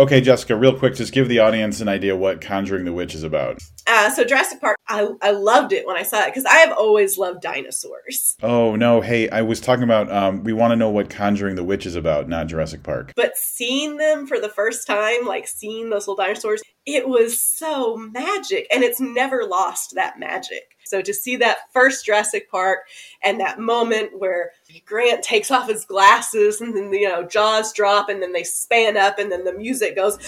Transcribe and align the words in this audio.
Okay, 0.00 0.22
Jessica, 0.22 0.56
real 0.56 0.74
quick, 0.74 0.94
just 0.94 1.12
give 1.12 1.28
the 1.28 1.40
audience 1.40 1.82
an 1.82 1.88
idea 1.88 2.16
what 2.16 2.40
Conjuring 2.40 2.86
the 2.86 2.92
Witch 2.94 3.14
is 3.14 3.22
about. 3.22 3.58
Uh, 3.86 4.08
so 4.08 4.24
Jurassic 4.24 4.58
Park, 4.58 4.78
I, 4.88 5.06
I 5.20 5.32
loved 5.32 5.74
it 5.74 5.86
when 5.86 5.94
I 5.94 6.04
saw 6.04 6.22
it 6.22 6.28
because 6.28 6.46
I 6.46 6.54
have 6.54 6.72
always 6.72 7.18
loved 7.18 7.42
dinosaurs. 7.42 8.34
Oh 8.42 8.76
no, 8.76 9.02
hey, 9.02 9.28
I 9.28 9.42
was 9.42 9.60
talking 9.60 9.84
about. 9.84 10.10
Um, 10.10 10.42
we 10.42 10.54
want 10.54 10.70
to 10.70 10.76
know 10.76 10.88
what 10.88 11.10
Conjuring 11.10 11.54
the 11.54 11.64
Witch 11.64 11.84
is 11.84 11.96
about, 11.96 12.30
not 12.30 12.46
Jurassic 12.46 12.82
Park. 12.82 13.12
But 13.14 13.36
seeing 13.36 13.98
them 13.98 14.26
for 14.26 14.40
the 14.40 14.48
first 14.48 14.86
time, 14.86 15.26
like 15.26 15.46
seeing 15.46 15.90
those 15.90 16.08
little 16.08 16.16
dinosaurs, 16.24 16.62
it 16.96 17.08
was 17.08 17.40
so 17.40 17.96
magic, 17.96 18.66
and 18.72 18.82
it's 18.82 19.00
never 19.00 19.44
lost 19.44 19.94
that 19.94 20.18
magic. 20.18 20.76
So 20.84 21.02
to 21.02 21.14
see 21.14 21.36
that 21.36 21.72
first 21.72 22.04
Jurassic 22.04 22.50
Park 22.50 22.80
and 23.22 23.38
that 23.38 23.60
moment 23.60 24.18
where 24.18 24.50
Grant 24.84 25.22
takes 25.22 25.50
off 25.50 25.68
his 25.68 25.84
glasses 25.84 26.60
and 26.60 26.76
then 26.76 26.92
you 26.92 27.08
know 27.08 27.22
jaws 27.22 27.72
drop 27.72 28.08
and 28.08 28.20
then 28.20 28.32
they 28.32 28.42
span 28.42 28.96
up 28.96 29.18
and 29.18 29.30
then 29.30 29.44
the 29.44 29.52
music 29.52 29.94
goes, 29.94 30.18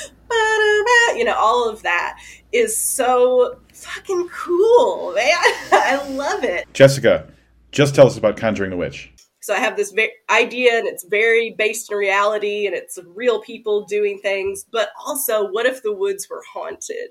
you 1.17 1.25
know, 1.25 1.35
all 1.37 1.69
of 1.69 1.83
that 1.83 2.19
is 2.53 2.77
so 2.77 3.59
fucking 3.73 4.29
cool, 4.29 5.12
man. 5.15 5.37
I 5.73 6.06
love 6.11 6.45
it. 6.45 6.73
Jessica, 6.73 7.29
just 7.73 7.95
tell 7.95 8.06
us 8.06 8.17
about 8.17 8.37
Conjuring 8.37 8.70
the 8.70 8.77
Witch. 8.77 9.12
So 9.42 9.55
I 9.55 9.59
have 9.59 9.77
this 9.77 9.92
idea, 10.30 10.78
and 10.78 10.87
it's 10.87 11.05
very 11.05 11.55
based 11.59 11.91
in 11.91 11.98
reality, 11.98 12.66
and 12.66 12.77
it's 12.77 12.96
real 13.14 13.41
people 13.41 13.84
doing 13.84 14.20
things. 14.23 14.64
But 14.70 14.91
also, 15.05 15.50
what 15.50 15.66
if 15.66 15.83
the 15.83 15.92
woods 15.92 16.28
were 16.30 16.42
haunted? 16.52 17.10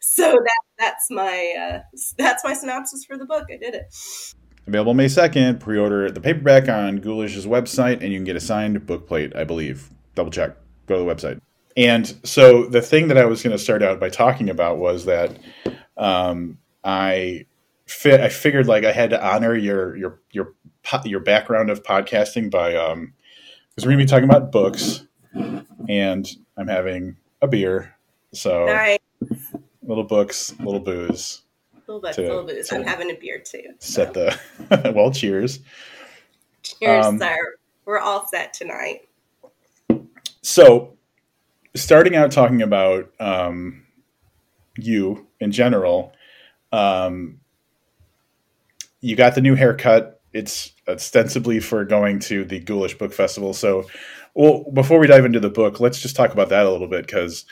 So 0.00 0.30
that 0.30 0.60
that's 0.78 1.10
my 1.10 1.54
uh, 1.58 1.96
that's 2.18 2.44
my 2.44 2.52
synopsis 2.52 3.04
for 3.04 3.16
the 3.16 3.24
book. 3.24 3.46
I 3.50 3.56
did 3.56 3.74
it. 3.74 3.94
Available 4.66 4.94
May 4.94 5.08
second. 5.08 5.60
Pre-order 5.60 6.10
the 6.10 6.20
paperback 6.20 6.68
on 6.68 6.98
Ghoulish's 6.98 7.46
website, 7.46 8.02
and 8.02 8.12
you 8.12 8.18
can 8.18 8.24
get 8.24 8.36
a 8.36 8.40
signed 8.40 8.86
book 8.86 9.08
plate. 9.08 9.34
I 9.34 9.44
believe. 9.44 9.90
Double 10.14 10.30
check. 10.30 10.56
Go 10.86 10.98
to 10.98 11.04
the 11.04 11.14
website. 11.14 11.40
And 11.76 12.14
so 12.24 12.66
the 12.66 12.82
thing 12.82 13.08
that 13.08 13.16
I 13.16 13.24
was 13.24 13.42
going 13.42 13.56
to 13.56 13.62
start 13.62 13.82
out 13.82 14.00
by 14.00 14.10
talking 14.10 14.50
about 14.50 14.78
was 14.78 15.06
that 15.06 15.38
um, 15.96 16.58
I 16.84 17.46
fi- 17.90 18.22
I 18.22 18.28
figured 18.28 18.66
like 18.66 18.84
I 18.84 18.92
had 18.92 19.10
to 19.10 19.26
honor 19.26 19.54
your 19.54 19.96
your 19.96 20.20
your 20.32 20.54
your 21.04 21.20
background 21.20 21.70
of 21.70 21.82
podcasting 21.82 22.50
by 22.50 22.74
um 22.74 23.12
because 23.70 23.84
we're 23.84 23.92
gonna 23.92 24.04
be 24.04 24.08
talking 24.08 24.28
about 24.28 24.52
books 24.52 25.06
and 25.88 26.28
I'm 26.56 26.68
having 26.68 27.16
a 27.42 27.48
beer. 27.48 27.94
So 28.32 28.66
nice. 28.66 28.98
little 29.82 30.04
books, 30.04 30.54
little 30.60 30.80
booze. 30.80 31.42
Little 31.86 32.00
books, 32.00 32.16
to, 32.16 32.22
little 32.22 32.44
booze. 32.44 32.72
I'm 32.72 32.84
having 32.84 33.10
a 33.10 33.14
beer 33.14 33.40
too. 33.40 33.74
So. 33.80 34.04
Set 34.04 34.14
the 34.14 34.92
well, 34.94 35.10
cheers. 35.10 35.60
Cheers, 36.62 37.06
um, 37.06 37.18
sir. 37.18 37.36
We're 37.84 37.98
all 37.98 38.26
set 38.28 38.54
tonight. 38.54 39.08
So 40.42 40.96
starting 41.74 42.14
out 42.14 42.30
talking 42.30 42.62
about 42.62 43.10
um, 43.18 43.84
you 44.78 45.26
in 45.40 45.50
general, 45.50 46.12
um, 46.72 47.39
you 49.00 49.16
got 49.16 49.34
the 49.34 49.40
new 49.40 49.54
haircut. 49.54 50.20
It's 50.32 50.72
ostensibly 50.86 51.60
for 51.60 51.84
going 51.84 52.20
to 52.20 52.44
the 52.44 52.60
Ghoulish 52.60 52.98
Book 52.98 53.12
Festival. 53.12 53.52
So, 53.52 53.86
well, 54.34 54.64
before 54.72 54.98
we 54.98 55.06
dive 55.06 55.24
into 55.24 55.40
the 55.40 55.50
book, 55.50 55.80
let's 55.80 56.00
just 56.00 56.16
talk 56.16 56.32
about 56.32 56.50
that 56.50 56.66
a 56.66 56.70
little 56.70 56.86
bit 56.86 57.06
because 57.06 57.44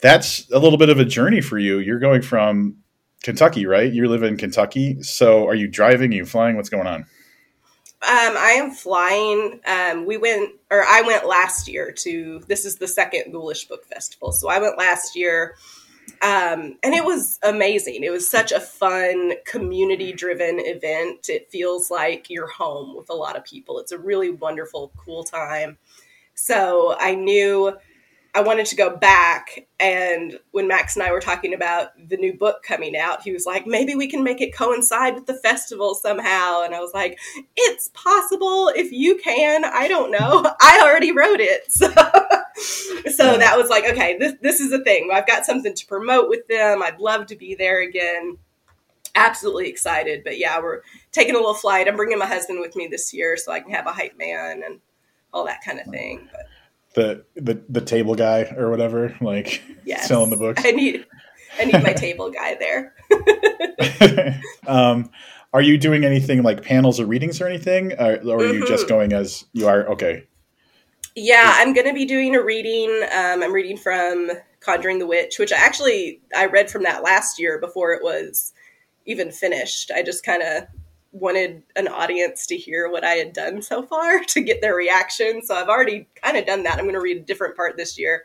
that's 0.00 0.50
a 0.50 0.58
little 0.58 0.78
bit 0.78 0.90
of 0.90 0.98
a 0.98 1.04
journey 1.04 1.40
for 1.40 1.58
you. 1.58 1.78
You're 1.78 1.98
going 1.98 2.22
from 2.22 2.76
Kentucky, 3.22 3.66
right? 3.66 3.90
You 3.90 4.08
live 4.08 4.22
in 4.22 4.36
Kentucky. 4.36 5.02
So, 5.02 5.46
are 5.46 5.54
you 5.54 5.68
driving? 5.68 6.12
Are 6.12 6.16
you 6.16 6.26
flying? 6.26 6.56
What's 6.56 6.68
going 6.68 6.86
on? 6.86 7.06
Um, 8.04 8.36
I 8.36 8.56
am 8.58 8.72
flying. 8.72 9.60
Um, 9.64 10.06
we 10.06 10.16
went, 10.16 10.50
or 10.72 10.84
I 10.84 11.02
went 11.02 11.24
last 11.24 11.68
year 11.68 11.92
to. 11.98 12.42
This 12.48 12.64
is 12.64 12.74
the 12.74 12.88
second 12.88 13.30
Ghoulish 13.30 13.68
Book 13.68 13.84
Festival, 13.86 14.32
so 14.32 14.48
I 14.48 14.58
went 14.58 14.76
last 14.76 15.14
year, 15.14 15.54
um, 16.22 16.76
and 16.82 16.94
it 16.94 17.04
was 17.04 17.38
amazing. 17.42 18.04
It 18.04 18.10
was 18.10 18.28
such 18.28 18.52
a 18.52 18.60
fun, 18.60 19.32
community-driven 19.44 20.60
event. 20.60 21.28
It 21.28 21.50
feels 21.50 21.90
like 21.90 22.30
you're 22.30 22.46
home 22.46 22.96
with 22.96 23.10
a 23.10 23.14
lot 23.14 23.36
of 23.36 23.44
people. 23.44 23.78
It's 23.78 23.92
a 23.92 23.98
really 23.98 24.30
wonderful, 24.30 24.92
cool 24.96 25.24
time. 25.24 25.78
So 26.34 26.96
I 26.98 27.14
knew 27.14 27.76
I 28.34 28.40
wanted 28.40 28.64
to 28.66 28.76
go 28.76 28.96
back. 28.96 29.66
And 29.78 30.38
when 30.52 30.66
Max 30.66 30.96
and 30.96 31.02
I 31.02 31.12
were 31.12 31.20
talking 31.20 31.52
about 31.52 31.90
the 32.08 32.16
new 32.16 32.32
book 32.32 32.62
coming 32.62 32.96
out, 32.96 33.22
he 33.22 33.32
was 33.32 33.44
like, 33.44 33.66
maybe 33.66 33.94
we 33.94 34.06
can 34.06 34.24
make 34.24 34.40
it 34.40 34.54
coincide 34.54 35.14
with 35.14 35.26
the 35.26 35.34
festival 35.34 35.94
somehow. 35.94 36.62
And 36.62 36.74
I 36.74 36.80
was 36.80 36.94
like, 36.94 37.18
it's 37.56 37.90
possible 37.92 38.72
if 38.74 38.90
you 38.90 39.18
can. 39.18 39.64
I 39.64 39.86
don't 39.86 40.10
know. 40.10 40.46
I 40.60 40.80
already 40.82 41.12
wrote 41.12 41.40
it. 41.40 41.72
So, 42.54 43.10
so 43.10 43.38
that 43.38 43.56
was 43.56 43.70
like, 43.70 43.84
okay, 43.88 44.16
this, 44.18 44.34
this 44.42 44.60
is 44.60 44.72
a 44.72 44.84
thing. 44.84 45.08
I've 45.12 45.26
got 45.26 45.46
something 45.46 45.74
to 45.74 45.86
promote 45.86 46.28
with 46.28 46.46
them. 46.48 46.82
I'd 46.82 47.00
love 47.00 47.26
to 47.28 47.36
be 47.36 47.54
there 47.54 47.80
again. 47.80 48.36
Absolutely 49.14 49.68
excited. 49.68 50.22
But 50.22 50.38
yeah, 50.38 50.60
we're 50.60 50.82
taking 51.12 51.34
a 51.34 51.38
little 51.38 51.54
flight. 51.54 51.88
I'm 51.88 51.96
bringing 51.96 52.18
my 52.18 52.26
husband 52.26 52.60
with 52.60 52.76
me 52.76 52.86
this 52.86 53.12
year 53.14 53.38
so 53.38 53.52
I 53.52 53.60
can 53.60 53.72
have 53.72 53.86
a 53.86 53.92
hype 53.92 54.18
man 54.18 54.62
and 54.64 54.80
all 55.32 55.46
that 55.46 55.64
kind 55.64 55.80
of 55.80 55.86
thing. 55.86 56.28
But 56.30 56.46
the 56.94 57.24
the 57.34 57.62
the 57.68 57.80
table 57.80 58.14
guy 58.14 58.52
or 58.56 58.70
whatever, 58.70 59.16
like 59.20 59.62
yes. 59.84 60.08
selling 60.08 60.30
the 60.30 60.36
books. 60.36 60.62
I 60.64 60.72
need 60.72 61.06
I 61.58 61.64
need 61.64 61.82
my 61.82 61.92
table 61.92 62.30
guy 62.30 62.56
there. 62.58 62.94
um, 64.66 65.10
are 65.52 65.62
you 65.62 65.76
doing 65.76 66.04
anything 66.04 66.42
like 66.42 66.62
panels 66.62 66.98
or 66.98 67.06
readings 67.06 67.40
or 67.40 67.46
anything, 67.46 67.92
or, 67.92 67.96
or 67.96 68.14
are 68.14 68.18
mm-hmm. 68.18 68.54
you 68.54 68.66
just 68.66 68.84
mm-hmm. 68.84 68.94
going 68.94 69.12
as 69.12 69.44
you 69.52 69.66
are? 69.66 69.86
Okay. 69.88 70.24
Yeah, 71.14 71.52
I'm 71.56 71.74
going 71.74 71.86
to 71.86 71.92
be 71.92 72.06
doing 72.06 72.34
a 72.34 72.42
reading. 72.42 72.88
Um, 73.14 73.42
I'm 73.42 73.52
reading 73.52 73.76
from 73.76 74.30
Conjuring 74.60 74.98
the 74.98 75.06
Witch, 75.06 75.38
which 75.38 75.52
I 75.52 75.58
actually 75.58 76.22
I 76.34 76.46
read 76.46 76.70
from 76.70 76.84
that 76.84 77.02
last 77.02 77.38
year 77.38 77.58
before 77.58 77.92
it 77.92 78.02
was 78.02 78.54
even 79.04 79.30
finished. 79.30 79.90
I 79.94 80.02
just 80.02 80.24
kind 80.24 80.42
of 80.42 80.64
wanted 81.12 81.62
an 81.76 81.88
audience 81.88 82.46
to 82.46 82.56
hear 82.56 82.90
what 82.90 83.04
I 83.04 83.12
had 83.12 83.32
done 83.32 83.62
so 83.62 83.82
far 83.82 84.24
to 84.28 84.40
get 84.40 84.60
their 84.60 84.74
reaction. 84.74 85.42
So 85.42 85.54
I've 85.54 85.68
already 85.68 86.08
kind 86.22 86.36
of 86.36 86.46
done 86.46 86.64
that. 86.64 86.78
I'm 86.78 86.84
going 86.84 86.94
to 86.94 87.00
read 87.00 87.18
a 87.18 87.20
different 87.20 87.56
part 87.56 87.76
this 87.76 87.98
year. 87.98 88.24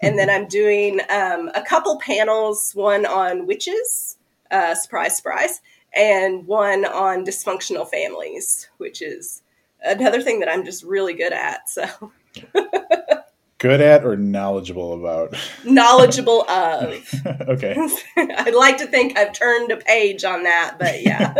And 0.00 0.16
then 0.16 0.30
I'm 0.30 0.46
doing 0.46 1.00
um, 1.10 1.50
a 1.54 1.62
couple 1.62 1.98
panels, 1.98 2.72
one 2.74 3.04
on 3.04 3.46
witches, 3.46 4.16
uh, 4.50 4.74
surprise, 4.76 5.16
surprise, 5.16 5.60
and 5.94 6.46
one 6.46 6.84
on 6.84 7.24
dysfunctional 7.24 7.88
families, 7.88 8.68
which 8.78 9.02
is 9.02 9.42
another 9.84 10.22
thing 10.22 10.38
that 10.40 10.48
I'm 10.48 10.64
just 10.64 10.84
really 10.84 11.14
good 11.14 11.32
at. 11.32 11.68
So. 11.68 12.12
good 13.58 13.80
at 13.80 14.04
or 14.04 14.16
knowledgeable 14.16 14.94
about? 14.94 15.36
Knowledgeable 15.64 16.42
of. 16.48 17.04
okay. 17.26 17.76
I'd 18.16 18.54
like 18.54 18.78
to 18.78 18.86
think 18.86 19.18
I've 19.18 19.32
turned 19.32 19.72
a 19.72 19.78
page 19.78 20.22
on 20.22 20.44
that, 20.44 20.76
but 20.78 21.02
yeah. 21.02 21.34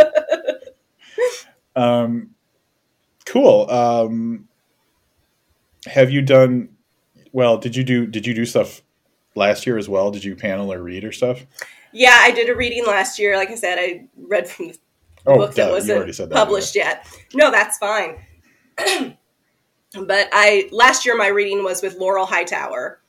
Um, 1.76 2.30
cool. 3.26 3.70
Um, 3.70 4.48
have 5.86 6.10
you 6.10 6.22
done 6.22 6.70
well? 7.32 7.58
Did 7.58 7.76
you 7.76 7.84
do 7.84 8.06
Did 8.06 8.26
you 8.26 8.34
do 8.34 8.44
stuff 8.44 8.82
last 9.34 9.66
year 9.66 9.78
as 9.78 9.88
well? 9.88 10.10
Did 10.10 10.24
you 10.24 10.36
panel 10.36 10.72
or 10.72 10.82
read 10.82 11.04
or 11.04 11.12
stuff? 11.12 11.44
Yeah, 11.92 12.18
I 12.20 12.30
did 12.30 12.50
a 12.50 12.54
reading 12.54 12.84
last 12.86 13.18
year. 13.18 13.36
Like 13.36 13.50
I 13.50 13.54
said, 13.54 13.78
I 13.78 14.06
read 14.16 14.48
from 14.48 14.68
the 14.68 14.78
oh, 15.26 15.36
book 15.36 15.54
that 15.54 15.70
wasn't 15.70 16.06
that, 16.16 16.30
published 16.30 16.74
yet. 16.74 17.06
No, 17.34 17.50
that's 17.50 17.78
fine. 17.78 18.18
but 18.76 20.28
I 20.32 20.68
last 20.72 21.06
year 21.06 21.16
my 21.16 21.28
reading 21.28 21.64
was 21.64 21.82
with 21.82 21.96
Laurel 21.96 22.26
Hightower. 22.26 23.00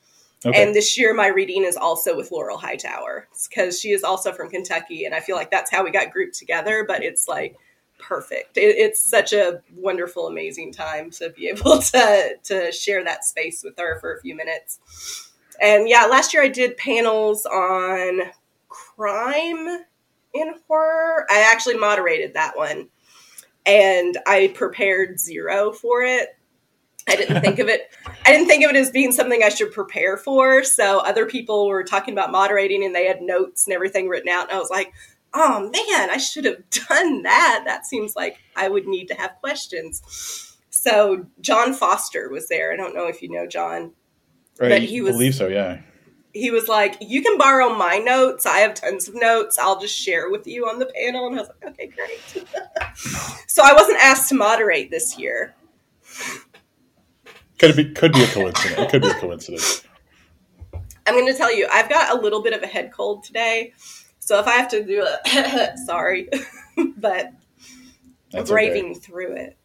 Okay. 0.46 0.64
And 0.64 0.74
this 0.74 0.98
year, 0.98 1.14
my 1.14 1.28
reading 1.28 1.66
is 1.66 1.75
also 1.75 2.16
with 2.16 2.31
Laurel 2.31 2.58
Hightower 2.58 3.28
because 3.50 3.78
she 3.78 3.92
is 3.92 4.06
also 4.06 4.31
from 4.31 4.50
Kentucky, 4.50 5.03
and 5.03 5.14
I 5.14 5.19
feel 5.19 5.36
like 5.36 5.52
that's 5.52 5.69
how 5.69 5.84
we 5.84 5.92
got 5.92 6.12
grouped 6.12 6.36
together. 6.36 6.86
But 6.88 7.03
it's 7.03 7.28
like 7.28 7.58
perfect. 8.00 8.58
It, 8.58 8.78
it's 8.78 9.06
such 9.06 9.34
a 9.34 9.62
wonderful, 9.76 10.28
amazing 10.28 10.74
time 10.74 11.12
to 11.12 11.30
be 11.30 11.48
able 11.50 11.78
to 11.82 12.36
to 12.44 12.72
share 12.72 13.04
that 13.04 13.26
space 13.26 13.64
with 13.64 13.78
her 13.78 14.00
for 14.00 14.16
a 14.16 14.22
few 14.22 14.36
minutes. 14.36 15.30
And 15.62 15.88
yeah, 15.88 16.06
last 16.06 16.34
year 16.34 16.42
I 16.42 16.48
did 16.48 16.78
panels 16.78 17.46
on 17.46 18.22
crime 18.69 19.84
in 20.34 20.54
horror. 20.68 21.25
I 21.30 21.51
actually 21.51 21.78
moderated 21.78 22.34
that 22.34 22.57
one, 22.57 22.90
and 23.66 24.18
I 24.25 24.51
prepared 24.56 25.19
zero 25.19 25.72
for 25.72 26.01
it. 26.01 26.30
I 27.07 27.16
didn't 27.16 27.42
think 27.42 27.60
of 27.60 27.68
it. 27.68 27.90
I 28.25 28.31
didn't 28.31 28.48
think 28.48 28.63
of 28.63 28.69
it 28.69 28.75
as 28.75 28.92
being 28.92 29.12
something 29.12 29.44
I 29.44 29.50
should 29.50 29.72
prepare 29.72 30.16
for. 30.16 30.63
So 30.63 31.00
other 31.00 31.25
people 31.25 31.68
were 31.68 31.84
talking 31.84 32.13
about 32.13 32.31
moderating, 32.31 32.86
and 32.86 32.96
they 32.96 33.06
had 33.06 33.22
notes 33.22 33.66
and 33.66 33.74
everything 33.74 34.07
written 34.07 34.30
out. 34.30 34.50
And 34.50 34.57
I 34.57 34.60
was 34.60 34.69
like, 34.69 34.94
oh 35.34 35.62
man, 35.62 36.10
I 36.10 36.18
should 36.18 36.46
have 36.46 36.70
done 36.90 37.24
that. 37.24 37.64
That 37.66 37.86
seems 37.86 38.16
like 38.16 38.38
I 38.56 38.70
would 38.70 38.88
need 38.88 39.08
to 39.08 39.16
have 39.16 39.36
questions. 39.40 40.02
So 40.70 41.26
John 41.42 41.74
Foster 41.74 42.30
was 42.30 42.48
there. 42.48 42.72
I 42.72 42.76
don't 42.76 42.96
know 42.96 43.08
if 43.08 43.22
you 43.22 43.30
know 43.30 43.48
John, 43.48 43.94
right, 44.60 44.70
but 44.70 44.81
he 44.81 45.02
was. 45.02 45.14
believe 45.14 45.36
so. 45.36 45.48
Yeah. 45.48 45.81
He 46.31 46.52
was 46.52 46.68
like, 46.68 46.98
"You 47.02 47.24
can 47.24 47.40
borrow 47.40 47.74
my 47.74 47.98
notes. 47.98 48.46
I 48.46 48.60
have 48.60 48.76
tons 48.76 49.08
of 49.08 49.16
notes. 49.16 49.58
I'll 49.58 49.80
just 49.80 49.98
share 49.98 50.30
with 50.30 50.46
you 50.46 50.68
on 50.68 50.78
the 50.78 50.86
panel." 50.86 51.28
And 51.28 51.38
I 51.38 51.42
was 51.42 51.50
like, 51.50 51.72
"Okay, 51.72 51.88
great." 51.88 52.46
so 53.48 53.64
I 53.64 53.74
wasn't 53.74 53.98
asked 54.00 54.30
to 54.30 54.36
moderate 54.36 54.92
this 54.92 55.18
year. 55.18 55.56
Could 57.58 57.75
be 57.75 57.92
could 57.92 58.14
be 58.14 58.24
a 58.24 58.28
coincidence. 58.28 58.80
It 58.80 58.90
could 58.90 59.02
be 59.02 59.10
a 59.10 59.14
coincidence. 59.16 59.84
I'm 61.10 61.16
going 61.16 61.25
to 61.25 61.34
tell 61.34 61.54
you, 61.54 61.68
I've 61.72 61.90
got 61.90 62.16
a 62.16 62.22
little 62.22 62.44
bit 62.44 62.54
of 62.54 62.62
a 62.62 62.68
head 62.68 62.92
cold 62.92 63.24
today. 63.24 63.74
So 64.30 64.38
if 64.38 64.46
I 64.46 64.52
have 64.52 64.68
to 64.70 64.84
do 64.84 65.04
it, 65.04 65.80
sorry, 65.88 66.30
but 66.98 67.34
That's 68.31 68.52
braving 68.52 68.92
okay. 68.92 69.00
through 69.00 69.31
it. 69.31 69.58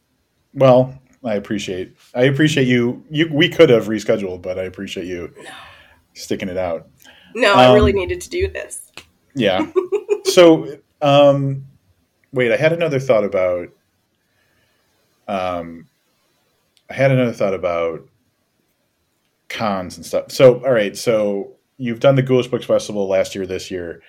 Well, 0.55 0.99
I 1.23 1.35
appreciate 1.35 1.95
I 2.15 2.23
appreciate 2.23 2.67
you. 2.67 3.05
You 3.11 3.29
we 3.31 3.51
could 3.51 3.69
have 3.69 3.89
rescheduled, 3.89 4.41
but 4.41 4.59
I 4.59 4.63
appreciate 4.63 5.05
you 5.05 5.35
No. 5.45 5.51
sticking 6.15 6.49
it 6.49 6.57
out. 6.57 6.89
No, 7.35 7.53
I 7.53 7.75
really 7.75 7.93
Um, 7.93 7.99
needed 7.99 8.23
to 8.23 8.31
do 8.31 8.49
this. 8.49 8.91
Yeah. 9.35 9.71
so, 10.25 10.79
um, 11.03 11.67
wait, 12.33 12.51
I 12.51 12.57
had 12.57 12.73
another 12.73 13.01
thought 13.01 13.25
about. 13.25 13.69
Um, 15.29 15.89
I 16.89 16.95
had 16.95 17.11
another 17.11 17.35
thought 17.35 17.53
about 17.53 18.09
cons 19.51 19.99
and 19.99 20.07
stuff. 20.07 20.31
So, 20.33 20.65
all 20.65 20.73
right, 20.73 20.97
so 20.97 21.53
you've 21.77 22.01
done 22.01 22.15
the 22.15 22.23
Ghoulish 22.23 22.49
Books 22.49 22.65
Festival 22.65 23.07
last 23.07 23.35
year, 23.35 23.45
this 23.45 23.71
year. 23.71 24.01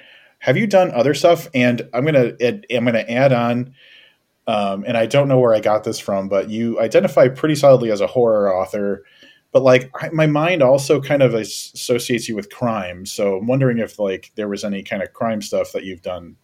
Have 0.46 0.58
you 0.58 0.68
done 0.68 0.92
other 0.92 1.16
stuff? 1.16 1.50
And 1.56 1.90
I'm 1.92 2.06
gonna 2.06 2.34
add, 2.40 2.68
I'm 2.72 2.86
gonna 2.86 3.00
add 3.00 3.34
on. 3.34 3.74
Um, 4.48 4.84
and 4.86 4.96
I 4.96 5.08
don't 5.08 5.28
know 5.28 5.40
where 5.40 5.56
I 5.56 5.60
got 5.60 5.84
this 5.84 5.98
from, 5.98 6.30
but 6.30 6.52
you 6.52 6.80
identify 6.80 7.30
pretty 7.30 7.56
solidly 7.56 7.90
as 7.90 8.00
a 8.00 8.06
horror 8.06 8.54
author. 8.56 9.04
But 9.52 9.64
like 9.64 9.90
I, 10.00 10.10
my 10.10 10.28
mind 10.28 10.62
also 10.62 11.02
kind 11.02 11.24
of 11.24 11.34
associates 11.34 12.30
you 12.30 12.36
with 12.36 12.52
crime, 12.52 13.08
so 13.08 13.38
I'm 13.38 13.48
wondering 13.48 13.80
if 13.80 13.98
like 13.98 14.32
there 14.36 14.48
was 14.48 14.64
any 14.64 14.84
kind 14.84 15.02
of 15.02 15.14
crime 15.14 15.42
stuff 15.42 15.72
that 15.72 15.84
you've 15.84 16.04
done 16.04 16.36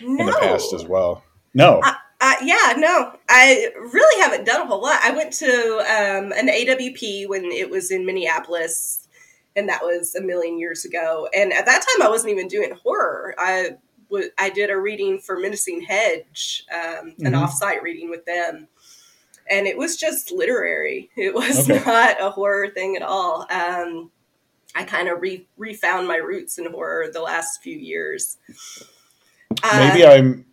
No. 0.00 0.20
in 0.20 0.26
the 0.26 0.32
past 0.40 0.72
as 0.72 0.86
well. 0.86 1.22
No, 1.52 1.82
Uh, 2.22 2.34
yeah, 2.42 2.74
no, 2.78 3.12
I 3.28 3.70
really 3.92 4.22
haven't 4.22 4.44
done 4.46 4.62
a 4.62 4.66
whole 4.66 4.80
lot. 4.82 5.00
I 5.02 5.10
went 5.10 5.32
to 5.34 5.48
um, 5.48 6.32
an 6.32 6.48
AWP 6.48 7.28
when 7.28 7.44
it 7.46 7.68
was 7.70 7.90
in 7.90 8.06
Minneapolis, 8.06 9.08
and 9.56 9.68
that 9.68 9.82
was 9.82 10.14
a 10.14 10.20
million 10.22 10.58
years 10.58 10.84
ago. 10.84 11.28
And 11.34 11.52
at 11.52 11.66
that 11.66 11.84
time, 11.92 12.06
I 12.06 12.08
wasn't 12.10 12.32
even 12.32 12.48
doing 12.48 12.72
horror. 12.82 13.34
I 13.38 13.76
w- 14.10 14.30
I 14.38 14.50
did 14.50 14.70
a 14.70 14.76
reading 14.78 15.18
for 15.20 15.38
Menacing 15.38 15.82
Hedge, 15.82 16.64
um, 16.72 17.14
an 17.20 17.32
Mhm. 17.32 17.46
offsite 17.48 17.82
reading 17.82 18.10
with 18.10 18.24
them, 18.24 18.68
and 19.48 19.66
it 19.66 19.76
was 19.78 19.96
just 19.96 20.30
literary. 20.32 21.10
It 21.16 21.34
was 21.34 21.68
Okay. 21.70 21.82
not 21.86 22.20
a 22.20 22.30
horror 22.30 22.68
thing 22.70 22.96
at 22.96 23.02
all. 23.02 23.46
Um, 23.50 24.10
I 24.74 24.84
kind 24.84 25.08
of 25.08 25.20
re- 25.20 25.46
refound 25.56 26.06
my 26.06 26.16
roots 26.16 26.58
in 26.58 26.66
horror 26.70 27.08
the 27.12 27.20
last 27.22 27.60
few 27.62 27.76
years. 27.76 28.36
maybe 29.72 30.04
Uh, 30.04 30.12
I'm 30.12 30.46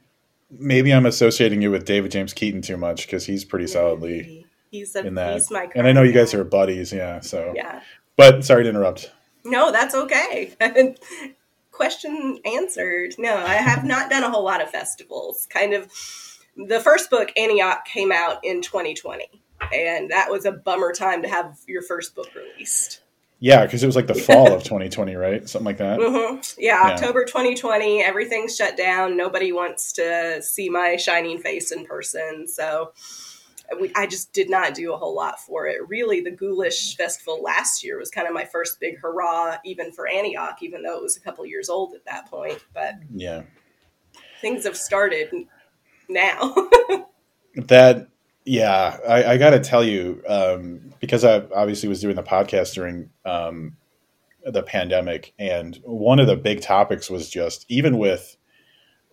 maybe 0.50 0.94
I'm 0.94 1.06
associating 1.06 1.62
you 1.62 1.70
with 1.72 1.86
David 1.86 2.12
James 2.12 2.34
Keaton 2.34 2.62
too 2.62 2.78
much 2.78 3.06
because 3.06 3.26
he's 3.26 3.44
pretty 3.46 3.68
solidly. 3.68 4.46
He's 4.72 4.96
a 4.96 5.06
in 5.06 5.16
that. 5.16 5.34
he's 5.34 5.52
my 5.52 5.70
and 5.76 5.88
I 5.88 5.92
know 5.92 6.04
you 6.04 6.12
guys 6.14 6.34
are 6.34 6.44
buddies, 6.44 6.92
yeah. 6.92 7.20
So, 7.22 7.54
Yeah. 7.56 7.82
But 8.18 8.44
sorry 8.44 8.64
to 8.64 8.70
interrupt. 8.70 9.12
No, 9.46 9.72
that's 9.72 9.96
okay. 9.96 10.54
Question 11.72 12.40
answered. 12.44 13.14
No, 13.18 13.36
I 13.38 13.56
have 13.56 13.86
not 13.86 14.10
done 14.10 14.24
a 14.24 14.30
whole 14.30 14.44
lot 14.44 14.62
of 14.62 14.70
festivals. 14.70 15.48
Kind 15.50 15.74
of 15.74 15.92
the 16.58 16.80
first 16.80 17.10
book, 17.10 17.30
Antioch, 17.38 17.86
came 17.86 18.12
out 18.12 18.44
in 18.44 18.62
2020. 18.62 19.30
And 19.74 20.10
that 20.10 20.30
was 20.30 20.46
a 20.46 20.52
bummer 20.52 20.92
time 20.92 21.22
to 21.22 21.30
have 21.30 21.58
your 21.68 21.82
first 21.82 22.16
book 22.16 22.30
released. 22.36 23.02
Yeah, 23.40 23.64
because 23.64 23.84
it 23.84 23.86
was 23.86 23.96
like 23.96 24.08
the 24.08 24.16
fall 24.16 24.52
of 24.54 24.64
2020, 24.64 25.16
right? 25.16 25.48
Something 25.48 25.66
like 25.66 25.78
that. 25.78 26.00
hmm 26.00 26.40
Yeah, 26.58 26.88
Yeah. 26.88 26.94
October 26.96 27.24
2020, 27.26 28.04
everything's 28.04 28.56
shut 28.56 28.76
down. 28.76 29.16
Nobody 29.16 29.52
wants 29.52 29.94
to 29.94 30.42
see 30.42 30.70
my 30.70 30.96
shining 30.96 31.38
face 31.38 31.72
in 31.72 31.86
person. 31.86 32.48
So 32.48 32.94
we, 33.80 33.92
I 33.96 34.08
just 34.08 34.34
did 34.34 34.50
not 34.50 34.74
do 34.74 34.94
a 34.94 34.98
whole 34.98 35.16
lot 35.16 35.40
for 35.40 35.68
it. 35.68 35.88
Really, 35.88 36.22
the 36.22 36.32
Ghoulish 36.32 36.96
Festival 36.96 37.42
last 37.42 37.84
year 37.84 38.00
was 38.00 38.10
kind 38.10 38.28
of 38.28 38.34
my 38.34 38.46
first 38.46 38.80
big 38.80 39.00
hurrah, 39.00 39.58
even 39.66 39.92
for 39.92 40.08
Antioch, 40.08 40.58
even 40.62 40.84
though 40.84 40.98
it 40.98 41.04
was 41.04 41.18
a 41.18 41.20
couple 41.20 41.46
years 41.46 41.70
old 41.70 41.94
at 41.94 42.06
that 42.06 42.30
point. 42.30 42.64
But 42.74 42.96
Yeah, 43.14 43.44
things 44.42 44.66
have 44.66 44.78
started 44.78 45.30
now. 46.10 46.56
that. 47.56 48.08
Yeah, 48.50 48.98
I, 49.06 49.34
I 49.34 49.38
got 49.38 49.50
to 49.50 49.60
tell 49.60 49.84
you 49.84 50.24
um, 50.26 50.94
because 51.02 51.26
I 51.26 51.42
obviously 51.54 51.90
was 51.90 52.00
doing 52.00 52.16
the 52.16 52.24
podcast 52.24 52.74
during 52.76 53.10
um, 53.26 53.76
the 54.46 54.64
pandemic, 54.64 55.34
and 55.38 55.76
one 55.84 56.20
of 56.20 56.28
the 56.28 56.38
big 56.38 56.62
topics 56.62 57.10
was 57.10 57.30
just 57.30 57.66
even 57.68 57.98
with 57.98 58.38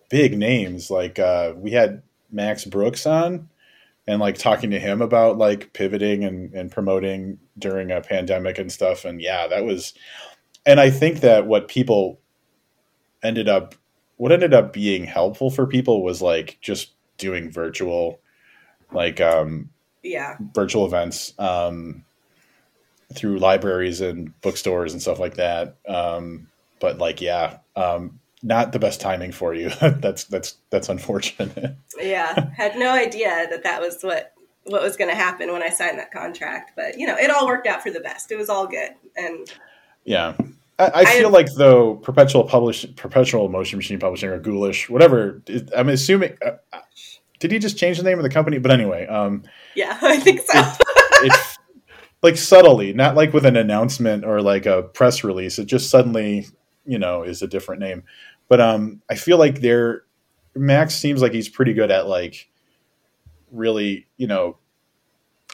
big 0.09 0.37
names 0.37 0.89
like 0.89 1.19
uh, 1.19 1.53
we 1.57 1.71
had 1.71 2.01
Max 2.31 2.63
Brooks 2.63 3.05
on, 3.05 3.49
and 4.07 4.19
like 4.19 4.37
talking 4.37 4.71
to 4.71 4.79
him 4.79 5.01
about 5.01 5.37
like 5.37 5.73
pivoting 5.73 6.23
and, 6.23 6.53
and 6.53 6.71
promoting 6.71 7.39
during 7.57 7.91
a 7.91 8.01
pandemic 8.01 8.57
and 8.57 8.71
stuff, 8.71 9.05
and 9.05 9.21
yeah, 9.21 9.47
that 9.47 9.65
was, 9.65 9.93
and 10.65 10.79
I 10.79 10.89
think 10.89 11.21
that 11.21 11.47
what 11.47 11.67
people 11.67 12.19
ended 13.23 13.49
up, 13.49 13.75
what 14.17 14.31
ended 14.31 14.53
up 14.53 14.73
being 14.73 15.05
helpful 15.05 15.49
for 15.49 15.67
people 15.67 16.03
was 16.03 16.21
like 16.21 16.57
just 16.61 16.91
doing 17.17 17.51
virtual 17.51 18.19
like 18.91 19.19
um, 19.21 19.69
yeah. 20.03 20.37
virtual 20.53 20.85
events 20.85 21.33
um, 21.39 22.03
through 23.13 23.39
libraries 23.39 24.01
and 24.01 24.39
bookstores 24.41 24.93
and 24.93 25.01
stuff 25.01 25.19
like 25.19 25.35
that. 25.35 25.75
Um, 25.87 26.47
but 26.79 26.97
like, 26.97 27.21
yeah, 27.21 27.57
um, 27.75 28.19
not 28.45 28.71
the 28.71 28.79
best 28.79 29.01
timing 29.01 29.31
for 29.31 29.53
you. 29.53 29.69
that's 29.81 30.25
that's 30.25 30.55
that's 30.69 30.89
unfortunate. 30.89 31.75
Yeah. 31.99 32.49
Had 32.55 32.77
no 32.77 32.91
idea 32.91 33.47
that 33.49 33.63
that 33.63 33.81
was 33.81 34.01
what 34.01 34.33
what 34.63 34.81
was 34.81 34.95
going 34.95 35.09
to 35.09 35.15
happen 35.15 35.51
when 35.51 35.61
I 35.61 35.69
signed 35.69 35.99
that 35.99 36.11
contract, 36.11 36.71
but 36.75 36.97
you 36.97 37.05
know, 37.05 37.15
it 37.15 37.29
all 37.29 37.45
worked 37.45 37.67
out 37.67 37.83
for 37.83 37.91
the 37.91 37.99
best. 37.99 38.31
It 38.31 38.37
was 38.37 38.49
all 38.49 38.67
good. 38.67 38.91
And 39.15 39.51
yeah. 40.03 40.35
I, 40.77 40.91
I 40.93 41.05
feel 41.05 41.27
I- 41.27 41.31
like 41.31 41.53
though 41.53 41.95
perpetual 41.95 42.43
publish 42.43 42.85
perpetual 42.95 43.49
motion 43.49 43.77
machine 43.77 43.99
publishing 43.99 44.29
or 44.29 44.39
ghoulish 44.39 44.89
whatever 44.89 45.41
i'm 45.73 45.87
assuming 45.87 46.37
uh, 46.45 46.57
uh, 46.73 46.79
did 47.39 47.49
he 47.49 47.59
just 47.59 47.77
change 47.77 47.97
the 47.97 48.03
name 48.03 48.19
of 48.19 48.23
the 48.23 48.29
company 48.29 48.57
but 48.57 48.71
anyway 48.71 49.07
um 49.07 49.41
yeah, 49.75 49.97
I 50.01 50.17
think 50.17 50.41
so. 50.41 50.61
it 51.23 51.57
like 52.23 52.37
subtly, 52.37 52.93
not 52.93 53.15
like 53.15 53.33
with 53.33 53.45
an 53.45 53.55
announcement 53.55 54.25
or 54.25 54.41
like 54.41 54.65
a 54.65 54.83
press 54.83 55.23
release. 55.23 55.59
It 55.59 55.65
just 55.65 55.89
suddenly, 55.89 56.47
you 56.85 56.97
know, 56.97 57.21
is 57.21 57.43
a 57.43 57.47
different 57.47 57.81
name. 57.81 58.03
But 58.47 58.61
um, 58.61 59.01
I 59.09 59.15
feel 59.15 59.37
like 59.37 59.61
they're 59.61 60.03
Max 60.55 60.95
seems 60.95 61.21
like 61.21 61.33
he's 61.33 61.49
pretty 61.49 61.73
good 61.73 61.91
at 61.91 62.07
like 62.07 62.49
really, 63.51 64.07
you 64.17 64.27
know, 64.27 64.57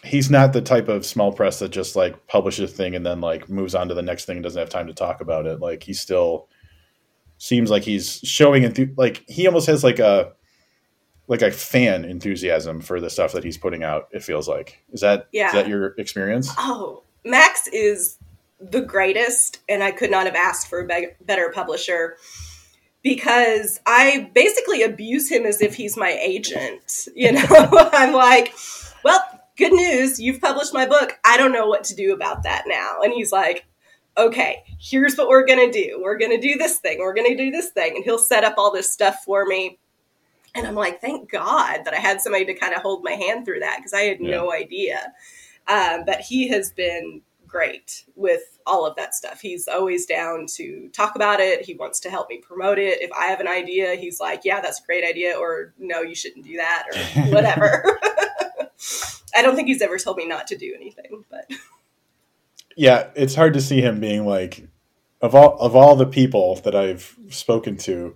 he's 0.04 0.30
not 0.30 0.54
the 0.54 0.62
type 0.62 0.88
of 0.88 1.06
small 1.06 1.32
press 1.32 1.60
that 1.60 1.70
just 1.70 1.96
like 1.96 2.28
publishes 2.28 2.72
a 2.72 2.76
thing 2.76 2.96
and 2.96 3.06
then 3.06 3.22
like 3.22 3.50
moves 3.50 3.76
on 3.76 3.88
to 3.88 3.94
the 3.94 4.02
next 4.02 4.26
thing 4.26 4.38
and 4.38 4.44
doesn't 4.44 4.60
have 4.60 4.70
time 4.70 4.88
to 4.88 4.94
talk 4.94 5.22
about 5.22 5.46
it. 5.46 5.60
Like 5.60 5.84
he 5.84 5.94
still 5.94 6.48
seems 7.38 7.70
like 7.72 7.84
he's 7.84 8.20
showing 8.24 8.64
enthu- 8.64 8.94
like 8.98 9.24
he 9.28 9.48
almost 9.48 9.68
has 9.68 9.84
like 9.84 10.00
a 10.00 10.34
like 11.28 11.42
a 11.42 11.50
fan 11.52 12.04
enthusiasm 12.04 12.82
for 12.82 13.00
the 13.00 13.10
stuff 13.10 13.32
that 13.34 13.44
he's 13.44 13.58
putting 13.58 13.84
out. 13.84 14.08
It 14.12 14.24
feels 14.24 14.48
like 14.48 14.84
is 14.92 15.02
that 15.02 15.28
Yeah. 15.32 15.48
is 15.48 15.54
that 15.54 15.68
your 15.68 15.88
experience? 15.98 16.52
Oh, 16.58 17.04
Max 17.26 17.68
is 17.68 18.18
the 18.60 18.82
greatest, 18.82 19.60
and 19.70 19.82
I 19.84 19.90
could 19.92 20.12
not 20.12 20.26
have 20.28 20.36
asked 20.36 20.68
for 20.68 20.82
a 20.82 20.86
be- 20.88 21.08
better 21.26 21.50
publisher 21.50 22.18
because 23.04 23.80
I 23.86 24.30
basically 24.34 24.84
abuse 24.84 25.30
him 25.30 25.46
as 25.46 25.62
if 25.62 25.76
he's 25.76 25.98
my 25.98 26.12
agent. 26.12 27.08
You 27.16 27.34
know, 27.34 27.46
I'm 27.94 28.14
like, 28.14 28.54
well, 29.04 29.24
good 29.58 29.74
news, 29.74 30.20
you've 30.20 30.42
published 30.42 30.74
my 30.74 30.86
book. 30.86 31.20
I 31.26 31.38
don't 31.38 31.54
know 31.54 31.68
what 31.68 31.84
to 31.86 31.96
do 31.96 32.14
about 32.14 32.44
that 32.44 32.64
now. 32.68 33.00
And 33.04 33.14
he's 33.14 33.32
like, 33.32 33.66
okay, 34.18 34.64
here's 34.80 35.16
what 35.16 35.30
we're 35.30 35.46
going 35.46 35.72
to 35.72 35.72
do. 35.72 36.00
We're 36.04 36.18
going 36.18 36.32
to 36.32 36.42
do 36.42 36.58
this 36.58 36.80
thing. 36.80 37.00
We're 37.00 37.14
going 37.14 37.36
to 37.36 37.44
do 37.44 37.52
this 37.52 37.70
thing. 37.70 37.96
And 37.96 38.04
he'll 38.04 38.18
set 38.18 38.44
up 38.44 38.56
all 38.58 38.72
this 38.72 38.92
stuff 38.92 39.24
for 39.26 39.46
me. 39.46 39.80
And 40.54 40.68
I'm 40.68 40.76
like, 40.76 41.00
thank 41.00 41.32
God 41.32 41.86
that 41.86 41.94
I 41.94 41.98
had 41.98 42.20
somebody 42.20 42.46
to 42.46 42.54
kind 42.54 42.74
of 42.74 42.82
hold 42.82 43.04
my 43.04 43.12
hand 43.12 43.46
through 43.46 43.62
that 43.62 43.78
because 43.78 43.94
I 43.94 44.02
had 44.02 44.20
no 44.20 44.52
idea. 44.52 45.14
Um, 45.68 46.04
but 46.06 46.20
he 46.20 46.50
has 46.50 46.72
been 46.72 47.22
great 47.52 48.06
with 48.16 48.42
all 48.66 48.86
of 48.86 48.96
that 48.96 49.14
stuff. 49.14 49.42
He's 49.42 49.68
always 49.68 50.06
down 50.06 50.46
to 50.56 50.90
talk 50.94 51.16
about 51.16 51.40
it. 51.40 51.66
He 51.66 51.74
wants 51.74 52.00
to 52.02 52.10
help 52.10 52.30
me 52.30 52.38
promote 52.38 52.80
it. 52.80 53.02
If 53.02 53.12
I 53.12 53.26
have 53.26 53.40
an 53.42 53.48
idea, 53.48 53.96
he's 53.96 54.20
like, 54.20 54.42
yeah, 54.46 54.62
that's 54.62 54.80
a 54.82 54.86
great 54.86 55.04
idea, 55.04 55.36
or 55.38 55.74
no, 55.78 56.02
you 56.02 56.16
shouldn't 56.16 56.46
do 56.46 56.58
that, 56.58 56.86
or 56.92 57.22
whatever. 57.34 57.84
I 59.36 59.42
don't 59.42 59.56
think 59.56 59.68
he's 59.68 59.82
ever 59.82 59.98
told 59.98 60.18
me 60.18 60.28
not 60.28 60.48
to 60.48 60.58
do 60.58 60.74
anything, 60.76 61.24
but 61.30 61.50
Yeah, 62.76 63.10
it's 63.16 63.36
hard 63.36 63.54
to 63.54 63.62
see 63.62 63.82
him 63.82 64.00
being 64.00 64.26
like 64.26 64.68
of 65.22 65.36
all 65.36 65.58
of 65.60 65.76
all 65.76 65.96
the 65.96 66.06
people 66.08 66.56
that 66.64 66.76
I've 66.76 67.16
spoken 67.30 67.78
to. 67.78 68.16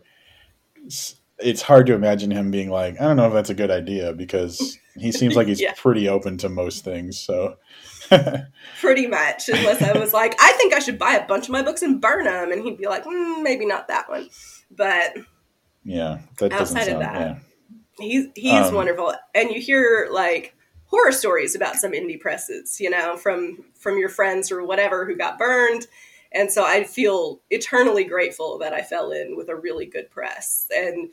It's, 1.37 1.61
hard 1.63 1.85
to 1.87 1.93
imagine 1.93 2.31
him 2.31 2.49
being 2.49 2.69
like, 2.69 2.99
I 2.99 3.03
don't 3.03 3.17
know 3.17 3.27
if 3.27 3.33
that's 3.33 3.49
a 3.49 3.53
good 3.55 3.69
idea 3.71 4.13
because 4.13 4.77
he 4.95 5.11
seems 5.11 5.35
like 5.35 5.47
he's 5.51 5.61
Yeah. 5.61 5.73
pretty 5.75 6.07
open 6.07 6.37
to 6.39 6.49
most 6.49 6.83
things. 6.85 7.19
So 7.19 7.57
pretty 8.79 9.07
much, 9.07 9.50
unless 9.50 9.81
I 9.81 9.97
was 9.97 10.13
like, 10.13 10.35
I 10.39 10.51
think 10.53 10.74
I 10.74 10.79
should 10.79 11.00
buy 11.00 11.13
a 11.13 11.27
bunch 11.27 11.45
of 11.45 11.51
my 11.51 11.62
books 11.62 11.81
and 11.81 12.01
burn 12.01 12.25
them, 12.25 12.51
and 12.51 12.63
he'd 12.63 12.77
be 12.77 12.88
like, 12.88 13.03
mm, 13.05 13.41
maybe 13.41 13.65
not 13.65 13.88
that 13.88 14.09
one, 14.09 14.29
but 14.71 15.15
yeah, 15.83 16.19
that 16.39 16.51
doesn't 16.51 16.77
Outside 16.77 16.91
of 16.93 17.00
that. 17.00 17.19
Yeah. 17.19 17.39
he's 18.00 18.25
he's 18.35 18.67
Um, 18.67 18.75
wonderful 18.75 19.13
and 19.33 19.51
you 19.51 19.62
hear 19.62 20.09
like 20.12 20.55
horror 20.88 21.12
stories 21.12 21.55
about 21.55 21.75
some 21.75 21.91
indie 21.93 22.19
presses 22.19 22.79
you 22.79 22.89
know 22.89 23.15
from 23.17 23.63
from 23.79 23.97
your 23.97 24.09
friends 24.09 24.51
or 24.51 24.63
whatever 24.65 25.05
who 25.05 25.15
got 25.15 25.38
burned 25.38 25.88
And 26.31 26.51
so 26.51 26.65
I 26.65 26.83
feel 26.83 27.39
eternally 27.50 28.03
grateful 28.03 28.57
that 28.59 28.74
I 28.74 28.81
fell 28.81 29.12
in 29.12 29.38
with 29.38 29.47
a 29.47 29.55
really 29.55 29.85
good 29.85 30.12
press. 30.12 30.67
And 30.75 31.12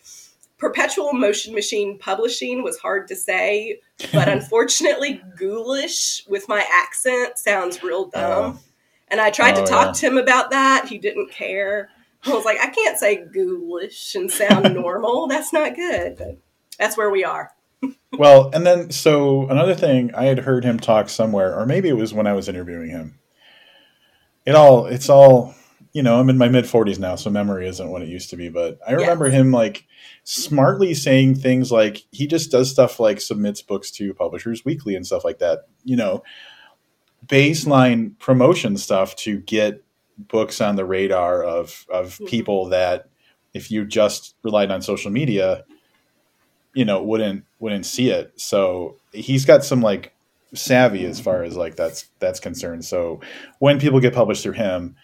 perpetual 0.63 1.13
motion 1.13 1.53
machine 1.53 1.99
publishing 1.99 2.63
was 2.63 2.79
hard 2.79 3.09
to 3.09 3.17
say, 3.17 3.81
but 4.13 4.29
unfortunately, 4.29 5.21
ghoulish 5.37 6.25
with 6.29 6.49
my 6.49 6.65
accent 6.73 7.37
sounds 7.37 7.83
real 7.83 8.09
oh. 8.15 8.21
dumb. 8.21 8.55
Oh. 8.57 8.61
And 9.09 9.21
I 9.21 9.31
tried 9.31 9.59
oh, 9.59 9.65
to 9.65 9.71
talk 9.71 9.87
yeah. 9.87 9.93
to 9.93 10.07
him 10.07 10.19
about 10.19 10.51
that. 10.51 10.87
He 10.89 10.99
didn't 10.99 11.33
care. 11.33 11.91
I 12.25 12.31
was 12.31 12.45
like, 12.45 12.59
I 12.61 12.69
can't 12.69 12.97
say 12.97 13.17
ghoulish 13.17 14.15
and 14.15 14.31
sound 14.31 14.73
normal. 14.75 15.27
That's 15.27 15.53
not 15.53 15.75
good. 15.75 16.17
But 16.17 16.39
that's 16.79 16.97
where 16.97 17.11
we 17.11 17.25
are. 17.25 17.51
well, 18.13 18.49
and 18.55 18.65
then 18.65 18.93
so 18.93 19.49
another 19.49 19.75
thing 19.75 20.15
I 20.15 20.27
had 20.27 20.39
heard 20.39 20.65
him 20.65 20.79
talk 20.79 21.09
somewhere, 21.09 21.59
or 21.59 21.67
maybe 21.67 21.89
it 21.89 21.97
was 21.97 22.15
when 22.15 22.29
I 22.29 22.35
was 22.35 22.49
interviewing 22.49 22.91
him. 22.91 23.19
It 24.47 24.55
all 24.55 24.87
it's 24.87 25.09
all 25.09 25.57
you 25.93 26.03
know, 26.03 26.19
I'm 26.19 26.31
in 26.31 26.39
my 26.39 26.49
mid 26.49 26.65
40s 26.65 26.99
now, 26.99 27.17
so 27.17 27.31
memory 27.31 27.67
isn't 27.69 27.91
what 27.91 28.03
it 28.03 28.09
used 28.09 28.31
to 28.31 28.37
be, 28.37 28.49
but 28.49 28.79
I 28.87 28.93
remember 28.93 29.27
yes. 29.27 29.35
him 29.35 29.53
like 29.53 29.87
smartly 30.25 30.95
saying 30.95 31.35
things 31.35 31.71
like 31.71 32.05
he 32.11 32.27
just 32.27 32.51
does 32.51 32.71
stuff 32.71 32.99
like 32.99 33.21
submits 33.21 33.61
books 33.61 33.91
to 33.93 34.15
publishers 34.15 34.65
weekly 34.65 34.95
and 34.95 35.07
stuff 35.07 35.25
like 35.25 35.39
that. 35.39 35.67
You 35.85 35.97
know, 35.97 36.23
baseline 37.27 38.19
promotion 38.19 38.79
stuff 38.79 39.17
to 39.17 39.39
get 39.41 39.85
books 40.19 40.61
on 40.61 40.77
the 40.77 40.85
radar 40.85 41.43
of 41.43 41.85
of 41.91 42.15
mm-hmm. 42.15 42.25
people 42.27 42.69
that 42.71 43.09
if 43.53 43.71
you 43.71 43.85
just 43.85 44.35
relied 44.43 44.71
on 44.71 44.81
social 44.81 45.11
media, 45.11 45.65
you 46.75 46.87
know, 46.87 47.03
wouldn't 47.03 47.45
wouldn't 47.59 47.85
see 47.85 48.09
it. 48.09 48.33
So 48.37 48.97
he's 49.13 49.45
got 49.45 49.63
some 49.63 49.83
like 49.83 50.15
savvy 50.55 51.05
as 51.05 51.21
far 51.21 51.43
as 51.43 51.55
like 51.55 51.77
that's 51.77 52.07
that's 52.19 52.41
concerned. 52.41 52.85
So 52.85 53.21
when 53.59 53.79
people 53.79 54.01
get 54.01 54.15
published 54.15 54.43
through 54.43 54.53
him, 54.53 54.97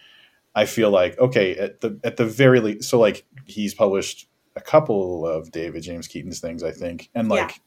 I 0.59 0.67
feel 0.67 0.91
like 0.91 1.19
okay 1.19 1.57
at 1.57 1.81
the 1.81 2.00
at 2.03 2.17
the 2.17 2.27
very 2.27 2.61
least. 2.61 2.88
So 2.88 2.99
like 2.99 3.25
he's 3.45 3.75
published 3.75 4.29
a 4.57 4.61
couple 4.61 5.27
of 5.27 5.53
David 5.53 5.83
James 5.83 6.09
Keaton's 6.09 6.41
things, 6.41 6.62
I 6.62 6.73
think, 6.73 7.11
and 7.15 7.29
like. 7.29 7.50
Yeah. 7.50 7.62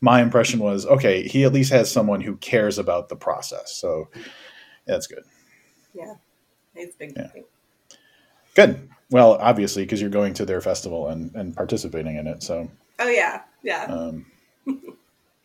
My 0.00 0.20
impression 0.20 0.60
was 0.60 0.84
okay. 0.84 1.26
He 1.26 1.44
at 1.44 1.54
least 1.54 1.72
has 1.72 1.90
someone 1.90 2.20
who 2.20 2.36
cares 2.36 2.76
about 2.78 3.08
the 3.08 3.16
process, 3.16 3.74
so 3.74 4.10
that's 4.86 5.06
good. 5.06 5.22
Yeah, 5.94 6.16
it's 6.74 6.94
big. 6.94 7.14
Yeah. 7.16 7.30
Good. 8.54 8.90
Well, 9.10 9.38
obviously, 9.40 9.84
because 9.84 10.02
you're 10.02 10.10
going 10.10 10.34
to 10.34 10.44
their 10.44 10.60
festival 10.60 11.08
and, 11.08 11.34
and 11.34 11.56
participating 11.56 12.16
in 12.16 12.26
it. 12.26 12.42
So. 12.42 12.70
Oh 12.98 13.08
yeah, 13.08 13.42
yeah. 13.62 13.84
Um, 13.84 14.26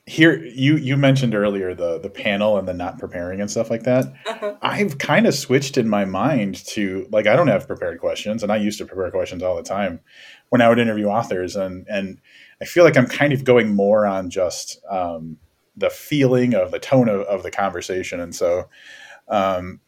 here, 0.10 0.44
you 0.44 0.76
you 0.78 0.98
mentioned 0.98 1.36
earlier 1.36 1.76
the 1.76 2.00
the 2.00 2.10
panel 2.10 2.58
and 2.58 2.68
the 2.68 2.74
not 2.74 2.98
preparing 2.98 3.40
and 3.42 3.52
stuff 3.52 3.70
like 3.70 3.84
that. 3.84 4.12
Uh-huh. 4.26 4.56
I've 4.60 4.98
kind 4.98 5.28
of 5.28 5.36
switched 5.36 5.78
in 5.78 5.88
my 5.88 6.04
mind 6.04 6.66
to 6.68 7.08
like 7.12 7.28
I 7.28 7.36
don't 7.36 7.48
have 7.48 7.68
prepared 7.68 8.00
questions, 8.00 8.42
and 8.42 8.52
I 8.52 8.58
used 8.58 8.80
to 8.80 8.86
prepare 8.86 9.12
questions 9.12 9.44
all 9.44 9.56
the 9.56 9.62
time 9.62 10.00
when 10.50 10.62
I 10.62 10.70
would 10.70 10.80
interview 10.80 11.06
authors, 11.06 11.56
and 11.56 11.86
and 11.88 12.20
I 12.60 12.66
feel 12.66 12.84
like 12.84 12.98
I'm 12.98 13.06
kind 13.06 13.34
of 13.34 13.44
going 13.44 13.76
more 13.76 14.08
on 14.08 14.32
just 14.32 14.84
um, 14.90 15.38
the 15.78 15.92
feeling 15.92 16.56
of 16.56 16.72
the 16.72 16.80
tone 16.80 17.08
of, 17.08 17.22
of 17.22 17.44
the 17.44 17.52
conversation, 17.52 18.20
and 18.20 18.36
so. 18.36 18.68
Um, 19.28 19.80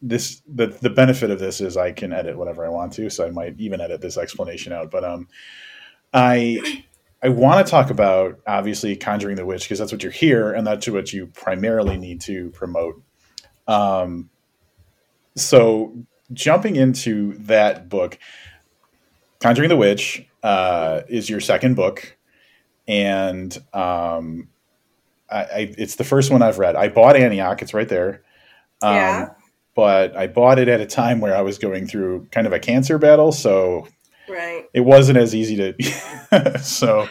this 0.00 0.40
the 0.48 0.68
the 0.68 0.88
benefit 0.88 1.30
of 1.30 1.38
this 1.38 1.60
is 1.60 1.76
I 1.76 1.92
can 1.92 2.14
edit 2.14 2.38
whatever 2.38 2.64
I 2.64 2.70
want 2.70 2.94
to, 2.94 3.10
so 3.10 3.26
I 3.26 3.30
might 3.30 3.60
even 3.60 3.82
edit 3.82 4.00
this 4.00 4.16
explanation 4.16 4.72
out. 4.72 4.90
But 4.90 5.04
um, 5.04 5.28
I 6.14 6.86
I 7.22 7.28
want 7.28 7.64
to 7.64 7.70
talk 7.70 7.90
about 7.90 8.40
obviously 8.46 8.96
Conjuring 8.96 9.36
the 9.36 9.44
Witch 9.44 9.64
because 9.64 9.78
that's 9.78 9.92
what 9.92 10.02
you're 10.02 10.12
here, 10.12 10.52
and 10.52 10.66
that's 10.66 10.88
what 10.88 11.12
you 11.12 11.26
primarily 11.26 11.98
need 11.98 12.20
to 12.22 12.50
promote. 12.50 13.02
Um, 13.68 14.30
so 15.36 15.94
jumping 16.32 16.76
into 16.76 17.34
that 17.40 17.88
book, 17.88 18.18
Conjuring 19.40 19.68
the 19.68 19.76
Witch 19.76 20.26
uh, 20.42 21.02
is 21.08 21.28
your 21.28 21.40
second 21.40 21.74
book, 21.76 22.16
and 22.88 23.56
um, 23.74 24.48
I, 25.30 25.38
I, 25.38 25.74
it's 25.76 25.96
the 25.96 26.04
first 26.04 26.30
one 26.30 26.40
I've 26.40 26.58
read. 26.58 26.74
I 26.74 26.88
bought 26.88 27.16
Antioch; 27.16 27.60
it's 27.60 27.74
right 27.74 27.88
there. 27.88 28.22
Um, 28.82 28.94
yeah. 28.94 29.28
But 29.74 30.16
I 30.16 30.26
bought 30.26 30.58
it 30.58 30.68
at 30.68 30.80
a 30.80 30.86
time 30.86 31.20
where 31.20 31.36
I 31.36 31.42
was 31.42 31.58
going 31.58 31.86
through 31.86 32.28
kind 32.32 32.46
of 32.46 32.52
a 32.52 32.58
cancer 32.58 32.98
battle, 32.98 33.30
so 33.30 33.86
Right. 34.30 34.66
It 34.72 34.80
wasn't 34.80 35.18
as 35.18 35.34
easy 35.34 35.56
to. 35.56 36.58
so, 36.62 37.08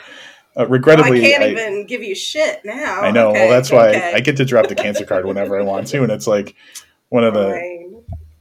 uh, 0.57 0.67
regrettably, 0.67 1.21
oh, 1.21 1.25
I 1.25 1.29
can't 1.29 1.43
I, 1.43 1.49
even 1.49 1.85
give 1.85 2.03
you 2.03 2.15
shit 2.15 2.61
now. 2.63 3.01
I 3.01 3.11
know. 3.11 3.29
Okay, 3.29 3.41
well, 3.41 3.49
that's 3.49 3.71
why 3.71 3.89
okay. 3.89 4.13
I, 4.13 4.17
I, 4.17 4.19
get 4.19 4.37
to 4.37 4.45
drop 4.45 4.67
the 4.67 4.75
cancer 4.75 5.05
card 5.05 5.25
whenever 5.27 5.59
I 5.59 5.63
want 5.63 5.87
to, 5.87 6.03
and 6.03 6.11
it's 6.11 6.27
like 6.27 6.55
one 7.09 7.23
of 7.23 7.33
the. 7.33 7.51
Fine. 7.51 7.85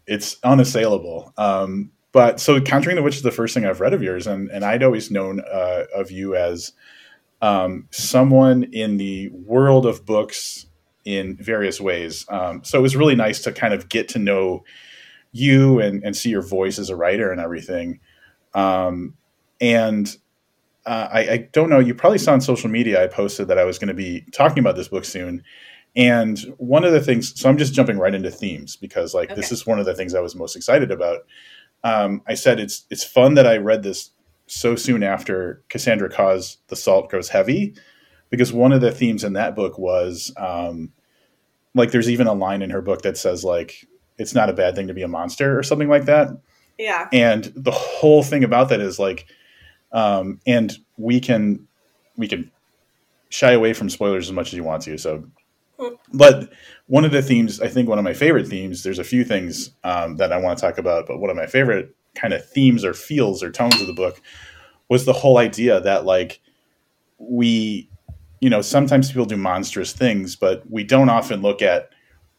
It's 0.06 0.38
unassailable. 0.42 1.34
Um, 1.36 1.90
but 2.12 2.40
so, 2.40 2.60
Conjuring 2.60 2.96
the 2.96 3.02
Witch 3.02 3.16
is 3.16 3.22
the 3.22 3.30
first 3.30 3.52
thing 3.52 3.66
I've 3.66 3.80
read 3.80 3.92
of 3.92 4.02
yours, 4.02 4.26
and 4.26 4.50
and 4.50 4.64
I'd 4.64 4.82
always 4.82 5.10
known 5.10 5.40
uh, 5.40 5.84
of 5.94 6.10
you 6.10 6.34
as 6.34 6.72
um, 7.42 7.88
someone 7.90 8.64
in 8.64 8.96
the 8.96 9.28
world 9.28 9.86
of 9.86 10.06
books 10.06 10.66
in 11.04 11.36
various 11.36 11.80
ways. 11.80 12.26
Um, 12.28 12.62
so 12.64 12.78
it 12.78 12.82
was 12.82 12.96
really 12.96 13.14
nice 13.14 13.42
to 13.42 13.52
kind 13.52 13.72
of 13.72 13.88
get 13.88 14.08
to 14.10 14.18
know 14.18 14.64
you 15.32 15.80
and, 15.80 16.02
and 16.04 16.16
see 16.16 16.30
your 16.30 16.42
voice 16.42 16.78
as 16.78 16.90
a 16.90 16.96
writer 16.96 17.30
and 17.30 17.40
everything. 17.40 18.00
Um, 18.54 19.14
and 19.60 20.16
uh, 20.86 21.08
I, 21.12 21.20
I, 21.20 21.36
don't 21.52 21.68
know, 21.68 21.80
you 21.80 21.94
probably 21.94 22.18
saw 22.18 22.32
on 22.32 22.40
social 22.40 22.70
media, 22.70 23.02
I 23.02 23.08
posted 23.08 23.48
that 23.48 23.58
I 23.58 23.64
was 23.64 23.78
going 23.78 23.88
to 23.88 23.94
be 23.94 24.24
talking 24.32 24.60
about 24.60 24.76
this 24.76 24.88
book 24.88 25.04
soon. 25.04 25.42
And 25.94 26.38
one 26.58 26.84
of 26.84 26.92
the 26.92 27.00
things, 27.00 27.38
so 27.38 27.48
I'm 27.48 27.58
just 27.58 27.74
jumping 27.74 27.98
right 27.98 28.14
into 28.14 28.30
themes 28.30 28.76
because 28.76 29.14
like 29.14 29.30
okay. 29.30 29.40
this 29.40 29.52
is 29.52 29.66
one 29.66 29.78
of 29.78 29.86
the 29.86 29.94
things 29.94 30.14
I 30.14 30.20
was 30.20 30.34
most 30.34 30.56
excited 30.56 30.90
about. 30.90 31.26
Um, 31.84 32.22
I 32.26 32.34
said 32.34 32.58
it's 32.58 32.84
it's 32.90 33.04
fun 33.04 33.34
that 33.34 33.46
I 33.46 33.56
read 33.56 33.82
this 33.82 34.10
so 34.46 34.76
soon 34.76 35.02
after 35.02 35.62
Cassandra 35.68 36.08
Khaw 36.08 36.56
The 36.68 36.76
Salt 36.76 37.10
Grows 37.10 37.28
Heavy, 37.28 37.74
because 38.30 38.52
one 38.52 38.72
of 38.72 38.80
the 38.80 38.92
themes 38.92 39.24
in 39.24 39.34
that 39.34 39.54
book 39.54 39.78
was 39.78 40.32
um, 40.36 40.92
like 41.74 41.90
there's 41.90 42.10
even 42.10 42.26
a 42.26 42.32
line 42.32 42.62
in 42.62 42.70
her 42.70 42.82
book 42.82 43.02
that 43.02 43.16
says 43.16 43.44
like 43.44 43.86
it's 44.18 44.34
not 44.34 44.50
a 44.50 44.54
bad 44.54 44.74
thing 44.74 44.88
to 44.88 44.94
be 44.94 45.02
a 45.02 45.08
monster 45.08 45.58
or 45.58 45.62
something 45.62 45.88
like 45.88 46.06
that. 46.06 46.28
Yeah. 46.78 47.08
And 47.12 47.52
the 47.56 47.72
whole 47.72 48.22
thing 48.22 48.44
about 48.44 48.68
that 48.68 48.80
is 48.80 48.98
like, 48.98 49.26
um, 49.92 50.40
and 50.46 50.76
we 50.96 51.20
can 51.20 51.66
we 52.16 52.28
can 52.28 52.50
shy 53.30 53.52
away 53.52 53.72
from 53.72 53.90
spoilers 53.90 54.28
as 54.28 54.32
much 54.32 54.48
as 54.48 54.54
you 54.54 54.64
want 54.64 54.82
to. 54.82 54.96
So, 54.98 55.24
hmm. 55.78 55.94
but 56.12 56.52
one 56.86 57.04
of 57.04 57.10
the 57.10 57.22
themes, 57.22 57.60
I 57.60 57.68
think 57.68 57.88
one 57.88 57.98
of 57.98 58.04
my 58.04 58.14
favorite 58.14 58.46
themes. 58.46 58.82
There's 58.82 58.98
a 58.98 59.04
few 59.04 59.24
things 59.24 59.70
um, 59.84 60.16
that 60.16 60.32
I 60.32 60.38
want 60.38 60.58
to 60.58 60.62
talk 60.62 60.78
about, 60.78 61.06
but 61.06 61.18
one 61.18 61.30
of 61.30 61.36
my 61.36 61.46
favorite 61.46 61.94
kind 62.14 62.32
of 62.32 62.48
themes 62.48 62.84
or 62.84 62.94
feels 62.94 63.42
or 63.42 63.50
tones 63.50 63.80
of 63.80 63.86
the 63.86 63.92
book 63.92 64.20
was 64.88 65.04
the 65.04 65.12
whole 65.12 65.38
idea 65.38 65.80
that 65.80 66.04
like 66.04 66.40
we 67.18 67.88
you 68.40 68.50
know 68.50 68.62
sometimes 68.62 69.08
people 69.08 69.26
do 69.26 69.36
monstrous 69.36 69.92
things 69.92 70.36
but 70.36 70.68
we 70.70 70.84
don't 70.84 71.08
often 71.08 71.42
look 71.42 71.62
at 71.62 71.90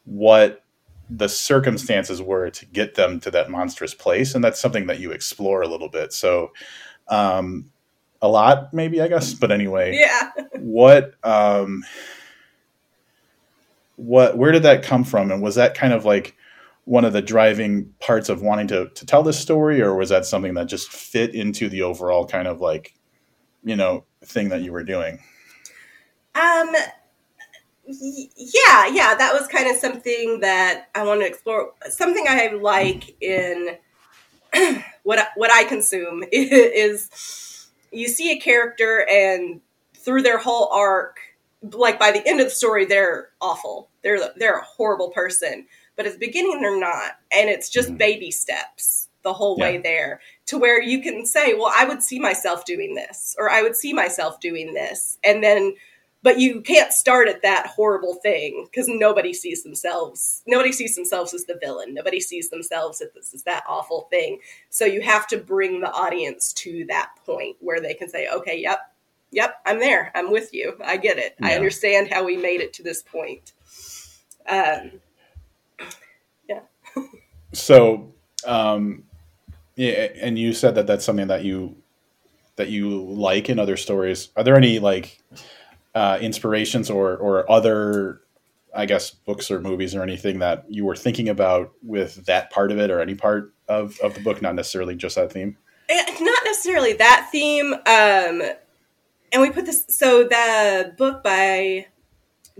what 0.04 0.64
the 1.10 1.28
circumstances 1.28 2.22
were 2.22 2.50
to 2.50 2.66
get 2.66 2.94
them 2.94 3.18
to 3.20 3.30
that 3.32 3.50
monstrous 3.50 3.94
place 3.94 4.34
and 4.34 4.44
that's 4.44 4.60
something 4.60 4.86
that 4.86 5.00
you 5.00 5.10
explore 5.10 5.62
a 5.62 5.68
little 5.68 5.88
bit. 5.88 6.12
So 6.12 6.52
um 7.08 7.70
a 8.22 8.28
lot 8.28 8.72
maybe 8.74 9.00
i 9.00 9.08
guess 9.08 9.34
but 9.34 9.50
anyway. 9.50 9.96
Yeah. 9.98 10.30
What 10.58 11.14
um 11.24 11.82
what 13.96 14.38
where 14.38 14.52
did 14.52 14.62
that 14.62 14.82
come 14.82 15.04
from? 15.04 15.30
And 15.30 15.42
was 15.42 15.56
that 15.56 15.74
kind 15.74 15.92
of 15.92 16.04
like 16.04 16.36
one 16.84 17.04
of 17.04 17.12
the 17.12 17.22
driving 17.22 17.92
parts 18.00 18.28
of 18.28 18.42
wanting 18.42 18.68
to 18.68 18.88
to 18.90 19.06
tell 19.06 19.22
this 19.22 19.38
story 19.38 19.82
or 19.82 19.94
was 19.94 20.08
that 20.08 20.24
something 20.24 20.54
that 20.54 20.66
just 20.66 20.90
fit 20.90 21.34
into 21.34 21.68
the 21.68 21.82
overall 21.82 22.26
kind 22.26 22.48
of 22.48 22.60
like 22.60 22.94
you 23.64 23.76
know 23.76 24.04
thing 24.24 24.48
that 24.50 24.62
you 24.62 24.72
were 24.72 24.84
doing? 24.84 25.18
Um 26.34 26.74
yeah, 28.00 28.86
yeah, 28.86 29.14
that 29.14 29.32
was 29.32 29.46
kind 29.48 29.68
of 29.68 29.76
something 29.76 30.40
that 30.40 30.88
I 30.94 31.04
want 31.04 31.20
to 31.20 31.26
explore. 31.26 31.72
Something 31.88 32.26
I 32.28 32.48
like 32.48 33.16
in 33.20 33.76
what 35.02 35.28
what 35.36 35.50
I 35.50 35.64
consume 35.64 36.24
is 36.32 37.68
you 37.92 38.08
see 38.08 38.32
a 38.32 38.40
character 38.40 39.06
and 39.10 39.60
through 39.94 40.22
their 40.22 40.38
whole 40.38 40.68
arc, 40.72 41.18
like 41.62 41.98
by 41.98 42.10
the 42.10 42.26
end 42.26 42.40
of 42.40 42.46
the 42.46 42.50
story, 42.50 42.84
they're 42.84 43.30
awful. 43.40 43.88
They're 44.02 44.18
they're 44.36 44.58
a 44.58 44.64
horrible 44.64 45.10
person, 45.10 45.66
but 45.96 46.06
at 46.06 46.12
the 46.12 46.18
beginning 46.18 46.60
they're 46.60 46.80
not, 46.80 47.18
and 47.32 47.50
it's 47.50 47.68
just 47.68 47.88
mm-hmm. 47.88 47.98
baby 47.98 48.30
steps 48.30 49.08
the 49.22 49.32
whole 49.34 49.56
yeah. 49.58 49.64
way 49.64 49.78
there 49.78 50.20
to 50.46 50.58
where 50.58 50.80
you 50.80 51.02
can 51.02 51.26
say, 51.26 51.52
well, 51.52 51.70
I 51.74 51.84
would 51.84 52.02
see 52.02 52.18
myself 52.18 52.64
doing 52.64 52.94
this, 52.94 53.36
or 53.38 53.50
I 53.50 53.62
would 53.62 53.76
see 53.76 53.92
myself 53.92 54.40
doing 54.40 54.72
this, 54.72 55.18
and 55.22 55.44
then 55.44 55.74
but 56.22 56.38
you 56.38 56.60
can't 56.60 56.92
start 56.92 57.28
at 57.28 57.42
that 57.42 57.66
horrible 57.66 58.14
thing 58.14 58.66
because 58.70 58.86
nobody 58.88 59.32
sees 59.32 59.62
themselves 59.62 60.42
nobody 60.46 60.72
sees 60.72 60.94
themselves 60.94 61.34
as 61.34 61.44
the 61.44 61.58
villain. 61.60 61.94
Nobody 61.94 62.20
sees 62.20 62.50
themselves 62.50 63.00
as 63.00 63.12
this 63.12 63.34
is 63.34 63.42
that 63.44 63.64
awful 63.68 64.08
thing. 64.10 64.40
So 64.68 64.84
you 64.84 65.00
have 65.02 65.26
to 65.28 65.38
bring 65.38 65.80
the 65.80 65.92
audience 65.92 66.52
to 66.54 66.84
that 66.88 67.10
point 67.24 67.56
where 67.60 67.80
they 67.80 67.94
can 67.94 68.08
say 68.08 68.28
okay 68.28 68.58
yep 68.60 68.80
yep 69.30 69.56
i'm 69.66 69.78
there. 69.78 70.10
I'm 70.14 70.30
with 70.30 70.52
you. 70.52 70.76
I 70.84 70.96
get 70.96 71.18
it. 71.18 71.36
Yeah. 71.40 71.48
i 71.48 71.54
understand 71.54 72.12
how 72.12 72.24
we 72.24 72.36
made 72.36 72.60
it 72.60 72.72
to 72.74 72.82
this 72.82 73.02
point. 73.02 73.52
Um, 74.48 74.92
yeah. 76.48 76.60
So 77.52 78.12
um, 78.46 79.04
yeah, 79.76 80.08
and 80.20 80.38
you 80.38 80.52
said 80.52 80.74
that 80.76 80.86
that's 80.86 81.04
something 81.04 81.28
that 81.28 81.44
you 81.44 81.76
that 82.56 82.68
you 82.68 83.00
like 83.00 83.48
in 83.48 83.58
other 83.58 83.76
stories. 83.76 84.28
Are 84.36 84.44
there 84.44 84.56
any 84.56 84.78
like 84.78 85.20
uh, 85.94 86.18
inspirations 86.20 86.90
or 86.90 87.16
or 87.16 87.50
other 87.50 88.20
I 88.74 88.86
guess 88.86 89.10
books 89.10 89.50
or 89.50 89.60
movies 89.60 89.94
or 89.94 90.02
anything 90.02 90.38
that 90.40 90.64
you 90.68 90.84
were 90.84 90.96
thinking 90.96 91.28
about 91.28 91.72
with 91.82 92.26
that 92.26 92.50
part 92.50 92.70
of 92.70 92.78
it 92.78 92.90
or 92.90 93.00
any 93.00 93.14
part 93.14 93.52
of, 93.68 93.98
of 94.00 94.14
the 94.14 94.20
book, 94.20 94.42
not 94.42 94.54
necessarily 94.54 94.94
just 94.94 95.16
that 95.16 95.32
theme? 95.32 95.56
Eh, 95.88 96.16
not 96.20 96.44
necessarily 96.44 96.92
that 96.94 97.28
theme. 97.32 97.72
Um, 97.74 98.42
and 99.32 99.42
we 99.42 99.50
put 99.50 99.66
this, 99.66 99.84
so 99.88 100.24
the 100.24 100.94
book 100.96 101.22
by 101.22 101.86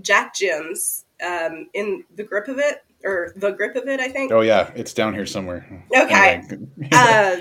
Jac 0.00 0.34
Jemc, 0.34 1.04
um, 1.25 1.68
in 1.75 2.04
the 2.16 2.25
grip 2.25 2.49
of 2.49 2.58
it, 2.58 2.82
or 3.04 3.32
the 3.37 3.50
grip 3.52 3.76
of 3.76 3.87
it, 3.88 4.00
I 4.00 4.08
think. 4.08 4.32
Oh 4.32 4.40
yeah, 4.40 4.70
it's 4.75 4.92
down 4.92 5.14
here 5.14 5.26
somewhere. 5.26 5.87
Okay. 5.96 6.42
uh, 6.92 7.37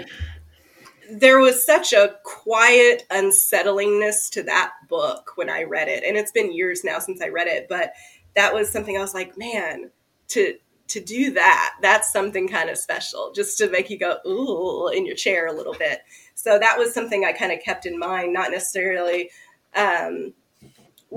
there 1.11 1.39
was 1.39 1.65
such 1.65 1.93
a 1.93 2.15
quiet 2.23 3.05
unsettlingness 3.09 4.29
to 4.31 4.43
that 4.43 4.71
book 4.87 5.31
when 5.35 5.49
I 5.49 5.63
read 5.63 5.87
it, 5.87 6.03
and 6.03 6.17
it's 6.17 6.31
been 6.31 6.53
years 6.53 6.83
now 6.83 6.99
since 6.99 7.21
I 7.21 7.29
read 7.29 7.47
it, 7.47 7.67
but 7.69 7.93
that 8.35 8.53
was 8.53 8.69
something 8.69 8.97
I 8.97 9.01
was 9.01 9.13
like, 9.13 9.37
man, 9.37 9.91
to 10.29 10.55
to 10.89 10.99
do 10.99 11.31
that, 11.33 11.75
that's 11.83 12.11
something 12.11 12.47
kind 12.47 12.67
of 12.67 12.77
special, 12.77 13.31
just 13.31 13.59
to 13.59 13.69
make 13.69 13.91
you 13.91 13.97
go 13.99 14.17
ooh 14.25 14.87
in 14.87 15.05
your 15.05 15.15
chair 15.15 15.45
a 15.45 15.53
little 15.53 15.75
bit. 15.75 15.99
So 16.33 16.57
that 16.57 16.79
was 16.79 16.93
something 16.93 17.23
I 17.23 17.31
kind 17.31 17.51
of 17.51 17.59
kept 17.59 17.85
in 17.85 17.99
mind, 17.99 18.33
not 18.33 18.49
necessarily 18.49 19.29
um, 19.75 20.33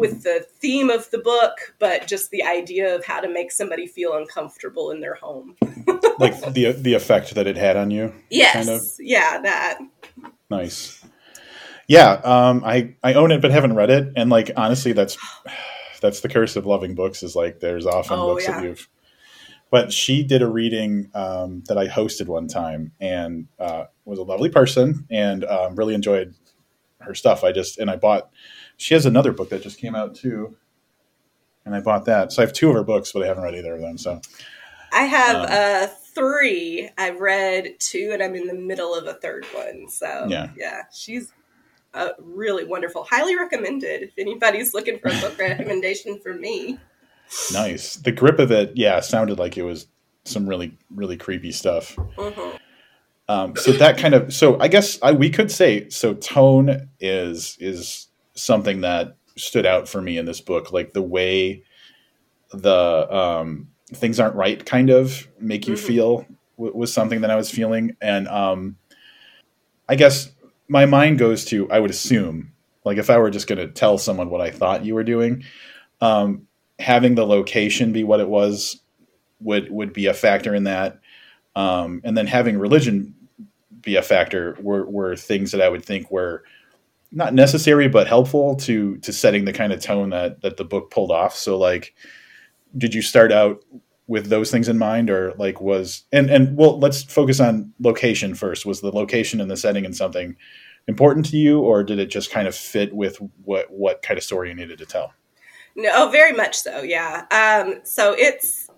with 0.02 0.24
the 0.24 0.44
theme 0.58 0.90
of 0.90 1.08
the 1.10 1.18
book, 1.18 1.74
but 1.78 2.06
just 2.06 2.30
the 2.30 2.42
idea 2.42 2.94
of 2.94 3.04
how 3.04 3.20
to 3.20 3.28
make 3.28 3.52
somebody 3.52 3.86
feel 3.86 4.14
uncomfortable 4.14 4.90
in 4.90 5.00
their 5.00 5.14
home. 5.14 5.56
like 6.18 6.38
the 6.52 6.72
the 6.72 6.94
effect 6.94 7.34
that 7.36 7.46
it 7.46 7.56
had 7.56 7.76
on 7.76 7.90
you. 7.90 8.12
Yes. 8.28 8.54
Kind 8.54 8.68
of? 8.68 8.82
Yeah, 8.98 9.40
that. 9.42 9.78
Nice. 10.50 11.04
Yeah, 11.86 12.12
um, 12.24 12.62
I 12.64 12.94
I 13.02 13.14
own 13.14 13.32
it 13.32 13.40
but 13.40 13.50
haven't 13.50 13.74
read 13.74 13.90
it, 13.90 14.12
and 14.16 14.28
like 14.28 14.50
honestly, 14.56 14.92
that's 14.92 15.16
that's 16.00 16.20
the 16.20 16.28
curse 16.28 16.56
of 16.56 16.66
loving 16.66 16.94
books. 16.94 17.22
Is 17.22 17.36
like 17.36 17.60
there's 17.60 17.86
often 17.86 18.18
oh, 18.18 18.34
books 18.34 18.44
yeah. 18.46 18.60
that 18.60 18.66
you've. 18.66 18.88
But 19.70 19.90
she 19.90 20.22
did 20.22 20.42
a 20.42 20.46
reading 20.46 21.10
um, 21.14 21.62
that 21.68 21.78
I 21.78 21.86
hosted 21.86 22.26
one 22.26 22.46
time, 22.46 22.92
and 23.00 23.48
uh, 23.58 23.84
was 24.04 24.18
a 24.18 24.22
lovely 24.22 24.50
person, 24.50 25.06
and 25.10 25.44
um, 25.44 25.76
really 25.76 25.94
enjoyed 25.94 26.34
her 27.00 27.14
stuff. 27.14 27.42
I 27.42 27.52
just 27.52 27.78
and 27.78 27.90
I 27.90 27.96
bought. 27.96 28.30
She 28.82 28.94
has 28.94 29.06
another 29.06 29.32
book 29.32 29.50
that 29.50 29.62
just 29.62 29.78
came 29.78 29.94
out 29.94 30.14
too, 30.14 30.56
and 31.64 31.74
I 31.74 31.80
bought 31.80 32.04
that. 32.06 32.32
So 32.32 32.42
I 32.42 32.46
have 32.46 32.52
two 32.52 32.68
of 32.68 32.74
her 32.74 32.82
books, 32.82 33.12
but 33.12 33.22
I 33.22 33.26
haven't 33.26 33.44
read 33.44 33.54
either 33.54 33.74
of 33.74 33.80
them. 33.80 33.96
So 33.96 34.20
I 34.92 35.02
have 35.04 35.36
um, 35.36 35.46
uh, 35.48 35.86
three. 35.86 36.90
I've 36.98 37.20
read 37.20 37.78
two, 37.78 38.10
and 38.12 38.22
I'm 38.22 38.34
in 38.34 38.48
the 38.48 38.54
middle 38.54 38.92
of 38.92 39.06
a 39.06 39.14
third 39.14 39.46
one. 39.54 39.88
So 39.88 40.26
yeah, 40.28 40.50
yeah, 40.56 40.82
she's 40.92 41.32
uh, 41.94 42.10
really 42.18 42.64
wonderful. 42.64 43.04
Highly 43.04 43.36
recommended 43.36 44.02
if 44.02 44.18
anybody's 44.18 44.74
looking 44.74 44.98
for 44.98 45.08
a 45.08 45.20
book 45.20 45.38
recommendation 45.38 46.18
from 46.20 46.40
me. 46.40 46.78
Nice. 47.52 47.96
The 47.96 48.12
grip 48.12 48.38
of 48.38 48.50
it, 48.50 48.72
yeah, 48.74 48.98
sounded 49.00 49.38
like 49.38 49.56
it 49.56 49.62
was 49.62 49.86
some 50.24 50.48
really, 50.48 50.76
really 50.90 51.16
creepy 51.16 51.52
stuff. 51.52 51.96
Mm-hmm. 52.16 52.56
Um, 53.28 53.56
so 53.56 53.72
that 53.72 53.96
kind 53.96 54.14
of, 54.14 54.34
so 54.34 54.58
I 54.60 54.68
guess 54.68 54.98
I, 55.02 55.12
we 55.12 55.30
could 55.30 55.50
say, 55.50 55.88
so 55.88 56.14
tone 56.14 56.88
is 57.00 57.56
is 57.60 58.08
something 58.34 58.80
that 58.82 59.16
stood 59.36 59.66
out 59.66 59.88
for 59.88 60.00
me 60.02 60.18
in 60.18 60.26
this 60.26 60.40
book, 60.40 60.72
like 60.72 60.92
the 60.92 61.02
way 61.02 61.62
the 62.52 63.14
um, 63.14 63.68
things 63.92 64.20
aren't 64.20 64.36
right, 64.36 64.64
kind 64.64 64.90
of 64.90 65.26
make 65.40 65.66
you 65.66 65.74
mm-hmm. 65.74 65.86
feel 65.86 66.26
w- 66.56 66.76
was 66.76 66.92
something 66.92 67.20
that 67.22 67.30
I 67.30 67.36
was 67.36 67.50
feeling, 67.50 67.96
and 68.00 68.28
um, 68.28 68.76
I 69.88 69.94
guess 69.94 70.30
my 70.68 70.86
mind 70.86 71.18
goes 71.18 71.44
to 71.46 71.70
I 71.70 71.80
would 71.80 71.90
assume 71.90 72.52
like 72.84 72.98
if 72.98 73.10
I 73.10 73.18
were 73.18 73.30
just 73.30 73.46
going 73.46 73.58
to 73.58 73.68
tell 73.68 73.98
someone 73.98 74.30
what 74.30 74.40
I 74.40 74.50
thought 74.50 74.84
you 74.84 74.94
were 74.94 75.04
doing, 75.04 75.44
um, 76.00 76.46
having 76.78 77.14
the 77.14 77.26
location 77.26 77.92
be 77.92 78.04
what 78.04 78.20
it 78.20 78.28
was 78.28 78.80
would 79.40 79.70
would 79.70 79.92
be 79.92 80.06
a 80.06 80.14
factor 80.14 80.54
in 80.54 80.64
that, 80.64 80.98
um, 81.56 82.00
and 82.04 82.16
then 82.16 82.26
having 82.26 82.58
religion 82.58 83.14
be 83.82 83.96
a 83.96 84.02
factor 84.02 84.56
were, 84.60 84.88
were 84.88 85.16
things 85.16 85.50
that 85.50 85.60
I 85.60 85.68
would 85.68 85.84
think 85.84 86.10
were 86.10 86.44
not 87.12 87.34
necessary 87.34 87.88
but 87.88 88.06
helpful 88.06 88.56
to 88.56 88.96
to 88.98 89.12
setting 89.12 89.44
the 89.44 89.52
kind 89.52 89.72
of 89.72 89.80
tone 89.80 90.10
that 90.10 90.40
that 90.42 90.56
the 90.56 90.64
book 90.64 90.90
pulled 90.90 91.10
off. 91.10 91.36
So 91.36 91.58
like, 91.58 91.94
did 92.76 92.94
you 92.94 93.02
start 93.02 93.32
out 93.32 93.62
with 94.06 94.28
those 94.28 94.50
things 94.50 94.68
in 94.68 94.78
mind 94.78 95.10
or 95.10 95.32
like 95.38 95.60
was 95.60 96.04
and 96.12 96.28
and 96.30 96.56
well 96.56 96.78
let's 96.78 97.02
focus 97.02 97.40
on 97.40 97.72
location 97.80 98.34
first. 98.34 98.66
Was 98.66 98.80
the 98.80 98.90
location 98.90 99.40
and 99.40 99.50
the 99.50 99.56
setting 99.56 99.84
and 99.84 99.96
something 99.96 100.36
important 100.88 101.26
to 101.26 101.36
you 101.36 101.60
or 101.60 101.84
did 101.84 101.98
it 101.98 102.06
just 102.06 102.30
kind 102.30 102.48
of 102.48 102.54
fit 102.54 102.92
with 102.94 103.18
what 103.44 103.70
what 103.70 104.02
kind 104.02 104.18
of 104.18 104.24
story 104.24 104.48
you 104.48 104.54
needed 104.54 104.78
to 104.78 104.86
tell? 104.86 105.12
No 105.76 105.90
oh, 105.94 106.10
very 106.10 106.32
much 106.32 106.56
so 106.56 106.82
yeah. 106.82 107.26
Um 107.30 107.80
so 107.84 108.14
it's 108.18 108.68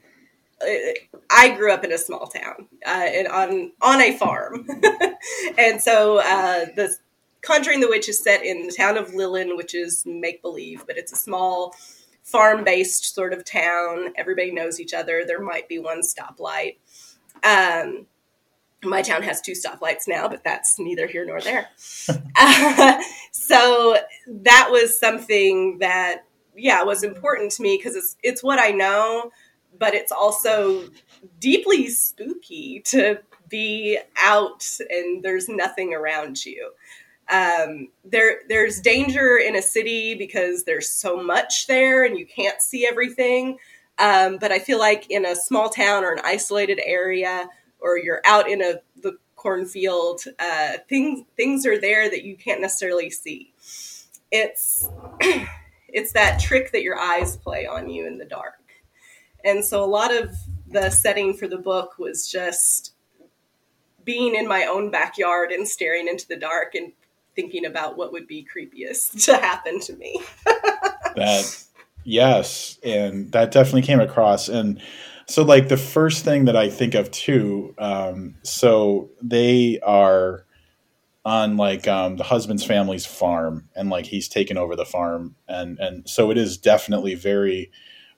I 1.30 1.54
grew 1.56 1.72
up 1.72 1.84
in 1.84 1.92
a 1.92 1.98
small 1.98 2.26
town 2.26 2.68
uh, 2.86 2.90
and 2.90 3.28
on 3.28 3.72
on 3.82 4.00
a 4.00 4.16
farm, 4.16 4.66
and 5.58 5.80
so 5.80 6.18
uh, 6.18 6.66
the 6.76 6.96
Conjuring 7.44 7.80
the 7.80 7.88
Witch 7.88 8.08
is 8.08 8.22
set 8.22 8.44
in 8.44 8.66
the 8.66 8.72
town 8.72 8.96
of 8.96 9.12
Lillin, 9.12 9.56
which 9.56 9.74
is 9.74 10.04
make 10.06 10.40
believe, 10.42 10.84
but 10.86 10.96
it's 10.96 11.12
a 11.12 11.16
small 11.16 11.74
farm 12.22 12.64
based 12.64 13.14
sort 13.14 13.32
of 13.32 13.44
town. 13.44 14.12
Everybody 14.16 14.50
knows 14.50 14.80
each 14.80 14.94
other. 14.94 15.24
There 15.26 15.42
might 15.42 15.68
be 15.68 15.78
one 15.78 16.00
stoplight. 16.00 16.78
Um, 17.42 18.06
my 18.82 19.02
town 19.02 19.22
has 19.22 19.40
two 19.40 19.52
stoplights 19.52 20.08
now, 20.08 20.28
but 20.28 20.42
that's 20.42 20.78
neither 20.78 21.06
here 21.06 21.24
nor 21.24 21.40
there. 21.40 21.68
uh, 22.36 23.02
so 23.32 23.98
that 24.26 24.68
was 24.70 24.98
something 24.98 25.78
that, 25.78 26.24
yeah, 26.56 26.82
was 26.82 27.02
important 27.02 27.52
to 27.52 27.62
me 27.62 27.76
because 27.76 27.94
it's 27.96 28.16
it's 28.22 28.42
what 28.42 28.58
I 28.58 28.70
know, 28.70 29.30
but 29.78 29.94
it's 29.94 30.12
also 30.12 30.84
deeply 31.40 31.88
spooky 31.88 32.80
to 32.86 33.18
be 33.48 33.98
out 34.18 34.66
and 34.88 35.22
there's 35.22 35.48
nothing 35.48 35.92
around 35.92 36.44
you 36.44 36.70
um, 37.30 37.88
there 38.04 38.40
there's 38.48 38.80
danger 38.80 39.38
in 39.38 39.56
a 39.56 39.62
city 39.62 40.14
because 40.14 40.64
there's 40.64 40.90
so 40.90 41.22
much 41.22 41.66
there 41.66 42.04
and 42.04 42.18
you 42.18 42.26
can't 42.26 42.60
see 42.60 42.86
everything. 42.86 43.58
Um, 43.98 44.38
but 44.38 44.52
I 44.52 44.58
feel 44.58 44.78
like 44.78 45.10
in 45.10 45.24
a 45.24 45.36
small 45.36 45.68
town 45.68 46.04
or 46.04 46.12
an 46.12 46.20
isolated 46.24 46.80
area, 46.84 47.48
or 47.80 47.96
you're 47.96 48.20
out 48.24 48.48
in 48.48 48.60
a 48.60 48.74
the 49.02 49.16
cornfield, 49.36 50.22
uh, 50.38 50.72
things 50.88 51.24
things 51.36 51.64
are 51.66 51.80
there 51.80 52.10
that 52.10 52.24
you 52.24 52.36
can't 52.36 52.60
necessarily 52.60 53.10
see. 53.10 53.52
It's 54.30 54.88
it's 55.88 56.12
that 56.12 56.40
trick 56.40 56.72
that 56.72 56.82
your 56.82 56.98
eyes 56.98 57.36
play 57.36 57.66
on 57.66 57.88
you 57.88 58.06
in 58.06 58.18
the 58.18 58.24
dark, 58.24 58.60
and 59.44 59.64
so 59.64 59.84
a 59.84 59.86
lot 59.86 60.14
of 60.14 60.34
the 60.66 60.90
setting 60.90 61.34
for 61.34 61.46
the 61.46 61.58
book 61.58 61.98
was 61.98 62.28
just 62.28 62.94
being 64.04 64.34
in 64.34 64.46
my 64.46 64.64
own 64.64 64.90
backyard 64.90 65.50
and 65.50 65.66
staring 65.66 66.08
into 66.08 66.26
the 66.28 66.36
dark 66.36 66.74
and 66.74 66.92
thinking 67.34 67.66
about 67.66 67.96
what 67.96 68.12
would 68.12 68.26
be 68.26 68.46
creepiest 68.46 69.24
to 69.24 69.36
happen 69.36 69.80
to 69.80 69.96
me. 69.96 70.20
that 71.16 71.64
yes, 72.04 72.78
and 72.82 73.32
that 73.32 73.50
definitely 73.50 73.82
came 73.82 74.00
across 74.00 74.48
and 74.48 74.80
so 75.26 75.42
like 75.42 75.68
the 75.68 75.76
first 75.76 76.24
thing 76.24 76.44
that 76.46 76.56
I 76.56 76.68
think 76.68 76.94
of 76.94 77.10
too 77.10 77.74
um, 77.78 78.36
so 78.42 79.10
they 79.22 79.80
are 79.80 80.44
on 81.24 81.56
like 81.56 81.88
um, 81.88 82.16
the 82.16 82.24
husband's 82.24 82.64
family's 82.64 83.06
farm 83.06 83.68
and 83.74 83.88
like 83.88 84.06
he's 84.06 84.28
taken 84.28 84.58
over 84.58 84.76
the 84.76 84.84
farm 84.84 85.36
and 85.48 85.78
and 85.78 86.08
so 86.08 86.30
it 86.30 86.36
is 86.36 86.58
definitely 86.58 87.14
very 87.14 87.70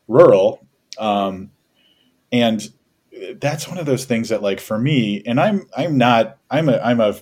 rural 0.09 0.66
um, 0.98 1.50
and 2.33 2.70
that's 3.40 3.68
one 3.68 3.79
of 3.79 3.87
those 3.87 4.05
things 4.05 4.29
that 4.29 4.42
like 4.42 4.61
for 4.61 4.79
me 4.79 5.22
and 5.24 5.40
i'm 5.40 5.66
i'm 5.74 5.96
not 5.96 6.37
i'm 6.50 6.68
a 6.68 6.76
i'm 6.79 7.00
a 7.00 7.16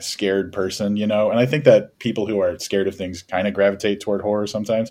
scared 0.00 0.52
person, 0.52 0.96
you 0.96 1.06
know, 1.06 1.30
and 1.30 1.38
I 1.38 1.46
think 1.46 1.64
that 1.64 1.98
people 1.98 2.26
who 2.26 2.40
are 2.40 2.58
scared 2.58 2.88
of 2.88 2.94
things 2.94 3.22
kind 3.22 3.48
of 3.48 3.54
gravitate 3.54 4.00
toward 4.00 4.20
horror 4.20 4.46
sometimes, 4.46 4.90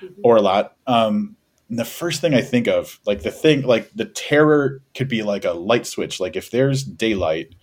mm-hmm. 0.00 0.20
or 0.24 0.36
a 0.36 0.42
lot. 0.42 0.76
Um, 0.86 1.36
the 1.68 1.84
first 1.84 2.20
thing 2.20 2.34
I 2.34 2.42
think 2.42 2.68
of, 2.68 3.00
like 3.06 3.22
the 3.22 3.30
thing, 3.30 3.62
like 3.62 3.90
the 3.94 4.04
terror 4.04 4.80
could 4.94 5.08
be 5.08 5.22
like 5.22 5.44
a 5.44 5.52
light 5.52 5.86
switch. 5.86 6.20
Like 6.20 6.36
if 6.36 6.50
there's 6.50 6.84
daylight, 6.84 7.54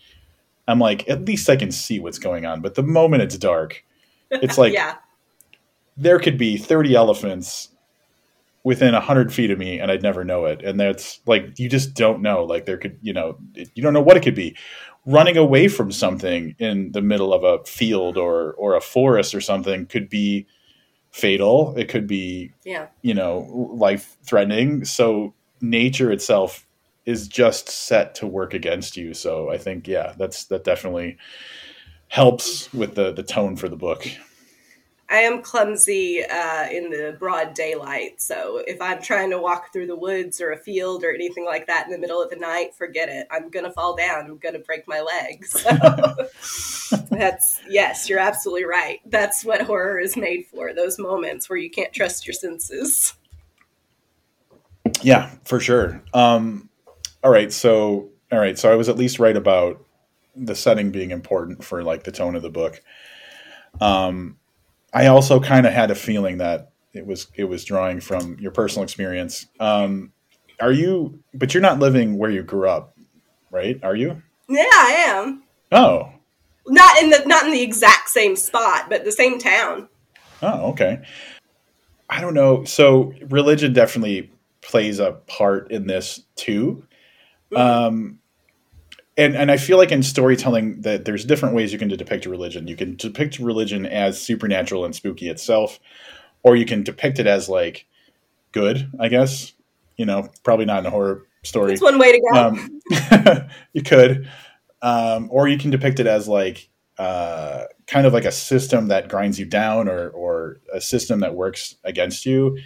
I'm 0.68 0.80
like, 0.80 1.08
at 1.10 1.26
least 1.26 1.50
I 1.50 1.56
can 1.56 1.72
see 1.72 2.00
what's 2.00 2.20
going 2.20 2.46
on. 2.46 2.62
But 2.62 2.76
the 2.76 2.84
moment 2.84 3.24
it's 3.24 3.38
dark, 3.38 3.84
it's 4.30 4.58
like, 4.60 4.74
yeah. 4.74 4.96
there 5.96 6.20
could 6.20 6.38
be 6.38 6.58
30 6.58 6.96
elephants 6.96 7.70
within 8.66 8.94
100 8.94 9.34
feet 9.34 9.52
of 9.52 9.60
me 9.60 9.80
and 9.80 9.92
I'd 9.92 10.04
never 10.04 10.24
know 10.24 10.46
it. 10.46 10.64
And 10.64 10.80
that's 10.80 11.20
like, 11.26 11.58
you 11.60 11.70
just 11.70 11.94
don't 11.94 12.22
know. 12.22 12.46
Like 12.46 12.66
there 12.66 12.78
could, 12.78 12.98
you 13.02 13.14
know, 13.14 13.38
you 13.54 13.84
don't 13.84 13.94
know 13.94 14.02
what 14.02 14.16
it 14.16 14.24
could 14.24 14.36
be 14.36 14.56
running 15.06 15.38
away 15.38 15.68
from 15.68 15.92
something 15.92 16.56
in 16.60 16.92
the 16.94 17.02
middle 17.02 17.34
of 17.34 17.44
a 17.44 17.64
field 17.66 18.18
or 18.18 18.54
or 18.54 18.76
a 18.76 18.82
forest 18.82 19.36
or 19.36 19.42
something 19.42 19.86
could 19.86 20.10
be 20.10 20.46
fatal 21.12 21.76
it 21.78 21.90
could 21.90 22.08
be 22.08 22.52
yeah 22.64 22.88
you 23.02 23.14
know 23.14 23.40
life 23.74 24.18
threatening 24.24 24.84
so 24.84 25.34
nature 25.62 26.12
itself 26.12 26.66
is 27.06 27.28
just 27.28 27.70
set 27.70 28.16
to 28.16 28.28
work 28.28 28.54
against 28.54 28.96
you. 28.96 29.14
So 29.14 29.50
I 29.50 29.58
think 29.58 29.88
yeah, 29.88 30.14
that's 30.18 30.46
that 30.46 30.64
definitely 30.64 31.18
helps 32.08 32.72
with 32.74 32.96
the 32.96 33.12
the 33.12 33.24
tone 33.24 33.56
for 33.56 33.68
the 33.68 33.76
book. 33.76 34.08
I 35.10 35.18
am 35.18 35.42
clumsy 35.42 36.24
uh, 36.24 36.68
in 36.70 36.90
the 36.90 37.16
broad 37.20 37.54
daylight. 37.54 38.22
So 38.22 38.64
if 38.66 38.82
I'm 38.82 39.02
trying 39.02 39.30
to 39.32 39.40
walk 39.40 39.72
through 39.72 39.88
the 39.88 39.96
woods 39.96 40.40
or 40.40 40.52
a 40.52 40.58
field 40.58 41.04
or 41.04 41.14
anything 41.14 41.46
like 41.46 41.68
that 41.68 41.86
in 41.86 41.92
the 41.92 42.00
middle 42.00 42.22
of 42.22 42.30
the 42.30 42.36
night, 42.38 42.74
forget 42.74 43.10
it. 43.10 43.28
I'm 43.30 43.50
going 43.50 43.66
to 43.66 43.72
fall 43.72 43.96
down. 43.96 44.26
I'm 44.26 44.38
going 44.38 44.54
to 44.56 44.60
break 44.60 44.88
my 44.88 45.02
leg. 45.02 45.46
So 46.94 46.98
that's, 47.10 47.62
yes, 47.68 48.10
you're 48.10 48.20
absolutely 48.20 48.66
right. 48.66 49.00
That's 49.06 49.44
what 49.44 49.62
horror 49.62 50.00
is 50.00 50.16
made 50.16 50.46
for 50.48 50.74
those 50.74 51.00
moments 51.00 51.50
where 51.50 51.58
you 51.58 51.70
can't 51.70 51.94
trust 51.94 52.28
your 52.28 52.34
senses. 52.34 53.14
Yeah, 55.02 55.32
for 55.44 55.60
sure. 55.60 56.04
Um, 56.14 56.70
all 57.24 57.32
right. 57.32 57.52
So, 57.52 58.10
all 58.32 58.40
right. 58.40 58.60
So 58.60 58.72
I 58.72 58.76
was 58.76 58.90
at 58.90 58.98
least 58.98 59.18
right 59.18 59.36
about 59.36 59.84
the 60.36 60.56
setting 60.56 60.92
being 60.92 61.12
important 61.12 61.64
for 61.64 61.84
like 61.84 62.04
the 62.04 62.12
tone 62.12 62.36
of 62.36 62.42
the 62.42 62.50
book. 62.50 62.82
Um, 63.82 64.38
I 64.94 65.08
also 65.08 65.40
kind 65.40 65.66
of 65.66 65.74
had 65.74 65.92
a 65.92 65.96
feeling 65.96 66.38
that 66.38 66.72
it 66.94 67.06
was 67.06 67.28
it 67.36 67.46
was 67.46 67.66
drawing 67.66 68.00
from 68.00 68.38
your 68.40 68.52
personal 68.52 68.84
experience. 68.84 69.48
Um, 69.60 70.14
are 70.60 70.72
you? 70.72 71.20
But 71.34 71.54
you're 71.54 71.62
not 71.62 71.80
living 71.80 72.18
where 72.18 72.30
you 72.30 72.44
grew 72.44 72.70
up, 72.70 72.96
right? 73.52 73.80
Are 73.84 73.96
you? 73.96 74.22
Yeah, 74.48 74.64
I 74.64 75.04
am. 75.08 75.44
Oh, 75.72 76.12
not 76.68 77.02
in 77.02 77.10
the 77.10 77.24
not 77.26 77.46
in 77.46 77.52
the 77.52 77.62
exact 77.62 78.10
same 78.10 78.36
spot, 78.36 78.90
but 78.90 79.04
the 79.04 79.12
same 79.12 79.40
town. 79.40 79.90
Oh, 80.42 80.72
okay. 80.72 81.02
I 82.10 82.22
don't 82.22 82.34
know. 82.34 82.64
So 82.66 83.14
religion 83.30 83.74
definitely 83.74 84.32
plays 84.62 85.00
a 85.00 85.14
part 85.28 85.72
in 85.72 85.88
this 85.88 86.22
too. 86.36 86.86
Mm-hmm. 87.52 87.58
Um, 87.58 88.20
and 89.18 89.36
and 89.36 89.52
I 89.52 89.58
feel 89.58 89.78
like 89.78 89.92
in 89.92 90.04
storytelling 90.04 90.82
that 90.82 91.06
there's 91.06 91.26
different 91.26 91.56
ways 91.56 91.72
you 91.72 91.80
can 91.80 91.88
depict 91.88 92.26
religion. 92.26 92.68
You 92.68 92.76
can 92.76 92.96
depict 92.96 93.40
religion 93.40 93.86
as 93.86 94.22
supernatural 94.22 94.86
and 94.86 94.96
spooky 94.96 95.30
itself, 95.30 95.80
or 96.42 96.56
you 96.56 96.66
can 96.66 96.84
depict 96.84 97.20
it 97.20 97.28
as 97.28 97.50
like 97.50 97.86
good. 98.52 98.90
I 99.00 99.10
guess 99.10 99.54
you 99.98 100.06
know, 100.06 100.30
probably 100.44 100.66
not 100.66 100.80
in 100.80 100.86
a 100.86 100.90
horror 100.90 101.28
story. 101.44 101.72
That's 101.72 101.82
one 101.82 102.00
way 102.00 102.12
to 102.12 102.22
go. 102.32 102.40
Um, 102.40 103.50
you 103.74 103.84
could, 103.84 104.30
um, 104.82 105.30
or 105.32 105.48
you 105.48 105.58
can 105.58 105.72
depict 105.72 106.00
it 106.00 106.08
as 106.08 106.28
like 106.28 106.70
uh, 106.98 107.66
kind 107.88 108.06
of 108.06 108.14
like 108.14 108.26
a 108.26 108.32
system 108.32 108.88
that 108.88 109.10
grinds 109.10 109.40
you 109.40 109.46
down, 109.46 109.88
or 109.88 110.10
or 110.10 110.62
a 110.74 110.82
system 110.82 111.20
that 111.22 111.36
works 111.36 111.76
against 111.84 112.26
you. 112.26 112.58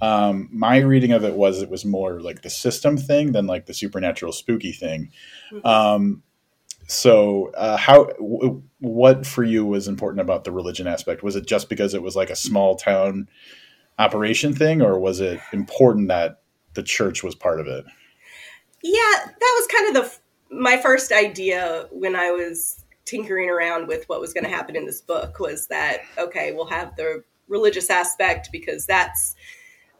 Um, 0.00 0.48
my 0.50 0.78
reading 0.78 1.12
of 1.12 1.24
it 1.24 1.34
was 1.34 1.62
it 1.62 1.70
was 1.70 1.84
more 1.84 2.20
like 2.20 2.42
the 2.42 2.50
system 2.50 2.96
thing 2.96 3.32
than 3.32 3.46
like 3.46 3.66
the 3.66 3.74
supernatural 3.74 4.32
spooky 4.32 4.72
thing. 4.72 5.10
Mm-hmm. 5.52 5.66
Um, 5.66 6.22
so, 6.86 7.52
uh, 7.52 7.76
how 7.76 8.06
w- 8.06 8.62
what 8.80 9.24
for 9.24 9.44
you 9.44 9.64
was 9.64 9.86
important 9.86 10.20
about 10.22 10.42
the 10.44 10.50
religion 10.50 10.88
aspect? 10.88 11.22
Was 11.22 11.36
it 11.36 11.46
just 11.46 11.68
because 11.68 11.94
it 11.94 12.02
was 12.02 12.16
like 12.16 12.30
a 12.30 12.36
small 12.36 12.74
town 12.74 13.28
operation 13.98 14.54
thing, 14.54 14.82
or 14.82 14.98
was 14.98 15.20
it 15.20 15.38
important 15.52 16.08
that 16.08 16.40
the 16.74 16.82
church 16.82 17.22
was 17.22 17.34
part 17.34 17.60
of 17.60 17.66
it? 17.66 17.84
Yeah, 18.82 19.14
that 19.24 19.56
was 19.58 19.66
kind 19.68 19.96
of 19.96 20.02
the 20.02 20.56
my 20.56 20.78
first 20.78 21.12
idea 21.12 21.86
when 21.92 22.16
I 22.16 22.32
was 22.32 22.84
tinkering 23.04 23.50
around 23.50 23.86
with 23.86 24.08
what 24.08 24.20
was 24.20 24.32
going 24.32 24.44
to 24.44 24.50
happen 24.50 24.74
in 24.74 24.86
this 24.86 25.00
book 25.00 25.38
was 25.38 25.66
that 25.68 25.98
okay, 26.18 26.52
we'll 26.52 26.66
have 26.66 26.96
the 26.96 27.22
religious 27.46 27.90
aspect 27.90 28.48
because 28.50 28.86
that's 28.86 29.34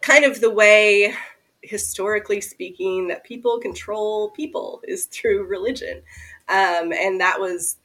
kind 0.03 0.25
of 0.25 0.41
the 0.41 0.51
way 0.51 1.15
historically 1.63 2.41
speaking 2.41 3.09
that 3.09 3.25
people 3.25 3.59
control 3.59 4.31
people 4.31 4.81
is 4.89 5.07
through 5.07 5.47
religion 5.47 6.03
um, 6.49 6.93
and 6.93 7.21
that 7.21 7.39
was 7.39 7.77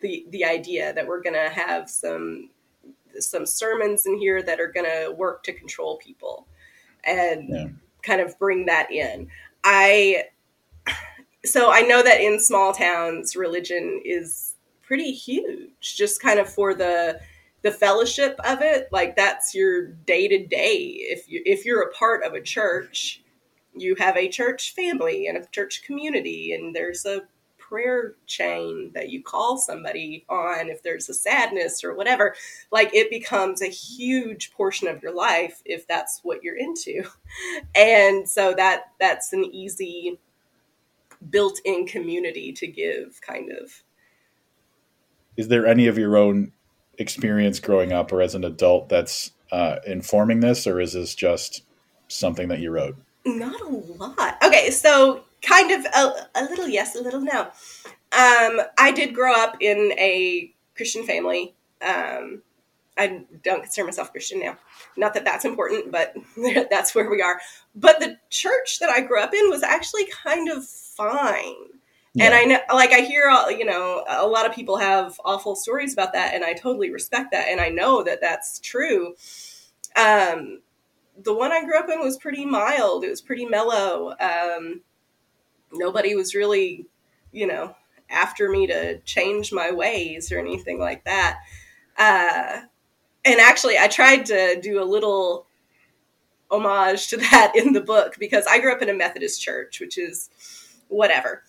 the 0.00 0.26
the 0.30 0.44
idea 0.44 0.92
that 0.92 1.06
we're 1.06 1.22
going 1.22 1.34
to 1.34 1.48
have 1.48 1.88
some 1.88 2.50
some 3.18 3.46
sermons 3.46 4.06
in 4.06 4.18
here 4.18 4.42
that 4.42 4.60
are 4.60 4.70
going 4.70 4.86
to 4.86 5.12
work 5.12 5.42
to 5.42 5.52
control 5.52 5.96
people 5.96 6.46
and 7.04 7.48
yeah. 7.48 7.66
kind 8.02 8.20
of 8.20 8.38
bring 8.38 8.66
that 8.66 8.90
in 8.90 9.26
i 9.64 10.24
so 11.44 11.72
i 11.72 11.80
know 11.80 12.02
that 12.02 12.20
in 12.20 12.38
small 12.38 12.72
towns 12.72 13.36
religion 13.36 14.02
is 14.04 14.54
pretty 14.82 15.12
huge 15.12 15.96
just 15.96 16.20
kind 16.20 16.38
of 16.38 16.48
for 16.48 16.74
the 16.74 17.18
the 17.64 17.72
fellowship 17.72 18.38
of 18.44 18.62
it 18.62 18.88
like 18.92 19.16
that's 19.16 19.54
your 19.54 19.88
day 19.88 20.28
to 20.28 20.46
day 20.46 20.94
if 20.98 21.28
you 21.28 21.42
if 21.44 21.64
you're 21.64 21.82
a 21.82 21.92
part 21.92 22.22
of 22.22 22.34
a 22.34 22.40
church 22.40 23.22
you 23.74 23.96
have 23.96 24.16
a 24.16 24.28
church 24.28 24.74
family 24.74 25.26
and 25.26 25.36
a 25.36 25.46
church 25.46 25.82
community 25.84 26.52
and 26.52 26.76
there's 26.76 27.04
a 27.04 27.22
prayer 27.74 28.14
chain 28.26 28.90
that 28.94 29.10
you 29.10 29.22
call 29.22 29.56
somebody 29.56 30.24
on 30.28 30.68
if 30.68 30.82
there's 30.82 31.08
a 31.08 31.14
sadness 31.14 31.82
or 31.82 31.94
whatever. 31.94 32.34
Like 32.70 32.94
it 32.94 33.10
becomes 33.10 33.62
a 33.62 33.68
huge 33.68 34.52
portion 34.52 34.86
of 34.86 35.02
your 35.02 35.14
life 35.14 35.62
if 35.64 35.86
that's 35.88 36.20
what 36.22 36.42
you're 36.42 36.56
into. 36.56 37.04
And 37.74 38.28
so 38.28 38.54
that 38.54 38.92
that's 39.00 39.32
an 39.32 39.44
easy 39.46 40.20
built-in 41.30 41.84
community 41.86 42.52
to 42.52 42.68
give 42.68 43.20
kind 43.26 43.50
of. 43.50 43.82
Is 45.36 45.48
there 45.48 45.66
any 45.66 45.88
of 45.88 45.98
your 45.98 46.16
own 46.16 46.52
experience 46.98 47.60
growing 47.60 47.92
up 47.92 48.12
or 48.12 48.20
as 48.20 48.34
an 48.34 48.44
adult 48.44 48.88
that's 48.88 49.32
uh, 49.52 49.76
informing 49.86 50.40
this, 50.40 50.66
or 50.66 50.80
is 50.80 50.94
this 50.94 51.14
just 51.14 51.62
something 52.08 52.48
that 52.48 52.60
you 52.60 52.70
wrote? 52.70 52.96
Not 53.24 53.60
a 53.60 53.68
lot. 53.68 54.36
Okay, 54.44 54.70
so 54.70 55.24
kind 55.42 55.70
of 55.70 55.84
a, 55.94 56.28
a 56.34 56.44
little 56.44 56.68
yes, 56.68 56.96
a 56.96 57.02
little 57.02 57.20
no. 57.20 57.42
Um, 58.12 58.60
I 58.78 58.92
did 58.94 59.14
grow 59.14 59.34
up 59.34 59.56
in 59.60 59.92
a 59.98 60.52
Christian 60.76 61.04
family. 61.04 61.54
Um, 61.82 62.42
I 62.96 63.24
don't 63.42 63.62
consider 63.62 63.86
myself 63.86 64.12
Christian 64.12 64.40
now. 64.40 64.56
Not 64.96 65.14
that 65.14 65.24
that's 65.24 65.44
important, 65.44 65.90
but 65.90 66.14
that's 66.70 66.94
where 66.94 67.10
we 67.10 67.22
are. 67.22 67.40
But 67.74 67.98
the 68.00 68.18
church 68.30 68.78
that 68.78 68.90
I 68.90 69.00
grew 69.00 69.20
up 69.20 69.34
in 69.34 69.50
was 69.50 69.62
actually 69.62 70.06
kind 70.06 70.48
of 70.48 70.66
fine. 70.66 71.73
Yeah. 72.14 72.26
And 72.26 72.34
I 72.34 72.44
know, 72.44 72.60
like, 72.72 72.92
I 72.92 73.00
hear, 73.00 73.28
you 73.50 73.64
know, 73.64 74.04
a 74.08 74.26
lot 74.26 74.46
of 74.46 74.54
people 74.54 74.76
have 74.76 75.20
awful 75.24 75.56
stories 75.56 75.92
about 75.92 76.12
that, 76.12 76.32
and 76.34 76.44
I 76.44 76.52
totally 76.52 76.90
respect 76.90 77.32
that, 77.32 77.48
and 77.48 77.60
I 77.60 77.70
know 77.70 78.04
that 78.04 78.20
that's 78.20 78.60
true. 78.60 79.16
Um, 79.96 80.60
the 81.22 81.34
one 81.34 81.52
I 81.52 81.64
grew 81.64 81.78
up 81.78 81.88
in 81.88 82.00
was 82.00 82.16
pretty 82.16 82.46
mild. 82.46 83.04
It 83.04 83.10
was 83.10 83.20
pretty 83.20 83.46
mellow. 83.46 84.14
Um, 84.20 84.82
nobody 85.72 86.14
was 86.14 86.34
really, 86.34 86.86
you 87.32 87.46
know, 87.46 87.76
after 88.10 88.48
me 88.50 88.66
to 88.68 88.98
change 89.00 89.52
my 89.52 89.72
ways 89.72 90.32
or 90.32 90.38
anything 90.38 90.78
like 90.78 91.04
that. 91.04 91.40
Uh, 91.98 92.62
and 93.24 93.40
actually, 93.40 93.78
I 93.78 93.88
tried 93.88 94.26
to 94.26 94.60
do 94.60 94.82
a 94.82 94.84
little 94.84 95.46
homage 96.50 97.08
to 97.08 97.16
that 97.30 97.52
in 97.56 97.72
the 97.72 97.80
book 97.80 98.16
because 98.18 98.46
I 98.48 98.60
grew 98.60 98.72
up 98.72 98.82
in 98.82 98.88
a 98.88 98.94
Methodist 98.94 99.42
church, 99.42 99.80
which 99.80 99.98
is 99.98 100.30
whatever 100.88 101.42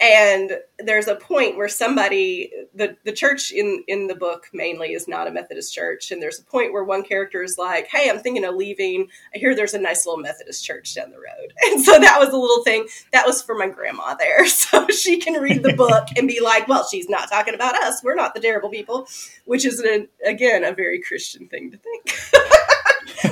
and 0.00 0.58
there's 0.80 1.06
a 1.06 1.14
point 1.14 1.56
where 1.56 1.68
somebody 1.68 2.52
the 2.74 2.96
the 3.04 3.12
church 3.12 3.52
in 3.52 3.84
in 3.86 4.08
the 4.08 4.14
book 4.14 4.48
mainly 4.52 4.92
is 4.92 5.06
not 5.06 5.28
a 5.28 5.30
methodist 5.30 5.72
church. 5.72 6.10
And 6.10 6.20
there's 6.20 6.40
a 6.40 6.44
point 6.44 6.72
where 6.72 6.82
one 6.82 7.04
character 7.04 7.42
is 7.42 7.56
like 7.58 7.86
hey 7.86 8.10
i'm 8.10 8.18
thinking 8.18 8.44
of 8.44 8.56
leaving. 8.56 9.08
I 9.34 9.38
hear 9.38 9.54
there's 9.54 9.74
a 9.74 9.78
nice 9.78 10.04
little 10.04 10.20
methodist 10.20 10.64
church 10.64 10.94
down 10.94 11.10
the 11.10 11.16
road. 11.16 11.52
And 11.64 11.82
so 11.82 11.98
that 11.98 12.18
was 12.18 12.28
a 12.30 12.36
little 12.36 12.62
thing 12.64 12.86
that 13.12 13.26
was 13.26 13.42
for 13.42 13.54
my 13.54 13.68
grandma 13.68 14.14
there. 14.14 14.46
So 14.64 14.88
she 14.88 15.18
can 15.18 15.40
read 15.40 15.62
the 15.62 15.74
book 15.74 16.08
and 16.16 16.26
be 16.26 16.40
like 16.40 16.66
well 16.66 16.86
she's 16.90 17.08
not 17.08 17.30
talking 17.30 17.54
about 17.54 17.76
us. 17.76 18.02
We're 18.02 18.14
not 18.14 18.34
the 18.34 18.40
terrible 18.40 18.70
people 18.70 19.06
which 19.44 19.64
is 19.64 19.78
an, 19.80 20.08
again 20.26 20.64
a 20.64 20.72
very 20.72 21.00
christian 21.00 21.48
thing 21.48 21.70
to 21.70 21.78
think. 21.78 22.18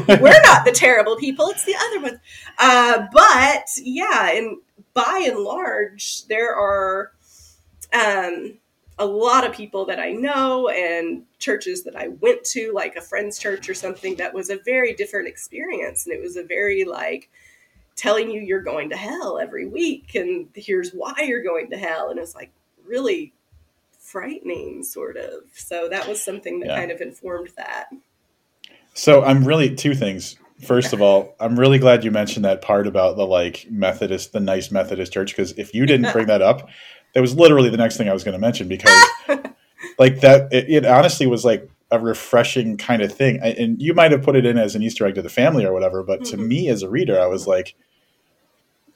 We're 0.21 0.43
not 0.43 0.65
the 0.65 0.73
terrible 0.73 1.17
people. 1.17 1.49
It's 1.49 1.65
the 1.65 1.77
other 1.77 2.01
ones. 2.01 2.19
Uh, 2.59 3.07
but 3.13 3.67
yeah 3.79 4.31
and 4.31 4.59
by 4.95 5.25
and 5.27 5.39
large, 5.39 6.27
there 6.27 6.55
are 6.55 7.13
um, 7.93 8.59
a 8.99 9.07
lot 9.07 9.47
of 9.47 9.53
people 9.53 9.87
that 9.87 9.99
I 9.99 10.13
know 10.13 10.69
and 10.69 11.25
churches 11.39 11.85
that 11.85 11.97
I 11.97 12.09
went 12.09 12.45
to, 12.45 12.73
like 12.75 12.97
a 12.97 13.01
friend's 13.01 13.39
church 13.39 13.69
or 13.69 13.75
something, 13.75 14.17
that 14.17 14.35
was 14.35 14.51
a 14.51 14.59
very 14.65 14.93
different 14.95 15.29
experience. 15.29 16.07
And 16.07 16.15
it 16.15 16.21
was 16.21 16.37
a 16.37 16.45
very 16.45 16.85
like 16.85 17.31
telling 17.97 18.31
you 18.31 18.41
you're 18.41 18.63
going 18.63 18.91
to 18.91 18.97
hell 18.97 19.39
every 19.39 19.67
week 19.67 20.15
and 20.15 20.49
here's 20.55 20.93
why 20.93 21.15
you're 21.23 21.43
going 21.43 21.71
to 21.71 21.77
hell. 21.77 22.11
And 22.11 22.19
it's 22.19 22.35
like 22.35 22.53
really 22.87 23.33
frightening, 23.99 24.83
sort 24.83 25.17
of. 25.17 25.45
So 25.55 25.89
that 25.89 26.07
was 26.07 26.23
something 26.23 26.61
that 26.61 26.69
yeah. 26.69 26.77
kind 26.77 26.91
of 26.91 27.01
informed 27.01 27.51
that. 27.57 27.89
So 28.95 29.25
I'm 29.25 29.45
really 29.45 29.75
two 29.75 29.95
things. 29.95 30.37
First 30.63 30.93
of 30.93 31.03
all, 31.03 31.35
I'm 31.41 31.59
really 31.59 31.79
glad 31.79 32.05
you 32.05 32.11
mentioned 32.11 32.45
that 32.45 32.63
part 32.63 32.87
about 32.87 33.17
the 33.17 33.27
like 33.27 33.67
Methodist, 33.71 34.33
the 34.33 34.41
nice 34.41 34.71
Methodist 34.71 35.13
church, 35.13 35.33
because 35.33 35.53
if 35.59 35.75
you 35.75 35.87
didn't 35.87 36.13
bring 36.13 36.27
that 36.27 36.43
up, 36.43 36.69
that 37.15 37.21
was 37.21 37.35
literally 37.35 37.69
the 37.69 37.77
next 37.77 37.97
thing 37.97 38.09
I 38.09 38.13
was 38.13 38.25
going 38.25 38.35
to 38.35 38.39
mention 38.39 38.69
because 38.69 39.07
like 39.99 40.21
that, 40.21 40.53
it, 40.53 40.69
it, 40.69 40.87
honestly 40.87 41.27
was 41.27 41.45
like 41.45 41.69
a 41.91 41.99
refreshing 41.99 42.77
kind 42.77 43.03
of 43.03 43.13
thing. 43.13 43.39
And 43.43 43.81
you 43.83 43.93
might 43.93 44.13
have 44.13 44.23
put 44.23 44.37
it 44.37 44.47
in 44.47 44.57
as 44.57 44.75
an 44.75 44.83
Easter 44.83 45.07
egg 45.07 45.17
to 45.17 45.23
the 45.23 45.29
family 45.29 45.65
or 45.65 45.73
whatever, 45.73 46.03
but 46.03 46.21
mm-hmm. 46.21 46.37
to 46.37 46.43
me 46.43 46.69
as 46.69 46.83
a 46.83 46.89
reader, 46.89 47.21
I 47.21 47.27
was 47.27 47.47
like, 47.47 47.75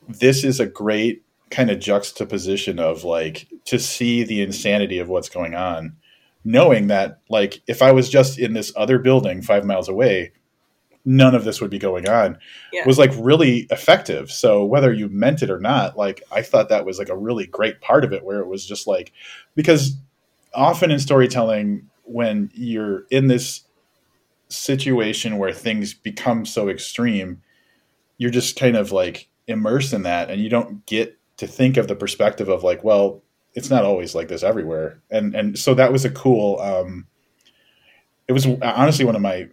this 0.08 0.44
is 0.44 0.60
a 0.60 0.66
great 0.66 1.22
kind 1.50 1.70
of 1.70 1.78
juxtaposition 1.78 2.78
of 2.78 3.04
like 3.04 3.48
to 3.66 3.78
see 3.78 4.24
the 4.24 4.40
insanity 4.40 4.98
of 4.98 5.08
what's 5.08 5.28
going 5.28 5.54
on, 5.54 5.96
knowing 6.44 6.86
that 6.88 7.20
like 7.28 7.60
if 7.66 7.82
I 7.82 7.92
was 7.92 8.08
just 8.08 8.38
in 8.38 8.52
this 8.52 8.72
other 8.76 8.98
building 8.98 9.42
five 9.42 9.64
miles 9.64 9.88
away, 9.88 10.32
none 11.06 11.34
of 11.34 11.44
this 11.44 11.60
would 11.60 11.70
be 11.70 11.78
going 11.78 12.08
on 12.08 12.36
Yeah. 12.72 12.84
was 12.84 12.98
like 12.98 13.12
really 13.16 13.68
effective. 13.70 14.30
So 14.30 14.64
whether 14.64 14.92
you 14.92 15.08
meant 15.08 15.42
it 15.42 15.50
or 15.50 15.60
not, 15.60 15.96
like 15.96 16.22
I 16.32 16.42
thought 16.42 16.68
that 16.68 16.84
was 16.84 16.98
like 16.98 17.08
a 17.08 17.16
really 17.16 17.46
great 17.46 17.80
part 17.80 18.04
of 18.04 18.12
it 18.12 18.24
where 18.24 18.40
it 18.40 18.48
was 18.48 18.66
just 18.66 18.86
like 18.86 19.12
because 19.54 19.96
often 20.52 20.90
in 20.90 20.98
storytelling 20.98 21.88
when 22.02 22.50
you're 22.54 23.04
in 23.10 23.28
this 23.28 23.62
situation 24.48 25.38
where 25.38 25.52
things 25.52 25.94
become 25.94 26.44
so 26.44 26.68
extreme, 26.68 27.42
you're 28.18 28.30
just 28.30 28.58
kind 28.58 28.76
of 28.76 28.92
like 28.92 29.28
immersed 29.46 29.92
in 29.92 30.02
that 30.02 30.30
and 30.30 30.40
you 30.40 30.48
don't 30.48 30.84
get 30.86 31.18
to 31.36 31.46
think 31.46 31.76
of 31.76 31.86
the 31.88 31.96
perspective 31.96 32.48
of 32.48 32.64
like, 32.64 32.82
well, 32.82 33.22
it's 33.54 33.70
not 33.70 33.84
always 33.84 34.14
like 34.14 34.28
this 34.28 34.42
everywhere. 34.42 35.00
And 35.10 35.34
and 35.34 35.58
so 35.58 35.74
that 35.74 35.92
was 35.92 36.04
a 36.04 36.10
cool 36.10 36.60
um 36.60 37.06
it 38.28 38.32
was 38.32 38.46
honestly 38.62 39.04
one 39.04 39.16
of 39.16 39.22
my 39.22 39.48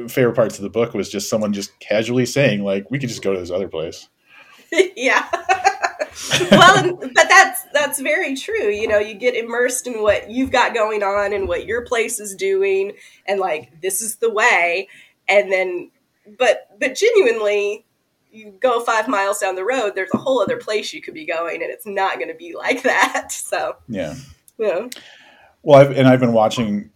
uh, 0.00 0.08
favorite 0.08 0.34
parts 0.34 0.56
of 0.56 0.62
the 0.62 0.70
book 0.70 0.94
was 0.94 1.08
just 1.08 1.28
someone 1.28 1.52
just 1.52 1.78
casually 1.80 2.26
saying 2.26 2.62
like 2.62 2.90
we 2.90 2.98
could 2.98 3.08
just 3.08 3.22
go 3.22 3.34
to 3.34 3.40
this 3.40 3.50
other 3.50 3.68
place. 3.68 4.08
yeah. 4.96 5.28
well, 6.50 6.96
but 6.96 7.28
that's 7.28 7.64
that's 7.72 8.00
very 8.00 8.36
true. 8.36 8.68
You 8.68 8.88
know, 8.88 8.98
you 8.98 9.14
get 9.14 9.34
immersed 9.34 9.86
in 9.86 10.02
what 10.02 10.30
you've 10.30 10.50
got 10.50 10.74
going 10.74 11.02
on 11.02 11.32
and 11.32 11.48
what 11.48 11.66
your 11.66 11.82
place 11.82 12.20
is 12.20 12.34
doing, 12.34 12.92
and 13.26 13.40
like 13.40 13.80
this 13.80 14.00
is 14.00 14.16
the 14.16 14.30
way. 14.30 14.88
And 15.28 15.50
then, 15.50 15.90
but 16.38 16.68
but 16.78 16.94
genuinely, 16.94 17.84
you 18.30 18.52
go 18.60 18.80
five 18.80 19.08
miles 19.08 19.38
down 19.38 19.54
the 19.54 19.64
road. 19.64 19.92
There's 19.94 20.10
a 20.12 20.18
whole 20.18 20.40
other 20.40 20.56
place 20.56 20.92
you 20.92 21.00
could 21.00 21.14
be 21.14 21.24
going, 21.26 21.62
and 21.62 21.70
it's 21.70 21.86
not 21.86 22.16
going 22.16 22.28
to 22.28 22.34
be 22.34 22.54
like 22.54 22.82
that. 22.84 23.32
So, 23.32 23.76
Yeah. 23.88 24.14
know, 24.58 24.90
Well, 25.62 25.80
I've, 25.80 25.96
and 25.96 26.06
I've 26.08 26.20
been 26.20 26.32
watching 26.32 26.90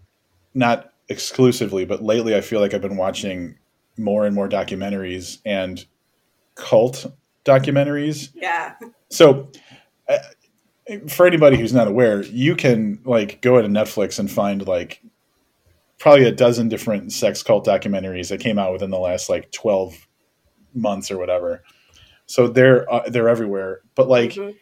not 0.54 0.92
exclusively, 1.08 1.84
but 1.84 2.02
lately 2.02 2.34
I 2.36 2.40
feel 2.40 2.60
like 2.60 2.74
I've 2.74 2.82
been 2.82 2.96
watching 2.96 3.58
more 3.96 4.26
and 4.26 4.34
more 4.34 4.48
documentaries 4.48 5.38
and 5.44 5.84
cult 6.54 7.06
documentaries. 7.44 8.30
yeah, 8.34 8.74
So, 9.10 9.50
uh, 10.08 10.18
for 11.08 11.26
anybody 11.26 11.56
who's 11.56 11.72
not 11.72 11.88
aware, 11.88 12.22
you 12.24 12.54
can 12.56 13.00
like 13.04 13.40
go 13.42 13.58
into 13.58 13.68
Netflix 13.68 14.18
and 14.18 14.30
find 14.30 14.66
like 14.66 15.02
probably 15.98 16.24
a 16.26 16.32
dozen 16.32 16.68
different 16.68 17.12
sex 17.12 17.42
cult 17.42 17.66
documentaries 17.66 18.28
that 18.28 18.40
came 18.40 18.58
out 18.58 18.72
within 18.72 18.90
the 18.90 18.98
last 18.98 19.28
like 19.28 19.50
12 19.52 20.06
months 20.74 21.10
or 21.10 21.18
whatever. 21.18 21.62
So 22.26 22.48
they're 22.48 22.90
uh, 22.92 23.08
they're 23.08 23.28
everywhere. 23.28 23.80
But 23.94 24.08
like 24.08 24.32
Mhm. 24.32 24.54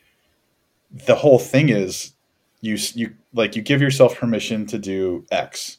the 0.90 1.14
whole 1.16 1.38
thing 1.38 1.68
is 1.68 2.12
you 2.60 2.76
you 2.94 3.14
like 3.34 3.54
you 3.56 3.62
give 3.62 3.80
yourself 3.82 4.16
permission 4.18 4.66
to 4.66 4.78
do 4.78 5.26
X. 5.30 5.78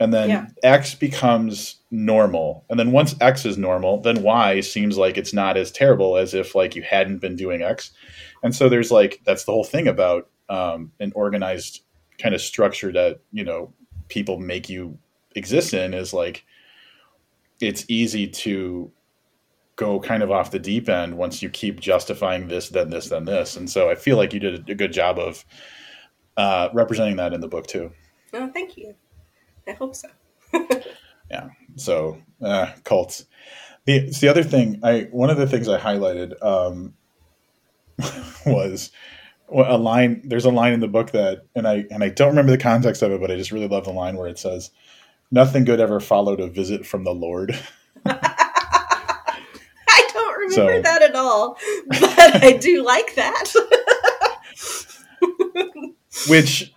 And 0.00 0.14
then 0.14 0.30
Yeah. 0.30 0.46
X 0.62 0.94
becomes 0.94 1.76
normal. 1.90 2.64
And 2.70 2.80
then 2.80 2.90
once 2.90 3.14
X 3.20 3.44
is 3.44 3.58
normal, 3.58 4.00
then 4.00 4.22
Y 4.22 4.60
seems 4.60 4.96
like 4.96 5.18
it's 5.18 5.34
not 5.34 5.58
as 5.58 5.70
terrible 5.70 6.16
as 6.16 6.32
if 6.32 6.54
like 6.54 6.74
you 6.74 6.82
hadn't 6.82 7.18
been 7.18 7.36
doing 7.36 7.62
X. 7.62 7.92
And 8.42 8.54
so 8.54 8.68
there's 8.68 8.90
like 8.90 9.20
that's 9.24 9.44
the 9.44 9.52
whole 9.52 9.64
thing 9.64 9.86
about 9.86 10.28
um, 10.48 10.90
an 11.00 11.12
organized 11.14 11.82
kind 12.18 12.34
of 12.34 12.40
structure 12.40 12.90
that, 12.92 13.20
you 13.30 13.44
know, 13.44 13.72
people 14.08 14.38
make 14.38 14.68
you 14.68 14.98
exist 15.36 15.74
in 15.74 15.94
is 15.94 16.12
like 16.12 16.44
it's 17.60 17.84
easy 17.88 18.26
to 18.26 18.90
go 19.76 20.00
kind 20.00 20.22
of 20.22 20.30
off 20.30 20.50
the 20.50 20.58
deep 20.58 20.88
end 20.88 21.16
once 21.16 21.42
you 21.42 21.48
keep 21.50 21.78
justifying 21.78 22.48
this, 22.48 22.70
then 22.70 22.90
this, 22.90 23.08
then 23.08 23.24
this. 23.26 23.56
And 23.56 23.68
so 23.68 23.90
I 23.90 23.94
feel 23.94 24.16
like 24.16 24.32
you 24.32 24.40
did 24.40 24.68
a 24.68 24.74
good 24.74 24.92
job 24.92 25.18
of 25.18 25.44
uh, 26.36 26.68
representing 26.72 27.16
that 27.16 27.32
in 27.32 27.40
the 27.40 27.48
book 27.48 27.66
too. 27.66 27.92
oh, 28.34 28.48
thank 28.48 28.76
you. 28.76 28.94
I 29.70 29.74
hope 29.74 29.94
so. 29.94 30.08
Yeah. 31.30 31.50
So 31.76 32.18
uh, 32.42 32.72
cults. 32.82 33.24
The 33.84 34.10
the 34.20 34.26
other 34.28 34.42
thing 34.42 34.80
I 34.82 35.06
one 35.12 35.30
of 35.30 35.36
the 35.36 35.46
things 35.46 35.68
I 35.68 35.78
highlighted 35.78 36.32
um, 36.44 36.94
was 38.46 38.90
a 39.48 39.78
line. 39.78 40.22
There's 40.24 40.44
a 40.44 40.50
line 40.50 40.72
in 40.72 40.80
the 40.80 40.88
book 40.88 41.12
that, 41.12 41.42
and 41.54 41.68
I 41.68 41.84
and 41.92 42.02
I 42.02 42.08
don't 42.08 42.30
remember 42.30 42.50
the 42.50 42.58
context 42.58 43.00
of 43.02 43.12
it, 43.12 43.20
but 43.20 43.30
I 43.30 43.36
just 43.36 43.52
really 43.52 43.68
love 43.68 43.84
the 43.84 43.92
line 43.92 44.16
where 44.16 44.26
it 44.26 44.40
says, 44.40 44.72
"Nothing 45.30 45.62
good 45.64 45.78
ever 45.78 46.00
followed 46.00 46.40
a 46.40 46.48
visit 46.48 46.84
from 46.84 47.04
the 47.04 47.14
Lord." 47.14 47.56
I 48.04 50.08
don't 50.12 50.38
remember 50.38 50.78
So- 50.78 50.82
that 50.82 51.02
at 51.02 51.14
all, 51.14 51.56
but 51.86 52.42
I 52.42 52.56
do 52.60 52.84
like 52.84 53.14
that. 53.14 53.52
which 56.28 56.72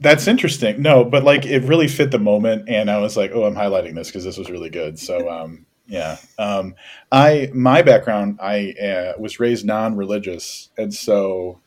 that's 0.00 0.26
interesting. 0.28 0.82
No 0.82 1.04
but 1.04 1.24
like 1.24 1.46
it 1.46 1.64
really 1.64 1.88
fit 1.88 2.10
the 2.10 2.18
moment 2.18 2.68
and 2.68 2.90
i 2.90 2.98
was 2.98 3.16
like 3.16 3.32
oh 3.32 3.44
i'm 3.44 3.54
highlighting 3.54 3.94
this 3.94 4.08
because 4.08 4.24
this 4.24 4.38
was 4.38 4.50
really 4.50 4.70
good. 4.70 4.98
So 4.98 5.28
um 5.28 5.66
yeah 5.88 6.18
um 6.38 6.74
i 7.10 7.50
my 7.54 7.80
background 7.80 8.38
i 8.42 8.72
uh, 8.72 9.18
was 9.18 9.40
raised 9.40 9.64
non-religious 9.64 10.68
and 10.76 10.92
so 10.92 11.58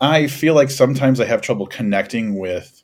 i 0.00 0.26
feel 0.26 0.54
like 0.54 0.70
sometimes 0.70 1.20
i 1.20 1.24
have 1.26 1.42
trouble 1.42 1.66
connecting 1.66 2.38
with 2.38 2.82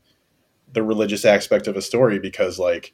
the 0.72 0.82
religious 0.82 1.24
aspect 1.24 1.66
of 1.66 1.76
a 1.76 1.82
story 1.82 2.18
because 2.18 2.58
like 2.58 2.92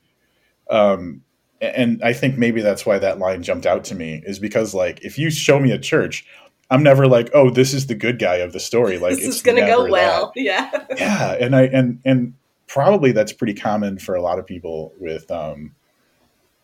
um 0.70 1.20
and 1.61 2.00
i 2.04 2.12
think 2.12 2.38
maybe 2.38 2.61
that's 2.61 2.87
why 2.87 2.96
that 2.96 3.18
line 3.18 3.42
jumped 3.42 3.66
out 3.66 3.83
to 3.83 3.94
me 3.96 4.22
is 4.24 4.38
because 4.38 4.72
like 4.72 5.04
if 5.04 5.18
you 5.18 5.28
show 5.28 5.59
me 5.59 5.72
a 5.72 5.78
church 5.78 6.24
i'm 6.70 6.83
never 6.83 7.07
like 7.07 7.31
oh 7.35 7.50
this 7.50 7.72
is 7.74 7.87
the 7.87 7.94
good 7.94 8.18
guy 8.18 8.37
of 8.37 8.52
the 8.52 8.61
story 8.61 8.98
like 8.98 9.14
this 9.16 9.26
it's 9.26 9.37
is 9.37 9.42
going 9.42 9.57
to 9.57 9.66
go 9.66 9.85
that 9.85 9.90
well. 9.90 10.33
Yeah. 10.37 10.70
yeah 10.96 11.33
and 11.40 11.54
i 11.57 11.62
and 11.62 12.00
and 12.04 12.35
probably 12.66 13.12
that's 13.12 13.33
pretty 13.33 13.54
common 13.54 13.98
for 13.98 14.14
a 14.14 14.22
lot 14.22 14.38
of 14.38 14.46
people 14.46 14.92
with 14.98 15.31
um 15.31 15.74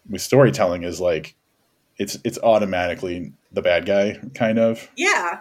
with 0.08 0.20
storytelling 0.20 0.82
is 0.82 1.00
like 1.00 1.34
it's 1.98 2.18
it's 2.24 2.38
automatically 2.42 3.32
the 3.52 3.62
bad 3.62 3.86
guy 3.86 4.18
kind 4.34 4.58
of 4.58 4.90
Yeah. 4.96 5.40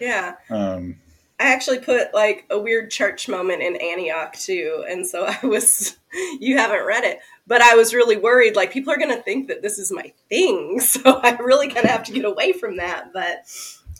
Yeah. 0.00 0.34
um 0.50 0.96
I 1.38 1.54
actually 1.54 1.78
put 1.78 2.12
like 2.12 2.44
a 2.50 2.58
weird 2.58 2.90
church 2.90 3.26
moment 3.26 3.62
in 3.62 3.74
Antioch 3.76 4.34
too. 4.34 4.84
And 4.86 5.06
so 5.06 5.24
I 5.42 5.46
was, 5.46 5.96
you 6.38 6.58
haven't 6.58 6.84
read 6.84 7.04
it, 7.04 7.18
but 7.46 7.62
I 7.62 7.74
was 7.76 7.94
really 7.94 8.18
worried 8.18 8.56
like 8.56 8.72
people 8.72 8.92
are 8.92 8.98
going 8.98 9.16
to 9.16 9.22
think 9.22 9.48
that 9.48 9.62
this 9.62 9.78
is 9.78 9.90
my 9.90 10.12
thing. 10.28 10.80
So 10.90 11.00
I 11.22 11.36
really 11.36 11.68
kind 11.68 11.84
of 11.86 11.90
have 11.90 12.04
to 12.04 12.12
get 12.12 12.26
away 12.26 12.52
from 12.52 12.76
that. 12.76 13.14
But 13.14 13.46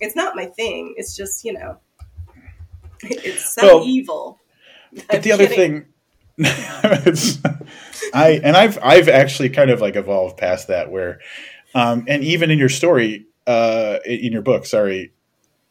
it's 0.00 0.16
not 0.16 0.34
my 0.36 0.46
thing. 0.46 0.94
It's 0.96 1.16
just, 1.16 1.44
you 1.44 1.52
know, 1.52 1.78
it's 3.02 3.54
so 3.54 3.78
Well, 3.78 3.86
evil. 3.86 4.38
but 4.92 5.16
I'm 5.16 5.22
the 5.22 5.32
other 5.32 5.46
kidding. 5.46 5.82
thing 5.82 5.86
i 8.14 8.40
and 8.42 8.56
i've 8.56 8.78
i've 8.82 9.08
actually 9.10 9.50
kind 9.50 9.68
of 9.70 9.80
like 9.82 9.94
evolved 9.94 10.38
past 10.38 10.68
that 10.68 10.90
where 10.90 11.20
um 11.74 12.04
and 12.08 12.24
even 12.24 12.50
in 12.50 12.58
your 12.58 12.68
story 12.70 13.26
uh 13.46 13.98
in 14.06 14.32
your 14.32 14.40
book 14.40 14.64
sorry 14.64 15.12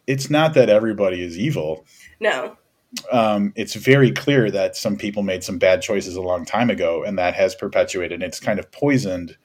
it's 0.06 0.30
not 0.30 0.54
that 0.54 0.70
everybody 0.70 1.24
is 1.24 1.39
evil 1.39 1.86
No. 2.20 2.56
um, 3.12 3.52
it's 3.56 3.74
very 3.74 4.12
clear 4.12 4.52
that 4.52 4.76
some 4.76 4.96
people 4.96 5.24
made 5.24 5.44
some 5.44 5.58
bad 5.58 5.82
choices 5.82 6.15
a 6.15 6.22
long 6.22 6.46
time 6.46 6.70
ago, 6.72 7.04
and 7.04 7.20
that 7.20 7.36
has 7.36 7.54
perpetuated. 7.54 8.24
It's 8.24 8.39
kind 8.39 8.58
of 8.60 8.72
poisoned 8.72 9.38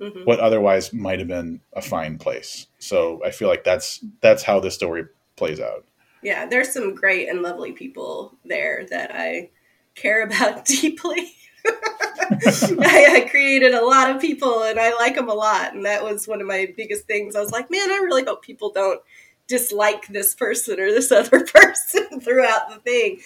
Mhm. 0.00 0.24
what 0.24 0.40
otherwise 0.40 0.92
might 0.92 1.18
have 1.18 1.28
been 1.28 1.60
a 1.74 1.82
fine 1.82 2.16
place. 2.18 2.66
So 2.78 3.22
I 3.24 3.30
feel 3.30 3.48
like 3.48 3.64
that's 3.64 4.02
that's 4.22 4.42
how 4.42 4.58
this 4.60 4.74
story 4.74 5.04
plays 5.36 5.60
out. 5.60 5.84
Yeah, 6.22 6.46
there's 6.46 6.72
some 6.72 6.94
great 6.94 7.28
and 7.28 7.42
lovely 7.42 7.72
people 7.72 8.38
there 8.44 8.86
that 8.90 9.10
I 9.14 9.50
care 9.94 10.22
about 10.26 10.64
deeply. 10.64 11.32
I, 11.66 13.22
I 13.24 13.28
created 13.30 13.74
a 13.74 13.84
lot 13.84 14.10
of 14.10 14.20
people 14.20 14.62
and 14.62 14.78
I 14.78 14.94
like 14.94 15.16
them 15.16 15.28
a 15.28 15.34
lot. 15.34 15.74
And 15.74 15.84
that 15.84 16.02
was 16.02 16.26
one 16.26 16.40
of 16.40 16.46
my 16.46 16.72
biggest 16.76 17.06
things. 17.06 17.36
I 17.36 17.40
was 17.40 17.50
like, 17.52 17.70
man, 17.70 17.90
I 17.90 17.96
really 17.96 18.24
hope 18.24 18.42
people 18.42 18.70
don't 18.72 19.00
dislike 19.46 20.06
this 20.06 20.34
person 20.34 20.80
or 20.80 20.90
this 20.90 21.12
other 21.20 21.44
person 21.44 22.20
throughout 22.20 22.70
the 22.70 22.76
thing, 22.84 23.20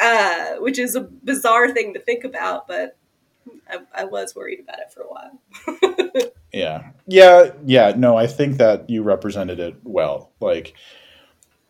uh, 0.00 0.56
which 0.56 0.78
is 0.78 0.96
a 0.96 1.02
bizarre 1.02 1.70
thing 1.70 1.94
to 1.94 2.00
think 2.00 2.24
about, 2.24 2.66
but 2.66 2.96
I, 3.68 3.78
I 3.94 4.04
was 4.04 4.34
worried 4.34 4.60
about 4.60 4.78
it 4.78 4.92
for 4.92 5.02
a 5.02 5.08
while. 5.08 6.32
Yeah, 6.50 6.92
yeah, 7.06 7.50
yeah. 7.66 7.92
No, 7.94 8.16
I 8.16 8.26
think 8.26 8.56
that 8.56 8.88
you 8.88 9.02
represented 9.02 9.60
it 9.60 9.76
well. 9.84 10.32
Like 10.40 10.72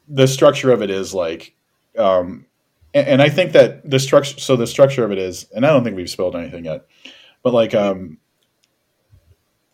the 0.06 0.28
structure 0.28 0.70
of 0.70 0.82
it 0.82 0.88
is 0.90 1.12
like, 1.12 1.54
um, 1.98 2.46
and, 2.94 3.08
and 3.08 3.22
I 3.22 3.28
think 3.28 3.52
that 3.52 3.88
the 3.90 3.98
structure. 3.98 4.38
So 4.38 4.54
the 4.54 4.68
structure 4.68 5.04
of 5.04 5.10
it 5.10 5.18
is, 5.18 5.48
and 5.54 5.66
I 5.66 5.70
don't 5.70 5.82
think 5.82 5.96
we've 5.96 6.08
spelled 6.08 6.36
anything 6.36 6.64
yet, 6.64 6.86
but 7.42 7.52
like, 7.52 7.74
um, 7.74 8.18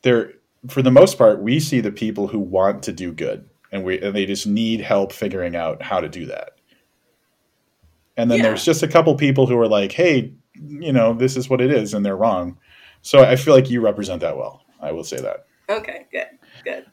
there 0.02 0.32
for 0.68 0.80
the 0.80 0.90
most 0.90 1.18
part, 1.18 1.42
we 1.42 1.60
see 1.60 1.80
the 1.80 1.92
people 1.92 2.26
who 2.26 2.38
want 2.38 2.82
to 2.84 2.92
do 2.92 3.12
good, 3.12 3.48
and 3.72 3.84
we 3.84 4.00
and 4.00 4.16
they 4.16 4.24
just 4.24 4.46
need 4.46 4.80
help 4.80 5.12
figuring 5.12 5.54
out 5.54 5.82
how 5.82 6.00
to 6.00 6.08
do 6.08 6.24
that. 6.26 6.52
And 8.16 8.30
then 8.30 8.38
Yeah. 8.38 8.44
there's 8.44 8.64
just 8.64 8.82
a 8.82 8.88
couple 8.88 9.14
people 9.16 9.46
who 9.46 9.58
are 9.58 9.68
like, 9.68 9.92
"Hey, 9.92 10.32
you 10.54 10.92
know, 10.92 11.14
this 11.14 11.36
is 11.36 11.48
what 11.48 11.60
it 11.60 11.70
is," 11.70 11.94
and 11.94 12.04
they're 12.04 12.16
wrong. 12.16 12.58
So 13.02 13.22
I 13.22 13.36
feel 13.36 13.54
like 13.54 13.70
you 13.70 13.80
represent 13.80 14.20
that 14.22 14.36
well. 14.36 14.62
I 14.80 14.92
will 14.92 15.04
say 15.04 15.20
that. 15.20 15.46
Okay, 15.68 16.06
good. 16.12 16.28
Good. 16.64 16.86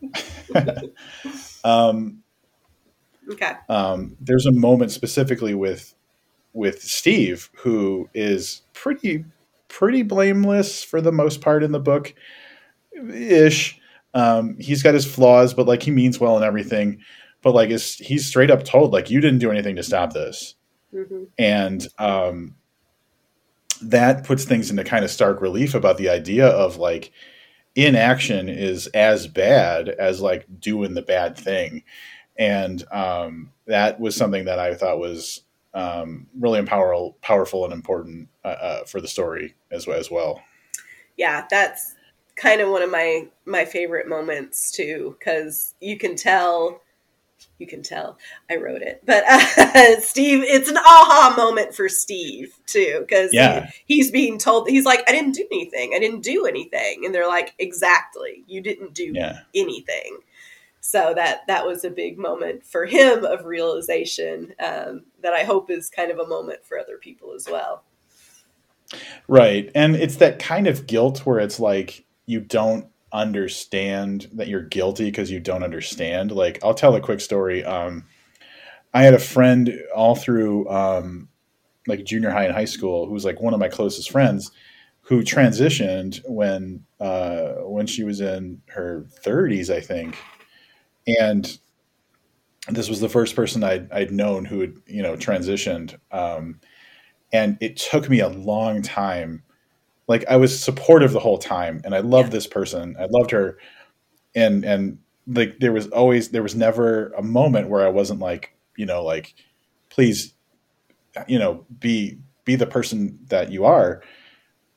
um, 1.63 2.23
Okay. 3.31 3.53
um, 3.69 4.17
there's 4.19 4.45
a 4.45 4.51
moment 4.51 4.91
specifically 4.91 5.53
with 5.53 5.93
with 6.53 6.81
Steve 6.81 7.49
who 7.55 8.09
is 8.13 8.63
pretty 8.73 9.23
pretty 9.67 10.01
blameless 10.03 10.83
for 10.83 11.01
the 11.01 11.11
most 11.11 11.41
part 11.41 11.63
in 11.63 11.71
the 11.71 11.79
book 11.79 12.13
ish. 13.13 13.79
Um, 14.13 14.57
he's 14.59 14.83
got 14.83 14.93
his 14.93 15.05
flaws, 15.05 15.53
but 15.53 15.67
like 15.67 15.83
he 15.83 15.91
means 15.91 16.19
well 16.19 16.35
and 16.35 16.43
everything. 16.45 16.99
But 17.41 17.55
like 17.55 17.69
is 17.69 17.95
he's 17.95 18.25
straight 18.27 18.51
up 18.51 18.63
told 18.63 18.91
like 18.91 19.09
you 19.09 19.21
didn't 19.21 19.39
do 19.39 19.51
anything 19.51 19.75
to 19.77 19.83
stop 19.83 20.13
this, 20.13 20.55
hmm 20.91 21.23
and 21.37 21.87
um, 21.97 22.55
that 23.81 24.23
puts 24.23 24.45
things 24.45 24.69
into 24.69 24.83
kind 24.83 25.05
of 25.05 25.11
stark 25.11 25.41
relief 25.41 25.73
about 25.73 25.97
the 25.97 26.09
idea 26.09 26.47
of 26.47 26.77
like 26.77 27.11
inaction 27.75 28.49
is 28.49 28.87
as 28.87 29.27
bad 29.27 29.89
as 29.89 30.21
like 30.21 30.45
doing 30.59 30.93
the 30.93 31.01
bad 31.01 31.37
thing 31.37 31.83
and 32.37 32.83
um, 32.91 33.51
that 33.65 33.99
was 33.99 34.15
something 34.15 34.45
that 34.45 34.59
i 34.59 34.73
thought 34.73 34.99
was 34.99 35.41
um, 35.73 36.27
really 36.37 36.61
powerful 36.63 37.17
powerful 37.21 37.63
and 37.63 37.73
important 37.73 38.27
uh, 38.43 38.47
uh, 38.47 38.83
for 38.85 38.99
the 38.99 39.07
story 39.07 39.55
as, 39.71 39.87
as 39.87 40.11
well 40.11 40.41
Yeah, 41.17 41.45
that's 41.49 41.95
kind 42.35 42.61
of 42.61 42.69
one 42.69 42.81
of 42.81 42.89
my 42.89 43.27
my 43.45 43.65
favorite 43.65 44.07
moments 44.07 44.71
too, 44.71 45.15
because 45.19 45.75
you 45.79 45.97
can 45.97 46.15
tell. 46.15 46.81
You 47.61 47.67
can 47.67 47.83
tell 47.83 48.17
I 48.49 48.55
wrote 48.57 48.81
it, 48.81 49.03
but 49.05 49.23
uh, 49.29 49.99
Steve, 50.01 50.43
it's 50.43 50.69
an 50.69 50.77
aha 50.77 51.35
moment 51.37 51.75
for 51.75 51.87
Steve 51.87 52.53
too, 52.65 52.97
because 53.01 53.31
Yeah. 53.33 53.69
he, 53.85 53.97
he's 53.97 54.11
being 54.11 54.37
told 54.39 54.67
he's 54.67 54.85
like, 54.85 55.03
"I 55.07 55.11
didn't 55.13 55.35
do 55.35 55.47
anything. 55.51 55.93
I 55.95 55.99
didn't 55.99 56.21
do 56.23 56.45
anything," 56.45 57.05
and 57.05 57.13
they're 57.15 57.27
like, 57.27 57.53
"Exactly, 57.59 58.43
you 58.47 58.61
didn't 58.61 58.93
do 58.95 59.11
yeah 59.13 59.41
anything." 59.55 60.19
So 60.81 61.13
that 61.15 61.45
that 61.47 61.65
was 61.67 61.83
a 61.85 61.91
big 61.91 62.17
moment 62.17 62.65
for 62.65 62.85
him 62.87 63.23
of 63.23 63.45
realization 63.45 64.53
um, 64.59 65.03
that 65.21 65.33
I 65.33 65.43
hope 65.43 65.69
is 65.69 65.89
kind 65.91 66.11
of 66.11 66.17
a 66.19 66.27
moment 66.27 66.65
for 66.65 66.79
other 66.79 66.97
people 66.97 67.33
as 67.35 67.47
well. 67.49 67.83
Right. 69.27 69.71
And 69.75 69.95
it's 69.95 70.17
that 70.17 70.39
kind 70.39 70.67
of 70.67 70.87
guilt 70.87 71.19
where 71.19 71.39
it's 71.39 71.59
like 71.59 72.03
you 72.25 72.39
don't 72.41 72.87
understand 73.13 74.29
that 74.33 74.47
you're 74.47 74.61
guilty 74.63 75.05
because 75.05 75.31
you 75.31 75.39
don't 75.39 75.63
understand. 75.63 76.31
Like 76.31 76.59
I'll 76.63 76.73
tell 76.73 76.95
a 76.95 77.01
quick 77.01 77.21
story. 77.21 77.63
Um 77.63 78.05
I 78.93 79.03
had 79.03 79.13
a 79.13 79.19
friend 79.19 79.79
all 79.95 80.15
through 80.15 80.69
um 80.69 81.29
like 81.87 82.05
junior 82.05 82.31
high 82.31 82.45
and 82.45 82.53
high 82.53 82.65
school 82.65 83.05
who 83.07 83.13
was 83.13 83.25
like 83.25 83.41
one 83.41 83.53
of 83.53 83.59
my 83.59 83.69
closest 83.69 84.11
friends 84.11 84.51
who 85.01 85.23
transitioned 85.23 86.21
when 86.27 86.85
uh 86.99 87.53
when 87.63 87.87
she 87.87 88.03
was 88.03 88.21
in 88.21 88.61
her 88.69 89.05
30s, 89.23 89.69
I 89.69 89.81
think. 89.81 90.17
And 91.19 91.57
this 92.69 92.89
was 92.89 92.99
the 92.99 93.09
first 93.09 93.35
person 93.35 93.63
I'd, 93.63 93.91
I'd 93.91 94.11
known 94.11 94.45
who 94.45 94.59
had, 94.61 94.73
you 94.85 95.01
know, 95.01 95.15
transitioned. 95.15 95.97
Um, 96.11 96.59
and 97.33 97.57
it 97.61 97.77
took 97.77 98.09
me 98.09 98.19
a 98.19 98.29
long 98.29 98.81
time 98.81 99.43
like 100.11 100.23
i 100.29 100.35
was 100.35 100.51
supportive 100.63 101.11
the 101.13 101.19
whole 101.19 101.39
time 101.39 101.81
and 101.83 101.95
i 101.95 101.99
loved 101.99 102.27
Yeah. 102.29 102.33
this 102.37 102.47
person. 102.47 102.95
I 102.99 103.07
loved 103.09 103.31
her. 103.31 103.57
And 104.35 104.63
and 104.63 104.99
like 105.27 105.59
there 105.59 105.73
was 105.73 105.87
always 105.87 106.29
there 106.29 106.43
was 106.43 106.55
never 106.55 107.11
a 107.17 107.23
moment 107.23 107.69
where 107.69 107.85
i 107.85 107.89
wasn't 107.89 108.19
like 108.19 108.53
you 108.77 108.85
know 108.85 109.03
like 109.03 109.33
please 109.89 110.33
you 111.27 111.39
know 111.39 111.65
be 111.79 112.17
be 112.45 112.55
the 112.55 112.65
person 112.67 113.19
that 113.29 113.51
you 113.51 113.65
are. 113.65 114.01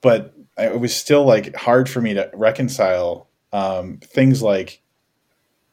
But 0.01 0.35
I- 0.59 0.66
it 0.68 0.81
was 0.81 0.94
still 0.94 1.25
like 1.25 1.55
hard 1.57 1.88
for 1.88 2.01
me 2.01 2.14
to 2.14 2.31
reconcile 2.35 3.29
um 3.53 3.99
things 4.03 4.42
like 4.42 4.83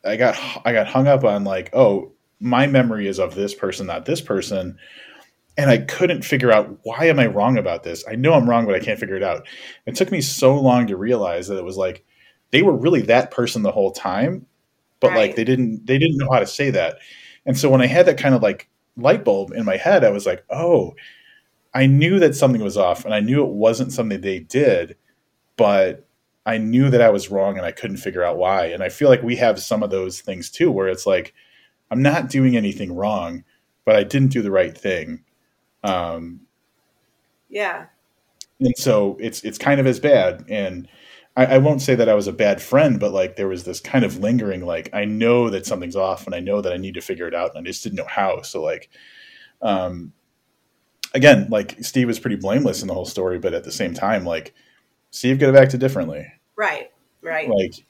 i 0.06 0.16
got 0.16 0.36
i 0.66 0.72
got 0.74 0.88
hung 0.88 1.08
up 1.08 1.24
on 1.24 1.44
like 1.44 1.70
oh 1.74 2.12
my 2.40 2.66
memory 2.68 3.08
is 3.08 3.20
of 3.20 3.36
this 3.36 3.54
person 3.56 3.88
not 3.88 4.06
this 4.06 4.22
person 4.22 4.78
and 5.58 5.70
I 5.70 5.80
couldn't 5.80 6.24
figure 6.24 6.52
out 6.52 6.80
why 6.84 7.06
am 7.06 7.20
I 7.20 7.28
wrong 7.28 7.58
about 7.58 7.84
this. 7.84 8.04
I 8.10 8.16
know 8.16 8.34
I'm 8.34 8.50
wrong, 8.50 8.66
but 8.66 8.76
I 8.76 8.80
can't 8.80 9.00
figure 9.00 9.16
it 9.16 9.24
out. 9.24 9.48
It 9.86 9.96
took 9.96 10.12
me 10.12 10.22
so 10.22 10.56
long 10.56 10.88
to 10.88 10.98
realize 10.98 11.48
that 11.48 11.58
it 11.58 11.66
was 11.66 11.78
like 11.78 12.06
they 12.52 12.62
were 12.62 12.76
really 12.76 13.02
that 13.04 13.32
person 13.32 13.64
the 13.64 13.72
whole 13.72 13.92
time, 13.92 14.46
but 15.00 15.14
like 15.14 15.36
they 15.36 15.44
didn't 15.44 15.86
they 15.86 15.98
didn't 15.98 16.18
know 16.18 16.30
how 16.32 16.40
to 16.40 16.48
say 16.48 16.70
that. 16.72 16.98
And 17.46 17.58
so 17.58 17.70
when 17.70 17.82
I 17.82 17.88
had 17.88 18.06
that 18.06 18.18
kind 18.18 18.36
of 18.36 18.42
like 18.42 18.70
light 18.98 19.24
bulb 19.26 19.52
in 19.52 19.66
my 19.66 19.78
head, 19.78 20.04
I 20.04 20.10
was 20.12 20.26
like, 20.26 20.44
oh, 20.50 20.96
I 21.74 21.86
knew 21.88 22.20
that 22.20 22.36
something 22.36 22.62
was 22.62 22.78
off, 22.78 23.06
and 23.06 23.14
I 23.14 23.20
knew 23.22 23.44
it 23.44 23.52
wasn't 23.52 23.94
something 23.94 24.22
they 24.22 24.40
did, 24.40 24.98
but 25.58 26.08
I 26.46 26.58
knew 26.58 26.90
that 26.90 27.02
I 27.02 27.10
was 27.10 27.32
wrong, 27.32 27.58
and 27.58 27.66
I 27.66 27.72
couldn't 27.72 27.98
figure 27.98 28.24
out 28.24 28.38
why. 28.38 28.66
And 28.66 28.84
I 28.84 28.90
feel 28.90 29.10
like 29.10 29.24
we 29.24 29.36
have 29.38 29.62
some 29.62 29.84
of 29.84 29.90
those 29.92 30.22
things 30.22 30.50
too, 30.50 30.72
where 30.72 30.88
it's 30.88 31.06
like 31.08 31.34
I'm 31.92 32.02
not 32.02 32.30
doing 32.30 32.56
anything 32.58 32.94
wrong, 32.96 33.44
but 33.86 33.96
I 33.96 34.04
didn't 34.04 34.32
do 34.32 34.42
the 34.42 34.52
right 34.52 34.78
thing. 34.78 35.24
Um, 35.84 36.42
Yeah, 37.50 37.88
and 38.60 38.78
so 38.78 39.18
it's 39.20 39.44
it's 39.44 39.58
kind 39.58 39.80
of 39.80 39.88
as 39.88 40.00
bad. 40.00 40.46
And 40.48 40.88
I, 41.36 41.46
I 41.46 41.58
won't 41.58 41.82
say 41.82 41.96
that 41.96 42.10
I 42.10 42.14
was 42.14 42.28
a 42.28 42.34
bad 42.34 42.62
friend, 42.62 43.00
but 43.00 43.12
like 43.12 43.36
there 43.36 43.48
was 43.48 43.64
this 43.64 43.80
kind 43.80 44.06
of 44.06 44.20
lingering, 44.20 44.66
like 44.66 44.90
I 44.94 45.06
know 45.06 45.50
that 45.50 45.66
something's 45.66 45.96
off, 45.96 46.26
and 46.26 46.36
I 46.36 46.40
know 46.40 46.62
that 46.62 46.74
I 46.74 46.78
need 46.78 46.94
to 46.96 47.02
figure 47.02 47.28
it 47.28 47.36
out, 47.36 47.52
and 47.56 47.60
I 47.60 47.70
just 47.70 47.84
didn't 47.84 47.98
know 47.98 48.06
how. 48.08 48.42
So 48.42 48.62
like, 48.62 48.90
um, 49.62 50.14
again, 51.14 51.48
like 51.50 51.84
Steve 51.84 52.08
was 52.08 52.20
pretty 52.20 52.36
blameless 52.36 52.82
in 52.82 52.88
the 52.88 52.94
whole 52.94 53.06
story, 53.06 53.40
but 53.40 53.54
at 53.54 53.64
the 53.64 53.72
same 53.72 53.94
time, 53.94 54.26
like 54.26 54.54
Steve 55.10 55.40
could 55.40 55.48
have 55.48 55.56
acted 55.64 55.80
differently, 55.80 56.28
right, 56.56 56.92
right. 57.22 57.50
like 57.50 57.86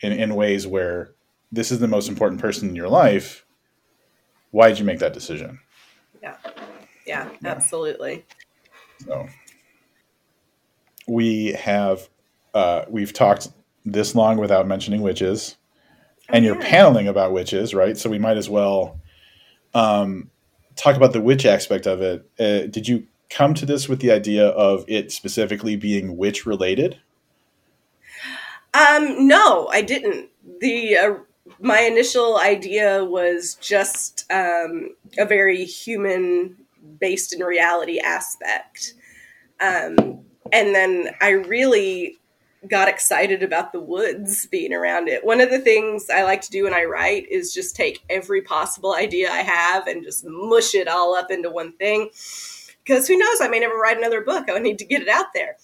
in 0.00 0.12
in 0.12 0.34
ways 0.34 0.66
where 0.66 1.12
this 1.52 1.70
is 1.70 1.78
the 1.78 1.88
most 1.88 2.08
important 2.08 2.40
person 2.40 2.68
in 2.68 2.76
your 2.76 2.88
life. 2.88 3.44
Why 4.50 4.68
did 4.68 4.78
you 4.78 4.84
make 4.84 4.98
that 4.98 5.14
decision? 5.14 5.60
Yeah, 6.22 6.36
Yeah. 7.06 7.28
absolutely. 7.44 8.24
So 9.04 9.28
we 11.06 11.52
have 11.52 12.08
uh, 12.54 12.84
we've 12.88 13.12
talked 13.12 13.48
this 13.84 14.14
long 14.14 14.36
without 14.36 14.66
mentioning 14.66 15.02
witches, 15.02 15.56
and 16.28 16.44
you're 16.44 16.60
paneling 16.60 17.08
about 17.08 17.32
witches, 17.32 17.74
right? 17.74 17.96
So 17.96 18.08
we 18.10 18.18
might 18.18 18.36
as 18.36 18.48
well 18.48 19.00
um, 19.74 20.30
talk 20.76 20.96
about 20.96 21.12
the 21.12 21.20
witch 21.20 21.44
aspect 21.44 21.86
of 21.86 22.00
it. 22.00 22.30
Uh, 22.38 22.66
did 22.70 22.86
you 22.86 23.06
come 23.30 23.54
to 23.54 23.66
this 23.66 23.88
with 23.88 24.00
the 24.00 24.10
idea 24.10 24.48
of 24.48 24.84
it 24.88 25.10
specifically 25.10 25.76
being 25.76 26.16
witch 26.16 26.46
related? 26.46 26.98
Um, 28.74 29.26
no, 29.26 29.68
I 29.68 29.82
didn't. 29.82 30.30
The 30.60 30.96
uh, 30.96 31.14
my 31.60 31.80
initial 31.80 32.38
idea 32.38 33.04
was 33.04 33.56
just 33.60 34.24
um, 34.30 34.94
a 35.18 35.26
very 35.26 35.64
human 35.64 36.56
based 37.00 37.32
in 37.32 37.40
reality 37.40 37.98
aspect. 37.98 38.94
Um, 39.60 40.24
and 40.52 40.74
then 40.74 41.10
I 41.20 41.30
really 41.30 42.18
got 42.68 42.88
excited 42.88 43.42
about 43.42 43.72
the 43.72 43.80
woods 43.80 44.46
being 44.46 44.72
around 44.72 45.08
it. 45.08 45.24
One 45.24 45.40
of 45.40 45.50
the 45.50 45.58
things 45.58 46.08
I 46.08 46.22
like 46.22 46.42
to 46.42 46.50
do 46.50 46.64
when 46.64 46.74
I 46.74 46.84
write 46.84 47.28
is 47.28 47.52
just 47.52 47.74
take 47.74 48.02
every 48.08 48.42
possible 48.42 48.94
idea 48.94 49.30
I 49.30 49.42
have 49.42 49.86
and 49.86 50.04
just 50.04 50.24
mush 50.26 50.74
it 50.74 50.86
all 50.86 51.14
up 51.14 51.30
into 51.30 51.50
one 51.50 51.72
thing. 51.72 52.10
Because 52.84 53.08
who 53.08 53.16
knows, 53.16 53.40
I 53.40 53.48
may 53.48 53.60
never 53.60 53.76
write 53.76 53.98
another 53.98 54.20
book. 54.20 54.48
I 54.48 54.58
need 54.58 54.78
to 54.78 54.84
get 54.84 55.02
it 55.02 55.08
out 55.08 55.32
there. 55.34 55.56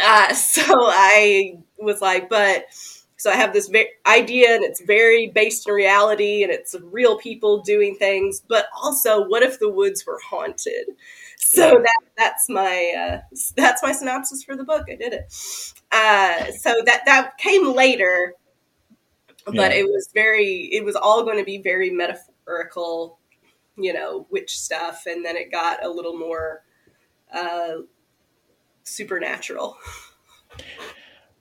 Uh, 0.00 0.34
so 0.34 0.62
I 0.66 1.58
was 1.78 2.00
like, 2.00 2.28
but 2.28 2.64
so 3.22 3.30
I 3.30 3.36
have 3.36 3.52
this 3.52 3.68
ve- 3.68 3.92
idea 4.04 4.52
and 4.52 4.64
it's 4.64 4.80
very 4.82 5.28
based 5.28 5.68
in 5.68 5.74
reality 5.74 6.42
and 6.42 6.50
it's 6.50 6.74
real 6.82 7.16
people 7.16 7.62
doing 7.62 7.94
things, 7.94 8.42
but 8.48 8.66
also 8.82 9.24
what 9.28 9.44
if 9.44 9.60
the 9.60 9.68
woods 9.68 10.04
were 10.04 10.18
haunted? 10.28 10.88
So 11.38 11.70
that 11.70 12.00
that's 12.18 12.48
my 12.48 12.92
uh, 12.98 13.36
that's 13.56 13.80
my 13.80 13.92
synopsis 13.92 14.42
for 14.42 14.56
the 14.56 14.64
book. 14.64 14.86
I 14.90 14.96
did 14.96 15.12
it. 15.12 15.32
Uh, 15.92 16.50
so 16.50 16.74
that 16.84 17.02
that 17.06 17.38
came 17.38 17.72
later, 17.72 18.34
but 19.46 19.54
Yeah. 19.54 19.82
it 19.82 19.84
was 19.84 20.08
very 20.12 20.68
it 20.72 20.84
was 20.84 20.96
all 20.96 21.22
going 21.22 21.38
to 21.38 21.44
be 21.44 21.58
very 21.58 21.90
metaphorical, 21.90 23.20
you 23.76 23.92
know, 23.92 24.26
witch 24.30 24.58
stuff, 24.58 25.04
and 25.06 25.24
then 25.24 25.36
it 25.36 25.52
got 25.52 25.84
a 25.84 25.88
little 25.88 26.18
more 26.18 26.64
uh, 27.32 27.82
supernatural. 28.82 29.76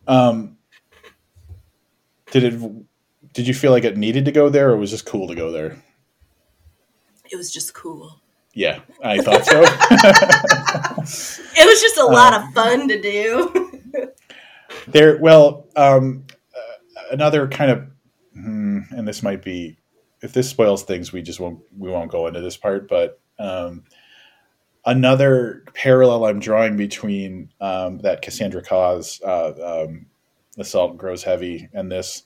Um, 0.07 0.57
did 2.31 2.43
it? 2.43 2.71
Did 3.33 3.47
you 3.47 3.53
feel 3.53 3.71
like 3.71 3.83
it 3.83 3.97
needed 3.97 4.25
to 4.25 4.31
go 4.31 4.49
there, 4.49 4.71
or 4.71 4.77
was 4.77 4.91
it 4.91 4.95
just 4.95 5.05
cool 5.05 5.27
to 5.27 5.35
go 5.35 5.51
there? 5.51 5.81
It 7.31 7.37
was 7.37 7.51
just 7.51 7.73
cool. 7.73 8.21
Yeah, 8.53 8.81
I 9.03 9.19
thought 9.21 9.45
so. 9.45 9.61
It 11.53 11.65
was 11.65 11.81
just 11.81 11.97
a 11.97 12.05
lot 12.05 12.33
of 12.33 12.43
fun 12.53 12.87
to 12.87 13.01
do. 13.01 13.81
there 14.87 15.17
well 15.17 15.67
um 15.75 16.25
uh, 16.55 17.01
another 17.11 17.47
kind 17.47 17.71
of 17.71 17.87
hmm, 18.33 18.79
and 18.91 19.07
this 19.07 19.21
might 19.21 19.43
be 19.43 19.77
if 20.21 20.33
this 20.33 20.49
spoils 20.49 20.83
things 20.83 21.11
we 21.11 21.21
just 21.21 21.39
won't 21.39 21.59
we 21.77 21.89
won't 21.89 22.11
go 22.11 22.27
into 22.27 22.41
this 22.41 22.57
part 22.57 22.87
but 22.87 23.19
um 23.39 23.83
another 24.85 25.63
parallel 25.73 26.25
i'm 26.25 26.39
drawing 26.39 26.77
between 26.77 27.51
um 27.59 27.99
that 27.99 28.21
Cassandra 28.21 28.63
Khaw 28.63 29.21
uh 29.23 29.87
um 30.61 30.65
salt 30.65 30.97
grows 30.97 31.23
heavy 31.23 31.69
and 31.73 31.91
this 31.91 32.23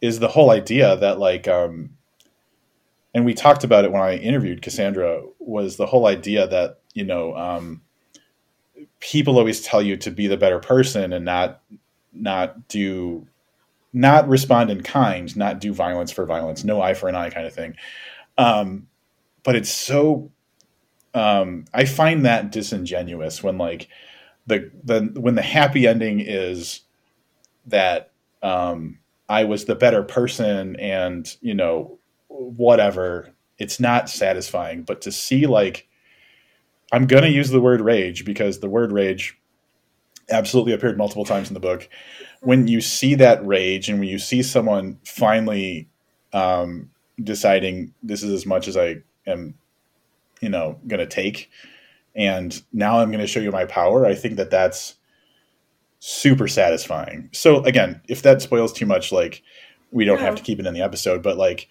is 0.00 0.18
the 0.18 0.28
whole 0.28 0.50
idea 0.50 0.96
that 0.96 1.18
like 1.18 1.48
um 1.48 1.90
and 3.16 3.24
we 3.24 3.32
talked 3.32 3.64
about 3.64 3.86
it 3.86 3.92
when 3.92 4.02
I 4.02 4.16
interviewed 4.16 4.60
Cassandra 4.60 5.22
was 5.38 5.78
the 5.78 5.86
whole 5.86 6.06
idea 6.06 6.46
that 6.48 6.80
you 6.92 7.02
know 7.02 7.34
um, 7.34 7.80
people 9.00 9.38
always 9.38 9.62
tell 9.62 9.80
you 9.80 9.96
to 9.96 10.10
be 10.10 10.26
the 10.26 10.36
better 10.36 10.58
person 10.58 11.14
and 11.14 11.24
not 11.24 11.62
not 12.12 12.68
do 12.68 13.26
not 13.94 14.28
respond 14.28 14.70
in 14.70 14.82
kind, 14.82 15.34
not 15.34 15.60
do 15.60 15.72
violence 15.72 16.12
for 16.12 16.26
violence, 16.26 16.62
no 16.62 16.82
eye 16.82 16.92
for 16.92 17.08
an 17.08 17.14
eye 17.14 17.30
kind 17.30 17.46
of 17.46 17.54
thing. 17.54 17.74
Um, 18.36 18.86
but 19.44 19.56
it's 19.56 19.70
so 19.70 20.30
um, 21.14 21.64
I 21.72 21.86
find 21.86 22.26
that 22.26 22.52
disingenuous 22.52 23.42
when 23.42 23.56
like 23.56 23.88
the 24.46 24.70
the 24.84 25.10
when 25.18 25.36
the 25.36 25.42
happy 25.42 25.86
ending 25.86 26.20
is 26.20 26.82
that 27.66 28.12
um, 28.42 28.98
I 29.28 29.44
was 29.44 29.64
the 29.64 29.74
better 29.74 30.02
person 30.02 30.76
and 30.76 31.28
you 31.40 31.54
know 31.54 31.98
whatever. 32.28 33.34
It's 33.58 33.80
not 33.80 34.10
satisfying 34.10 34.82
but 34.82 35.00
to 35.00 35.10
see 35.10 35.46
like 35.46 35.88
i'm 36.92 37.06
going 37.06 37.22
to 37.22 37.30
use 37.30 37.48
the 37.48 37.60
word 37.60 37.80
rage 37.80 38.24
because 38.24 38.60
the 38.60 38.68
word 38.68 38.92
rage 38.92 39.38
absolutely 40.30 40.72
appeared 40.72 40.98
multiple 40.98 41.24
times 41.24 41.48
in 41.48 41.54
the 41.54 41.60
book. 41.60 41.88
When 42.40 42.68
you 42.68 42.80
see 42.80 43.14
that 43.16 43.44
rage 43.46 43.88
and 43.88 43.98
when 43.98 44.08
you 44.08 44.18
see 44.18 44.42
someone 44.42 44.98
finally 45.04 45.88
um, 46.32 46.90
deciding 47.22 47.94
this 48.02 48.22
is 48.22 48.32
as 48.32 48.44
much 48.44 48.68
as 48.68 48.76
i 48.76 48.96
am 49.26 49.54
you 50.40 50.50
know 50.50 50.78
going 50.86 51.00
to 51.00 51.06
take 51.06 51.50
and 52.14 52.62
now 52.74 52.98
i'm 52.98 53.10
going 53.10 53.20
to 53.20 53.26
show 53.26 53.40
you 53.40 53.50
my 53.50 53.64
power 53.64 54.04
i 54.04 54.14
think 54.14 54.36
that 54.36 54.50
that's 54.50 54.96
super 56.08 56.46
satisfying 56.46 57.28
so 57.32 57.62
again 57.64 58.00
if 58.08 58.22
that 58.22 58.40
spoils 58.40 58.72
too 58.72 58.86
much 58.86 59.10
like 59.10 59.42
we 59.90 60.04
don't 60.04 60.18
yeah. 60.18 60.24
have 60.24 60.36
to 60.36 60.42
keep 60.42 60.60
it 60.60 60.66
in 60.66 60.74
the 60.74 60.82
episode 60.82 61.22
but 61.22 61.36
like 61.36 61.68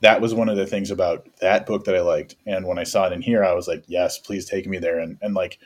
that 0.00 0.20
was 0.20 0.34
one 0.34 0.48
of 0.48 0.56
the 0.56 0.66
things 0.66 0.90
about 0.90 1.26
that 1.40 1.66
book 1.66 1.84
that 1.84 1.96
I 1.96 2.00
liked. 2.00 2.36
And 2.46 2.66
when 2.66 2.78
I 2.78 2.84
saw 2.84 3.06
it 3.06 3.12
in 3.12 3.22
here, 3.22 3.42
I 3.42 3.54
was 3.54 3.66
like, 3.66 3.84
yes, 3.86 4.18
please 4.18 4.48
take 4.48 4.66
me 4.66 4.78
there. 4.78 4.98
And, 4.98 5.18
and 5.22 5.34
like 5.34 5.58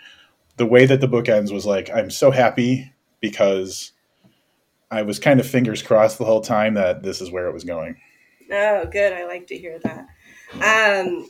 the 0.56 0.66
way 0.66 0.86
that 0.86 1.00
the 1.00 1.08
book 1.08 1.28
ends 1.28 1.52
was 1.52 1.66
like, 1.66 1.90
I'm 1.90 2.10
so 2.10 2.30
happy 2.30 2.92
because 3.20 3.92
I 4.90 5.02
was 5.02 5.18
kind 5.18 5.40
of 5.40 5.46
fingers 5.46 5.82
crossed 5.82 6.18
the 6.18 6.24
whole 6.24 6.40
time 6.40 6.74
that 6.74 7.02
this 7.02 7.20
is 7.20 7.30
where 7.30 7.46
it 7.46 7.52
was 7.52 7.64
going. 7.64 7.96
Oh, 8.52 8.86
good. 8.86 9.12
I 9.12 9.26
like 9.26 9.46
to 9.48 9.58
hear 9.58 9.78
that. 9.80 10.06
Um, 10.54 11.28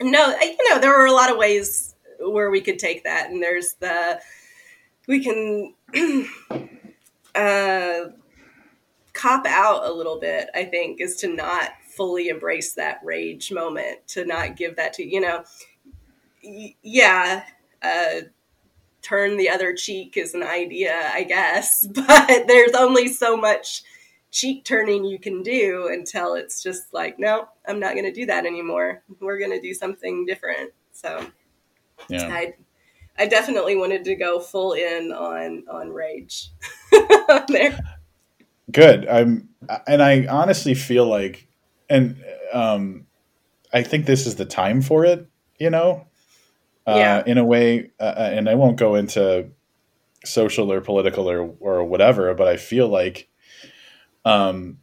no, 0.00 0.36
you 0.40 0.70
know, 0.70 0.78
there 0.78 0.96
were 0.96 1.06
a 1.06 1.12
lot 1.12 1.30
of 1.30 1.38
ways 1.38 1.94
where 2.20 2.50
we 2.50 2.60
could 2.60 2.78
take 2.78 3.04
that. 3.04 3.30
And 3.30 3.42
there's 3.42 3.74
the, 3.80 4.20
we 5.06 5.22
can, 5.22 5.74
uh, 7.34 8.10
cop 9.12 9.46
out 9.46 9.84
a 9.84 9.92
little 9.92 10.18
bit, 10.18 10.48
I 10.54 10.64
think, 10.64 11.00
is 11.00 11.16
to 11.16 11.28
not 11.28 11.70
fully 11.92 12.28
embrace 12.28 12.74
that 12.74 13.00
rage 13.04 13.52
moment 13.52 13.98
to 14.08 14.24
not 14.24 14.56
give 14.56 14.76
that 14.76 14.94
to 14.94 15.04
you 15.04 15.20
know 15.20 15.44
yeah 16.82 17.44
uh, 17.82 18.20
turn 19.02 19.36
the 19.36 19.48
other 19.48 19.74
cheek 19.74 20.16
is 20.16 20.34
an 20.34 20.42
idea 20.42 21.10
i 21.12 21.22
guess 21.22 21.86
but 21.94 22.46
there's 22.46 22.72
only 22.72 23.08
so 23.08 23.36
much 23.36 23.82
cheek 24.30 24.64
turning 24.64 25.04
you 25.04 25.18
can 25.18 25.42
do 25.42 25.88
until 25.92 26.34
it's 26.34 26.62
just 26.62 26.94
like 26.94 27.18
no 27.18 27.46
i'm 27.68 27.78
not 27.78 27.92
going 27.92 28.04
to 28.04 28.12
do 28.12 28.26
that 28.26 28.46
anymore. 28.46 29.02
We're 29.20 29.38
going 29.38 29.50
to 29.50 29.60
do 29.60 29.74
something 29.74 30.24
different. 30.24 30.72
So 30.92 31.26
yeah. 32.08 32.28
I 32.28 32.54
i 33.18 33.26
definitely 33.26 33.76
wanted 33.76 34.04
to 34.04 34.14
go 34.14 34.40
full 34.40 34.72
in 34.72 35.12
on 35.12 35.64
on 35.70 35.90
rage 35.90 36.50
there 37.48 37.78
good 38.70 39.06
i'm 39.08 39.48
and 39.86 40.02
i 40.02 40.26
honestly 40.26 40.74
feel 40.74 41.06
like 41.06 41.48
and 41.92 42.16
um, 42.52 43.06
I 43.72 43.82
think 43.82 44.06
this 44.06 44.26
is 44.26 44.36
the 44.36 44.46
time 44.46 44.80
for 44.80 45.04
it. 45.04 45.28
You 45.58 45.70
know, 45.70 46.06
uh, 46.86 46.94
yeah. 46.96 47.22
in 47.24 47.38
a 47.38 47.44
way, 47.44 47.90
uh, 48.00 48.14
uh, 48.16 48.30
and 48.32 48.48
I 48.48 48.54
won't 48.56 48.78
go 48.78 48.96
into 48.96 49.50
social 50.24 50.72
or 50.72 50.80
political 50.80 51.30
or 51.30 51.54
or 51.60 51.84
whatever, 51.84 52.32
but 52.34 52.48
I 52.48 52.56
feel 52.56 52.88
like 52.88 53.28
um, 54.24 54.78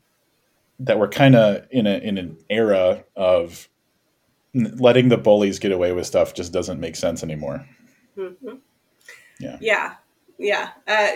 that 0.79 0.99
we're 0.99 1.09
kind 1.09 1.35
of 1.35 1.65
in 1.71 1.87
a 1.87 1.97
in 1.97 2.17
an 2.17 2.37
era 2.49 3.03
of 3.15 3.67
letting 4.53 5.09
the 5.09 5.17
bullies 5.17 5.59
get 5.59 5.71
away 5.71 5.91
with 5.91 6.05
stuff 6.05 6.33
just 6.33 6.53
doesn't 6.53 6.79
make 6.79 6.95
sense 6.95 7.23
anymore. 7.23 7.65
Mm-hmm. 8.19 8.55
Yeah. 9.39 9.57
Yeah. 9.61 9.95
Yeah. 10.37 10.69
Uh, 10.87 11.09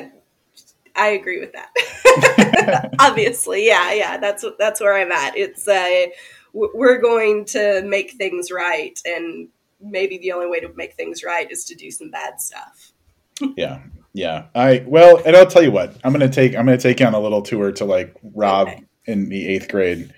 I 0.95 1.09
agree 1.09 1.39
with 1.39 1.53
that. 1.53 2.91
Obviously, 2.99 3.65
yeah, 3.65 3.93
yeah. 3.93 4.17
That's 4.17 4.45
that's 4.59 4.79
where 4.79 4.95
I'm 4.95 5.11
at. 5.11 5.35
It's 5.35 5.67
uh, 5.67 6.05
we're 6.53 6.99
going 6.99 7.45
to 7.45 7.81
make 7.83 8.11
things 8.11 8.51
right, 8.51 8.97
and 9.05 9.49
maybe 9.81 10.17
the 10.17 10.31
only 10.31 10.47
way 10.47 10.59
to 10.59 10.71
make 10.75 10.93
things 10.93 11.23
right 11.23 11.49
is 11.51 11.65
to 11.65 11.75
do 11.75 11.91
some 11.91 12.11
bad 12.11 12.39
stuff. 12.39 12.93
yeah, 13.57 13.81
yeah. 14.13 14.45
I 14.53 14.83
well, 14.87 15.21
and 15.25 15.35
I'll 15.35 15.47
tell 15.47 15.63
you 15.63 15.71
what. 15.71 15.95
I'm 16.03 16.11
gonna 16.11 16.29
take 16.29 16.55
I'm 16.55 16.65
gonna 16.65 16.77
take 16.77 16.99
you 16.99 17.05
on 17.05 17.13
a 17.13 17.19
little 17.19 17.41
tour 17.41 17.71
to 17.73 17.85
like 17.85 18.15
Rob 18.21 18.67
okay. 18.67 18.83
in 19.05 19.29
the 19.29 19.47
eighth 19.47 19.69
grade, 19.69 20.13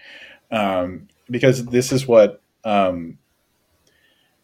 um, 0.51 1.07
because 1.29 1.65
this 1.65 1.91
is 1.91 2.05
what 2.05 2.41
um, 2.65 3.17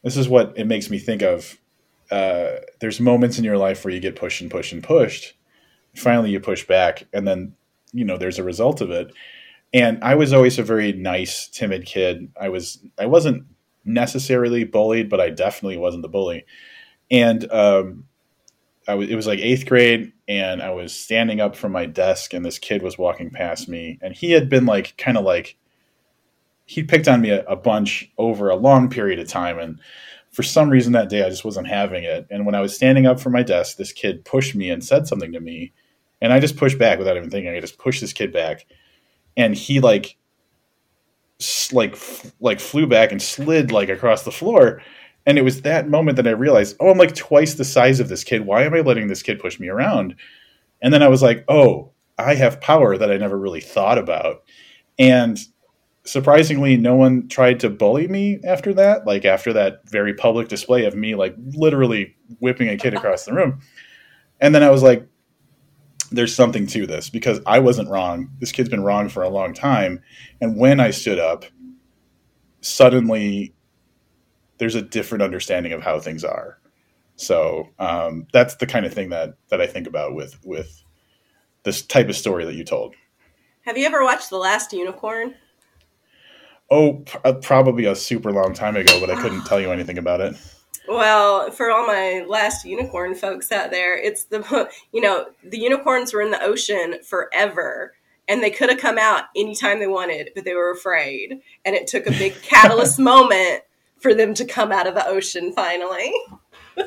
this 0.03 0.15
is 0.15 0.29
what 0.29 0.53
it 0.55 0.65
makes 0.65 0.89
me 0.89 0.97
think 0.97 1.21
of. 1.21 1.57
Uh, 2.12 2.57
there's 2.80 2.99
moments 2.99 3.38
in 3.38 3.43
your 3.43 3.57
life 3.57 3.84
where 3.84 3.93
you 3.93 3.99
get 3.99 4.16
pushed 4.16 4.41
and 4.41 4.51
pushed 4.51 4.74
and 4.74 4.84
pushed. 4.84 5.34
Finally 5.95 6.32
you 6.32 6.39
push 6.39 6.66
back 6.68 7.07
and 7.14 7.28
then 7.28 7.53
you 7.93 8.05
know 8.05 8.18
there's 8.18 8.39
a 8.39 8.43
result 8.43 8.82
of 8.82 8.91
it. 8.91 9.14
And 9.74 10.03
i 10.03 10.16
was 10.16 10.34
always 10.34 10.59
a 10.59 10.64
very 10.64 10.91
nice 10.91 11.47
timid 11.47 11.86
kid. 11.86 12.32
I 12.39 12.49
was 12.49 12.80
i 12.99 13.05
wasn't 13.05 13.45
necessarily 13.86 14.64
bullied 14.64 15.09
but 15.09 15.22
i 15.22 15.30
definitely 15.30 15.78
wasn't 15.78 16.03
the 16.03 16.09
bully. 16.09 16.45
And 17.09 17.51
um, 17.51 18.05
I 18.88 18.95
was, 18.95 19.09
it 19.09 19.16
was 19.16 19.28
like 19.28 19.39
eighth 19.39 19.66
grade 19.66 20.12
and 20.28 20.62
i 20.62 20.72
was 20.72 20.93
standing 20.93 21.39
up 21.39 21.55
from 21.55 21.72
my 21.72 21.86
desk 21.86 22.34
and 22.34 22.45
this 22.45 22.57
kid 22.57 22.82
was 22.82 22.97
walking 22.97 23.30
past 23.30 23.68
me 23.70 23.99
and 24.01 24.14
he 24.14 24.32
had 24.32 24.49
been 24.49 24.66
like 24.66 24.97
kind 24.97 25.18
of 25.18 25.24
like 25.24 25.57
he 26.66 26.84
picked 26.84 27.07
on 27.07 27.22
me 27.22 27.30
a, 27.30 27.43
a 27.45 27.55
bunch 27.55 28.09
over 28.18 28.49
a 28.49 28.55
long 28.55 28.89
period 28.89 29.20
of 29.20 29.28
time 29.28 29.59
and 29.59 29.80
for 30.32 30.43
some 30.43 30.69
reason 30.69 30.93
that 30.93 31.09
day 31.09 31.23
I 31.23 31.29
just 31.29 31.45
wasn't 31.45 31.67
having 31.67 32.03
it. 32.03 32.27
And 32.29 32.45
when 32.45 32.55
I 32.55 32.61
was 32.61 32.75
standing 32.75 33.05
up 33.05 33.19
from 33.19 33.34
my 33.34 33.43
desk, 33.43 33.77
this 33.77 33.91
kid 33.91 34.25
pushed 34.25 34.55
me 34.55 34.69
and 34.69 34.84
said 34.84 35.07
something 35.07 35.34
to 35.34 35.39
me. 35.39 35.73
And 36.21 36.32
I 36.32 36.39
just 36.39 36.57
pushed 36.57 36.77
back 36.77 36.99
without 36.99 37.17
even 37.17 37.29
thinking. 37.29 37.53
I 37.53 37.59
just 37.59 37.77
pushed 37.77 37.99
this 38.01 38.13
kid 38.13 38.32
back, 38.32 38.65
and 39.36 39.55
he 39.55 39.79
like, 39.79 40.17
like, 41.71 41.97
like 42.39 42.59
flew 42.59 42.86
back 42.86 43.11
and 43.11 43.21
slid 43.21 43.71
like 43.71 43.89
across 43.89 44.23
the 44.23 44.32
floor. 44.32 44.82
And 45.25 45.38
it 45.38 45.43
was 45.43 45.61
that 45.61 45.89
moment 45.89 46.17
that 46.17 46.27
I 46.27 46.32
realized, 46.32 46.75
oh, 46.79 46.89
I'm 46.89 46.97
like 46.97 47.15
twice 47.15 47.55
the 47.55 47.65
size 47.65 47.99
of 47.99 48.09
this 48.09 48.23
kid. 48.23 48.45
Why 48.45 48.63
am 48.63 48.73
I 48.73 48.82
letting 48.82 49.07
this 49.07 49.23
kid 49.23 49.39
push 49.39 49.59
me 49.59 49.67
around? 49.67 50.15
And 50.82 50.93
then 50.93 51.03
I 51.03 51.07
was 51.07 51.21
like, 51.21 51.45
oh, 51.47 51.91
I 52.17 52.36
have 52.36 52.61
power 52.61 52.97
that 52.97 53.11
I 53.11 53.17
never 53.17 53.38
really 53.38 53.61
thought 53.61 53.97
about. 53.97 54.43
And 54.97 55.39
surprisingly, 56.04 56.78
no 56.78 56.95
one 56.95 57.28
tried 57.28 57.60
to 57.62 57.70
bully 57.70 58.08
me 58.08 58.39
after 58.45 58.74
that. 58.74 59.06
Like 59.06 59.26
after 59.26 59.54
that 59.54 59.88
very 59.89 60.14
public 60.14 60.47
display 60.47 60.86
of 60.86 60.95
me, 60.95 61.16
like 61.16 61.36
literally 61.38 62.16
whipping 62.39 62.70
a 62.70 62.78
kid 62.78 62.93
across 62.93 63.26
the 63.26 63.34
room. 63.34 63.62
And 64.39 64.56
then 64.56 64.64
I 64.64 64.70
was 64.70 64.84
like, 64.84 65.08
there's 66.12 66.36
something 66.36 66.68
to 66.68 66.86
this 66.86 67.10
because 67.10 67.39
I 67.45 67.60
wasn't 67.60 67.89
wrong. 67.89 68.30
This 68.39 68.52
kid's 68.52 68.70
been 68.70 68.84
wrong 68.84 69.08
for 69.08 69.24
a 69.24 69.30
long 69.30 69.54
time. 69.54 70.02
And 70.41 70.58
when 70.58 70.80
I 70.80 70.91
stood 70.91 71.20
up, 71.20 71.45
suddenly 72.60 73.54
there's 74.58 74.76
a 74.76 74.82
different 74.82 75.22
understanding 75.22 75.72
of 75.72 75.82
how 75.82 75.99
things 75.99 76.24
are. 76.24 76.60
So 77.16 77.70
um, 77.80 78.28
that's 78.34 78.56
the 78.56 78.66
kind 78.66 78.86
of 78.86 78.93
thing 78.93 79.10
that 79.10 79.36
that 79.49 79.62
I 79.62 79.68
think 79.68 79.88
about 79.88 80.16
with 80.16 80.39
with 80.43 80.84
this 81.64 81.82
type 81.84 82.10
of 82.10 82.16
story 82.16 82.45
that 82.45 82.56
you 82.56 82.64
told. 82.64 82.95
Have 83.62 83.78
you 83.78 83.86
ever 83.86 84.04
watched 84.04 84.32
The 84.32 84.38
Last 84.38 84.74
Unicorn? 84.74 85.36
Oh, 86.74 87.03
uh, 87.26 87.34
probably 87.34 87.84
a 87.84 87.95
super 87.95 88.32
long 88.32 88.53
time 88.53 88.78
ago, 88.78 88.97
but 89.01 89.09
I 89.09 89.22
couldn't 89.22 89.43
tell 89.43 89.59
you 89.59 89.74
anything 89.74 89.97
about 89.97 90.22
it. 90.22 90.38
Well, 90.88 91.51
for 91.51 91.69
all 91.69 91.86
my 91.86 92.26
last 92.28 92.63
unicorn 92.63 93.13
folks 93.13 93.51
out 93.51 93.72
there, 93.72 93.97
it's 93.97 94.24
the 94.24 94.69
you 94.93 95.01
know 95.01 95.28
the 95.43 95.59
unicorns 95.59 96.13
were 96.13 96.22
in 96.22 96.32
the 96.32 96.41
ocean 96.41 97.03
forever, 97.03 97.93
and 98.30 98.41
they 98.41 98.51
could 98.51 98.69
have 98.69 98.80
come 98.80 98.97
out 98.97 99.26
anytime 99.36 99.80
they 99.80 99.88
wanted, 99.88 100.30
but 100.34 100.45
they 100.45 100.53
were 100.53 100.72
afraid, 100.72 101.41
and 101.65 101.76
it 101.76 101.88
took 101.88 102.07
a 102.07 102.11
big 102.11 102.34
catalyst 102.41 102.99
moment 102.99 103.63
for 103.99 104.13
them 104.13 104.34
to 104.34 104.45
come 104.45 104.72
out 104.72 104.88
of 104.88 104.95
the 104.95 105.05
ocean 105.05 105.51
finally. 105.51 106.13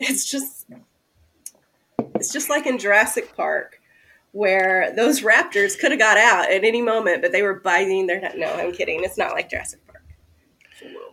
it's 0.00 0.30
just 0.30 0.66
it's 2.14 2.32
just 2.32 2.48
like 2.48 2.66
in 2.66 2.78
Jurassic 2.78 3.36
Park 3.36 3.78
where 4.36 4.92
those 4.94 5.22
raptors 5.22 5.78
could 5.78 5.92
have 5.92 5.98
got 5.98 6.18
out 6.18 6.50
at 6.50 6.62
any 6.62 6.82
moment, 6.82 7.22
but 7.22 7.32
they 7.32 7.40
were 7.40 7.54
biting 7.60 8.06
their. 8.06 8.32
No, 8.36 8.52
I'm 8.52 8.70
kidding. 8.72 9.02
It's 9.02 9.16
not 9.16 9.32
like 9.32 9.48
Jurassic 9.48 9.80
Park. 9.86 10.02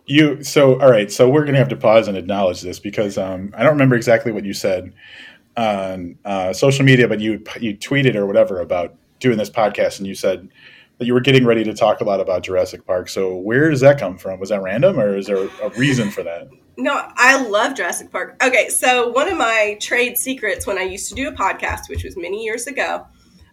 you 0.04 0.42
so 0.44 0.80
all 0.80 0.90
right. 0.90 1.10
So 1.10 1.28
we're 1.28 1.46
gonna 1.46 1.58
have 1.58 1.70
to 1.70 1.76
pause 1.76 2.06
and 2.06 2.18
acknowledge 2.18 2.60
this 2.60 2.78
because 2.78 3.16
um, 3.16 3.52
I 3.56 3.62
don't 3.62 3.72
remember 3.72 3.96
exactly 3.96 4.30
what 4.30 4.44
you 4.44 4.52
said, 4.52 4.92
on 5.56 6.18
uh, 6.24 6.52
social 6.52 6.84
media, 6.84 7.08
but 7.08 7.20
you 7.20 7.42
you 7.60 7.76
tweeted 7.76 8.14
or 8.14 8.26
whatever 8.26 8.60
about 8.60 8.94
doing 9.20 9.38
this 9.38 9.50
podcast, 9.50 9.98
and 9.98 10.06
you 10.06 10.14
said 10.14 10.48
that 10.98 11.06
you 11.06 11.14
were 11.14 11.20
getting 11.20 11.44
ready 11.44 11.64
to 11.64 11.74
talk 11.74 12.00
a 12.00 12.04
lot 12.04 12.20
about 12.20 12.42
Jurassic 12.42 12.86
Park. 12.86 13.08
So 13.08 13.36
where 13.36 13.70
does 13.70 13.80
that 13.80 13.98
come 13.98 14.16
from? 14.18 14.38
Was 14.38 14.50
that 14.50 14.62
random, 14.62 15.00
or 15.00 15.16
is 15.16 15.26
there 15.26 15.48
a 15.62 15.70
reason 15.78 16.10
for 16.10 16.22
that? 16.22 16.48
No, 16.76 17.08
I 17.16 17.40
love 17.40 17.74
Jurassic 17.74 18.10
Park. 18.10 18.36
Okay, 18.44 18.68
so 18.68 19.08
one 19.08 19.28
of 19.28 19.38
my 19.38 19.78
trade 19.80 20.18
secrets 20.18 20.66
when 20.66 20.76
I 20.76 20.82
used 20.82 21.08
to 21.08 21.14
do 21.14 21.28
a 21.28 21.32
podcast, 21.32 21.88
which 21.88 22.04
was 22.04 22.16
many 22.16 22.44
years 22.44 22.66
ago, 22.66 23.06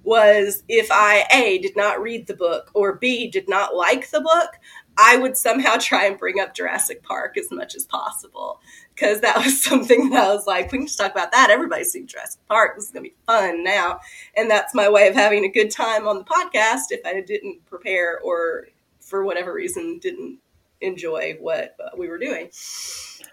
was 0.04 0.64
if 0.68 0.90
I 0.92 1.26
A 1.34 1.60
did 1.60 1.76
not 1.76 2.02
read 2.02 2.28
the 2.28 2.34
book 2.34 2.72
or 2.74 2.96
B 2.96 3.30
did 3.30 3.48
not 3.48 3.76
like 3.76 4.10
the 4.10 4.22
book, 4.22 4.60
I 4.98 5.18
would 5.18 5.38
somehow 5.38 5.76
try 5.80 6.06
and 6.06 6.18
bring 6.18 6.40
up 6.40 6.56
Jurassic 6.56 7.04
Park 7.04 7.38
as 7.38 7.52
much 7.52 7.76
as 7.76 7.86
possible 7.86 8.60
because 8.94 9.22
that 9.22 9.38
was 9.38 9.64
something 9.64 10.10
that 10.10 10.24
I 10.24 10.34
was 10.34 10.48
like, 10.48 10.72
we 10.72 10.80
can 10.80 10.88
just 10.88 11.00
talk 11.00 11.12
about 11.12 11.32
that. 11.32 11.50
Everybody's 11.50 11.92
seen 11.92 12.08
Jurassic 12.08 12.42
Park. 12.48 12.76
This 12.76 12.86
is 12.86 12.92
gonna 12.92 13.04
be 13.04 13.16
fun 13.26 13.64
now, 13.64 14.00
and 14.36 14.50
that's 14.50 14.76
my 14.76 14.90
way 14.90 15.08
of 15.08 15.16
having 15.16 15.46
a 15.46 15.52
good 15.52 15.72
time 15.72 16.08
on 16.08 16.18
the 16.18 16.24
podcast. 16.24 16.86
If 16.90 17.06
I 17.06 17.22
didn't 17.22 17.66
prepare 17.66 18.20
or 18.20 18.68
for 19.00 19.24
whatever 19.26 19.54
reason 19.54 20.00
didn't 20.00 20.40
enjoy 20.82 21.38
what 21.40 21.76
uh, 21.80 21.90
we 21.98 22.08
were 22.08 22.18
doing. 22.18 22.50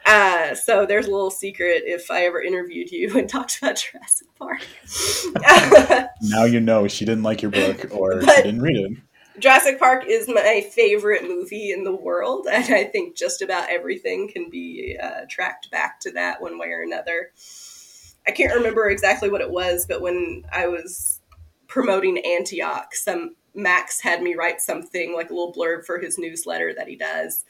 Uh, 0.07 0.55
so 0.55 0.87
there's 0.87 1.07
a 1.07 1.11
little 1.11 1.31
secret 1.31 1.83
if 1.87 2.11
I 2.11 2.25
ever 2.25 2.41
interviewed 2.41 2.91
you 2.91 3.13
and 3.19 3.29
talked 3.29 3.59
about 3.59 3.77
Jurassic 3.77 4.29
Park. 4.39 4.67
now 6.23 6.45
you 6.45 6.61
know 6.61 6.89
she 6.89 7.05
didn't 7.05 7.25
like 7.25 7.43
your 7.43 7.51
book 7.51 7.89
or 7.91 8.21
but 8.21 8.37
she 8.37 8.43
didn't 8.43 8.63
read 8.63 8.77
it. 8.77 8.99
Jurassic 9.39 9.79
Park 9.79 10.05
is 10.07 10.29
my 10.29 10.67
favorite 10.73 11.23
movie 11.23 11.71
in 11.71 11.85
the 11.85 11.95
world, 11.95 12.49
and 12.53 12.75
I 12.75 12.85
think 12.85 13.17
just 13.17 13.41
about 13.41 13.71
everything 13.71 14.29
can 14.29 14.51
be 14.51 14.99
uh, 15.01 15.27
tracked 15.29 15.71
back 15.71 16.01
to 16.01 16.11
that 16.13 16.41
one 16.43 16.59
way 16.59 16.69
or 16.69 16.83
another. 16.83 17.31
I 18.27 18.33
can't 18.33 18.55
remember 18.55 18.89
exactly 18.91 19.31
what 19.31 19.41
it 19.41 19.51
was, 19.51 19.87
but 19.87 20.03
when 20.03 20.45
I 20.53 20.67
was 20.67 21.21
promoting 21.67 22.19
Antioch, 22.19 22.95
some 22.95 23.37
Max 23.59 24.01
had 24.01 24.23
me 24.23 24.35
write 24.35 24.61
something 24.61 25.15
like 25.15 25.31
a 25.31 25.35
little 25.35 25.53
blurb 25.53 25.85
for 25.85 25.99
his 25.99 26.17
newsletter 26.19 26.73
that 26.75 26.89
he 26.89 26.97
does. 26.97 27.45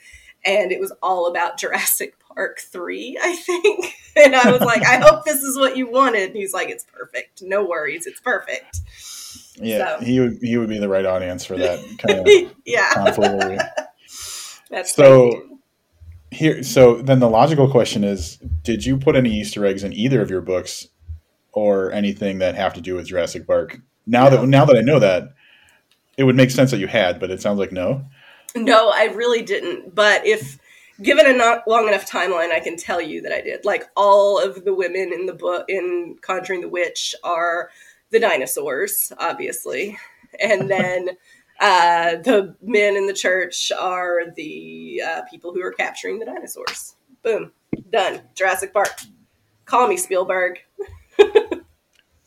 And 0.44 0.72
it 0.72 0.80
was 0.80 0.92
all 1.02 1.26
about 1.26 1.58
Jurassic 1.58 2.16
Park 2.18 2.60
3, 2.60 3.18
I 3.22 3.36
think. 3.36 3.94
And 4.16 4.34
I 4.34 4.50
was 4.50 4.62
like, 4.62 4.84
I 4.84 4.96
hope 4.96 5.24
this 5.24 5.44
is 5.44 5.56
what 5.56 5.76
you 5.76 5.88
wanted. 5.88 6.30
And 6.30 6.34
he's 6.34 6.52
like, 6.52 6.70
it's 6.70 6.84
perfect. 6.92 7.40
No 7.40 7.64
worries. 7.64 8.04
It's 8.04 8.18
perfect. 8.18 8.80
Yeah, 9.60 9.98
so. 9.98 10.04
he 10.04 10.20
would 10.20 10.38
he 10.40 10.56
would 10.56 10.68
be 10.68 10.78
the 10.78 10.88
right 10.88 11.04
audience 11.04 11.44
for 11.44 11.56
that 11.56 11.78
kind 11.98 12.20
of 12.20 12.56
yeah. 12.64 12.92
That's 14.70 14.94
so 14.94 15.30
crazy. 15.30 15.48
here. 16.30 16.62
So 16.62 17.00
then 17.00 17.20
the 17.20 17.28
logical 17.28 17.70
question 17.70 18.04
is: 18.04 18.36
Did 18.62 18.84
you 18.84 18.98
put 18.98 19.16
any 19.16 19.30
Easter 19.30 19.64
eggs 19.64 19.84
in 19.84 19.92
either 19.92 20.20
of 20.20 20.30
your 20.30 20.40
books, 20.40 20.88
or 21.52 21.92
anything 21.92 22.38
that 22.38 22.54
have 22.54 22.74
to 22.74 22.80
do 22.80 22.94
with 22.94 23.06
Jurassic 23.06 23.46
Park? 23.46 23.80
Now 24.06 24.24
no. 24.24 24.30
that 24.30 24.46
now 24.46 24.64
that 24.64 24.76
I 24.76 24.80
know 24.80 24.98
that, 24.98 25.34
it 26.18 26.24
would 26.24 26.36
make 26.36 26.50
sense 26.50 26.72
that 26.72 26.78
you 26.78 26.88
had, 26.88 27.20
but 27.20 27.30
it 27.30 27.40
sounds 27.40 27.60
like 27.60 27.72
no. 27.72 28.04
No, 28.56 28.90
I 28.90 29.04
really 29.04 29.40
didn't. 29.42 29.94
But 29.94 30.26
if 30.26 30.58
given 31.00 31.26
a 31.26 31.32
not 31.32 31.66
long 31.68 31.86
enough 31.86 32.10
timeline, 32.10 32.50
I 32.50 32.58
can 32.58 32.76
tell 32.76 33.00
you 33.00 33.22
that 33.22 33.32
I 33.32 33.40
did. 33.40 33.64
Like 33.64 33.84
all 33.96 34.42
of 34.42 34.64
the 34.64 34.74
women 34.74 35.12
in 35.12 35.26
the 35.26 35.32
book 35.32 35.66
in 35.68 36.16
Conjuring 36.20 36.60
the 36.60 36.68
Witch 36.68 37.14
are 37.22 37.70
the 38.10 38.18
dinosaurs, 38.18 39.12
obviously, 39.18 39.96
and 40.40 40.68
then 40.68 41.10
uh, 41.60 42.16
the 42.16 42.56
men 42.62 42.96
in 42.96 43.06
the 43.06 43.14
church 43.14 43.70
are 43.78 44.30
the 44.34 45.02
uh, 45.06 45.22
people 45.30 45.54
who 45.54 45.62
are 45.62 45.72
capturing 45.72 46.18
the 46.18 46.26
dinosaurs. 46.26 46.96
Boom, 47.22 47.52
done. 47.90 48.22
Jurassic 48.34 48.72
Park. 48.72 48.90
Call 49.66 49.86
me 49.86 49.96
Spielberg. 49.96 50.58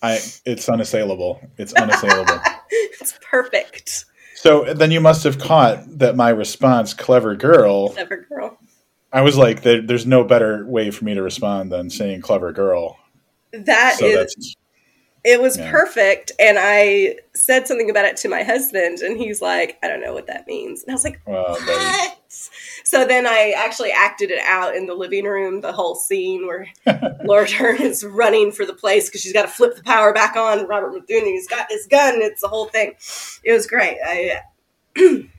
I 0.02 0.20
it's 0.46 0.70
unassailable. 0.70 1.42
It's 1.58 1.74
unassailable. 1.74 2.40
it's 3.00 3.18
perfect. 3.22 4.06
So 4.36 4.74
then 4.74 4.92
you 4.92 5.02
must 5.02 5.24
have 5.24 5.38
caught 5.38 6.00
that 6.00 6.16
my 6.16 6.30
response, 6.30 6.94
"Clever 6.94 7.36
girl." 7.36 7.90
Clever 7.90 8.26
girl. 8.28 8.58
I 9.14 9.22
was 9.22 9.38
like, 9.38 9.62
there, 9.62 9.82
"There's 9.82 10.06
no 10.06 10.24
better 10.24 10.66
way 10.66 10.90
for 10.90 11.06
me 11.06 11.14
to 11.14 11.22
respond 11.22 11.72
than 11.72 11.90
saying 11.90 12.22
clever 12.22 12.52
girl." 12.52 12.98
That 13.54 13.98
so 14.00 14.06
is 14.06 14.56
it 15.24 15.42
was 15.42 15.58
yeah. 15.58 15.70
perfect. 15.70 16.32
And 16.40 16.58
I 16.60 17.18
said 17.36 17.68
something 17.68 17.90
about 17.90 18.06
it 18.06 18.18
to 18.18 18.30
my 18.30 18.44
husband, 18.44 19.00
and 19.00 19.18
he's 19.18 19.42
like, 19.42 19.78
I 19.84 19.88
don't 19.88 20.02
know 20.02 20.14
what 20.14 20.28
that 20.28 20.48
means. 20.48 20.84
And 20.84 20.92
I 20.92 20.96
was 20.96 21.04
like, 21.04 21.22
well, 21.26 21.56
what? 21.56 22.21
So 22.84 23.06
then 23.06 23.26
I 23.26 23.54
actually 23.56 23.92
acted 23.92 24.32
it 24.32 24.42
out 24.46 24.76
in 24.76 24.86
the 24.86 24.94
living 24.94 25.24
room, 25.24 25.62
the 25.62 25.72
whole 25.72 25.96
scene 25.96 26.46
where 26.46 26.68
Laura 27.24 27.48
Dern 27.48 27.82
is 27.82 28.04
running 28.04 28.52
for 28.52 28.66
the 28.66 28.74
place 28.74 29.08
because 29.08 29.22
she's 29.22 29.32
got 29.32 29.44
to 29.44 29.48
flip 29.48 29.76
the 29.76 29.84
power 29.84 30.14
back 30.14 30.36
on. 30.36 30.68
Robert 30.68 30.92
Muldoon's 30.92 31.48
got 31.48 31.72
his 31.72 31.88
gun. 31.88 32.16
It's 32.16 32.42
the 32.42 32.48
whole 32.48 32.66
thing. 32.66 32.96
It 33.44 33.54
was 33.54 33.68
great. 33.68 33.98
I 34.06 34.42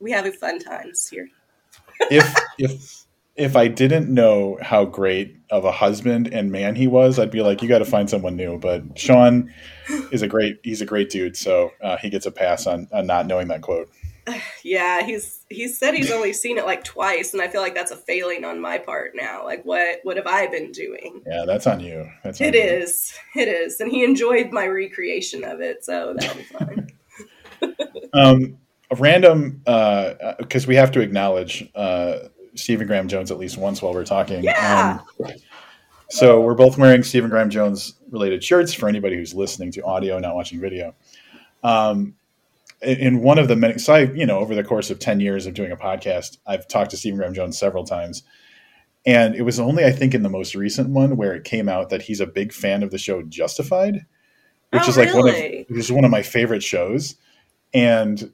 we 0.00 0.10
have 0.10 0.34
fun 0.36 0.58
times 0.58 1.08
here. 1.08 1.28
if 2.10 2.34
if 2.58 3.06
if 3.38 3.54
I 3.54 3.68
didn't 3.68 4.12
know 4.12 4.58
how 4.60 4.84
great 4.84 5.36
of 5.50 5.64
a 5.64 5.70
husband 5.70 6.26
and 6.32 6.50
man 6.50 6.74
he 6.74 6.88
was, 6.88 7.20
I'd 7.20 7.30
be 7.30 7.40
like, 7.40 7.62
you 7.62 7.68
got 7.68 7.78
to 7.78 7.84
find 7.84 8.10
someone 8.10 8.34
new. 8.34 8.58
But 8.58 8.98
Sean 8.98 9.54
is 10.10 10.22
a 10.22 10.26
great, 10.26 10.58
he's 10.64 10.80
a 10.80 10.86
great 10.86 11.08
dude. 11.08 11.36
So 11.36 11.70
uh, 11.80 11.96
he 11.98 12.10
gets 12.10 12.26
a 12.26 12.32
pass 12.32 12.66
on, 12.66 12.88
on 12.92 13.06
not 13.06 13.26
knowing 13.26 13.46
that 13.48 13.62
quote. 13.62 13.88
Yeah, 14.64 15.02
he's 15.02 15.44
he 15.48 15.68
said 15.68 15.94
he's 15.94 16.10
only 16.10 16.32
seen 16.32 16.58
it 16.58 16.66
like 16.66 16.84
twice, 16.84 17.32
and 17.32 17.40
I 17.40 17.48
feel 17.48 17.62
like 17.62 17.74
that's 17.74 17.90
a 17.90 17.96
failing 17.96 18.44
on 18.44 18.60
my 18.60 18.76
part 18.76 19.12
now. 19.14 19.44
Like, 19.44 19.64
what 19.64 20.00
what 20.02 20.16
have 20.16 20.26
I 20.26 20.46
been 20.46 20.72
doing? 20.72 21.22
Yeah, 21.26 21.44
that's 21.46 21.66
on 21.66 21.80
you. 21.80 22.10
That's 22.22 22.40
on 22.40 22.48
it 22.48 22.54
you. 22.54 22.60
is. 22.60 23.14
It 23.34 23.48
is, 23.48 23.80
and 23.80 23.90
he 23.90 24.04
enjoyed 24.04 24.50
my 24.52 24.66
recreation 24.66 25.44
of 25.44 25.60
it, 25.60 25.84
so 25.84 26.14
that'll 26.18 26.36
be 26.36 26.42
fine. 26.42 26.90
um, 28.14 28.58
a 28.90 28.96
random 28.96 29.60
because 30.38 30.64
uh, 30.64 30.68
we 30.68 30.74
have 30.74 30.90
to 30.92 31.00
acknowledge 31.00 31.70
uh, 31.74 32.18
Stephen 32.54 32.86
Graham 32.86 33.08
Jones 33.08 33.30
at 33.30 33.38
least 33.38 33.56
once 33.56 33.80
while 33.80 33.94
we're 33.94 34.04
talking. 34.04 34.42
Yeah. 34.42 35.00
Um, 35.20 35.32
so 36.10 36.40
we're 36.40 36.54
both 36.54 36.78
wearing 36.78 37.02
Stephen 37.02 37.30
Graham 37.30 37.50
Jones 37.50 37.94
related 38.10 38.42
shirts 38.42 38.72
for 38.72 38.88
anybody 38.88 39.16
who's 39.16 39.34
listening 39.34 39.70
to 39.72 39.84
audio, 39.84 40.18
not 40.18 40.34
watching 40.34 40.60
video. 40.60 40.94
Um, 41.62 42.14
in 42.82 43.22
one 43.22 43.38
of 43.38 43.48
the 43.48 43.56
many, 43.56 43.78
so 43.78 43.94
I, 43.94 44.00
you 44.00 44.26
know, 44.26 44.38
over 44.38 44.54
the 44.54 44.64
course 44.64 44.90
of 44.90 44.98
10 44.98 45.20
years 45.20 45.46
of 45.46 45.54
doing 45.54 45.72
a 45.72 45.76
podcast, 45.76 46.38
I've 46.46 46.68
talked 46.68 46.90
to 46.92 46.96
Stephen 46.96 47.18
Graham 47.18 47.34
Jones 47.34 47.58
several 47.58 47.84
times. 47.84 48.22
And 49.06 49.34
it 49.34 49.42
was 49.42 49.58
only, 49.58 49.84
I 49.84 49.90
think, 49.90 50.14
in 50.14 50.22
the 50.22 50.28
most 50.28 50.54
recent 50.54 50.90
one 50.90 51.16
where 51.16 51.34
it 51.34 51.44
came 51.44 51.68
out 51.68 51.90
that 51.90 52.02
he's 52.02 52.20
a 52.20 52.26
big 52.26 52.52
fan 52.52 52.82
of 52.82 52.90
the 52.90 52.98
show 52.98 53.22
Justified, 53.22 54.06
which 54.70 54.82
oh, 54.84 54.88
is 54.88 54.96
like 54.96 55.08
really? 55.08 55.22
one 55.22 55.28
of, 55.28 55.66
which 55.70 55.78
is 55.78 55.92
one 55.92 56.04
of 56.04 56.10
my 56.10 56.22
favorite 56.22 56.62
shows. 56.62 57.16
And 57.72 58.32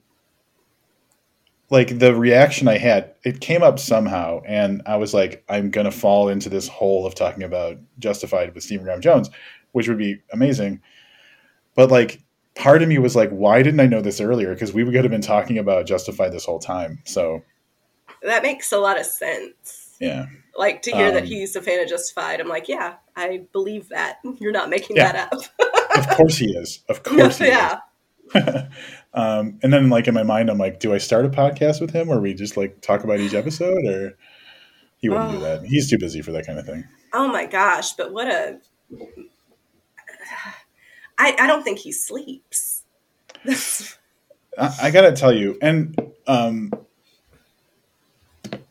like 1.69 1.97
the 1.97 2.13
reaction 2.13 2.67
I 2.67 2.77
had, 2.77 3.13
it 3.23 3.41
came 3.41 3.63
up 3.63 3.79
somehow, 3.79 4.41
and 4.45 4.81
I 4.85 4.97
was 4.97 5.13
like, 5.13 5.43
I'm 5.49 5.71
gonna 5.71 5.91
fall 5.91 6.29
into 6.29 6.49
this 6.49 6.67
hole 6.67 7.05
of 7.05 7.15
talking 7.15 7.43
about 7.43 7.77
Justified 7.99 8.53
with 8.53 8.63
Stephen 8.63 8.85
Graham 8.85 9.01
Jones, 9.01 9.29
which 9.71 9.87
would 9.87 9.97
be 9.97 10.21
amazing. 10.31 10.81
But 11.75 11.89
like, 11.89 12.21
part 12.55 12.81
of 12.81 12.89
me 12.89 12.97
was 12.97 13.15
like, 13.15 13.29
why 13.29 13.61
didn't 13.61 13.79
I 13.79 13.85
know 13.85 14.01
this 14.01 14.19
earlier? 14.19 14.53
Because 14.53 14.73
we 14.73 14.83
could 14.85 14.95
have 14.95 15.11
been 15.11 15.21
talking 15.21 15.57
about 15.57 15.85
Justified 15.85 16.31
this 16.31 16.45
whole 16.45 16.59
time. 16.59 16.99
So 17.05 17.43
that 18.23 18.43
makes 18.43 18.71
a 18.71 18.77
lot 18.77 18.99
of 18.99 19.05
sense. 19.05 19.95
Yeah. 19.99 20.25
Like 20.57 20.81
to 20.83 20.91
hear 20.91 21.09
um, 21.09 21.13
that 21.15 21.25
he's 21.25 21.55
a 21.55 21.61
fan 21.61 21.81
of 21.81 21.89
Justified, 21.89 22.39
I'm 22.39 22.47
like, 22.47 22.67
yeah, 22.67 22.95
I 23.15 23.45
believe 23.51 23.89
that. 23.89 24.19
You're 24.39 24.51
not 24.51 24.69
making 24.69 24.95
yeah. 24.95 25.11
that 25.11 25.33
up. 25.33 25.41
of 25.97 26.17
course 26.17 26.37
he 26.37 26.51
is. 26.51 26.83
Of 26.89 27.03
course 27.03 27.37
he 27.37 27.47
yeah. 27.47 27.79
is. 28.33 28.43
Um, 29.15 29.59
and 29.63 29.71
then 29.71 29.89
like 29.89 30.09
in 30.09 30.13
my 30.13 30.23
mind, 30.23 30.49
I'm 30.49 30.57
like, 30.57 30.81
do 30.81 30.93
I 30.93 30.97
start 30.97 31.23
a 31.23 31.29
podcast 31.29 31.79
with 31.79 31.91
him 31.91 32.09
or 32.09 32.19
we 32.19 32.33
just 32.33 32.57
like 32.57 32.81
talk 32.81 33.05
about 33.05 33.21
each 33.21 33.33
episode 33.33 33.85
or 33.85 34.17
he 34.97 35.07
wouldn't 35.07 35.29
oh. 35.29 35.31
do 35.31 35.39
that. 35.39 35.63
He's 35.63 35.89
too 35.89 35.97
busy 35.97 36.21
for 36.21 36.33
that 36.33 36.45
kind 36.45 36.59
of 36.59 36.65
thing. 36.65 36.83
Oh 37.13 37.29
my 37.29 37.45
gosh. 37.45 37.93
But 37.93 38.11
what 38.11 38.27
a, 38.27 38.59
I, 41.17 41.35
I 41.39 41.47
don't 41.47 41.63
think 41.63 41.79
he 41.79 41.91
sleeps. 41.91 42.83
I, 43.47 44.75
I, 44.83 44.91
gotta 44.91 45.11
tell 45.11 45.33
you. 45.33 45.57
And, 45.61 46.13
um, 46.27 46.71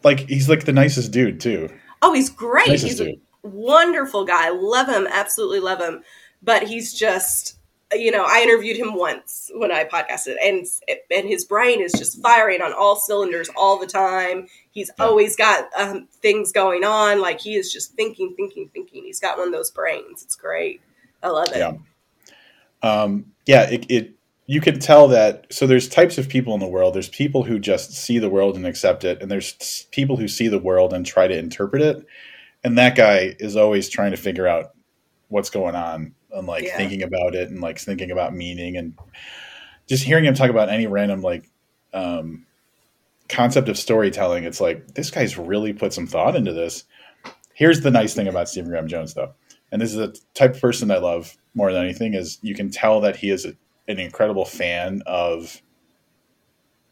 like 0.03 0.21
he's 0.21 0.49
like 0.49 0.65
the 0.65 0.73
nicest 0.73 1.11
dude 1.11 1.41
too. 1.41 1.69
Oh, 2.03 2.13
he's 2.13 2.31
great. 2.31 2.69
Nicest 2.69 2.87
he's 2.87 2.99
dude. 2.99 3.21
a 3.45 3.49
wonderful 3.49 4.25
guy. 4.25 4.51
Love 4.51 4.89
him. 4.89 5.09
Absolutely 5.11 5.61
love 5.61 5.81
him. 5.81 6.03
But 6.43 6.65
he's 6.65 6.93
just, 6.93 7.57
you 7.93 8.11
know, 8.11 8.25
I 8.29 8.43
interviewed 8.43 8.77
him 8.77 8.95
once 8.95 9.51
when 9.55 9.73
I 9.73 9.85
podcasted, 9.85 10.37
and 10.43 10.67
and 11.11 11.27
his 11.27 11.47
brain 11.47 11.81
is 11.81 11.93
just 11.93 12.21
firing 12.21 12.61
on 12.61 12.75
all 12.75 12.97
cylinders 12.97 13.49
all 13.57 13.79
the 13.79 13.87
time. 13.87 14.47
He's 14.71 14.91
yeah. 14.99 15.05
always 15.07 15.37
got 15.37 15.69
um, 15.79 16.09
things 16.21 16.53
going 16.53 16.85
on. 16.85 17.21
Like 17.21 17.41
he 17.41 17.55
is 17.55 17.73
just 17.73 17.95
thinking, 17.95 18.35
thinking, 18.37 18.69
thinking. 18.75 19.05
He's 19.05 19.21
got 19.21 19.39
one 19.39 19.49
of 19.49 19.55
those 19.55 19.71
brains. 19.71 20.23
It's 20.23 20.37
great. 20.37 20.83
I 21.23 21.29
love 21.29 21.49
it. 21.53 21.57
Yeah. 21.57 21.73
Um, 22.85 23.27
yeah. 23.47 23.69
It, 23.71 23.87
it. 23.91 24.11
You 24.47 24.61
can 24.61 24.79
tell 24.79 25.09
that. 25.09 25.47
So 25.51 25.67
there's 25.67 25.89
types 25.89 26.19
of 26.19 26.29
people 26.29 26.53
in 26.53 26.61
the 26.61 26.69
world. 26.69 26.95
There's 26.95 27.09
people 27.09 27.43
who 27.45 27.59
just 27.59 27.93
see 27.93 28.19
the 28.19 28.29
world 28.29 28.57
and 28.57 28.67
accept 28.67 29.03
it, 29.05 29.23
and 29.23 29.31
there's 29.31 29.87
people 29.91 30.17
who 30.19 30.29
see 30.29 30.49
the 30.49 30.59
world 30.59 30.93
and 30.93 31.07
try 31.07 31.27
to 31.27 31.37
interpret 31.37 31.81
it. 31.81 32.07
And 32.63 32.77
that 32.77 32.95
guy 32.95 33.37
is 33.39 33.57
always 33.57 33.89
trying 33.89 34.11
to 34.11 34.19
figure 34.19 34.47
out 34.47 34.73
what's 35.29 35.49
going 35.51 35.75
on 35.75 36.15
and 36.31 36.47
like 36.47 36.65
Yeah. 36.65 36.77
thinking 36.77 37.03
about 37.03 37.35
it 37.35 37.49
and 37.49 37.61
like 37.61 37.79
thinking 37.79 38.11
about 38.11 38.35
meaning 38.35 38.77
and 38.77 38.95
just 39.87 40.05
hearing 40.05 40.25
him 40.25 40.35
talk 40.35 40.51
about 40.51 40.69
any 40.69 40.87
random 40.87 41.23
like 41.23 41.49
um, 41.95 42.45
concept 43.29 43.69
of 43.71 43.79
storytelling. 43.79 44.45
It's 44.45 44.61
like 44.61 44.95
this 44.95 45.11
guy's 45.11 45.39
really 45.39 45.73
put 45.73 45.93
some 45.95 46.07
thought 46.07 46.37
into 46.37 46.53
this. 46.53 46.85
Here's 47.55 47.81
the 47.81 47.91
nice 47.91 48.15
thing 48.15 48.29
about 48.29 48.49
Stephen 48.49 48.69
Graham 48.71 48.89
Jones, 48.89 49.15
though, 49.15 49.33
and 49.73 49.81
this 49.81 49.91
is 49.91 49.97
the 49.97 50.19
type 50.35 50.55
of 50.55 50.61
person 50.61 50.91
I 50.91 50.99
love 50.99 51.37
more 51.55 51.73
than 51.73 51.85
anything. 51.85 52.15
Is 52.15 52.39
you 52.43 52.55
can 52.55 52.71
tell 52.71 53.01
that 53.03 53.17
he 53.17 53.31
is 53.31 53.45
a, 53.47 53.55
an 53.89 53.99
incredible 53.99 54.45
fan 54.45 55.03
of 55.07 55.61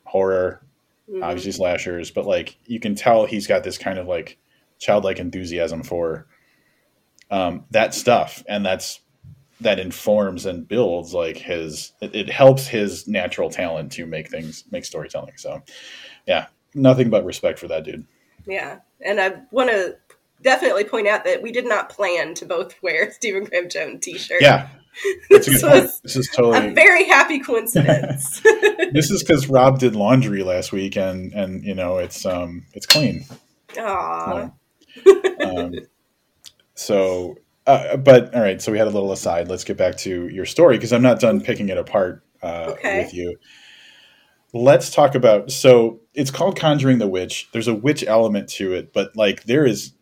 horror, 0.05 0.63
Mhm. 1.11 1.23
obviously 1.25 1.53
slashers, 1.53 2.11
but 2.11 2.27
like 2.27 2.57
you 2.67 2.81
can 2.81 2.95
tell 2.95 3.27
he's 3.27 3.47
got 3.47 3.65
this 3.65 3.79
kind 3.79 3.99
of 3.99 4.07
like 4.07 4.39
childlike 4.79 5.19
enthusiasm 5.19 5.83
for 5.83 6.27
um, 7.31 7.65
that 7.71 7.95
stuff, 7.95 8.45
and 8.49 8.65
that's 8.65 9.01
that 9.61 9.79
informs 9.79 10.45
and 10.45 10.67
builds 10.69 11.15
like 11.15 11.37
his. 11.37 11.93
It, 12.01 12.15
it 12.15 12.31
helps 12.31 12.67
his 12.67 13.07
natural 13.09 13.49
talent 13.49 13.93
to 13.93 14.07
make 14.07 14.29
things 14.29 14.65
make 14.71 14.85
storytelling. 14.85 15.35
So, 15.37 15.63
yeah, 16.27 16.47
nothing 16.75 17.11
but 17.11 17.25
respect 17.25 17.59
for 17.59 17.69
that 17.69 17.85
dude. 17.85 18.05
Yeah, 18.47 18.81
and 19.01 19.21
I 19.21 19.35
want 19.51 19.71
to 19.71 19.97
definitely 20.43 20.85
point 20.85 21.09
out 21.09 21.25
that 21.25 21.43
we 21.43 21.53
did 21.53 21.67
not 21.67 21.89
plan 21.89 22.35
to 22.35 22.47
both 22.47 22.75
wear 22.83 23.11
Stephen 23.13 23.45
Graham 23.45 23.69
Jones 23.69 24.05
t-shirt. 24.05 24.43
Yeah, 24.43 24.69
that's 25.31 25.47
a 25.49 25.51
good 25.51 25.61
This 25.61 25.63
point. 25.63 25.91
This 26.03 26.17
is 26.17 26.29
totally 26.35 26.69
a 26.69 26.75
very 26.75 27.05
happy 27.05 27.41
coincidence. 27.41 28.41
this 28.93 29.11
is 29.11 29.23
because 29.23 29.49
Rob 29.49 29.79
did 29.79 29.95
laundry 29.97 30.43
last 30.43 30.73
week, 30.73 30.97
and 30.97 31.33
and 31.33 31.65
you 31.65 31.75
know 31.75 31.99
it's 31.99 32.27
um 32.27 32.67
it's 32.75 32.87
clean. 32.87 33.25
Aw. 33.79 34.51
um, 35.47 35.73
so, 36.75 37.37
uh, 37.67 37.97
but 37.97 38.35
all 38.35 38.43
right. 38.43 38.61
So 38.61 38.73
we 38.73 38.79
had 38.79 38.87
a 38.87 38.91
little 38.91 39.13
aside. 39.13 39.49
Let's 39.49 39.65
get 39.65 39.77
back 39.77 39.97
to 39.99 40.29
your 40.29 40.45
story 40.47 40.77
because 40.77 40.93
I'm 40.93 41.03
not 41.03 41.21
done 41.21 41.41
picking 41.41 41.69
it 41.69 41.79
apart 41.79 42.25
uh, 42.43 42.73
Okay. 42.73 43.03
with 43.03 43.15
you. 43.15 43.37
Let's 44.53 44.91
talk 44.91 45.15
about. 45.15 45.51
So 45.51 46.01
it's 46.13 46.31
called 46.31 46.59
Conjuring 46.59 46.99
the 46.99 47.07
Witch. 47.09 47.49
There's 47.53 47.69
a 47.69 47.75
witch 47.75 48.05
element 48.07 48.49
to 48.51 48.75
it, 48.75 48.93
but 48.93 49.17
like 49.17 49.45
there 49.45 49.65
is, 49.65 49.93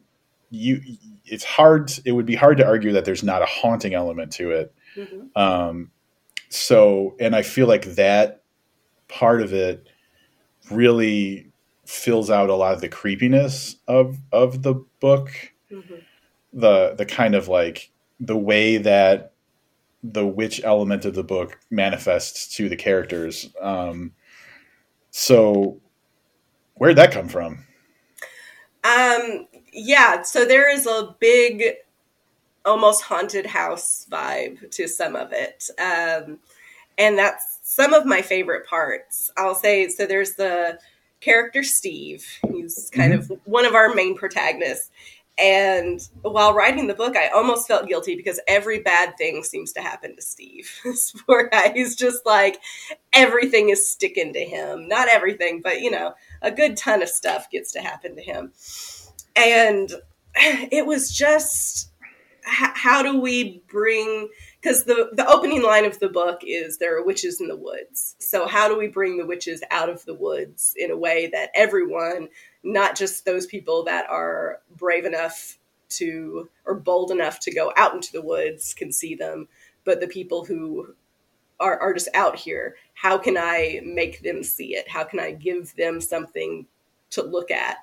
you. 0.51 0.81
It's 1.25 1.45
hard. 1.45 1.93
It 2.05 2.13
would 2.13 2.27
be 2.27 2.35
hard 2.35 2.57
to 2.59 2.67
argue 2.67 2.93
that 2.93 3.05
there's 3.05 3.23
not 3.23 3.43
a 3.43 3.47
haunting 3.47 3.95
element 3.95 4.33
to 4.33 4.51
it. 4.51 4.75
Mhm. 4.97 5.37
Um, 5.37 5.91
so, 6.49 7.15
and 7.21 7.37
I 7.37 7.43
feel 7.43 7.67
like 7.69 7.85
that 7.95 8.43
part 9.09 9.43
of 9.43 9.53
it 9.53 9.87
really 10.71 11.47
fills 11.87 12.31
out 12.31 12.51
a 12.51 12.55
lot 12.55 12.75
of 12.75 12.81
the 12.81 12.89
creepiness 12.89 13.77
of 13.89 14.19
of 14.33 14.63
the 14.63 14.75
book 15.01 15.31
Mhm. 15.71 16.03
the 16.53 16.95
the 16.97 17.05
kind 17.07 17.35
of 17.35 17.49
like 17.49 17.91
the 18.21 18.37
way 18.37 18.77
that 18.77 19.33
the 20.05 20.25
witch 20.27 20.61
element 20.65 21.05
of 21.05 21.15
the 21.15 21.25
book 21.25 21.59
manifests 21.71 22.55
to 22.57 22.69
the 22.69 22.77
characters 22.77 23.51
um 23.61 24.13
so 25.11 25.81
where'd 26.75 26.97
that 26.97 27.11
come 27.13 27.29
from 27.29 27.65
Um, 28.85 29.47
yeah, 29.73 30.23
so 30.23 30.45
there 30.45 30.73
is 30.73 30.87
a 30.87 31.15
big, 31.19 31.65
almost 32.65 33.03
haunted 33.03 33.47
house 33.47 34.07
vibe 34.11 34.71
to 34.73 34.89
some 34.89 35.17
of 35.17 35.33
it. 35.33 35.69
Um, 35.79 36.39
and 36.99 37.19
that's 37.19 37.59
some 37.63 37.95
of 37.95 38.05
my 38.05 38.23
favorite 38.23 38.67
parts. 38.67 39.31
I'll 39.37 39.55
say 39.55 39.89
so 39.89 40.07
there's 40.07 40.35
the 40.35 40.79
character 41.21 41.63
Steve, 41.63 42.27
who's 42.49 42.91
kind 42.93 43.13
of 43.13 43.31
one 43.45 43.65
of 43.65 43.75
our 43.75 43.95
main 43.95 44.17
protagonists. 44.17 44.91
And 45.39 46.07
while 46.21 46.53
writing 46.53 46.87
the 46.87 46.95
book, 46.95 47.17
I 47.17 47.29
almost 47.29 47.67
felt 47.67 47.89
guilty 47.89 48.15
because 48.15 48.41
every 48.47 48.81
bad 48.81 49.17
thing 49.17 49.43
seems 49.43 49.73
to 49.73 49.81
happen 49.81 50.15
to 50.17 50.21
Steve. 50.21 50.71
this 50.85 51.13
poor 51.27 51.49
guy, 51.49 51.73
he's 51.73 51.97
just 51.97 52.27
like 52.27 52.61
everything 53.15 53.71
is 53.71 53.91
sticking 53.91 54.35
to 54.35 54.45
him. 54.45 54.87
Not 54.87 55.09
everything, 55.09 55.63
but 55.63 55.81
you 55.81 55.91
know, 55.91 56.15
a 56.43 56.51
good 56.51 56.77
ton 56.77 57.03
of 57.03 57.09
stuff 57.09 57.49
gets 57.51 57.73
to 57.73 57.81
happen 57.81 58.17
to 58.17 58.23
him. 58.23 58.53
And 59.41 59.93
it 60.73 60.87
was 60.87 61.11
just 61.11 61.91
h- 62.47 62.73
how 62.75 63.03
do 63.03 63.21
we 63.21 63.63
bring 63.69 64.29
because 64.61 64.85
the 64.85 65.11
the 65.13 65.27
opening 65.27 65.63
line 65.63 65.85
of 65.85 65.99
the 65.99 66.09
book 66.09 66.41
is 66.45 66.79
there 66.79 66.97
are 66.97 67.05
witches 67.05 67.41
in 67.41 67.49
the 67.49 67.57
woods. 67.57 68.17
So 68.19 68.47
how 68.47 68.69
do 68.69 68.77
we 68.77 68.89
bring 68.89 69.19
the 69.19 69.27
witches 69.27 69.63
out 69.71 69.89
of 69.89 70.05
the 70.05 70.15
woods 70.15 70.75
in 70.77 70.91
a 70.91 70.97
way 70.97 71.29
that 71.33 71.51
everyone, 71.55 72.29
not 72.63 72.97
just 72.97 73.25
those 73.25 73.47
people 73.47 73.85
that 73.85 74.09
are 74.11 74.61
brave 74.77 75.05
enough 75.05 75.59
to 75.91 76.49
or 76.67 76.75
bold 76.75 77.11
enough 77.11 77.41
to 77.41 77.55
go 77.55 77.73
out 77.77 77.95
into 77.95 78.13
the 78.13 78.23
woods 78.23 78.75
can 78.75 78.93
see 78.93 79.15
them, 79.15 79.49
but 79.85 80.01
the 80.01 80.07
people 80.07 80.45
who 80.45 80.95
are, 81.59 81.79
are 81.79 81.93
just 81.95 82.09
out 82.15 82.37
here, 82.37 82.77
how 82.95 83.19
can 83.19 83.37
I 83.37 83.81
make 83.85 84.23
them 84.23 84.43
see 84.43 84.75
it? 84.75 84.89
How 84.89 85.05
can 85.05 85.21
I 85.21 85.33
give 85.33 85.75
them 85.77 86.01
something 86.01 86.67
to 87.11 87.23
look 87.23 87.51
at? 87.51 87.77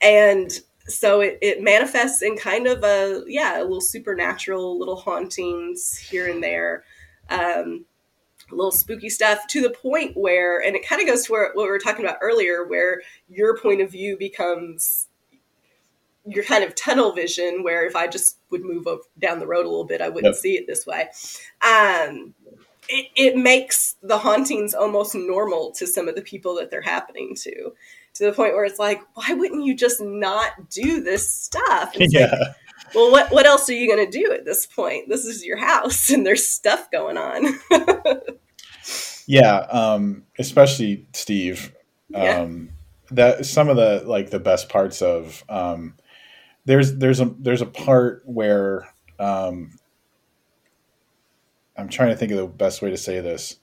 And 0.00 0.50
so 0.88 1.20
it, 1.20 1.38
it 1.42 1.62
manifests 1.62 2.22
in 2.22 2.36
kind 2.36 2.66
of 2.66 2.82
a 2.84 3.22
yeah 3.26 3.60
a 3.60 3.62
little 3.62 3.80
supernatural 3.80 4.78
little 4.78 4.96
hauntings 4.96 5.96
here 5.96 6.28
and 6.28 6.42
there 6.42 6.84
um, 7.28 7.84
a 8.50 8.54
little 8.54 8.70
spooky 8.72 9.08
stuff 9.10 9.46
to 9.48 9.60
the 9.60 9.70
point 9.70 10.16
where 10.16 10.60
and 10.60 10.76
it 10.76 10.86
kind 10.86 11.00
of 11.02 11.08
goes 11.08 11.24
to 11.24 11.32
where, 11.32 11.50
what 11.54 11.64
we 11.64 11.70
were 11.70 11.78
talking 11.78 12.04
about 12.04 12.18
earlier 12.22 12.64
where 12.64 13.02
your 13.28 13.58
point 13.58 13.80
of 13.80 13.90
view 13.90 14.16
becomes 14.16 15.08
your 16.24 16.44
kind 16.44 16.64
of 16.64 16.74
tunnel 16.74 17.12
vision 17.12 17.62
where 17.62 17.86
if 17.86 17.96
i 17.96 18.06
just 18.06 18.38
would 18.50 18.64
move 18.64 18.86
over, 18.86 19.02
down 19.18 19.38
the 19.38 19.46
road 19.46 19.64
a 19.64 19.68
little 19.68 19.84
bit 19.84 20.00
i 20.00 20.08
wouldn't 20.08 20.34
Yep. 20.34 20.40
see 20.40 20.56
it 20.56 20.66
this 20.66 20.86
way 20.86 21.08
um, 21.62 22.34
it, 22.88 23.06
it 23.16 23.36
makes 23.36 23.96
the 24.02 24.18
hauntings 24.18 24.74
almost 24.74 25.14
normal 25.14 25.72
to 25.72 25.86
some 25.86 26.08
of 26.08 26.14
the 26.14 26.22
people 26.22 26.54
that 26.56 26.70
they're 26.70 26.80
happening 26.82 27.34
to 27.34 27.72
to 28.18 28.24
the 28.24 28.32
point 28.32 28.54
where 28.54 28.64
it's 28.64 28.78
like 28.78 29.00
why 29.14 29.32
wouldn't 29.32 29.64
you 29.64 29.74
just 29.74 30.00
not 30.00 30.70
do 30.70 31.02
this 31.02 31.30
stuff? 31.30 31.90
It's 31.94 32.14
like, 32.14 32.22
yeah. 32.22 32.54
well 32.94 33.10
what 33.10 33.30
what 33.32 33.46
else 33.46 33.68
are 33.68 33.74
you 33.74 33.86
going 33.92 34.10
to 34.10 34.18
do 34.18 34.32
at 34.32 34.44
this 34.44 34.66
point? 34.66 35.08
This 35.08 35.24
is 35.24 35.44
your 35.44 35.58
house 35.58 36.10
and 36.10 36.26
there's 36.26 36.46
stuff 36.46 36.90
going 36.90 37.16
on. 37.16 37.58
Yeah 39.28 39.56
um 39.56 40.22
especially 40.38 41.08
steve. 41.12 41.74
Yeah. 42.10 42.42
um 42.42 42.70
that 43.10 43.44
some 43.44 43.68
of 43.68 43.76
the 43.76 44.02
like 44.06 44.30
the 44.30 44.38
best 44.38 44.68
parts 44.68 45.02
of 45.02 45.44
um 45.48 45.94
there's 46.64 46.96
there's 46.96 47.20
a 47.20 47.34
there's 47.38 47.62
a 47.62 47.66
part 47.66 48.22
where 48.24 48.88
um 49.18 49.78
i'm 51.76 51.88
trying 51.88 52.10
to 52.10 52.16
think 52.16 52.32
of 52.32 52.38
the 52.38 52.46
best 52.46 52.82
way 52.82 52.90
to 52.90 52.96
say 52.96 53.20
this 53.20 53.56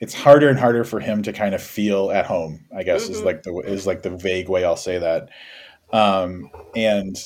it's 0.00 0.14
harder 0.14 0.48
and 0.48 0.58
harder 0.58 0.84
for 0.84 1.00
him 1.00 1.22
to 1.22 1.32
kind 1.32 1.54
of 1.54 1.62
feel 1.62 2.10
at 2.10 2.26
home 2.26 2.64
i 2.76 2.82
guess 2.82 3.08
is 3.08 3.20
Mhm. 3.20 3.24
like 3.24 3.42
the 3.44 3.52
is 3.64 3.86
like 3.86 4.02
the 4.02 4.10
vague 4.10 4.48
way 4.48 4.64
i'll 4.64 4.76
say 4.76 4.98
that. 4.98 5.28
Um 5.92 6.50
and 6.74 7.16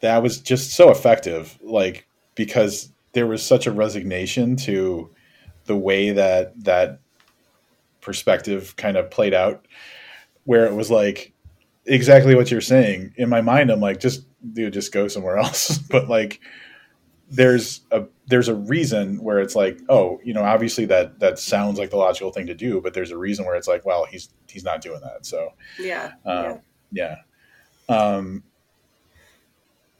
that 0.00 0.22
was 0.22 0.40
just 0.40 0.72
so 0.72 0.90
effective 0.90 1.58
like 1.62 2.06
because 2.34 2.90
there 3.12 3.26
was 3.26 3.42
such 3.42 3.66
a 3.66 3.72
resignation 3.72 4.56
to 4.56 5.10
the 5.66 5.76
way 5.76 6.10
that 6.10 6.52
that 6.64 6.98
perspective 8.00 8.74
kind 8.76 8.96
of 8.96 9.10
played 9.10 9.34
out 9.34 9.66
where 10.44 10.66
it 10.66 10.74
was 10.74 10.90
like 10.90 11.32
exactly 11.86 12.34
what 12.34 12.50
you're 12.50 12.60
saying. 12.60 13.14
In 13.16 13.28
my 13.28 13.40
mind 13.40 13.70
i'm 13.70 13.80
like 13.80 14.00
just 14.00 14.26
dude 14.54 14.72
just 14.72 14.92
go 14.92 15.06
somewhere 15.08 15.36
else. 15.44 15.78
But 15.78 16.08
like 16.08 16.40
there's 17.32 17.80
a 17.90 18.04
there's 18.26 18.48
a 18.48 18.54
reason 18.54 19.16
where 19.22 19.40
it's 19.40 19.56
like 19.56 19.80
oh 19.88 20.20
you 20.22 20.34
know 20.34 20.44
obviously 20.44 20.84
that 20.84 21.18
that 21.18 21.38
sounds 21.38 21.78
like 21.78 21.90
the 21.90 21.96
logical 21.96 22.30
thing 22.30 22.46
to 22.46 22.54
do 22.54 22.80
but 22.80 22.94
there's 22.94 23.10
a 23.10 23.16
reason 23.16 23.44
where 23.44 23.56
it's 23.56 23.66
like 23.66 23.84
well 23.84 24.04
he's 24.04 24.28
he's 24.48 24.64
not 24.64 24.80
doing 24.80 25.00
that 25.00 25.24
so 25.24 25.48
yeah 25.78 26.12
um, 26.26 26.60
yeah. 26.92 27.16
Um, 27.88 28.44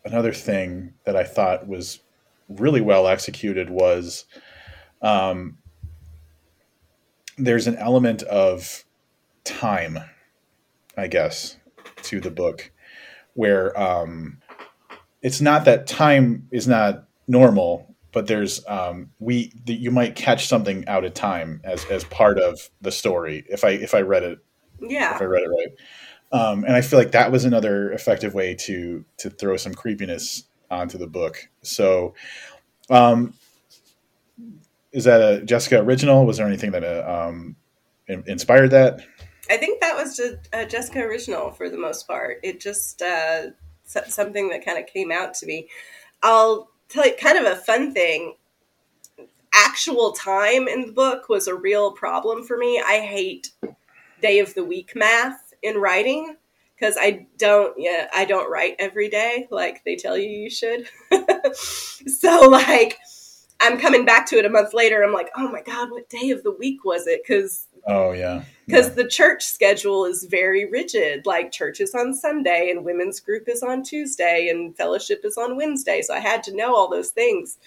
another 0.04 0.32
thing 0.32 0.94
that 1.04 1.16
I 1.16 1.24
thought 1.24 1.66
was 1.66 2.00
really 2.48 2.80
well 2.80 3.08
executed 3.08 3.70
was 3.70 4.26
um, 5.00 5.58
there's 7.38 7.66
an 7.66 7.76
element 7.76 8.22
of 8.24 8.84
time, 9.44 9.98
I 10.96 11.08
guess, 11.08 11.56
to 12.02 12.20
the 12.20 12.30
book 12.30 12.70
where 13.34 13.78
um, 13.80 14.38
it's 15.22 15.40
not 15.40 15.64
that 15.64 15.86
time 15.86 16.46
is 16.50 16.68
not 16.68 17.08
normal, 17.26 17.94
but 18.12 18.26
there's 18.26 18.66
um, 18.68 19.10
we 19.18 19.52
the, 19.64 19.74
you 19.74 19.90
might 19.90 20.14
catch 20.14 20.46
something 20.46 20.86
out 20.88 21.04
of 21.04 21.14
time 21.14 21.60
as 21.64 21.84
as 21.86 22.04
part 22.04 22.38
of 22.38 22.70
the 22.80 22.92
story 22.92 23.44
if 23.48 23.64
I 23.64 23.70
if 23.70 23.94
I 23.94 24.00
read 24.00 24.22
it 24.22 24.38
yeah 24.80 25.14
if 25.14 25.20
I 25.20 25.24
read 25.24 25.42
it 25.42 25.48
right. 25.48 25.72
Um, 26.32 26.64
and 26.64 26.74
I 26.74 26.80
feel 26.80 26.98
like 26.98 27.12
that 27.12 27.30
was 27.30 27.44
another 27.44 27.92
effective 27.92 28.32
way 28.32 28.54
to 28.54 29.04
to 29.18 29.30
throw 29.30 29.56
some 29.56 29.74
creepiness 29.74 30.44
onto 30.70 30.96
the 30.96 31.06
book. 31.06 31.48
So, 31.62 32.14
um, 32.88 33.34
is 34.92 35.04
that 35.04 35.20
a 35.20 35.44
Jessica 35.44 35.80
original? 35.80 36.24
Was 36.24 36.38
there 36.38 36.46
anything 36.46 36.70
that 36.72 36.84
uh, 36.84 37.28
um, 37.28 37.56
in- 38.08 38.24
inspired 38.26 38.70
that? 38.70 39.00
I 39.50 39.58
think 39.58 39.80
that 39.82 39.94
was 39.94 40.16
just 40.16 40.48
uh, 40.54 40.64
Jessica 40.64 41.00
original 41.00 41.50
for 41.50 41.68
the 41.68 41.76
most 41.76 42.06
part. 42.06 42.38
It 42.42 42.60
just 42.60 43.02
uh, 43.02 43.48
something 43.84 44.48
that 44.48 44.64
kind 44.64 44.78
of 44.78 44.86
came 44.86 45.12
out 45.12 45.34
to 45.34 45.46
me. 45.46 45.68
I'll 46.22 46.70
you 46.94 47.12
kind 47.20 47.38
of 47.38 47.44
a 47.44 47.56
fun 47.56 47.92
thing. 47.92 48.36
Actual 49.54 50.12
time 50.12 50.68
in 50.68 50.86
the 50.86 50.92
book 50.92 51.28
was 51.28 51.46
a 51.46 51.54
real 51.54 51.92
problem 51.92 52.42
for 52.44 52.56
me. 52.56 52.82
I 52.84 53.00
hate 53.00 53.50
day 54.20 54.38
of 54.38 54.54
the 54.54 54.64
week 54.64 54.92
math 54.94 55.52
in 55.62 55.76
writing 55.76 56.36
because 56.74 56.96
I 56.98 57.26
don't 57.38 57.74
yeah 57.78 58.08
I 58.14 58.24
don't 58.24 58.50
write 58.50 58.76
every 58.78 59.08
day 59.08 59.46
like 59.50 59.84
they 59.84 59.96
tell 59.96 60.16
you 60.16 60.28
you 60.28 60.50
should. 60.50 60.88
so 61.54 62.48
like 62.48 62.98
I'm 63.60 63.78
coming 63.78 64.04
back 64.04 64.26
to 64.26 64.38
it 64.38 64.44
a 64.44 64.50
month 64.50 64.74
later. 64.74 65.02
I'm 65.02 65.12
like, 65.12 65.30
oh 65.36 65.48
my 65.50 65.62
god, 65.62 65.90
what 65.90 66.08
day 66.08 66.30
of 66.30 66.42
the 66.42 66.50
week 66.50 66.84
was 66.84 67.06
it? 67.06 67.22
Because 67.22 67.68
oh 67.86 68.12
yeah, 68.12 68.44
because 68.66 68.88
yeah. 68.88 68.94
the 68.94 69.08
church 69.08 69.44
schedule 69.44 70.04
is 70.04 70.24
very 70.24 70.70
rigid. 70.70 71.26
Like 71.26 71.52
church 71.52 71.80
is 71.80 71.94
on 71.94 72.14
Sunday 72.14 72.70
and 72.70 72.84
women's 72.84 73.20
group 73.20 73.48
is 73.48 73.62
on 73.62 73.82
Tuesday 73.82 74.48
and 74.48 74.76
fellowship 74.76 75.22
is 75.24 75.36
on 75.36 75.56
Wednesday. 75.56 76.02
So 76.02 76.14
I 76.14 76.20
had 76.20 76.42
to 76.44 76.56
know 76.56 76.74
all 76.74 76.88
those 76.88 77.10
things. 77.10 77.58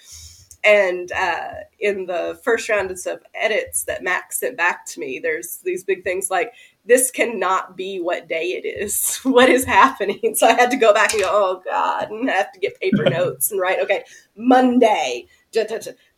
And 0.66 1.12
uh, 1.12 1.50
in 1.80 2.08
the 2.08 2.40
first 2.44 2.68
round 2.70 2.90
of 2.90 3.00
edits 3.36 3.84
that 3.84 4.04
Max 4.04 4.40
sent 4.40 4.58
back 4.58 4.88
to 4.88 5.00
me, 5.00 5.20
there's 5.20 5.58
these 5.58 5.84
big 5.84 6.04
things 6.04 6.32
like 6.32 6.54
this 6.86 7.12
cannot 7.12 7.78
be 7.78 8.00
what 8.00 8.28
day 8.28 8.48
it 8.54 8.66
is. 8.66 9.20
What 9.24 9.50
is 9.50 9.66
happening? 9.66 10.34
So 10.36 10.48
I 10.48 10.54
had 10.54 10.72
to 10.72 10.78
go 10.78 10.94
back 10.94 11.14
and 11.14 11.22
go, 11.22 11.30
oh 11.32 11.62
God, 11.64 12.10
and 12.10 12.30
I 12.30 12.34
have 12.34 12.52
to 12.54 12.60
get 12.60 12.80
paper 12.80 13.04
notes 13.10 13.52
and 13.52 13.60
write, 13.60 13.80
okay, 13.82 14.06
Monday, 14.36 15.28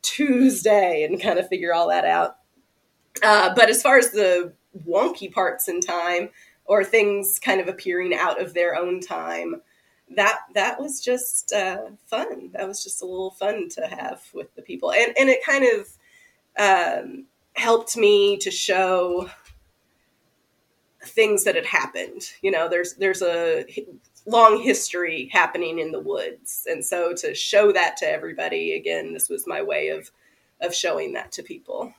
Tuesday, 0.01 1.03
and 1.03 1.21
kind 1.21 1.39
of 1.39 1.49
figure 1.49 1.73
all 1.73 1.89
that 1.89 2.05
out. 2.05 2.36
Uh, 3.23 3.53
but 3.55 3.69
as 3.69 3.81
far 3.81 3.97
as 3.97 4.11
the 4.11 4.53
wonky 4.87 5.31
parts 5.31 5.67
in 5.67 5.81
time 5.81 6.29
or 6.65 6.83
things 6.83 7.39
kind 7.39 7.61
of 7.61 7.67
appearing 7.67 8.13
out 8.13 8.41
of 8.41 8.53
their 8.53 8.75
own 8.75 8.99
time, 8.99 9.61
that 10.15 10.39
that 10.53 10.79
was 10.79 11.01
just 11.01 11.51
uh, 11.53 11.87
fun. 12.05 12.51
That 12.53 12.67
was 12.67 12.83
just 12.83 13.01
a 13.01 13.05
little 13.05 13.31
fun 13.31 13.69
to 13.69 13.87
have 13.87 14.21
with 14.33 14.53
the 14.55 14.61
people, 14.61 14.91
and 14.91 15.13
and 15.17 15.29
it 15.29 15.43
kind 15.45 15.65
of 15.65 15.87
um, 16.57 17.25
helped 17.55 17.97
me 17.97 18.37
to 18.37 18.51
show 18.51 19.29
things 21.03 21.43
that 21.43 21.55
had 21.55 21.65
happened. 21.65 22.31
You 22.41 22.51
know, 22.51 22.69
there's 22.69 22.95
there's 22.95 23.21
a 23.21 23.65
long 24.25 24.61
history 24.61 25.29
happening 25.31 25.79
in 25.79 25.91
the 25.91 25.99
woods, 25.99 26.65
and 26.69 26.83
so 26.83 27.13
to 27.15 27.35
show 27.35 27.71
that 27.71 27.97
to 27.97 28.09
everybody 28.09 28.73
again, 28.73 29.13
this 29.13 29.29
was 29.29 29.45
my 29.47 29.61
way 29.61 29.89
of 29.89 30.11
of 30.61 30.73
showing 30.73 31.13
that 31.13 31.31
to 31.33 31.43
people. 31.43 31.93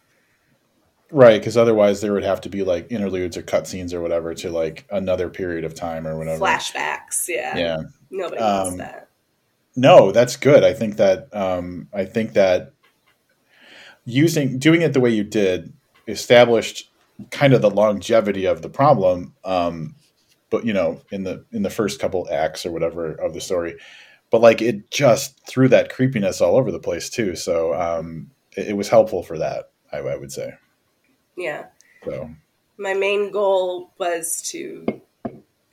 Right, 1.10 1.40
because 1.40 1.56
otherwise 1.56 2.00
there 2.00 2.12
would 2.12 2.24
have 2.24 2.42
to 2.42 2.50
be 2.50 2.62
like 2.62 2.92
interludes 2.92 3.36
or 3.36 3.42
cutscenes 3.42 3.94
or 3.94 4.02
whatever 4.02 4.34
to 4.34 4.50
like 4.50 4.86
another 4.90 5.30
period 5.30 5.64
of 5.64 5.74
time 5.74 6.06
or 6.06 6.18
whatever. 6.18 6.44
Flashbacks, 6.44 7.28
yeah. 7.28 7.56
Yeah. 7.56 7.82
Nobody 8.10 8.40
um, 8.40 8.64
wants 8.64 8.76
that. 8.78 9.08
No, 9.74 10.12
that's 10.12 10.36
good. 10.36 10.64
I 10.64 10.74
think 10.74 10.96
that 10.96 11.34
um, 11.34 11.88
I 11.94 12.04
think 12.04 12.34
that 12.34 12.72
using 14.08 14.58
doing 14.58 14.82
it 14.82 14.94
the 14.94 15.00
way 15.00 15.10
you 15.10 15.22
did 15.22 15.72
established 16.08 16.90
kind 17.30 17.52
of 17.52 17.60
the 17.60 17.70
longevity 17.70 18.46
of 18.46 18.62
the 18.62 18.68
problem 18.68 19.34
um, 19.44 19.94
but 20.50 20.64
you 20.64 20.72
know 20.72 21.00
in 21.10 21.24
the 21.24 21.44
in 21.52 21.62
the 21.62 21.70
first 21.70 22.00
couple 22.00 22.26
acts 22.30 22.64
or 22.64 22.72
whatever 22.72 23.12
of 23.12 23.34
the 23.34 23.40
story 23.40 23.76
but 24.30 24.40
like 24.40 24.62
it 24.62 24.90
just 24.90 25.46
threw 25.46 25.68
that 25.68 25.92
creepiness 25.92 26.40
all 26.40 26.56
over 26.56 26.72
the 26.72 26.78
place 26.78 27.10
too 27.10 27.36
so 27.36 27.74
um, 27.74 28.30
it, 28.56 28.68
it 28.68 28.76
was 28.76 28.88
helpful 28.88 29.22
for 29.22 29.38
that 29.38 29.70
I, 29.92 29.98
I 29.98 30.16
would 30.16 30.32
say 30.32 30.54
yeah. 31.38 31.66
So. 32.04 32.30
My 32.76 32.94
main 32.94 33.30
goal 33.30 33.90
was 33.98 34.42
to 34.50 34.86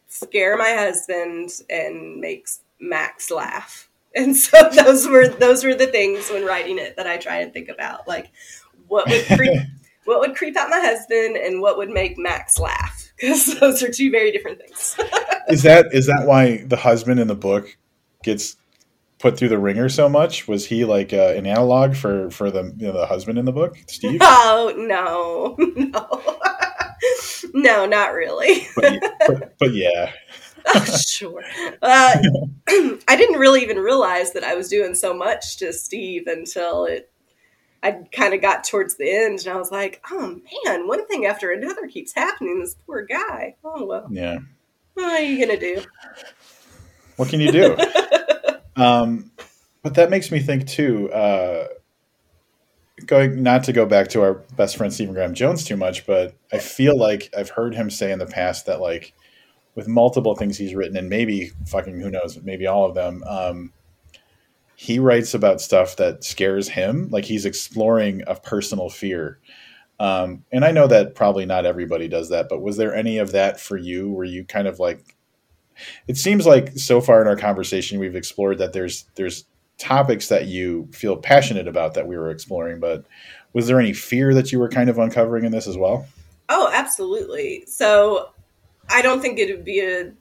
scare 0.08 0.58
my 0.58 0.74
husband 0.74 1.52
and 1.70 2.20
make 2.20 2.48
max 2.80 3.32
laugh. 3.32 3.90
And 4.18 4.34
so 4.34 4.70
those 4.70 5.06
were 5.06 5.28
those 5.28 5.66
were 5.66 5.76
the 5.76 5.88
things 5.88 6.30
when 6.30 6.46
writing 6.46 6.80
it 6.80 6.96
that 6.96 7.06
i 7.06 7.18
try 7.18 7.40
and 7.42 7.52
think 7.52 7.68
about. 7.68 8.08
Like 8.08 8.32
what 8.88 9.10
would 9.10 9.26
creep 9.26 9.60
what 10.06 10.22
would 10.22 10.38
creep 10.38 10.56
out 10.56 10.70
my 10.70 10.80
husband 10.80 11.36
and 11.36 11.60
what 11.60 11.78
would 11.78 11.90
make 11.90 12.18
Max 12.18 12.58
laugh? 12.58 13.02
Because 13.18 13.60
those 13.60 13.84
are 13.84 13.92
two 13.92 14.12
very 14.12 14.32
different 14.32 14.60
things. 14.60 14.98
is 15.50 15.64
that 15.64 15.88
is 15.94 16.06
that 16.08 16.26
why 16.26 16.64
the 16.66 16.78
husband 16.78 17.20
in 17.20 17.28
the 17.28 17.36
book 17.36 17.78
gets 18.24 18.56
put 19.26 19.40
through 19.40 19.50
the 19.50 19.58
ringer 19.58 19.90
so 19.90 20.08
much? 20.08 20.48
Was 20.48 20.68
he 20.68 20.86
like 20.86 21.12
uh, 21.12 21.34
an 21.36 21.48
analog 21.48 21.96
for 21.96 22.30
for 22.30 22.52
the 22.52 22.72
you 22.78 22.86
know, 22.86 22.94
the 22.94 23.08
husband 23.08 23.40
in 23.40 23.46
the 23.46 23.52
book, 23.52 23.76
Steve? 23.88 24.22
Oh 24.28 24.72
no, 24.78 25.56
no, 25.76 26.22
no, 27.54 27.86
not 27.88 28.14
really. 28.14 28.68
but, 28.76 29.02
but, 29.28 29.56
but 29.58 29.74
yeah. 29.74 30.12
oh, 30.68 30.86
sure. 30.86 31.44
Uh, 31.82 32.18
I 32.68 33.16
didn't 33.16 33.40
really 33.40 33.64
even 33.64 33.78
realize 33.78 34.34
that 34.34 34.44
I 34.44 34.54
was 34.54 34.70
doing 34.70 34.94
so 34.94 35.12
much 35.12 35.58
to 35.58 35.74
Steve 35.74 36.28
until 36.28 36.86
it 36.86 37.12
I 37.82 38.04
kind 38.12 38.36
of 38.36 38.42
got 38.42 38.64
towards 38.64 38.96
the 38.96 39.12
end 39.12 39.40
and 39.40 39.48
I 39.48 39.58
was 39.58 39.72
like, 39.72 40.04
oh 40.12 40.40
man, 40.66 40.88
one 40.88 41.08
thing 41.08 41.26
after 41.26 41.52
another 41.52 41.88
keeps 41.88 42.14
happening. 42.14 42.60
This 42.60 42.76
poor 42.86 43.06
guy. 43.06 43.56
Oh 43.64 43.86
well. 43.86 44.08
Yeah. 44.12 44.38
What 44.94 45.06
are 45.06 45.24
you 45.24 45.44
gonna 45.44 45.60
do? 45.60 45.84
What 47.16 47.30
can 47.30 47.40
you 47.40 47.52
do? 47.52 47.76
Um, 48.76 49.32
but 49.84 49.96
that 49.96 50.10
makes 50.10 50.32
me 50.32 50.40
think 50.40 50.68
too. 50.68 51.12
Uh, 51.12 51.68
going 53.06 53.44
not 53.44 53.64
to 53.66 53.74
go 53.74 53.86
back 53.86 54.08
to 54.10 54.22
our 54.22 54.36
best 54.56 54.78
friend 54.78 54.94
Stephen 54.94 55.14
Graham 55.14 55.34
Jones 55.34 55.64
too 55.64 55.78
much, 55.78 56.06
but 56.06 56.36
I 56.52 56.60
feel 56.60 56.98
like 56.98 57.34
I've 57.38 57.50
heard 57.50 57.76
him 57.76 57.90
say 57.90 58.12
in 58.12 58.20
the 58.20 58.26
past 58.26 58.66
that 58.68 58.80
like 58.80 59.14
with 59.76 59.88
multiple 59.88 60.36
things 60.36 60.58
he's 60.58 60.74
written 60.74 60.96
and 60.96 61.10
maybe 61.10 61.52
fucking 61.68 62.00
who 62.00 62.10
knows, 62.10 62.40
maybe 62.42 62.66
all 62.66 62.86
of 62.86 62.96
them. 62.96 63.24
Um, 63.28 63.74
he 64.76 65.00
writes 65.00 65.34
about 65.34 65.62
stuff 65.62 65.96
that 65.96 66.24
scares 66.24 66.68
him 66.68 67.10
like 67.10 67.26
he's 67.26 67.46
exploring 67.46 68.22
a 68.28 68.36
personal 68.36 68.90
fear 68.90 69.40
um, 70.00 70.44
and 70.52 70.66
i 70.66 70.72
know 70.72 70.86
that 70.88 71.16
probably 71.16 71.46
not 71.46 71.66
everybody 71.66 72.08
does 72.08 72.30
that 72.30 72.48
but 72.50 72.62
was 72.62 72.78
there 72.78 72.94
any 72.94 73.18
of 73.18 73.32
that 73.32 73.60
for 73.60 73.78
you 73.78 74.12
where 74.12 74.26
you 74.26 74.44
kind 74.44 74.68
of 74.68 74.80
like 74.80 75.16
it 76.08 76.18
seems 76.18 76.46
like 76.46 76.78
so 76.78 77.02
far 77.02 77.22
in 77.22 77.28
our 77.28 77.36
conversation 77.36 78.00
we've 78.00 78.16
explored 78.16 78.58
that 78.58 78.74
there's 78.74 79.06
there's 79.16 79.46
topics 79.78 80.30
that 80.30 80.48
you 80.48 80.88
feel 80.92 81.18
passionate 81.18 81.68
about 81.68 81.94
that 81.94 82.08
we 82.08 82.18
were 82.18 82.30
exploring 82.30 82.80
but 82.80 83.06
was 83.54 83.68
there 83.68 83.80
any 83.80 83.94
fear 83.94 84.34
that 84.34 84.52
you 84.52 84.60
were 84.60 84.70
kind 84.70 84.90
of 84.90 84.98
uncovering 84.98 85.44
in 85.44 85.52
this 85.52 85.68
as 85.68 85.78
well 85.78 86.08
oh 86.50 86.70
absolutely 86.74 87.64
so 87.68 88.30
i 88.90 89.02
don't 89.02 89.22
think 89.22 89.38
it 89.38 89.50
would 89.54 89.66
be 89.66 89.82
a 89.82 90.12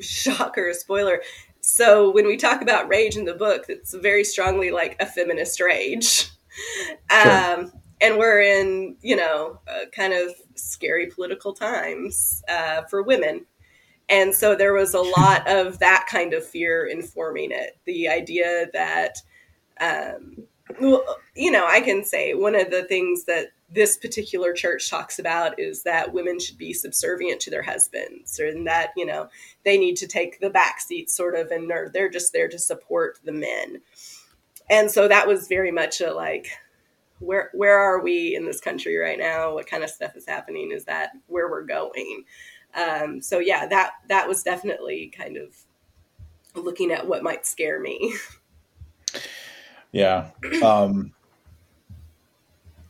shock 0.00 0.56
or 0.56 0.68
a 0.68 0.74
spoiler 0.74 1.20
so 1.66 2.12
when 2.12 2.28
we 2.28 2.36
talk 2.36 2.62
about 2.62 2.88
rage 2.88 3.16
in 3.16 3.24
the 3.24 3.34
book, 3.34 3.64
it's 3.68 3.92
very 3.92 4.22
strongly 4.22 4.70
like 4.70 4.96
a 5.00 5.06
feminist 5.06 5.60
rage. 5.60 6.30
Sure. 7.10 7.30
Um, 7.30 7.70
and 8.00 8.16
we're 8.16 8.40
in, 8.40 8.96
you 9.02 9.14
know, 9.14 9.60
kind 9.92 10.14
of 10.14 10.30
scary 10.54 11.08
political 11.08 11.52
times 11.52 12.42
uh, 12.48 12.80
for 12.84 13.02
women. 13.02 13.44
And 14.08 14.34
so 14.34 14.54
there 14.54 14.72
was 14.72 14.94
a 14.94 15.00
lot 15.00 15.48
of 15.48 15.78
that 15.80 16.06
kind 16.08 16.32
of 16.32 16.46
fear 16.46 16.86
informing 16.86 17.50
it. 17.50 17.76
The 17.86 18.08
idea 18.08 18.66
that, 18.72 19.18
um, 19.80 20.44
well, 20.80 21.04
you 21.34 21.50
know, 21.50 21.66
I 21.66 21.80
can 21.80 22.04
say 22.04 22.34
one 22.34 22.54
of 22.54 22.70
the 22.70 22.84
things 22.84 23.24
that 23.24 23.48
this 23.68 23.96
particular 23.96 24.52
church 24.52 24.88
talks 24.88 25.18
about 25.18 25.58
is 25.58 25.82
that 25.82 26.12
women 26.12 26.38
should 26.38 26.58
be 26.58 26.72
subservient 26.72 27.40
to 27.40 27.50
their 27.50 27.62
husbands 27.62 28.38
and 28.38 28.66
that 28.66 28.92
you 28.96 29.04
know 29.04 29.28
they 29.64 29.76
need 29.76 29.96
to 29.96 30.06
take 30.06 30.38
the 30.38 30.50
back 30.50 30.80
seat 30.80 31.10
sort 31.10 31.34
of 31.34 31.50
and 31.50 31.68
they're, 31.68 31.90
they're 31.92 32.08
just 32.08 32.32
there 32.32 32.48
to 32.48 32.58
support 32.58 33.18
the 33.24 33.32
men. 33.32 33.80
And 34.70 34.90
so 34.90 35.08
that 35.08 35.26
was 35.26 35.48
very 35.48 35.72
much 35.72 36.00
a 36.00 36.12
like 36.12 36.48
where 37.18 37.50
where 37.54 37.78
are 37.78 38.00
we 38.00 38.36
in 38.36 38.44
this 38.44 38.60
country 38.60 38.96
right 38.96 39.18
now? 39.18 39.54
What 39.54 39.66
kind 39.66 39.82
of 39.82 39.90
stuff 39.90 40.16
is 40.16 40.26
happening? 40.26 40.70
Is 40.70 40.84
that 40.84 41.10
where 41.26 41.50
we're 41.50 41.64
going 41.64 42.24
um, 42.76 43.20
so 43.20 43.38
yeah 43.38 43.66
that 43.66 43.92
that 44.08 44.28
was 44.28 44.42
definitely 44.42 45.12
kind 45.16 45.36
of 45.36 45.56
looking 46.54 46.90
at 46.92 47.06
what 47.06 47.22
might 47.22 47.46
scare 47.46 47.80
me 47.80 48.14
yeah 49.92 50.30
um 50.64 51.12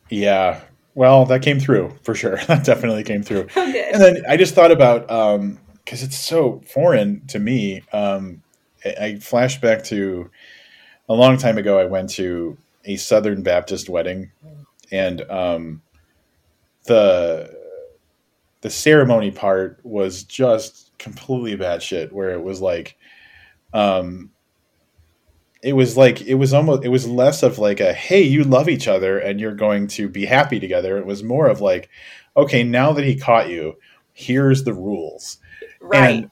yeah. 0.09 0.61
Well, 0.95 1.27
that 1.27 1.43
came 1.43 1.61
through 1.61 1.97
for 2.03 2.15
sure. 2.15 2.37
that 2.49 2.65
definitely 2.65 3.05
came 3.05 3.23
through. 3.23 3.47
Okay. 3.57 3.91
And 3.93 4.03
then 4.03 4.23
I 4.29 4.37
just 4.37 4.55
thought 4.55 4.71
about 4.73 5.11
um 5.11 5.59
because 5.85 6.03
it's 6.03 6.19
so 6.19 6.63
foreign 6.67 7.25
to 7.29 7.39
me. 7.39 7.83
Um, 7.93 8.43
I, 8.85 8.95
I 9.01 9.17
flashed 9.17 9.61
back 9.61 9.85
to 9.85 10.31
a 11.09 11.15
long 11.15 11.37
time 11.37 11.59
ago. 11.59 11.79
I 11.79 11.85
went 11.85 12.11
to 12.11 12.59
a 12.85 12.97
Southern 12.97 13.43
Baptist 13.43 13.89
wedding, 13.89 14.33
and 14.91 15.23
um, 15.31 15.83
the 16.85 17.56
the 18.67 18.71
ceremony 18.71 19.31
part 19.31 19.79
was 19.85 20.25
just 20.25 20.91
completely 20.99 21.55
bad 21.55 21.81
shit. 21.81 22.13
Where 22.13 22.31
it 22.31 22.43
was 22.43 22.61
like, 22.61 22.97
um, 23.73 24.33
it 25.63 25.75
was 25.75 25.97
like 25.97 26.21
it 26.23 26.35
was 26.35 26.53
almost 26.53 26.85
it 26.85 26.89
was 26.89 27.07
less 27.07 27.45
of 27.45 27.61
like 27.61 27.79
a 27.79 27.93
hey 27.93 28.23
you 28.23 28.43
love 28.43 28.69
each 28.69 28.89
other 28.89 29.21
and 29.21 29.39
you're 29.39 29.55
going 29.55 29.87
to 29.87 30.09
be 30.09 30.27
happy 30.27 30.59
together. 30.59 30.99
It 30.99 31.07
was 31.07 31.23
more 31.23 31.47
of 31.47 31.61
like 31.61 31.89
okay 32.37 32.65
now 32.65 32.93
that 32.93 33.05
he 33.05 33.17
caught 33.17 33.49
you 33.49 33.77
here's 34.15 34.65
the 34.65 34.75
rules. 34.75 35.39
Right. 35.81 36.25
And 36.25 36.31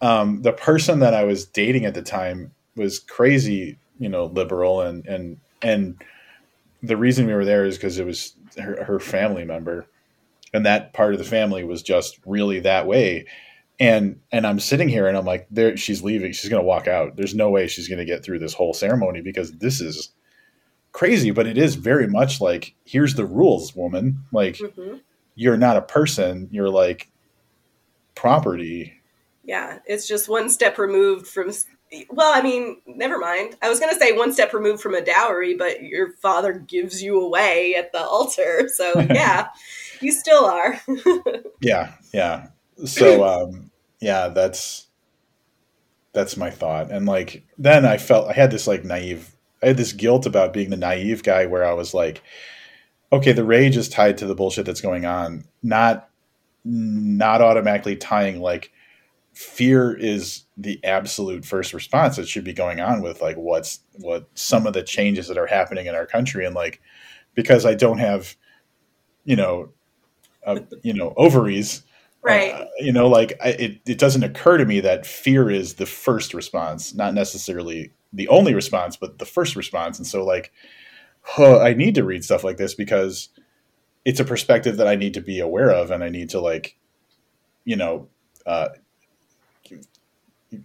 um, 0.00 0.42
the 0.42 0.52
person 0.52 1.00
that 1.00 1.14
i 1.14 1.24
was 1.24 1.46
dating 1.46 1.84
at 1.84 1.94
the 1.94 2.02
time 2.02 2.52
was 2.76 3.00
crazy 3.00 3.76
you 3.98 4.08
know 4.08 4.26
liberal 4.26 4.82
and 4.82 5.04
and 5.06 5.38
and 5.62 6.04
the 6.84 6.96
reason 6.96 7.26
we 7.26 7.34
were 7.34 7.44
there 7.44 7.64
is 7.64 7.76
because 7.76 7.98
it 7.98 8.06
was 8.06 8.36
her, 8.56 8.84
her 8.84 9.00
family 9.00 9.44
member 9.44 9.88
and 10.56 10.66
that 10.66 10.92
part 10.92 11.12
of 11.12 11.18
the 11.18 11.24
family 11.24 11.64
was 11.64 11.82
just 11.82 12.18
really 12.26 12.60
that 12.60 12.86
way. 12.86 13.26
And 13.78 14.20
and 14.32 14.46
i'm 14.46 14.58
sitting 14.58 14.88
here 14.88 15.06
and 15.06 15.18
i'm 15.18 15.26
like 15.26 15.46
there 15.50 15.76
she's 15.76 16.02
leaving. 16.02 16.32
She's 16.32 16.48
going 16.48 16.62
to 16.62 16.66
walk 16.66 16.88
out. 16.88 17.16
There's 17.16 17.34
no 17.34 17.50
way 17.50 17.68
she's 17.68 17.88
going 17.88 17.98
to 17.98 18.06
get 18.06 18.24
through 18.24 18.38
this 18.38 18.54
whole 18.54 18.72
ceremony 18.72 19.20
because 19.20 19.52
this 19.52 19.80
is 19.80 20.10
crazy 20.92 21.30
but 21.30 21.46
it 21.46 21.58
is 21.58 21.74
very 21.74 22.06
much 22.06 22.40
like 22.40 22.74
here's 22.84 23.14
the 23.14 23.26
rules 23.26 23.76
woman. 23.76 24.24
Like 24.32 24.56
mm-hmm. 24.56 24.96
you're 25.34 25.58
not 25.58 25.76
a 25.76 25.82
person. 25.82 26.48
You're 26.50 26.70
like 26.70 27.10
property. 28.14 28.94
Yeah 29.44 29.80
it's 29.84 30.08
just 30.08 30.28
one 30.28 30.48
step 30.48 30.78
removed 30.78 31.26
from 31.26 31.52
well, 32.10 32.32
I 32.34 32.42
mean, 32.42 32.80
never 32.86 33.18
mind. 33.18 33.56
I 33.62 33.68
was 33.68 33.78
going 33.78 33.92
to 33.92 33.98
say 33.98 34.12
one 34.12 34.32
step 34.32 34.52
removed 34.52 34.82
from 34.82 34.94
a 34.94 35.04
dowry, 35.04 35.54
but 35.54 35.82
your 35.82 36.12
father 36.12 36.52
gives 36.52 37.02
you 37.02 37.20
away 37.20 37.74
at 37.76 37.92
the 37.92 38.00
altar. 38.00 38.68
So, 38.74 38.98
yeah, 39.10 39.48
you 40.00 40.12
still 40.12 40.44
are. 40.44 40.80
yeah, 41.60 41.94
yeah. 42.12 42.48
So, 42.84 43.24
um, 43.24 43.70
yeah, 44.00 44.28
that's 44.28 44.86
that's 46.12 46.36
my 46.36 46.50
thought. 46.50 46.90
And 46.90 47.06
like 47.06 47.44
then 47.58 47.84
I 47.84 47.98
felt 47.98 48.28
I 48.28 48.32
had 48.32 48.50
this 48.50 48.66
like 48.66 48.84
naive 48.84 49.34
I 49.62 49.68
had 49.68 49.76
this 49.76 49.92
guilt 49.92 50.26
about 50.26 50.52
being 50.52 50.70
the 50.70 50.76
naive 50.76 51.22
guy 51.22 51.46
where 51.46 51.64
I 51.64 51.72
was 51.72 51.94
like 51.94 52.22
okay, 53.12 53.32
the 53.32 53.44
rage 53.44 53.76
is 53.76 53.88
tied 53.88 54.18
to 54.18 54.26
the 54.26 54.34
bullshit 54.34 54.66
that's 54.66 54.80
going 54.80 55.04
on, 55.04 55.44
not 55.62 56.08
not 56.64 57.40
automatically 57.40 57.96
tying 57.96 58.40
like 58.40 58.72
fear 59.32 59.94
is 59.94 60.44
the 60.56 60.82
absolute 60.84 61.44
first 61.44 61.72
response 61.72 62.16
that 62.16 62.26
should 62.26 62.42
be 62.42 62.52
going 62.52 62.80
on 62.80 63.02
with 63.02 63.20
like 63.20 63.36
what's 63.36 63.80
what 63.92 64.28
some 64.34 64.66
of 64.66 64.72
the 64.72 64.82
changes 64.82 65.28
that 65.28 65.38
are 65.38 65.46
happening 65.46 65.86
in 65.86 65.94
our 65.94 66.06
country 66.06 66.44
and 66.44 66.54
like 66.54 66.80
because 67.34 67.64
I 67.64 67.74
don't 67.74 67.98
have 67.98 68.34
you 69.24 69.36
know 69.36 69.68
uh, 70.46 70.60
you 70.82 70.94
know 70.94 71.12
ovaries 71.16 71.82
right 72.22 72.52
uh, 72.52 72.66
you 72.78 72.92
know 72.92 73.08
like 73.08 73.34
I, 73.42 73.48
it, 73.50 73.80
it 73.86 73.98
doesn't 73.98 74.22
occur 74.22 74.56
to 74.58 74.64
me 74.64 74.80
that 74.80 75.06
fear 75.06 75.50
is 75.50 75.74
the 75.74 75.86
first 75.86 76.34
response 76.34 76.94
not 76.94 77.14
necessarily 77.14 77.92
the 78.12 78.28
only 78.28 78.54
response 78.54 78.96
but 78.96 79.18
the 79.18 79.26
first 79.26 79.56
response 79.56 79.98
and 79.98 80.06
so 80.06 80.24
like 80.24 80.52
huh, 81.22 81.60
i 81.60 81.74
need 81.74 81.94
to 81.96 82.04
read 82.04 82.24
stuff 82.24 82.44
like 82.44 82.56
this 82.56 82.74
because 82.74 83.28
it's 84.04 84.20
a 84.20 84.24
perspective 84.24 84.76
that 84.76 84.88
i 84.88 84.94
need 84.94 85.14
to 85.14 85.20
be 85.20 85.40
aware 85.40 85.70
of 85.70 85.90
and 85.90 86.02
i 86.02 86.08
need 86.08 86.30
to 86.30 86.40
like 86.40 86.76
you 87.64 87.76
know 87.76 88.08
uh, 88.46 88.68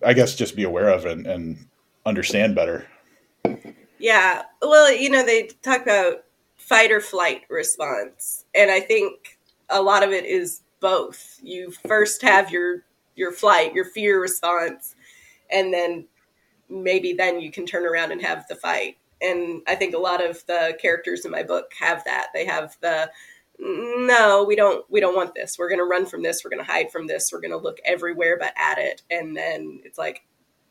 I 0.05 0.13
guess 0.13 0.35
just 0.35 0.55
be 0.55 0.63
aware 0.63 0.89
of 0.89 1.05
and, 1.05 1.25
and 1.25 1.67
understand 2.05 2.55
better. 2.55 2.87
Yeah. 3.99 4.43
Well, 4.61 4.93
you 4.93 5.09
know, 5.09 5.25
they 5.25 5.49
talk 5.61 5.81
about 5.81 6.23
fight 6.57 6.91
or 6.91 7.01
flight 7.01 7.41
response. 7.49 8.45
And 8.55 8.71
I 8.71 8.79
think 8.79 9.39
a 9.71 9.81
lot 9.81 10.03
of 10.03 10.11
it 10.11 10.25
is 10.25 10.61
both. 10.79 11.39
You 11.41 11.71
first 11.87 12.21
have 12.21 12.51
your 12.51 12.83
your 13.15 13.31
flight, 13.31 13.73
your 13.73 13.85
fear 13.85 14.19
response, 14.21 14.95
and 15.51 15.73
then 15.73 16.07
maybe 16.69 17.13
then 17.13 17.39
you 17.39 17.51
can 17.51 17.65
turn 17.65 17.85
around 17.85 18.11
and 18.11 18.21
have 18.21 18.47
the 18.47 18.55
fight. 18.55 18.97
And 19.21 19.61
I 19.67 19.75
think 19.75 19.93
a 19.93 19.99
lot 19.99 20.25
of 20.25 20.43
the 20.47 20.77
characters 20.81 21.25
in 21.25 21.31
my 21.31 21.43
book 21.43 21.71
have 21.79 22.03
that. 22.05 22.27
They 22.33 22.45
have 22.45 22.75
the 22.81 23.11
no 23.59 24.43
we 24.43 24.55
don't 24.55 24.89
we 24.89 24.99
don't 24.99 25.15
want 25.15 25.35
this. 25.35 25.57
We're 25.57 25.69
going 25.69 25.79
to 25.79 25.85
run 25.85 26.05
from 26.05 26.23
this. 26.23 26.43
We're 26.43 26.49
going 26.49 26.65
to 26.65 26.71
hide 26.71 26.91
from 26.91 27.07
this. 27.07 27.31
We're 27.31 27.41
going 27.41 27.51
to 27.51 27.57
look 27.57 27.77
everywhere 27.85 28.37
but 28.39 28.53
at 28.57 28.79
it. 28.79 29.03
And 29.11 29.35
then 29.35 29.81
it's 29.83 29.97
like 29.97 30.23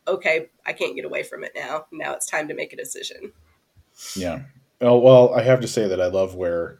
okay 0.07 0.49
i 0.65 0.73
can't 0.73 0.95
get 0.95 1.05
away 1.05 1.23
from 1.23 1.43
it 1.43 1.53
now. 1.55 1.85
Now 1.91 2.13
it's 2.13 2.25
time 2.25 2.47
to 2.49 2.53
make 2.53 2.73
a 2.73 2.77
decision. 2.77 3.31
Yeah. 4.15 4.41
Well, 4.81 4.99
well 4.99 5.33
i 5.35 5.43
have 5.43 5.61
to 5.61 5.67
say 5.67 5.87
that 5.87 6.01
i 6.01 6.07
love 6.07 6.35
where 6.35 6.79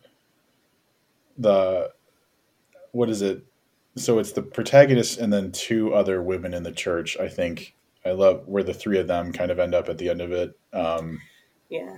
the 1.38 1.92
what 2.92 3.10
is 3.10 3.22
it 3.22 3.44
so 3.96 4.20
it's 4.20 4.32
the 4.32 4.42
protagonist 4.42 5.20
and 5.20 5.32
then 5.34 5.52
two 5.52 5.94
other 5.94 6.22
women 6.22 6.54
in 6.54 6.64
the 6.64 6.72
church 6.72 7.18
i 7.20 7.28
think 7.28 7.76
i 8.06 8.12
love 8.12 8.48
where 8.48 8.64
the 8.64 8.74
three 8.74 9.00
of 9.00 9.08
them 9.08 9.34
kind 9.34 9.52
of 9.52 9.60
end 9.60 9.76
up 9.76 9.90
at 9.90 9.98
the 9.98 10.10
end 10.10 10.22
of 10.22 10.32
it 10.32 10.58
um 10.74 11.20
yeah 11.70 11.98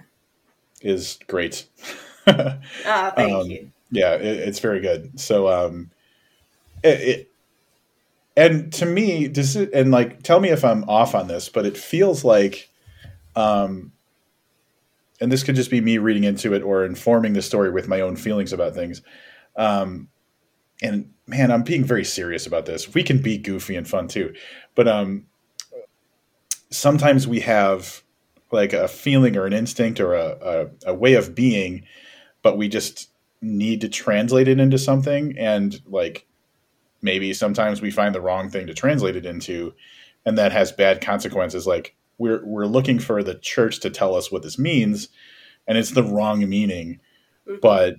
is 0.81 1.19
great 1.27 1.67
ah, 2.27 3.11
thank 3.15 3.31
um, 3.31 3.47
you 3.47 3.71
yeah, 3.93 4.15
it, 4.15 4.23
it's 4.23 4.59
very 4.59 4.81
good. 4.81 5.19
So, 5.19 5.47
um, 5.47 5.91
it, 6.83 6.99
it, 7.01 7.31
and 8.35 8.73
to 8.73 8.87
me, 8.87 9.27
does 9.27 9.55
it, 9.55 9.71
and 9.71 9.91
like, 9.91 10.23
tell 10.23 10.39
me 10.39 10.49
if 10.49 10.65
I'm 10.65 10.83
off 10.89 11.13
on 11.13 11.27
this, 11.27 11.47
but 11.47 11.67
it 11.67 11.77
feels 11.77 12.23
like, 12.23 12.71
um, 13.35 13.91
and 15.21 15.31
this 15.31 15.43
could 15.43 15.55
just 15.55 15.69
be 15.69 15.79
me 15.79 15.99
reading 15.99 16.23
into 16.23 16.55
it 16.55 16.63
or 16.63 16.83
informing 16.83 17.33
the 17.33 17.43
story 17.43 17.69
with 17.69 17.87
my 17.87 18.01
own 18.01 18.15
feelings 18.15 18.51
about 18.51 18.73
things. 18.73 19.03
Um, 19.55 20.09
and 20.83 21.11
man, 21.25 21.51
I'm 21.51 21.63
being 21.63 21.83
very 21.83 22.03
serious 22.03 22.45
about 22.45 22.65
this. 22.65 22.93
We 22.93 23.01
can 23.01 23.19
be 23.19 23.37
goofy 23.37 23.75
and 23.75 23.87
fun 23.87 24.07
too, 24.07 24.33
but 24.75 24.87
um, 24.87 25.25
sometimes 26.69 27.27
we 27.27 27.39
have 27.39 28.03
like 28.51 28.73
a 28.73 28.87
feeling 28.87 29.35
or 29.35 29.45
an 29.45 29.53
instinct 29.53 29.99
or 29.99 30.13
a, 30.13 30.37
a, 30.85 30.91
a 30.91 30.93
way 30.93 31.15
of 31.15 31.33
being, 31.33 31.85
but 32.43 32.57
we 32.57 32.67
just 32.67 33.09
need 33.41 33.81
to 33.81 33.89
translate 33.89 34.47
it 34.47 34.59
into 34.59 34.77
something 34.77 35.37
and 35.37 35.81
like 35.85 36.25
maybe 37.01 37.33
sometimes 37.33 37.81
we 37.81 37.91
find 37.91 38.15
the 38.15 38.21
wrong 38.21 38.49
thing 38.49 38.65
to 38.67 38.73
translate 38.73 39.17
it 39.17 39.25
into 39.25 39.73
and 40.25 40.37
that 40.37 40.53
has 40.53 40.71
bad 40.71 41.01
consequences 41.01 41.67
like 41.67 41.93
we're 42.17 42.43
we're 42.45 42.65
looking 42.65 42.99
for 42.99 43.21
the 43.21 43.35
church 43.35 43.81
to 43.81 43.89
tell 43.89 44.15
us 44.15 44.31
what 44.31 44.43
this 44.43 44.57
means 44.57 45.09
and 45.67 45.77
it's 45.77 45.91
the 45.91 46.03
wrong 46.03 46.47
meaning 46.47 47.01
mm-hmm. 47.45 47.59
but 47.61 47.95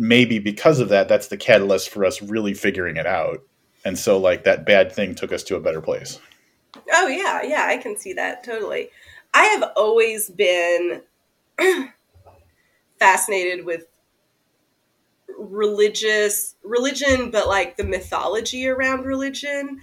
maybe 0.00 0.38
because 0.38 0.80
of 0.80 0.88
that 0.88 1.08
that's 1.08 1.28
the 1.28 1.36
catalyst 1.36 1.90
for 1.90 2.04
us 2.04 2.22
really 2.22 2.54
figuring 2.54 2.96
it 2.96 3.06
out. 3.06 3.42
And 3.84 3.98
so 3.98 4.18
like 4.18 4.44
that 4.44 4.64
bad 4.64 4.90
thing 4.90 5.14
took 5.14 5.30
us 5.30 5.42
to 5.44 5.56
a 5.56 5.60
better 5.60 5.80
place. 5.80 6.18
Oh 6.92 7.06
yeah 7.06 7.42
yeah 7.42 7.66
i 7.66 7.76
can 7.76 7.96
see 7.96 8.14
that 8.14 8.42
totally. 8.42 8.90
I 9.32 9.44
have 9.44 9.70
always 9.76 10.30
been 10.30 11.02
fascinated 12.98 13.64
with 13.64 13.86
religious 15.38 16.56
religion, 16.64 17.30
but 17.30 17.46
like 17.46 17.76
the 17.76 17.84
mythology 17.84 18.66
around 18.66 19.04
religion. 19.04 19.80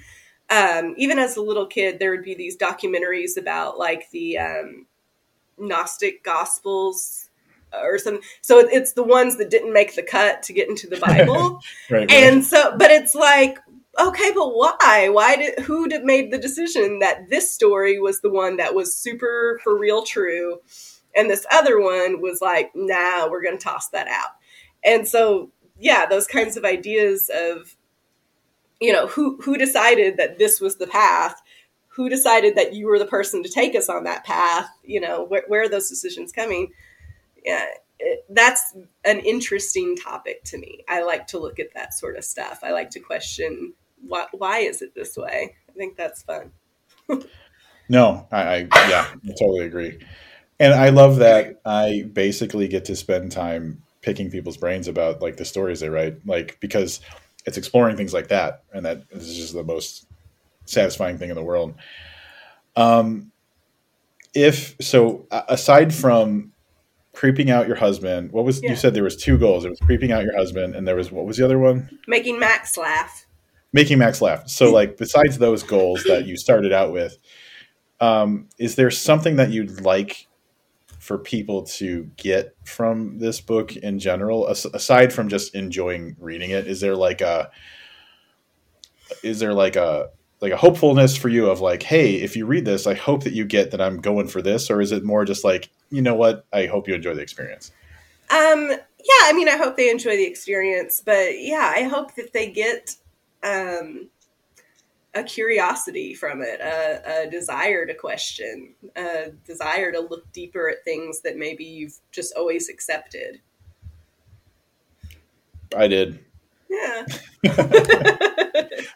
Um, 0.49 0.95
even 0.97 1.19
as 1.19 1.37
a 1.37 1.41
little 1.41 1.65
kid, 1.65 1.99
there 1.99 2.11
would 2.11 2.23
be 2.23 2.35
these 2.35 2.57
documentaries 2.57 3.37
about 3.37 3.77
like 3.77 4.09
the 4.11 4.37
um, 4.37 4.85
Gnostic 5.57 6.23
Gospels 6.23 7.26
or 7.73 7.97
some. 7.97 8.19
So 8.41 8.59
it's 8.59 8.93
the 8.93 9.03
ones 9.03 9.37
that 9.37 9.49
didn't 9.49 9.73
make 9.73 9.95
the 9.95 10.03
cut 10.03 10.43
to 10.43 10.53
get 10.53 10.69
into 10.69 10.87
the 10.87 10.97
Bible, 11.05 11.61
right, 11.89 11.99
right. 11.99 12.11
and 12.11 12.43
so, 12.43 12.75
but 12.77 12.91
it's 12.91 13.15
like 13.15 13.57
okay, 13.99 14.31
but 14.33 14.49
why? 14.49 15.09
Why 15.11 15.35
did 15.35 15.59
who 15.59 15.87
did 15.87 16.03
made 16.03 16.31
the 16.31 16.37
decision 16.37 16.99
that 16.99 17.29
this 17.29 17.51
story 17.51 17.99
was 17.99 18.21
the 18.21 18.29
one 18.29 18.57
that 18.57 18.75
was 18.75 18.95
super 18.95 19.59
for 19.63 19.77
real 19.77 20.03
true, 20.03 20.59
and 21.15 21.29
this 21.29 21.45
other 21.51 21.79
one 21.81 22.21
was 22.21 22.39
like, 22.41 22.71
nah, 22.75 23.27
we're 23.29 23.43
gonna 23.43 23.57
toss 23.57 23.89
that 23.89 24.07
out. 24.07 24.31
And 24.83 25.07
so, 25.07 25.51
yeah, 25.79 26.05
those 26.05 26.27
kinds 26.27 26.57
of 26.57 26.63
ideas 26.63 27.29
of, 27.33 27.75
you 28.79 28.93
know, 28.93 29.07
who 29.07 29.37
who 29.41 29.57
decided 29.57 30.17
that 30.17 30.37
this 30.37 30.61
was 30.61 30.77
the 30.77 30.87
path, 30.87 31.41
who 31.87 32.09
decided 32.09 32.55
that 32.55 32.73
you 32.73 32.87
were 32.87 32.99
the 32.99 33.05
person 33.05 33.43
to 33.43 33.49
take 33.49 33.75
us 33.75 33.89
on 33.89 34.03
that 34.03 34.23
path, 34.23 34.69
you 34.83 35.01
know, 35.01 35.23
where, 35.23 35.43
where 35.47 35.63
are 35.63 35.69
those 35.69 35.89
decisions 35.89 36.31
coming? 36.31 36.71
Yeah, 37.47 37.65
it, 37.97 38.25
that's 38.29 38.75
an 39.05 39.19
interesting 39.19 39.95
topic 39.95 40.43
to 40.45 40.57
me. 40.57 40.83
I 40.89 41.03
like 41.03 41.27
to 41.27 41.39
look 41.39 41.59
at 41.59 41.73
that 41.75 41.93
sort 41.93 42.17
of 42.17 42.25
stuff. 42.25 42.59
I 42.61 42.71
like 42.71 42.89
to 42.91 42.99
question 42.99 43.73
why, 44.05 44.25
why 44.33 44.59
is 44.59 44.81
it 44.81 44.93
this 44.93 45.15
way? 45.15 45.55
I 45.69 45.71
think 45.71 45.95
that's 45.95 46.23
fun. 46.23 46.51
no, 47.89 48.27
I, 48.31 48.41
I 48.41 48.89
yeah, 48.89 49.07
I 49.13 49.31
totally 49.39 49.65
agree. 49.65 49.97
And 50.59 50.73
I 50.73 50.89
love 50.89 51.17
that 51.17 51.61
I 51.65 52.09
basically 52.11 52.67
get 52.67 52.85
to 52.85 52.95
spend 52.97 53.31
time 53.31 53.81
picking 54.01 54.29
people's 54.29 54.57
brains 54.57 54.89
about 54.89 55.21
like 55.21 55.37
the 55.37 55.45
stories 55.45 55.79
they 55.79 55.89
write, 55.89 56.27
like 56.27 56.59
because 56.59 56.99
it's 57.45 57.57
exploring 57.57 57.95
things 57.95 58.13
like 58.13 58.27
that, 58.27 58.63
and 58.73 58.85
that 58.85 59.03
is 59.11 59.37
just 59.37 59.53
the 59.53 59.63
most 59.63 60.05
satisfying 60.65 61.17
thing 61.17 61.29
in 61.29 61.35
the 61.35 61.43
world. 61.43 61.75
Um, 62.75 63.31
if 64.33 64.75
so, 64.81 65.25
aside 65.31 65.93
from 65.93 66.51
creeping 67.17 67.49
out 67.49 67.65
your 67.65 67.75
husband, 67.75 68.31
what 68.31 68.45
was 68.45 68.61
yeah. 68.61 68.69
you 68.69 68.75
said 68.75 68.93
there 68.93 69.03
was 69.03 69.17
two 69.17 69.39
goals? 69.39 69.65
It 69.65 69.71
was 69.71 69.79
creeping 69.79 70.11
out 70.11 70.23
your 70.23 70.37
husband, 70.37 70.75
and 70.75 70.87
there 70.87 70.95
was 70.95 71.11
what 71.11 71.25
was 71.25 71.37
the 71.37 71.45
other 71.45 71.57
one? 71.57 71.89
Making 72.07 72.39
Max 72.39 72.77
laugh. 72.77 73.25
Making 73.73 73.97
Max 73.97 74.21
laugh. 74.21 74.47
So, 74.47 74.71
like, 74.71 74.97
besides 74.97 75.39
those 75.39 75.63
goals 75.63 76.03
that 76.03 76.27
you 76.27 76.37
started 76.37 76.71
out 76.71 76.93
with, 76.93 77.17
um, 77.99 78.47
is 78.59 78.75
there 78.75 78.91
something 78.91 79.37
that 79.37 79.49
you'd 79.49 79.81
like 79.81 80.27
for 80.99 81.17
people 81.17 81.63
to 81.63 82.03
get 82.17 82.55
from 82.65 83.17
this 83.17 83.41
book 83.41 83.75
in 83.75 83.97
general 83.97 84.45
aside 84.47 85.11
from 85.13 85.29
just 85.29 85.55
enjoying 85.55 86.17
reading 86.19 86.49
it 86.49 86.67
is 86.67 86.81
there 86.81 86.97
like 86.97 87.21
a 87.21 87.49
is 89.23 89.39
there 89.39 89.53
like 89.53 89.77
a 89.77 90.09
like 90.39 90.51
a 90.51 90.57
hopefulness 90.57 91.17
for 91.17 91.29
you 91.29 91.49
of 91.49 91.61
like, 91.61 91.83
hey, 91.83 92.15
if 92.15 92.35
you 92.35 92.45
read 92.45 92.65
this, 92.65 92.85
I 92.85 92.93
hope 92.93 93.23
that 93.23 93.33
you 93.33 93.45
get 93.45 93.71
that 93.71 93.81
I'm 93.81 93.99
going 93.99 94.27
for 94.27 94.41
this, 94.41 94.69
or 94.69 94.81
is 94.81 94.91
it 94.91 95.03
more 95.03 95.25
just 95.25 95.43
like, 95.43 95.69
you 95.89 96.01
know 96.01 96.15
what, 96.15 96.45
I 96.53 96.67
hope 96.67 96.87
you 96.87 96.93
enjoy 96.93 97.15
the 97.15 97.21
experience? 97.21 97.71
Um, 98.29 98.69
yeah, 98.69 99.23
I 99.23 99.33
mean, 99.33 99.49
I 99.49 99.57
hope 99.57 99.77
they 99.77 99.89
enjoy 99.89 100.15
the 100.15 100.25
experience, 100.25 101.01
but 101.03 101.39
yeah, 101.39 101.73
I 101.75 101.83
hope 101.83 102.15
that 102.15 102.33
they 102.33 102.51
get 102.51 102.95
um, 103.41 104.09
a 105.15 105.23
curiosity 105.23 106.13
from 106.13 106.41
it, 106.41 106.59
a, 106.59 107.23
a 107.23 107.29
desire 107.29 107.85
to 107.85 107.93
question, 107.95 108.75
a 108.95 109.31
desire 109.45 109.91
to 109.91 110.01
look 110.01 110.31
deeper 110.33 110.69
at 110.69 110.83
things 110.83 111.21
that 111.21 111.37
maybe 111.37 111.63
you've 111.63 111.97
just 112.11 112.35
always 112.35 112.69
accepted. 112.69 113.41
I 115.75 115.87
did. 115.87 116.23
Yeah. 116.69 117.05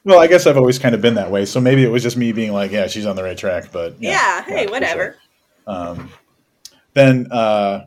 well, 0.04 0.20
I 0.20 0.28
guess 0.28 0.48
I've 0.48 0.58
always 0.58 0.80
kind 0.80 0.96
of 0.96 1.02
been 1.02 1.16
that 1.16 1.32
way. 1.32 1.46
So 1.46 1.60
maybe 1.60 1.84
it 1.84 1.90
was 1.90 2.04
just 2.04 2.18
me 2.18 2.32
being 2.32 2.52
like, 2.52 2.72
yeah, 2.72 2.88
she's 2.88 3.06
on 3.06 3.16
the 3.16 3.24
right 3.24 3.38
track. 3.38 3.72
But 3.72 4.02
yeah, 4.02 4.12
yeah 4.12 4.44
hey, 4.44 4.64
yeah, 4.66 4.72
whatever. 4.72 5.18
Sure. 5.66 5.76
Um, 5.76 6.12
then 6.94 7.32
uh, 7.32 7.86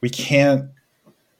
we 0.00 0.10
can't. 0.10 0.70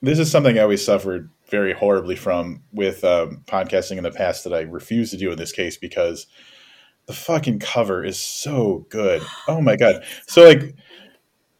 This 0.01 0.19
is 0.19 0.29
something 0.29 0.57
I 0.57 0.61
always 0.61 0.83
suffered 0.83 1.29
very 1.49 1.73
horribly 1.73 2.15
from 2.15 2.63
with 2.73 3.03
um, 3.03 3.43
podcasting 3.45 3.97
in 3.97 4.03
the 4.03 4.11
past 4.11 4.43
that 4.43 4.53
I 4.53 4.61
refuse 4.61 5.11
to 5.11 5.17
do 5.17 5.31
in 5.31 5.37
this 5.37 5.51
case 5.51 5.77
because 5.77 6.27
the 7.05 7.13
fucking 7.13 7.59
cover 7.59 8.03
is 8.03 8.19
so 8.19 8.85
good. 8.89 9.21
Oh 9.47 9.61
my 9.61 9.77
god! 9.77 10.03
So 10.27 10.43
like, 10.43 10.75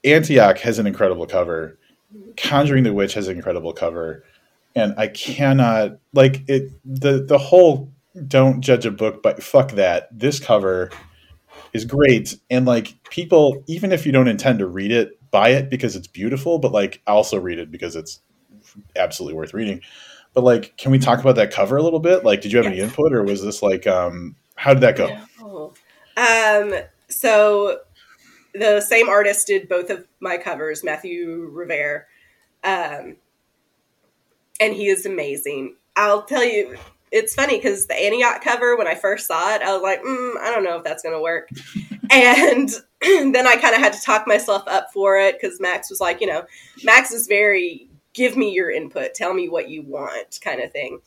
Antioch 0.03 0.59
has 0.59 0.79
an 0.79 0.87
incredible 0.87 1.27
cover. 1.27 1.77
Conjuring 2.35 2.83
the 2.83 2.93
Witch 2.93 3.13
has 3.13 3.27
an 3.27 3.37
incredible 3.37 3.73
cover 3.73 4.23
and 4.75 4.93
I 4.97 5.07
cannot 5.07 5.99
like 6.13 6.43
it. 6.47 6.71
the 6.83 7.23
The 7.23 7.37
whole 7.37 7.91
don't 8.27 8.61
judge 8.61 8.85
a 8.85 8.91
book, 8.91 9.23
but 9.23 9.41
fuck 9.41 9.71
that. 9.71 10.07
This 10.11 10.39
cover 10.39 10.91
is 11.73 11.85
great, 11.85 12.37
and 12.49 12.65
like 12.65 12.95
people, 13.09 13.63
even 13.67 13.91
if 13.91 14.05
you 14.05 14.11
don't 14.11 14.27
intend 14.27 14.59
to 14.59 14.67
read 14.67 14.91
it, 14.91 15.19
buy 15.31 15.49
it 15.49 15.69
because 15.69 15.95
it's 15.95 16.07
beautiful. 16.07 16.59
But 16.59 16.71
like, 16.71 17.01
also 17.07 17.39
read 17.39 17.59
it 17.59 17.71
because 17.71 17.95
it's 17.95 18.19
absolutely 18.95 19.37
worth 19.37 19.53
reading. 19.53 19.81
But 20.33 20.43
like, 20.43 20.75
can 20.77 20.91
we 20.91 20.99
talk 20.99 21.19
about 21.19 21.35
that 21.35 21.51
cover 21.51 21.77
a 21.77 21.83
little 21.83 21.99
bit? 21.99 22.23
Like, 22.23 22.41
did 22.41 22.51
you 22.51 22.57
have 22.57 22.65
yes. 22.65 22.73
any 22.73 22.81
input, 22.81 23.13
or 23.13 23.23
was 23.23 23.43
this 23.43 23.61
like, 23.61 23.85
um, 23.87 24.35
how 24.55 24.73
did 24.73 24.81
that 24.81 24.95
go? 24.95 25.73
Um, 26.15 26.73
so 27.07 27.79
the 28.53 28.81
same 28.81 29.09
artist 29.09 29.47
did 29.47 29.67
both 29.67 29.89
of 29.89 30.07
my 30.19 30.37
covers, 30.37 30.83
Matthew 30.83 31.49
Revert. 31.51 32.07
Um, 32.63 33.17
and 34.59 34.73
he 34.73 34.87
is 34.87 35.05
amazing. 35.05 35.75
I'll 35.95 36.23
tell 36.23 36.43
you, 36.43 36.77
it's 37.13 37.35
funny 37.35 37.57
because 37.57 37.85
the 37.85 37.95
Antioch 37.95 38.41
cover, 38.41 38.75
when 38.75 38.87
I 38.87 38.95
first 38.95 39.27
saw 39.27 39.53
it, 39.53 39.61
I 39.61 39.71
was 39.71 39.83
like, 39.83 40.01
mm, 40.01 40.35
I 40.41 40.51
don't 40.51 40.63
know 40.63 40.77
if 40.77 40.83
that's 40.83 41.03
going 41.03 41.15
to 41.15 41.21
work. 41.21 41.47
and 42.11 42.69
then 43.01 43.47
I 43.47 43.55
kind 43.55 43.75
of 43.75 43.81
had 43.81 43.93
to 43.93 44.01
talk 44.01 44.27
myself 44.27 44.63
up 44.67 44.87
for 44.91 45.17
it 45.19 45.39
because 45.39 45.61
Max 45.61 45.91
was 45.91 46.01
like, 46.01 46.21
you 46.21 46.27
know, 46.27 46.43
Max 46.83 47.11
is 47.11 47.27
very 47.27 47.87
give 48.13 48.35
me 48.35 48.51
your 48.51 48.71
input, 48.71 49.13
tell 49.13 49.33
me 49.33 49.47
what 49.47 49.69
you 49.69 49.83
want 49.83 50.39
kind 50.43 50.59
of 50.61 50.71
thing. 50.71 50.99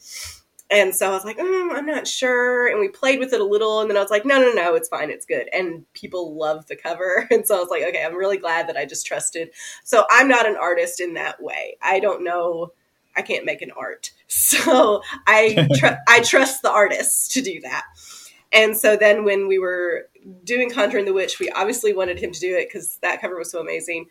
And 0.70 0.94
so 0.94 1.08
I 1.08 1.12
was 1.12 1.24
like, 1.24 1.38
mm, 1.38 1.72
I'm 1.72 1.86
not 1.86 2.08
sure. 2.08 2.68
And 2.68 2.80
we 2.80 2.88
played 2.88 3.20
with 3.20 3.32
it 3.32 3.40
a 3.40 3.44
little. 3.44 3.80
And 3.80 3.88
then 3.88 3.96
I 3.96 4.00
was 4.00 4.10
like, 4.10 4.24
no, 4.24 4.40
no, 4.40 4.52
no, 4.52 4.74
it's 4.74 4.88
fine. 4.88 5.10
It's 5.10 5.26
good. 5.26 5.48
And 5.52 5.84
people 5.92 6.36
love 6.36 6.66
the 6.66 6.76
cover. 6.76 7.28
And 7.32 7.46
so 7.46 7.56
I 7.56 7.60
was 7.60 7.68
like, 7.68 7.84
okay, 7.84 8.04
I'm 8.04 8.16
really 8.16 8.36
glad 8.36 8.68
that 8.68 8.76
I 8.76 8.84
just 8.84 9.06
trusted. 9.06 9.50
So 9.84 10.04
I'm 10.10 10.28
not 10.28 10.48
an 10.48 10.56
artist 10.56 11.00
in 11.00 11.14
that 11.14 11.40
way. 11.40 11.76
I 11.82 12.00
don't 12.00 12.24
know 12.24 12.72
I 13.16 13.22
can't 13.22 13.44
make 13.44 13.62
an 13.62 13.70
art. 13.72 14.12
So 14.28 15.02
I 15.26 15.68
tr- 15.76 15.98
I 16.08 16.20
trust 16.20 16.62
the 16.62 16.70
artists 16.70 17.28
to 17.34 17.42
do 17.42 17.60
that. 17.60 17.84
And 18.52 18.76
so 18.76 18.96
then 18.96 19.24
when 19.24 19.48
we 19.48 19.58
were 19.58 20.08
doing 20.44 20.70
Conjuring 20.70 21.04
the 21.04 21.12
Witch, 21.12 21.38
we 21.40 21.48
obviously 21.50 21.92
wanted 21.92 22.18
him 22.18 22.32
to 22.32 22.40
do 22.40 22.56
it 22.56 22.68
because 22.68 22.98
that 23.02 23.20
cover 23.20 23.38
was 23.38 23.50
so 23.50 23.60
amazing. 23.60 24.06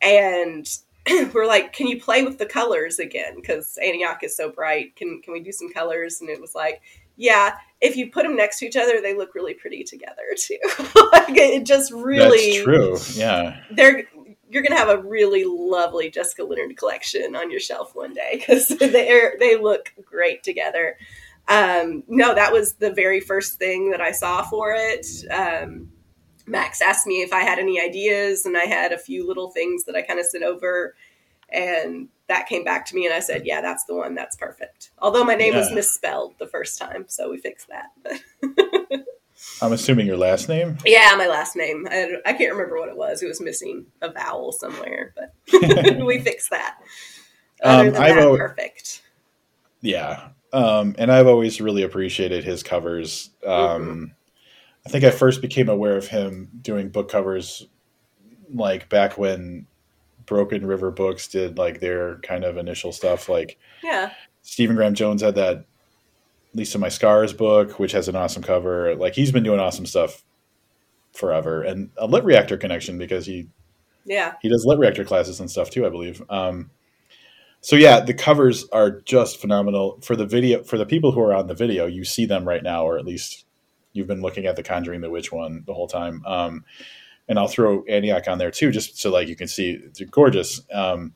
And 0.00 0.66
we're 1.32 1.46
like, 1.46 1.72
can 1.72 1.86
you 1.86 2.00
play 2.00 2.22
with 2.22 2.38
the 2.38 2.46
colors 2.46 2.98
again? 2.98 3.36
Because 3.36 3.78
Antioch 3.82 4.22
is 4.22 4.36
so 4.36 4.50
bright. 4.50 4.96
Can 4.96 5.20
can 5.22 5.32
we 5.32 5.40
do 5.40 5.52
some 5.52 5.72
colors? 5.72 6.20
And 6.20 6.30
it 6.30 6.40
was 6.40 6.54
like, 6.54 6.82
yeah. 7.16 7.56
If 7.80 7.96
you 7.96 8.10
put 8.10 8.22
them 8.22 8.36
next 8.36 8.58
to 8.60 8.66
each 8.66 8.76
other, 8.76 9.00
they 9.00 9.14
look 9.14 9.34
really 9.34 9.54
pretty 9.54 9.84
together 9.84 10.22
too. 10.36 10.58
like 11.12 11.36
it 11.36 11.66
just 11.66 11.92
really 11.92 12.52
That's 12.52 12.64
true. 12.64 12.98
Yeah. 13.14 13.60
They're 13.70 14.04
you're 14.50 14.62
gonna 14.62 14.78
have 14.78 14.88
a 14.88 15.02
really 15.02 15.44
lovely 15.44 16.10
Jessica 16.10 16.44
Leonard 16.44 16.76
collection 16.76 17.34
on 17.36 17.50
your 17.50 17.60
shelf 17.60 17.94
one 17.94 18.14
day 18.14 18.36
because 18.38 18.68
they 18.80 19.30
they 19.38 19.56
look 19.56 19.92
great 20.04 20.42
together. 20.42 20.96
Um, 21.48 22.04
no, 22.08 22.34
that 22.34 22.52
was 22.52 22.74
the 22.74 22.92
very 22.92 23.20
first 23.20 23.58
thing 23.58 23.90
that 23.90 24.00
I 24.00 24.12
saw 24.12 24.42
for 24.42 24.74
it. 24.74 25.06
Um, 25.30 25.90
Max 26.46 26.80
asked 26.80 27.06
me 27.06 27.22
if 27.22 27.32
I 27.32 27.42
had 27.42 27.58
any 27.58 27.80
ideas, 27.80 28.46
and 28.46 28.56
I 28.56 28.64
had 28.64 28.92
a 28.92 28.98
few 28.98 29.26
little 29.26 29.50
things 29.50 29.84
that 29.84 29.94
I 29.94 30.02
kind 30.02 30.20
of 30.20 30.26
sent 30.26 30.44
over, 30.44 30.94
and 31.50 32.08
that 32.28 32.48
came 32.48 32.64
back 32.64 32.86
to 32.86 32.94
me, 32.94 33.06
and 33.06 33.14
I 33.14 33.20
said, 33.20 33.46
"Yeah, 33.46 33.60
that's 33.60 33.84
the 33.84 33.94
one. 33.94 34.14
That's 34.14 34.36
perfect." 34.36 34.90
Although 34.98 35.24
my 35.24 35.34
name 35.34 35.52
yeah. 35.52 35.60
was 35.60 35.72
misspelled 35.72 36.34
the 36.38 36.46
first 36.46 36.78
time, 36.78 37.06
so 37.08 37.30
we 37.30 37.38
fixed 37.38 37.68
that. 37.68 37.90
I'm 39.62 39.72
assuming 39.72 40.06
your 40.06 40.16
last 40.16 40.48
name. 40.48 40.78
Yeah, 40.84 41.14
my 41.16 41.26
last 41.26 41.56
name. 41.56 41.86
I, 41.90 42.16
I 42.26 42.32
can't 42.32 42.52
remember 42.52 42.78
what 42.78 42.88
it 42.88 42.96
was. 42.96 43.22
It 43.22 43.28
was 43.28 43.40
missing 43.40 43.86
a 44.02 44.10
vowel 44.10 44.52
somewhere, 44.52 45.14
but 45.16 45.32
we 46.04 46.18
fixed 46.20 46.50
that. 46.50 46.78
Other 47.62 47.88
um, 47.88 48.02
I've 48.02 48.16
that, 48.16 48.36
perfect. 48.36 49.02
Yeah, 49.80 50.28
um, 50.52 50.94
and 50.98 51.10
I've 51.10 51.26
always 51.26 51.60
really 51.60 51.82
appreciated 51.82 52.44
his 52.44 52.62
covers. 52.62 53.30
Um, 53.44 53.52
mm-hmm. 53.52 54.04
I 54.86 54.90
think 54.90 55.04
I 55.04 55.10
first 55.10 55.40
became 55.40 55.68
aware 55.68 55.96
of 55.96 56.08
him 56.08 56.50
doing 56.60 56.90
book 56.90 57.10
covers 57.10 57.66
like 58.52 58.88
back 58.88 59.16
when 59.16 59.66
Broken 60.26 60.66
River 60.66 60.90
Books 60.90 61.28
did 61.28 61.58
like 61.58 61.80
their 61.80 62.16
kind 62.18 62.44
of 62.44 62.56
initial 62.56 62.92
stuff. 62.92 63.28
Like, 63.28 63.58
yeah, 63.82 64.12
Stephen 64.42 64.76
Graham 64.76 64.94
Jones 64.94 65.22
had 65.22 65.34
that 65.36 65.64
Lisa 66.54 66.78
My 66.78 66.88
Scars 66.88 67.32
book, 67.32 67.78
which 67.78 67.92
has 67.92 68.08
an 68.08 68.16
awesome 68.16 68.42
cover. 68.42 68.94
Like 68.94 69.14
he's 69.14 69.32
been 69.32 69.42
doing 69.42 69.60
awesome 69.60 69.86
stuff 69.86 70.24
forever, 71.12 71.62
and 71.62 71.90
a 71.96 72.08
LitReactor 72.08 72.58
connection 72.58 72.98
because 72.98 73.26
he, 73.26 73.48
yeah, 74.04 74.34
he 74.40 74.48
does 74.48 74.66
LitReactor 74.66 75.06
classes 75.06 75.40
and 75.40 75.50
stuff 75.50 75.70
too, 75.70 75.86
I 75.86 75.90
believe. 75.90 76.22
Um, 76.30 76.70
so 77.60 77.76
yeah, 77.76 78.00
the 78.00 78.14
covers 78.14 78.68
are 78.70 79.00
just 79.02 79.40
phenomenal 79.40 80.00
for 80.02 80.16
the 80.16 80.26
video. 80.26 80.62
For 80.62 80.78
the 80.78 80.86
people 80.86 81.12
who 81.12 81.20
are 81.20 81.34
on 81.34 81.46
the 81.46 81.54
video, 81.54 81.86
you 81.86 82.04
see 82.04 82.26
them 82.26 82.46
right 82.46 82.62
now, 82.62 82.84
or 82.84 82.98
at 82.98 83.06
least 83.06 83.46
you've 83.92 84.06
been 84.06 84.22
looking 84.22 84.46
at 84.46 84.56
the 84.56 84.62
Conjuring 84.62 85.00
the 85.00 85.10
Witch 85.10 85.32
one 85.32 85.64
the 85.66 85.74
whole 85.74 85.88
time. 85.88 86.22
Um, 86.26 86.64
and 87.26 87.38
I'll 87.38 87.48
throw 87.48 87.84
Antioch 87.84 88.28
on 88.28 88.38
there 88.38 88.50
too, 88.50 88.70
just 88.70 88.98
so 88.98 89.10
like 89.10 89.28
you 89.28 89.36
can 89.36 89.48
see 89.48 89.70
it's 89.70 90.00
gorgeous. 90.02 90.60
Um, 90.72 91.14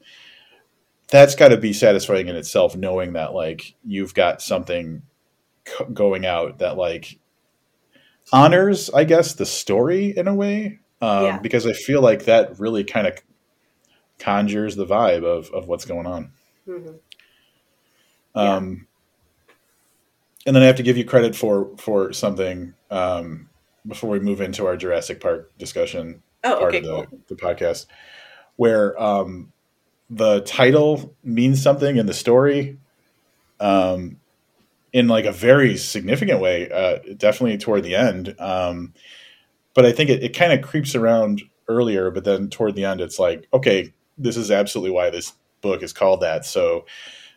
that's 1.10 1.34
got 1.34 1.48
to 1.48 1.56
be 1.56 1.72
satisfying 1.72 2.28
in 2.28 2.36
itself, 2.36 2.76
knowing 2.76 3.14
that 3.14 3.34
like 3.34 3.74
you've 3.84 4.14
got 4.14 4.42
something 4.42 5.02
going 5.92 6.26
out 6.26 6.58
that 6.58 6.76
like 6.76 7.18
honors, 8.32 8.90
I 8.90 9.04
guess, 9.04 9.34
the 9.34 9.46
story 9.46 10.16
in 10.16 10.28
a 10.28 10.34
way. 10.34 10.80
Um, 11.00 11.24
yeah. 11.24 11.38
Because 11.38 11.66
I 11.66 11.72
feel 11.72 12.02
like 12.02 12.24
that 12.24 12.58
really 12.58 12.84
kind 12.84 13.06
of 13.06 13.18
conjures 14.18 14.76
the 14.76 14.86
vibe 14.86 15.24
of, 15.24 15.50
of 15.50 15.68
what's 15.68 15.84
going 15.84 16.06
on. 16.06 16.32
Mm-hmm. 16.66 16.94
Yeah. 18.34 18.42
Um, 18.42 18.86
and 20.46 20.56
then 20.56 20.62
I 20.62 20.66
have 20.66 20.76
to 20.76 20.82
give 20.82 20.96
you 20.96 21.04
credit 21.04 21.36
for 21.36 21.76
for 21.76 22.12
something 22.12 22.74
um, 22.90 23.50
before 23.86 24.10
we 24.10 24.20
move 24.20 24.40
into 24.40 24.66
our 24.66 24.76
Jurassic 24.76 25.20
Park 25.20 25.52
discussion 25.58 26.22
oh, 26.44 26.56
part 26.58 26.74
okay, 26.74 26.78
of 26.78 26.84
the, 26.84 27.06
cool. 27.06 27.20
the 27.28 27.34
podcast, 27.34 27.86
where 28.56 29.00
um, 29.00 29.52
the 30.08 30.40
title 30.40 31.14
means 31.22 31.62
something 31.62 31.96
in 31.96 32.06
the 32.06 32.14
story. 32.14 32.78
Um, 33.60 34.20
in 34.92 35.08
like 35.08 35.24
a 35.24 35.32
very 35.32 35.76
significant 35.76 36.40
way, 36.40 36.70
uh, 36.70 36.98
definitely 37.16 37.58
toward 37.58 37.82
the 37.82 37.94
end. 37.94 38.34
Um, 38.38 38.94
but 39.74 39.86
I 39.86 39.92
think 39.92 40.10
it, 40.10 40.22
it 40.22 40.36
kind 40.36 40.52
of 40.52 40.66
creeps 40.66 40.94
around 40.94 41.42
earlier, 41.68 42.10
but 42.10 42.24
then 42.24 42.48
toward 42.48 42.74
the 42.74 42.84
end, 42.84 43.00
it's 43.00 43.18
like, 43.18 43.46
okay, 43.52 43.92
this 44.16 44.36
is 44.36 44.50
absolutely 44.50 44.90
why 44.90 45.10
this 45.10 45.32
book 45.60 45.82
is 45.82 45.92
called 45.92 46.20
that. 46.20 46.44
So, 46.44 46.86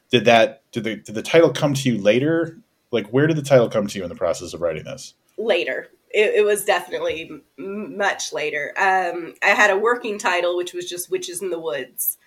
did 0.09 0.25
that 0.25 0.63
did 0.71 0.83
the 0.83 0.95
did 0.95 1.15
the 1.15 1.21
title 1.21 1.51
come 1.51 1.73
to 1.73 1.89
you 1.89 2.01
later? 2.01 2.57
Like, 2.91 3.07
where 3.07 3.27
did 3.27 3.37
the 3.37 3.43
title 3.43 3.69
come 3.69 3.87
to 3.87 3.97
you 3.97 4.03
in 4.03 4.09
the 4.09 4.15
process 4.15 4.53
of 4.53 4.61
writing 4.61 4.83
this? 4.83 5.13
Later. 5.37 5.87
It, 6.13 6.35
it 6.35 6.45
was 6.45 6.65
definitely 6.65 7.41
m- 7.57 7.97
much 7.97 8.33
later. 8.33 8.73
Um, 8.77 9.33
I 9.41 9.49
had 9.49 9.69
a 9.69 9.77
working 9.77 10.17
title, 10.17 10.57
which 10.57 10.73
was 10.73 10.89
just 10.89 11.09
"Witches 11.09 11.41
in 11.41 11.49
the 11.49 11.59
Woods." 11.59 12.17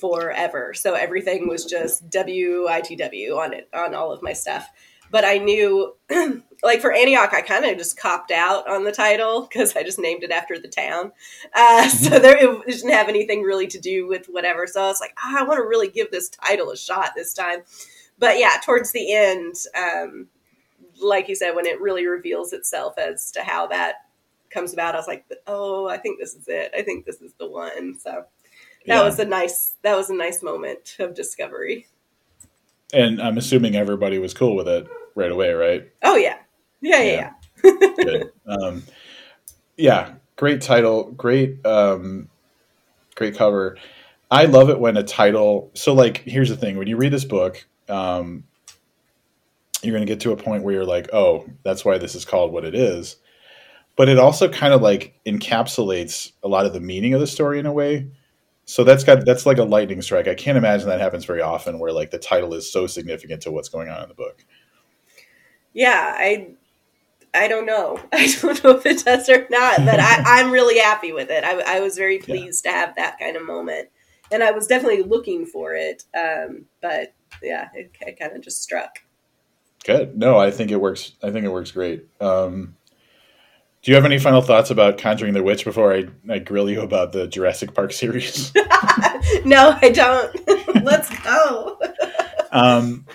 Forever. 0.00 0.74
So 0.74 0.94
everything 0.94 1.48
was 1.48 1.64
just 1.64 2.08
WITW 2.10 3.36
on 3.36 3.52
it, 3.52 3.68
on 3.74 3.94
all 3.94 4.12
of 4.12 4.22
my 4.22 4.32
stuff. 4.32 4.68
But 5.10 5.24
I 5.24 5.38
knew, 5.38 5.96
like 6.62 6.80
for 6.80 6.92
Antioch, 6.92 7.34
I 7.34 7.42
kind 7.42 7.64
of 7.64 7.76
just 7.76 7.98
copped 7.98 8.30
out 8.30 8.68
on 8.68 8.84
the 8.84 8.92
title 8.92 9.42
because 9.42 9.74
I 9.74 9.82
just 9.82 9.98
named 9.98 10.22
it 10.22 10.30
after 10.30 10.58
the 10.58 10.68
town. 10.68 11.12
Uh, 11.54 11.88
so 11.88 12.18
there, 12.18 12.36
it 12.36 12.66
didn't 12.66 12.92
have 12.92 13.08
anything 13.08 13.42
really 13.42 13.66
to 13.68 13.78
do 13.80 14.06
with 14.06 14.26
whatever. 14.26 14.66
So 14.66 14.82
I 14.82 14.86
was 14.86 15.00
like, 15.00 15.16
oh, 15.24 15.36
I 15.38 15.42
want 15.42 15.58
to 15.58 15.66
really 15.66 15.88
give 15.88 16.10
this 16.10 16.28
title 16.28 16.70
a 16.70 16.76
shot 16.76 17.10
this 17.16 17.34
time. 17.34 17.60
But 18.18 18.38
yeah, 18.38 18.52
towards 18.64 18.92
the 18.92 19.14
end, 19.14 19.54
um, 19.76 20.28
like 21.02 21.28
you 21.28 21.34
said, 21.34 21.56
when 21.56 21.66
it 21.66 21.80
really 21.80 22.06
reveals 22.06 22.52
itself 22.52 22.98
as 22.98 23.32
to 23.32 23.42
how 23.42 23.66
that 23.68 23.94
comes 24.50 24.72
about, 24.72 24.94
I 24.94 24.98
was 24.98 25.08
like, 25.08 25.24
oh, 25.46 25.88
I 25.88 25.96
think 25.96 26.20
this 26.20 26.34
is 26.34 26.46
it. 26.46 26.70
I 26.76 26.82
think 26.82 27.04
this 27.04 27.20
is 27.20 27.32
the 27.38 27.48
one. 27.48 27.98
So 27.98 28.26
Yeah. 28.84 29.02
was 29.04 29.18
a 29.18 29.24
nice 29.24 29.74
that 29.82 29.96
was 29.96 30.10
a 30.10 30.14
nice 30.14 30.42
moment 30.42 30.96
of 30.98 31.14
discovery. 31.14 31.86
And 32.92 33.20
I'm 33.22 33.38
assuming 33.38 33.76
everybody 33.76 34.18
was 34.18 34.34
cool 34.34 34.56
with 34.56 34.68
it 34.68 34.88
right 35.14 35.30
away, 35.30 35.52
right? 35.52 35.88
Oh 36.02 36.16
yeah, 36.16 36.38
yeah, 36.80 37.02
yeah. 37.02 37.12
Yeah. 37.12 37.30
yeah. 37.62 37.94
Good. 37.96 38.32
um, 38.46 38.82
yeah, 39.76 40.14
great 40.36 40.60
title, 40.62 41.10
great, 41.12 41.64
um, 41.66 42.28
great 43.14 43.36
cover. 43.36 43.76
I 44.30 44.44
love 44.46 44.70
it 44.70 44.78
when 44.78 44.96
a 44.96 45.02
title. 45.02 45.70
So, 45.74 45.92
like, 45.92 46.18
here's 46.18 46.48
the 46.48 46.56
thing: 46.56 46.76
when 46.76 46.86
you 46.86 46.96
read 46.96 47.12
this 47.12 47.24
book, 47.24 47.66
um, 47.88 48.44
you're 49.82 49.94
going 49.94 50.06
to 50.06 50.12
get 50.12 50.20
to 50.20 50.32
a 50.32 50.36
point 50.36 50.62
where 50.62 50.74
you're 50.74 50.84
like, 50.84 51.10
"Oh, 51.12 51.46
that's 51.62 51.84
why 51.84 51.98
this 51.98 52.14
is 52.14 52.24
called 52.24 52.52
what 52.52 52.64
it 52.64 52.74
is." 52.74 53.16
But 53.96 54.08
it 54.08 54.18
also 54.18 54.48
kind 54.48 54.72
of 54.72 54.80
like 54.80 55.14
encapsulates 55.26 56.32
a 56.42 56.48
lot 56.48 56.64
of 56.64 56.72
the 56.72 56.80
meaning 56.80 57.12
of 57.12 57.20
the 57.20 57.26
story 57.26 57.58
in 57.58 57.66
a 57.66 57.72
way. 57.72 58.06
So 58.70 58.84
that's 58.84 59.02
got 59.02 59.24
that's 59.24 59.46
like 59.46 59.58
a 59.58 59.64
lightning 59.64 60.00
strike. 60.00 60.28
I 60.28 60.36
can't 60.36 60.56
imagine 60.56 60.86
that 60.90 61.00
happens 61.00 61.24
very 61.24 61.40
often, 61.40 61.80
where 61.80 61.92
like 61.92 62.12
the 62.12 62.20
title 62.20 62.54
is 62.54 62.72
so 62.72 62.86
significant 62.86 63.42
to 63.42 63.50
what's 63.50 63.68
going 63.68 63.88
on 63.88 64.00
in 64.00 64.08
the 64.08 64.14
book. 64.14 64.44
Yeah, 65.72 66.14
I 66.16 66.52
I 67.34 67.48
don't 67.48 67.66
know. 67.66 67.98
I 68.12 68.32
don't 68.40 68.62
know 68.62 68.70
if 68.70 68.86
it 68.86 69.04
does 69.04 69.28
or 69.28 69.44
not, 69.50 69.78
but 69.78 69.98
I, 69.98 70.22
I'm 70.24 70.52
really 70.52 70.78
happy 70.78 71.12
with 71.12 71.30
it. 71.30 71.42
I, 71.42 71.78
I 71.78 71.80
was 71.80 71.96
very 71.96 72.18
pleased 72.18 72.62
to 72.62 72.70
have 72.70 72.94
that 72.94 73.18
kind 73.18 73.36
of 73.36 73.44
moment, 73.44 73.88
and 74.30 74.40
I 74.40 74.52
was 74.52 74.68
definitely 74.68 75.02
looking 75.02 75.46
for 75.46 75.74
it. 75.74 76.04
Um, 76.16 76.66
but 76.80 77.12
yeah, 77.42 77.70
it, 77.74 77.90
it 78.00 78.20
kind 78.20 78.36
of 78.36 78.40
just 78.40 78.62
struck. 78.62 79.00
Good. 79.82 80.16
No, 80.16 80.38
I 80.38 80.52
think 80.52 80.70
it 80.70 80.80
works. 80.80 81.10
I 81.24 81.32
think 81.32 81.44
it 81.44 81.50
works 81.50 81.72
great. 81.72 82.06
Um, 82.20 82.76
do 83.82 83.90
you 83.90 83.94
have 83.94 84.04
any 84.04 84.18
final 84.18 84.42
thoughts 84.42 84.70
about 84.70 84.98
Conjuring 84.98 85.32
the 85.32 85.42
Witch 85.42 85.64
before 85.64 85.94
I, 85.94 86.06
I 86.28 86.38
grill 86.38 86.68
you 86.68 86.82
about 86.82 87.12
the 87.12 87.26
Jurassic 87.26 87.72
Park 87.74 87.92
series? 87.92 88.52
no, 89.44 89.76
I 89.80 89.90
don't. 89.90 90.84
Let's 90.84 91.08
go. 91.20 91.80
um, 92.52 93.06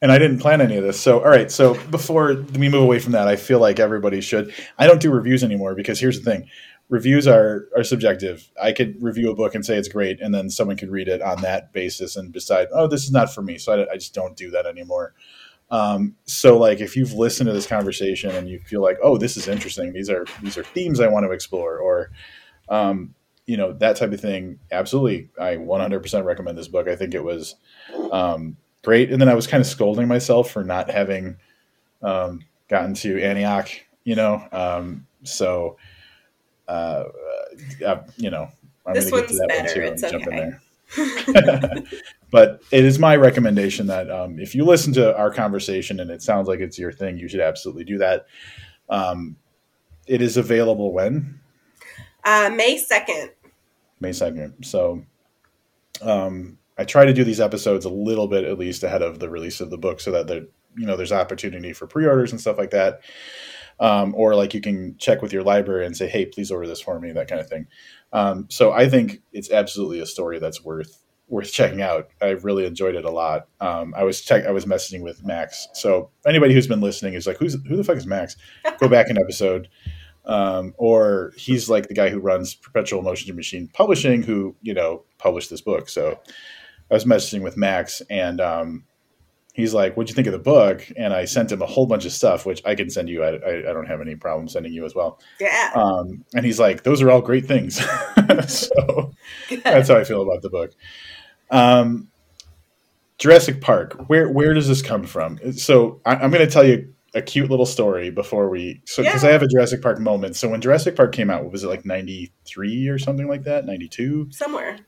and 0.00 0.10
I 0.10 0.18
didn't 0.18 0.38
plan 0.38 0.62
any 0.62 0.76
of 0.76 0.84
this. 0.84 0.98
So, 0.98 1.18
all 1.18 1.28
right. 1.28 1.50
So, 1.50 1.74
before 1.90 2.34
we 2.54 2.68
move 2.70 2.82
away 2.82 2.98
from 2.98 3.12
that, 3.12 3.28
I 3.28 3.36
feel 3.36 3.58
like 3.58 3.78
everybody 3.78 4.22
should. 4.22 4.54
I 4.78 4.86
don't 4.86 5.00
do 5.00 5.10
reviews 5.10 5.44
anymore 5.44 5.74
because 5.74 6.00
here's 6.00 6.20
the 6.20 6.30
thing 6.30 6.48
reviews 6.88 7.26
are, 7.26 7.68
are 7.76 7.82
subjective. 7.82 8.48
I 8.62 8.72
could 8.72 9.02
review 9.02 9.30
a 9.30 9.34
book 9.34 9.54
and 9.54 9.66
say 9.66 9.76
it's 9.76 9.88
great, 9.88 10.20
and 10.20 10.34
then 10.34 10.48
someone 10.48 10.76
could 10.76 10.90
read 10.90 11.08
it 11.08 11.20
on 11.20 11.42
that 11.42 11.72
basis 11.72 12.16
and 12.16 12.32
decide, 12.32 12.68
oh, 12.72 12.86
this 12.86 13.04
is 13.04 13.10
not 13.12 13.34
for 13.34 13.42
me. 13.42 13.58
So, 13.58 13.72
I, 13.72 13.92
I 13.92 13.94
just 13.96 14.14
don't 14.14 14.36
do 14.36 14.50
that 14.52 14.64
anymore. 14.64 15.12
Um, 15.70 16.14
so 16.24 16.58
like 16.58 16.80
if 16.80 16.96
you've 16.96 17.12
listened 17.12 17.48
to 17.48 17.52
this 17.52 17.66
conversation 17.66 18.30
and 18.30 18.48
you 18.48 18.60
feel 18.60 18.82
like, 18.82 18.98
oh, 19.02 19.18
this 19.18 19.36
is 19.36 19.48
interesting, 19.48 19.92
these 19.92 20.08
are 20.10 20.24
these 20.42 20.56
are 20.56 20.62
themes 20.62 21.00
I 21.00 21.08
want 21.08 21.26
to 21.26 21.32
explore, 21.32 21.78
or 21.78 22.10
um, 22.68 23.14
you 23.46 23.56
know 23.56 23.72
that 23.74 23.96
type 23.96 24.12
of 24.12 24.20
thing. 24.20 24.58
Absolutely, 24.70 25.28
I 25.40 25.56
100% 25.56 26.24
recommend 26.24 26.56
this 26.56 26.68
book. 26.68 26.88
I 26.88 26.96
think 26.96 27.14
it 27.14 27.24
was 27.24 27.56
um, 28.12 28.56
great, 28.82 29.10
and 29.10 29.20
then 29.20 29.28
I 29.28 29.34
was 29.34 29.46
kind 29.46 29.60
of 29.60 29.66
scolding 29.66 30.06
myself 30.08 30.50
for 30.50 30.62
not 30.64 30.90
having 30.90 31.36
um, 32.02 32.44
gotten 32.68 32.94
to 32.94 33.20
Antioch, 33.22 33.70
you 34.04 34.14
know. 34.14 34.46
Um, 34.52 35.06
so 35.24 35.76
uh, 36.68 37.04
uh, 37.86 38.02
you 38.16 38.30
know, 38.30 38.48
I'm 38.86 38.94
This 38.94 39.10
going 39.10 39.26
to 39.26 39.28
get 39.28 39.28
to 39.28 39.34
one's 39.34 39.38
that 39.38 39.48
one 39.50 39.66
better. 39.66 39.74
too. 39.74 39.80
It's 39.82 40.02
and 40.02 40.12
jump 40.12 40.26
in 40.28 40.34
okay. 40.34 40.56
but 42.30 42.62
it 42.70 42.84
is 42.84 42.98
my 42.98 43.16
recommendation 43.16 43.86
that 43.86 44.10
um, 44.10 44.38
if 44.38 44.54
you 44.54 44.64
listen 44.64 44.92
to 44.94 45.16
our 45.16 45.30
conversation 45.30 46.00
and 46.00 46.10
it 46.10 46.22
sounds 46.22 46.48
like 46.48 46.60
it's 46.60 46.78
your 46.78 46.92
thing, 46.92 47.18
you 47.18 47.28
should 47.28 47.40
absolutely 47.40 47.84
do 47.84 47.98
that. 47.98 48.26
Um, 48.88 49.36
it 50.06 50.22
is 50.22 50.36
available 50.36 50.92
when 50.92 51.40
Uh, 52.24 52.50
May 52.54 52.78
second. 52.78 53.30
May 54.00 54.12
second. 54.12 54.54
So 54.64 55.02
um, 56.02 56.58
I 56.78 56.84
try 56.84 57.04
to 57.04 57.12
do 57.12 57.24
these 57.24 57.40
episodes 57.40 57.84
a 57.84 57.90
little 57.90 58.28
bit 58.28 58.44
at 58.44 58.58
least 58.58 58.82
ahead 58.82 59.02
of 59.02 59.18
the 59.18 59.30
release 59.30 59.60
of 59.60 59.70
the 59.70 59.78
book, 59.78 60.00
so 60.00 60.10
that 60.12 60.26
there, 60.26 60.42
you 60.76 60.86
know, 60.86 60.96
there's 60.96 61.12
opportunity 61.12 61.72
for 61.72 61.86
pre-orders 61.86 62.32
and 62.32 62.40
stuff 62.40 62.58
like 62.58 62.70
that. 62.70 63.00
Um, 63.78 64.14
or 64.16 64.34
like 64.34 64.54
you 64.54 64.60
can 64.60 64.96
check 64.98 65.20
with 65.20 65.32
your 65.32 65.42
library 65.42 65.84
and 65.84 65.96
say, 65.96 66.08
"Hey, 66.08 66.26
please 66.26 66.50
order 66.50 66.66
this 66.66 66.80
for 66.80 66.98
me," 66.98 67.12
that 67.12 67.28
kind 67.28 67.40
of 67.40 67.48
thing. 67.48 67.66
Um, 68.12 68.46
so 68.50 68.72
I 68.72 68.88
think 68.88 69.22
it's 69.32 69.50
absolutely 69.50 70.00
a 70.00 70.06
story 70.06 70.38
that's 70.38 70.64
worth 70.64 71.02
worth 71.28 71.52
checking 71.52 71.82
out. 71.82 72.08
I 72.22 72.30
really 72.30 72.66
enjoyed 72.66 72.94
it 72.94 73.04
a 73.04 73.10
lot. 73.10 73.48
Um, 73.60 73.94
I 73.96 74.04
was 74.04 74.20
check 74.20 74.46
I 74.46 74.52
was 74.52 74.64
messaging 74.64 75.02
with 75.02 75.24
Max. 75.24 75.68
So 75.74 76.10
anybody 76.26 76.54
who's 76.54 76.68
been 76.68 76.80
listening 76.80 77.14
is 77.14 77.26
like, 77.26 77.38
"Who's 77.38 77.56
who 77.66 77.76
the 77.76 77.84
fuck 77.84 77.96
is 77.96 78.06
Max?" 78.06 78.36
Go 78.80 78.88
back 78.88 79.08
an 79.08 79.18
episode. 79.18 79.68
Um, 80.24 80.74
or 80.76 81.32
he's 81.36 81.70
like 81.70 81.86
the 81.86 81.94
guy 81.94 82.08
who 82.08 82.18
runs 82.18 82.54
Perpetual 82.54 83.00
Motion 83.02 83.34
Machine 83.36 83.68
Publishing, 83.68 84.22
who 84.22 84.56
you 84.62 84.74
know 84.74 85.04
published 85.18 85.50
this 85.50 85.60
book. 85.60 85.88
So 85.88 86.18
I 86.90 86.94
was 86.94 87.04
messaging 87.04 87.42
with 87.42 87.56
Max, 87.56 88.02
and 88.10 88.40
um, 88.40 88.84
he's 89.56 89.74
like, 89.74 89.96
"What'd 89.96 90.08
you 90.10 90.14
think 90.14 90.26
of 90.28 90.32
the 90.32 90.38
book?" 90.38 90.86
And 90.96 91.12
I 91.12 91.24
sent 91.24 91.50
him 91.50 91.62
a 91.62 91.66
whole 91.66 91.86
bunch 91.86 92.04
of 92.04 92.12
stuff, 92.12 92.46
which 92.46 92.62
I 92.64 92.74
can 92.74 92.90
send 92.90 93.08
you. 93.08 93.24
I, 93.24 93.30
I, 93.36 93.58
I 93.70 93.72
don't 93.72 93.86
have 93.86 94.00
any 94.00 94.14
problem 94.14 94.48
sending 94.48 94.72
you 94.72 94.84
as 94.84 94.94
well. 94.94 95.18
Yeah. 95.40 95.72
Um, 95.74 96.24
and 96.34 96.44
he's 96.44 96.60
like, 96.60 96.84
"Those 96.84 97.02
are 97.02 97.10
all 97.10 97.22
great 97.22 97.46
things." 97.46 97.76
so 98.48 99.12
that's 99.64 99.88
how 99.88 99.96
I 99.96 100.04
feel 100.04 100.22
about 100.22 100.42
the 100.42 100.50
book. 100.50 100.72
Um, 101.50 102.08
Jurassic 103.18 103.60
Park. 103.60 103.94
Where 104.08 104.28
where 104.30 104.54
does 104.54 104.68
this 104.68 104.82
come 104.82 105.04
from? 105.04 105.38
So 105.54 106.00
I, 106.04 106.16
I'm 106.16 106.30
going 106.30 106.44
to 106.46 106.50
tell 106.52 106.64
you 106.66 106.92
a 107.14 107.22
cute 107.22 107.48
little 107.48 107.64
story 107.66 108.10
before 108.10 108.50
we. 108.50 108.82
So 108.84 109.02
because 109.02 109.22
Yeah. 109.22 109.30
I 109.30 109.32
have 109.32 109.42
a 109.42 109.48
Jurassic 109.48 109.80
Park 109.80 109.98
moment. 109.98 110.36
So 110.36 110.48
when 110.50 110.60
Jurassic 110.60 110.94
Park 110.96 111.12
came 111.12 111.30
out, 111.30 111.42
what 111.42 111.52
was 111.52 111.64
it 111.64 111.68
like 111.68 111.86
'93 111.86 112.88
or 112.88 112.98
something 112.98 113.26
like 113.26 113.44
that? 113.44 113.64
'92. 113.64 114.28
Somewhere. 114.32 114.78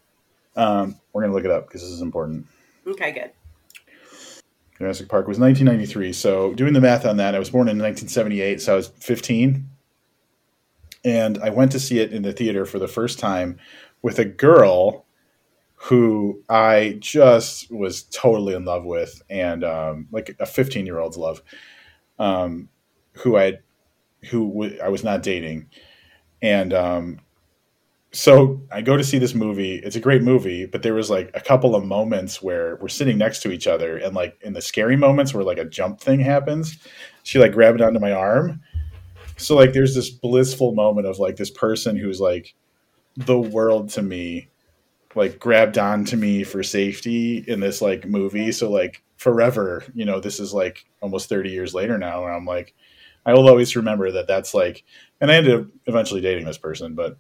Um, 0.57 0.97
we're 1.13 1.23
going 1.23 1.31
to 1.31 1.37
look 1.37 1.45
it 1.45 1.51
up 1.51 1.69
because 1.69 1.83
this 1.83 1.91
is 1.91 2.03
important. 2.03 2.47
Okay, 2.87 3.13
good. 3.13 3.31
Jurassic 4.79 5.09
Park 5.09 5.27
was 5.27 5.39
1993. 5.39 6.13
So 6.13 6.55
doing 6.55 6.73
the 6.73 6.81
math 6.81 7.05
on 7.05 7.17
that, 7.17 7.35
I 7.35 7.39
was 7.39 7.51
born 7.51 7.69
in 7.69 7.79
1978, 7.79 8.61
so 8.61 8.75
I 8.75 8.77
was 8.77 8.89
15, 8.89 9.69
and 11.05 11.39
I 11.39 11.51
went 11.51 11.73
to 11.73 11.81
see 11.81 11.99
it 11.99 12.13
in 12.13 12.23
the 12.23 12.33
theater 12.33 12.65
for 12.65 12.79
the 12.79 12.89
first 12.89 13.19
time 13.19 13.59
with 14.03 14.19
a 14.21 14.25
girl 14.25 15.05
who 15.75 16.43
I 16.49 16.97
just 17.01 17.71
was 17.73 18.03
totally 18.05 18.55
in 18.55 18.65
love 18.65 18.85
with, 18.85 19.21
and 19.29 19.65
um, 19.65 20.09
like 20.13 20.37
a 20.39 20.47
15 20.47 20.87
year 20.87 20.99
old's 20.99 21.17
love, 21.17 21.43
um, 22.19 22.69
who 23.13 23.37
I 23.37 23.59
who 24.31 24.49
w- 24.49 24.79
I 24.83 24.89
was 24.89 25.05
not 25.05 25.23
dating, 25.23 25.71
and 26.43 26.73
um, 26.75 27.21
so 28.19 28.61
I 28.73 28.83
go 28.83 28.97
to 28.97 29.05
see 29.05 29.19
this 29.19 29.33
movie. 29.33 29.77
It's 29.77 29.95
a 29.95 30.01
great 30.01 30.23
movie, 30.23 30.67
but 30.67 30.83
there 30.83 30.95
was 30.95 31.09
like 31.09 31.31
a 31.35 31.41
couple 31.41 31.77
of 31.77 31.85
moments 31.85 32.43
where 32.43 32.77
we're 32.81 32.89
sitting 32.89 33.17
next 33.17 33.43
to 33.43 33.53
each 33.53 33.69
other, 33.69 33.97
and 33.97 34.13
like 34.13 34.37
in 34.43 34.55
the 34.55 34.61
scary 34.61 34.97
moments 34.97 35.33
where 35.33 35.45
like 35.45 35.59
a 35.59 35.65
jump 35.65 36.01
thing 36.01 36.19
happens, 36.19 36.79
she 37.23 37.39
like 37.39 37.53
grabbed 37.53 37.81
onto 37.81 38.01
my 38.01 38.11
arm. 38.11 38.61
So 39.37 39.55
like 39.55 39.73
there's 39.73 39.95
this 39.95 40.11
blissful 40.11 40.75
moment 40.75 41.07
of 41.07 41.21
like 41.21 41.37
this 41.37 41.53
person 41.53 41.97
who's 41.97 42.21
like 42.21 42.57
the 43.17 43.39
world 43.39 43.91
to 43.91 44.03
me, 44.03 44.49
like 45.15 45.39
grabbed 45.39 45.79
onto 45.79 46.17
me 46.17 46.43
for 46.43 46.65
safety 46.65 47.45
in 47.47 47.61
this 47.61 47.81
like 47.81 48.05
movie. 48.05 48.51
So 48.51 48.69
like 48.69 49.01
forever, 49.17 49.85
you 49.95 50.05
know, 50.05 50.19
this 50.19 50.41
is 50.41 50.53
like 50.53 50.87
almost 51.01 51.29
30 51.29 51.51
years 51.51 51.73
later 51.73 51.97
now, 51.97 52.25
and 52.25 52.35
I'm 52.35 52.47
like, 52.47 52.75
I 53.25 53.35
will 53.35 53.49
always 53.49 53.77
remember 53.77 54.11
that 54.11 54.27
that's 54.27 54.55
like, 54.55 54.83
and 55.21 55.31
I 55.31 55.37
ended 55.37 55.61
up 55.61 55.67
eventually 55.87 56.21
dating 56.21 56.47
this 56.47 56.59
person, 56.59 56.97
but 56.97 57.17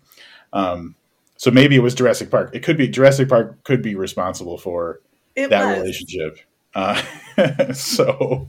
um, 0.52 0.94
so 1.36 1.50
maybe 1.50 1.76
it 1.76 1.82
was 1.82 1.94
Jurassic 1.94 2.30
Park. 2.30 2.50
It 2.52 2.62
could 2.62 2.76
be 2.76 2.88
Jurassic 2.88 3.28
Park 3.28 3.62
could 3.64 3.82
be 3.82 3.94
responsible 3.94 4.58
for 4.58 5.00
It 5.36 5.50
that 5.50 5.66
was. 5.66 5.78
relationship. 5.82 6.38
Uh, 6.74 7.00
so 7.72 8.48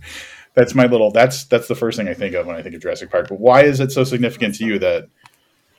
that's 0.55 0.75
my 0.75 0.85
little. 0.85 1.11
That's 1.11 1.45
that's 1.45 1.67
the 1.67 1.75
first 1.75 1.97
thing 1.97 2.07
I 2.07 2.13
think 2.13 2.35
of 2.35 2.47
when 2.47 2.55
I 2.55 2.63
think 2.63 2.75
of 2.75 2.81
Jurassic 2.81 3.11
Park. 3.11 3.27
But 3.29 3.39
why 3.39 3.63
is 3.63 3.79
it 3.79 3.91
so 3.91 4.03
significant 4.03 4.55
to 4.55 4.65
you 4.65 4.79
that 4.79 5.07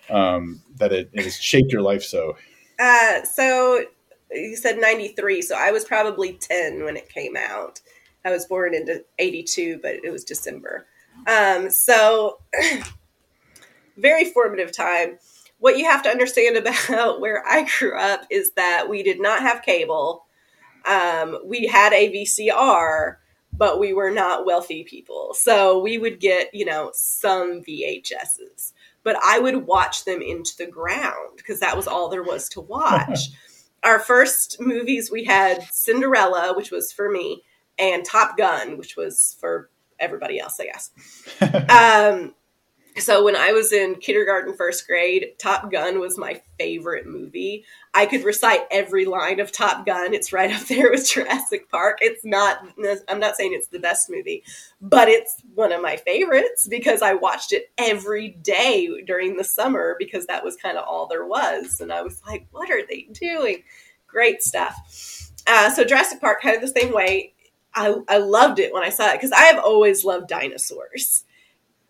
um, 0.08 0.62
that 0.76 0.92
it, 0.92 1.10
it 1.12 1.24
has 1.24 1.36
shaped 1.36 1.72
your 1.72 1.82
life 1.82 2.02
so? 2.02 2.36
Uh, 2.78 3.24
so 3.24 3.84
you 4.30 4.56
said 4.56 4.78
93, 4.78 5.42
so 5.42 5.56
I 5.58 5.70
was 5.70 5.84
probably 5.84 6.32
10 6.34 6.84
when 6.84 6.96
it 6.96 7.08
came 7.08 7.36
out. 7.36 7.80
I 8.24 8.30
was 8.30 8.46
born 8.46 8.74
into 8.74 9.04
82, 9.18 9.80
but 9.82 9.96
it 10.04 10.10
was 10.10 10.24
December. 10.24 10.86
Um, 11.26 11.70
so 11.70 12.38
very 13.96 14.26
formative 14.26 14.72
time. 14.72 15.18
What 15.60 15.78
you 15.78 15.84
have 15.84 16.02
to 16.02 16.10
understand 16.10 16.56
about 16.88 17.20
where 17.20 17.42
I 17.46 17.66
grew 17.78 17.96
up 17.98 18.26
is 18.30 18.52
that 18.52 18.88
we 18.88 19.02
did 19.02 19.20
not 19.20 19.40
have 19.40 19.62
cable. 19.62 20.26
Um, 20.86 21.38
we 21.44 21.66
had 21.66 21.92
a 21.92 22.10
VCR, 22.10 23.16
but 23.52 23.78
we 23.78 23.92
were 23.92 24.10
not 24.10 24.46
wealthy 24.46 24.84
people. 24.84 25.34
So 25.34 25.80
we 25.80 25.98
would 25.98 26.20
get, 26.20 26.54
you 26.54 26.64
know, 26.64 26.90
some 26.94 27.62
VHSs, 27.62 28.72
but 29.02 29.16
I 29.22 29.38
would 29.38 29.66
watch 29.66 30.04
them 30.04 30.22
into 30.22 30.56
the 30.56 30.66
ground 30.66 31.36
because 31.36 31.60
that 31.60 31.76
was 31.76 31.86
all 31.86 32.08
there 32.08 32.22
was 32.22 32.48
to 32.50 32.60
watch. 32.62 33.28
Our 33.82 33.98
first 33.98 34.60
movies, 34.60 35.10
we 35.10 35.24
had 35.24 35.62
Cinderella, 35.70 36.54
which 36.54 36.70
was 36.70 36.92
for 36.92 37.10
me, 37.10 37.42
and 37.78 38.04
Top 38.04 38.36
Gun, 38.36 38.76
which 38.76 38.96
was 38.96 39.36
for 39.40 39.70
everybody 39.98 40.38
else, 40.38 40.60
I 40.60 40.66
guess. 40.66 40.90
um, 42.20 42.34
so 43.00 43.24
when 43.24 43.36
I 43.36 43.52
was 43.52 43.72
in 43.72 43.96
kindergarten, 43.96 44.54
first 44.54 44.86
grade, 44.86 45.32
Top 45.38 45.70
Gun 45.70 45.98
was 45.98 46.18
my 46.18 46.40
favorite 46.58 47.06
movie. 47.06 47.64
I 47.94 48.06
could 48.06 48.24
recite 48.24 48.60
every 48.70 49.04
line 49.04 49.40
of 49.40 49.52
Top 49.52 49.86
Gun. 49.86 50.14
It's 50.14 50.32
right 50.32 50.52
up 50.56 50.66
there 50.66 50.90
with 50.90 51.08
Jurassic 51.08 51.70
Park. 51.70 51.98
It's 52.00 52.24
not, 52.24 52.58
I'm 53.08 53.20
not 53.20 53.36
saying 53.36 53.52
it's 53.54 53.68
the 53.68 53.78
best 53.78 54.10
movie, 54.10 54.44
but 54.80 55.08
it's 55.08 55.42
one 55.54 55.72
of 55.72 55.82
my 55.82 55.96
favorites 55.96 56.66
because 56.68 57.02
I 57.02 57.14
watched 57.14 57.52
it 57.52 57.70
every 57.78 58.28
day 58.28 59.02
during 59.02 59.36
the 59.36 59.44
summer 59.44 59.96
because 59.98 60.26
that 60.26 60.44
was 60.44 60.56
kind 60.56 60.78
of 60.78 60.84
all 60.86 61.06
there 61.06 61.26
was. 61.26 61.80
And 61.80 61.92
I 61.92 62.02
was 62.02 62.22
like, 62.26 62.46
what 62.50 62.70
are 62.70 62.86
they 62.86 63.08
doing? 63.12 63.62
Great 64.06 64.42
stuff. 64.42 65.30
Uh, 65.46 65.70
so 65.70 65.84
Jurassic 65.84 66.20
Park, 66.20 66.42
kind 66.42 66.56
of 66.56 66.62
the 66.62 66.80
same 66.80 66.92
way. 66.92 67.34
I, 67.74 67.94
I 68.08 68.18
loved 68.18 68.58
it 68.58 68.72
when 68.72 68.82
I 68.82 68.88
saw 68.88 69.10
it 69.10 69.14
because 69.14 69.32
I 69.32 69.44
have 69.44 69.62
always 69.62 70.04
loved 70.04 70.28
dinosaurs. 70.28 71.24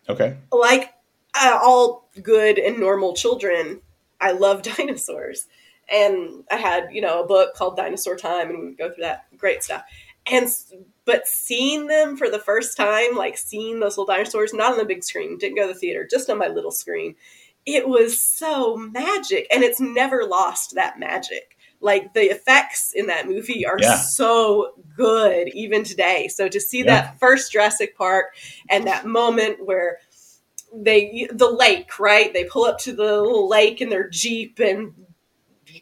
Okay. 0.08 0.36
Like 0.52 0.92
uh, 1.34 1.58
all 1.62 2.08
good 2.22 2.58
and 2.58 2.78
normal 2.78 3.14
children, 3.14 3.80
I 4.20 4.32
love 4.32 4.62
dinosaurs. 4.76 5.46
And 5.92 6.44
I 6.50 6.56
had, 6.56 6.88
you 6.92 7.00
know, 7.00 7.22
a 7.22 7.26
book 7.26 7.54
called 7.54 7.76
Dinosaur 7.76 8.16
Time, 8.16 8.48
and 8.48 8.58
we 8.58 8.64
would 8.66 8.78
go 8.78 8.92
through 8.92 9.04
that 9.04 9.26
great 9.36 9.64
stuff. 9.64 9.82
And 10.30 10.48
but 11.04 11.26
seeing 11.26 11.88
them 11.88 12.16
for 12.16 12.30
the 12.30 12.38
first 12.38 12.76
time, 12.76 13.16
like 13.16 13.36
seeing 13.36 13.80
those 13.80 13.98
little 13.98 14.14
dinosaurs, 14.14 14.52
not 14.52 14.72
on 14.72 14.78
the 14.78 14.84
big 14.84 15.02
screen, 15.02 15.38
didn't 15.38 15.56
go 15.56 15.66
to 15.66 15.72
the 15.72 15.78
theater, 15.78 16.06
just 16.08 16.30
on 16.30 16.38
my 16.38 16.46
little 16.46 16.70
screen, 16.70 17.16
it 17.66 17.88
was 17.88 18.20
so 18.20 18.76
magic, 18.76 19.46
and 19.52 19.62
it's 19.62 19.80
never 19.80 20.24
lost 20.24 20.74
that 20.74 20.98
magic. 20.98 21.56
Like 21.80 22.12
the 22.12 22.30
effects 22.30 22.92
in 22.94 23.06
that 23.06 23.26
movie 23.26 23.64
are 23.64 23.78
yeah. 23.80 23.96
so 23.96 24.74
good 24.96 25.48
even 25.48 25.82
today. 25.82 26.28
So 26.28 26.46
to 26.46 26.60
see 26.60 26.80
yeah. 26.80 26.84
that 26.84 27.18
first 27.18 27.52
Jurassic 27.52 27.96
Park 27.96 28.34
and 28.68 28.86
that 28.86 29.06
moment 29.06 29.64
where 29.64 29.98
they 30.74 31.28
the 31.32 31.50
lake, 31.50 31.98
right? 31.98 32.32
They 32.32 32.44
pull 32.44 32.64
up 32.64 32.78
to 32.80 32.92
the 32.92 33.22
lake 33.22 33.80
in 33.80 33.88
their 33.88 34.08
jeep, 34.08 34.58
and 34.58 34.94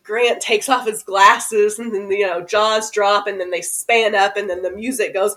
Grant 0.02 0.40
takes 0.40 0.69
off 0.69 0.86
his 0.86 1.02
glasses, 1.02 1.78
and 1.78 1.94
then 1.94 2.10
you 2.10 2.27
know 2.27 2.43
jaws 2.43 2.90
drop, 2.90 3.27
and 3.27 3.40
then 3.40 3.51
they 3.51 3.62
span 3.62 4.15
up, 4.15 4.36
and 4.36 4.48
then 4.48 4.62
the 4.62 4.70
music 4.70 5.15
goes, 5.15 5.35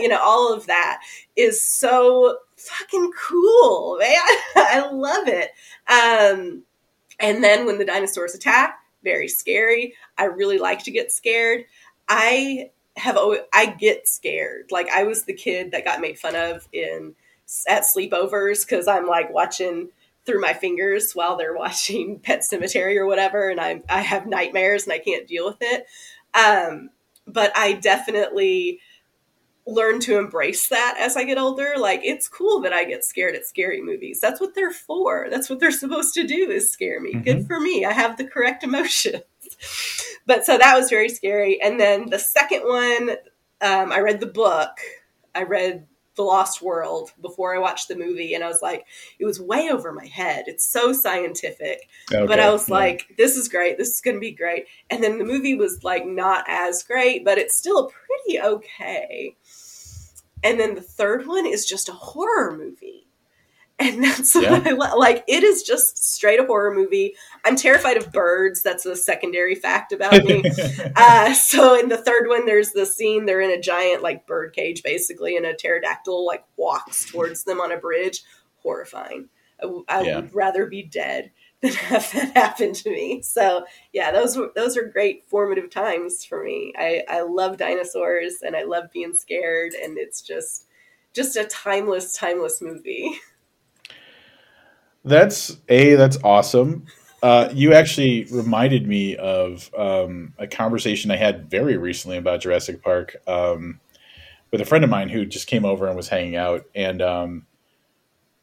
you 0.00 0.08
know, 0.08 0.20
all 0.22 0.52
of 0.52 0.66
that 0.66 1.02
is 1.36 1.62
so 1.62 2.38
fucking 2.56 3.10
cool, 3.18 3.98
man. 3.98 4.18
I 4.56 4.88
love 4.92 5.28
it. 5.28 5.50
Um, 5.88 6.62
and 7.18 7.42
then 7.42 7.66
when 7.66 7.78
the 7.78 7.84
dinosaurs 7.84 8.34
attack, 8.34 8.78
very 9.02 9.28
scary. 9.28 9.94
I 10.18 10.24
really 10.24 10.58
like 10.58 10.82
to 10.84 10.90
get 10.90 11.12
scared. 11.12 11.64
I 12.08 12.70
have 12.96 13.16
always, 13.16 13.40
I 13.52 13.66
get 13.66 14.08
scared. 14.08 14.70
Like 14.70 14.88
I 14.90 15.04
was 15.04 15.24
the 15.24 15.34
kid 15.34 15.72
that 15.72 15.84
got 15.84 16.00
made 16.00 16.18
fun 16.18 16.34
of 16.34 16.68
in 16.72 17.14
at 17.68 17.84
sleepovers 17.84 18.66
because 18.66 18.88
I'm 18.88 19.06
like 19.06 19.32
watching 19.32 19.90
through 20.24 20.40
my 20.40 20.52
fingers 20.52 21.12
while 21.12 21.36
they're 21.36 21.54
watching 21.56 22.20
Pet 22.20 22.42
Sematary 22.42 22.96
or 22.96 23.06
whatever, 23.06 23.48
and 23.48 23.60
I 23.60 23.82
I 23.88 24.00
have 24.02 24.26
nightmares 24.26 24.84
and 24.84 24.92
I 24.92 24.98
can't 24.98 25.26
deal 25.26 25.46
with 25.46 25.58
it. 25.60 25.86
Um, 26.34 26.90
but 27.26 27.56
I 27.56 27.72
definitely 27.72 28.80
learn 29.66 29.98
to 29.98 30.16
embrace 30.16 30.68
that 30.68 30.96
as 30.98 31.16
I 31.16 31.24
get 31.24 31.38
older. 31.38 31.74
Like 31.76 32.00
it's 32.04 32.28
cool 32.28 32.60
that 32.60 32.72
I 32.72 32.84
get 32.84 33.04
scared 33.04 33.34
at 33.34 33.46
scary 33.46 33.82
movies. 33.82 34.20
That's 34.20 34.40
what 34.40 34.54
they're 34.54 34.70
for. 34.70 35.26
That's 35.28 35.50
what 35.50 35.58
they're 35.58 35.72
supposed 35.72 36.14
to 36.14 36.26
do 36.26 36.50
is 36.50 36.70
scare 36.70 37.00
me. 37.00 37.12
Mm-hmm. 37.12 37.22
Good 37.22 37.46
for 37.46 37.60
me. 37.60 37.84
I 37.84 37.92
have 37.92 38.16
the 38.16 38.26
correct 38.26 38.62
emotions. 38.62 39.22
but 40.26 40.46
so 40.46 40.56
that 40.56 40.78
was 40.78 40.88
very 40.88 41.08
scary. 41.08 41.60
And 41.60 41.80
then 41.80 42.10
the 42.10 42.18
second 42.18 42.62
one, 42.62 43.10
um, 43.60 43.90
I 43.90 44.00
read 44.00 44.20
the 44.20 44.26
book. 44.26 44.78
I 45.34 45.42
read 45.42 45.86
the 46.16 46.22
Lost 46.22 46.62
World 46.62 47.12
before 47.20 47.54
I 47.54 47.58
watched 47.58 47.88
the 47.88 47.96
movie, 47.96 48.34
and 48.34 48.42
I 48.42 48.48
was 48.48 48.62
like, 48.62 48.86
it 49.18 49.24
was 49.24 49.40
way 49.40 49.68
over 49.70 49.92
my 49.92 50.06
head. 50.06 50.44
It's 50.46 50.70
so 50.70 50.92
scientific, 50.92 51.88
okay. 52.12 52.26
but 52.26 52.40
I 52.40 52.50
was 52.50 52.68
yeah. 52.68 52.74
like, 52.74 53.14
this 53.16 53.36
is 53.36 53.48
great. 53.48 53.78
This 53.78 53.90
is 53.90 54.00
going 54.00 54.16
to 54.16 54.20
be 54.20 54.32
great. 54.32 54.66
And 54.90 55.02
then 55.02 55.18
the 55.18 55.24
movie 55.24 55.54
was 55.54 55.84
like 55.84 56.06
not 56.06 56.44
as 56.48 56.82
great, 56.82 57.24
but 57.24 57.38
it's 57.38 57.56
still 57.56 57.90
pretty 57.90 58.40
okay. 58.40 59.36
And 60.42 60.60
then 60.60 60.74
the 60.74 60.82
third 60.82 61.26
one 61.26 61.46
is 61.46 61.66
just 61.66 61.88
a 61.88 61.92
horror 61.92 62.56
movie 62.56 63.05
and 63.78 64.02
that's 64.02 64.34
yeah. 64.34 64.50
what 64.52 64.66
I 64.66 64.70
lo- 64.70 64.98
like. 64.98 65.24
It 65.28 65.42
is 65.42 65.62
just 65.62 66.02
straight 66.02 66.40
a 66.40 66.44
horror 66.44 66.74
movie. 66.74 67.14
I'm 67.44 67.56
terrified 67.56 67.96
of 67.96 68.12
birds. 68.12 68.62
That's 68.62 68.86
a 68.86 68.96
secondary 68.96 69.54
fact 69.54 69.92
about 69.92 70.24
me. 70.24 70.42
uh, 70.96 71.34
so 71.34 71.78
in 71.78 71.88
the 71.88 71.98
third 71.98 72.28
one, 72.28 72.46
there's 72.46 72.70
the 72.70 72.86
scene 72.86 73.26
they're 73.26 73.40
in 73.40 73.50
a 73.50 73.60
giant 73.60 74.02
like 74.02 74.26
bird 74.26 74.54
cage, 74.54 74.82
basically, 74.82 75.36
and 75.36 75.44
a 75.44 75.54
pterodactyl 75.54 76.24
like 76.24 76.44
walks 76.56 77.10
towards 77.10 77.44
them 77.44 77.60
on 77.60 77.72
a 77.72 77.76
bridge. 77.76 78.22
Horrifying. 78.62 79.28
I, 79.88 80.02
yeah. 80.02 80.16
would 80.16 80.34
rather 80.34 80.66
be 80.66 80.82
dead 80.82 81.30
than 81.62 81.72
have 81.72 82.10
that 82.12 82.36
happen 82.36 82.72
to 82.72 82.90
me. 82.90 83.22
So 83.22 83.64
yeah, 83.92 84.12
those 84.12 84.36
were 84.36 84.52
those 84.54 84.76
are 84.76 84.84
great 84.84 85.24
formative 85.28 85.70
times 85.70 86.24
for 86.24 86.42
me. 86.42 86.72
I, 86.78 87.02
I 87.08 87.22
love 87.22 87.56
dinosaurs 87.56 88.36
and 88.44 88.56
I 88.56 88.64
love 88.64 88.90
being 88.92 89.14
scared, 89.14 89.72
and 89.74 89.98
it's 89.98 90.20
just 90.20 90.66
just 91.14 91.36
a 91.36 91.44
timeless, 91.44 92.16
timeless 92.16 92.60
movie. 92.60 93.18
That's 95.06 95.56
a 95.68 95.94
that's 95.94 96.18
awesome. 96.24 96.86
Uh, 97.22 97.48
you 97.52 97.72
actually 97.72 98.24
reminded 98.24 98.86
me 98.86 99.16
of 99.16 99.70
um, 99.76 100.34
a 100.38 100.46
conversation 100.46 101.10
I 101.10 101.16
had 101.16 101.48
very 101.50 101.76
recently 101.76 102.18
about 102.18 102.40
Jurassic 102.40 102.82
Park 102.82 103.16
um, 103.26 103.80
with 104.50 104.60
a 104.60 104.64
friend 104.64 104.84
of 104.84 104.90
mine 104.90 105.08
who 105.08 105.24
just 105.24 105.46
came 105.46 105.64
over 105.64 105.86
and 105.86 105.96
was 105.96 106.08
hanging 106.08 106.36
out, 106.36 106.66
and 106.74 107.00
um, 107.00 107.46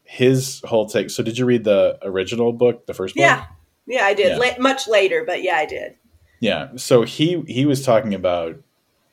his 0.03 0.61
whole 0.65 0.87
take. 0.87 1.09
So, 1.09 1.21
did 1.21 1.37
you 1.37 1.45
read 1.45 1.65
the 1.65 1.99
original 2.01 2.53
book, 2.53 2.85
the 2.87 2.93
first 2.93 3.15
book? 3.15 3.21
Yeah, 3.21 3.45
yeah, 3.85 4.05
I 4.05 4.13
did. 4.13 4.29
Yeah. 4.29 4.37
La- 4.37 4.59
much 4.59 4.87
later, 4.87 5.23
but 5.25 5.43
yeah, 5.43 5.57
I 5.57 5.65
did. 5.65 5.95
Yeah. 6.39 6.69
So 6.75 7.03
he 7.03 7.43
he 7.47 7.65
was 7.65 7.85
talking 7.85 8.13
about 8.13 8.57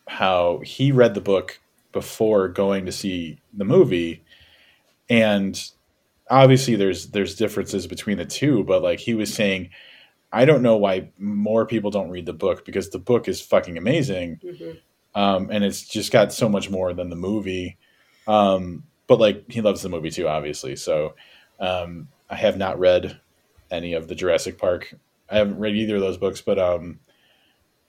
how 0.09 0.61
he 0.65 0.91
read 0.91 1.15
the 1.15 1.21
book 1.21 1.61
before 1.93 2.49
going 2.49 2.87
to 2.87 2.93
see 2.93 3.41
the 3.53 3.65
movie, 3.65 4.25
and 5.09 5.61
obviously 6.31 6.77
there's 6.77 7.09
there's 7.09 7.35
differences 7.35 7.87
between 7.87 8.17
the 8.17 8.25
two, 8.25 8.65
but 8.65 8.83
like 8.83 9.01
he 9.01 9.15
was 9.15 9.35
saying, 9.35 9.71
I 10.33 10.45
don't 10.45 10.63
know 10.63 10.77
why 10.77 11.11
more 11.19 11.67
people 11.67 11.91
don't 11.91 12.11
read 12.11 12.27
the 12.27 12.33
book 12.33 12.65
because 12.65 12.91
the 12.91 12.99
book 12.99 13.29
is 13.29 13.41
fucking 13.41 13.77
amazing, 13.77 14.41
mm-hmm. 14.43 15.21
um, 15.21 15.51
and 15.51 15.65
it's 15.65 15.83
just 15.83 16.13
got 16.13 16.33
so 16.33 16.49
much 16.49 16.71
more 16.71 16.95
than 16.95 17.11
the 17.11 17.17
movie. 17.17 17.77
Um, 18.27 18.85
but 19.09 19.19
like 19.19 19.51
he 19.51 19.61
loves 19.61 19.83
the 19.83 19.89
movie 19.89 20.11
too, 20.11 20.29
obviously. 20.29 20.77
So 20.77 21.17
um, 21.59 22.09
I 22.31 22.37
have 22.37 22.57
not 22.57 22.79
read 22.79 23.21
any 23.71 23.95
of 23.95 24.07
the 24.07 24.15
Jurassic 24.15 24.57
Park. 24.57 24.95
I 25.29 25.37
haven't 25.37 25.59
read 25.59 25.77
either 25.77 25.97
of 25.97 26.01
those 26.01 26.17
books, 26.17 26.41
but 26.41 26.59
um, 26.59 27.01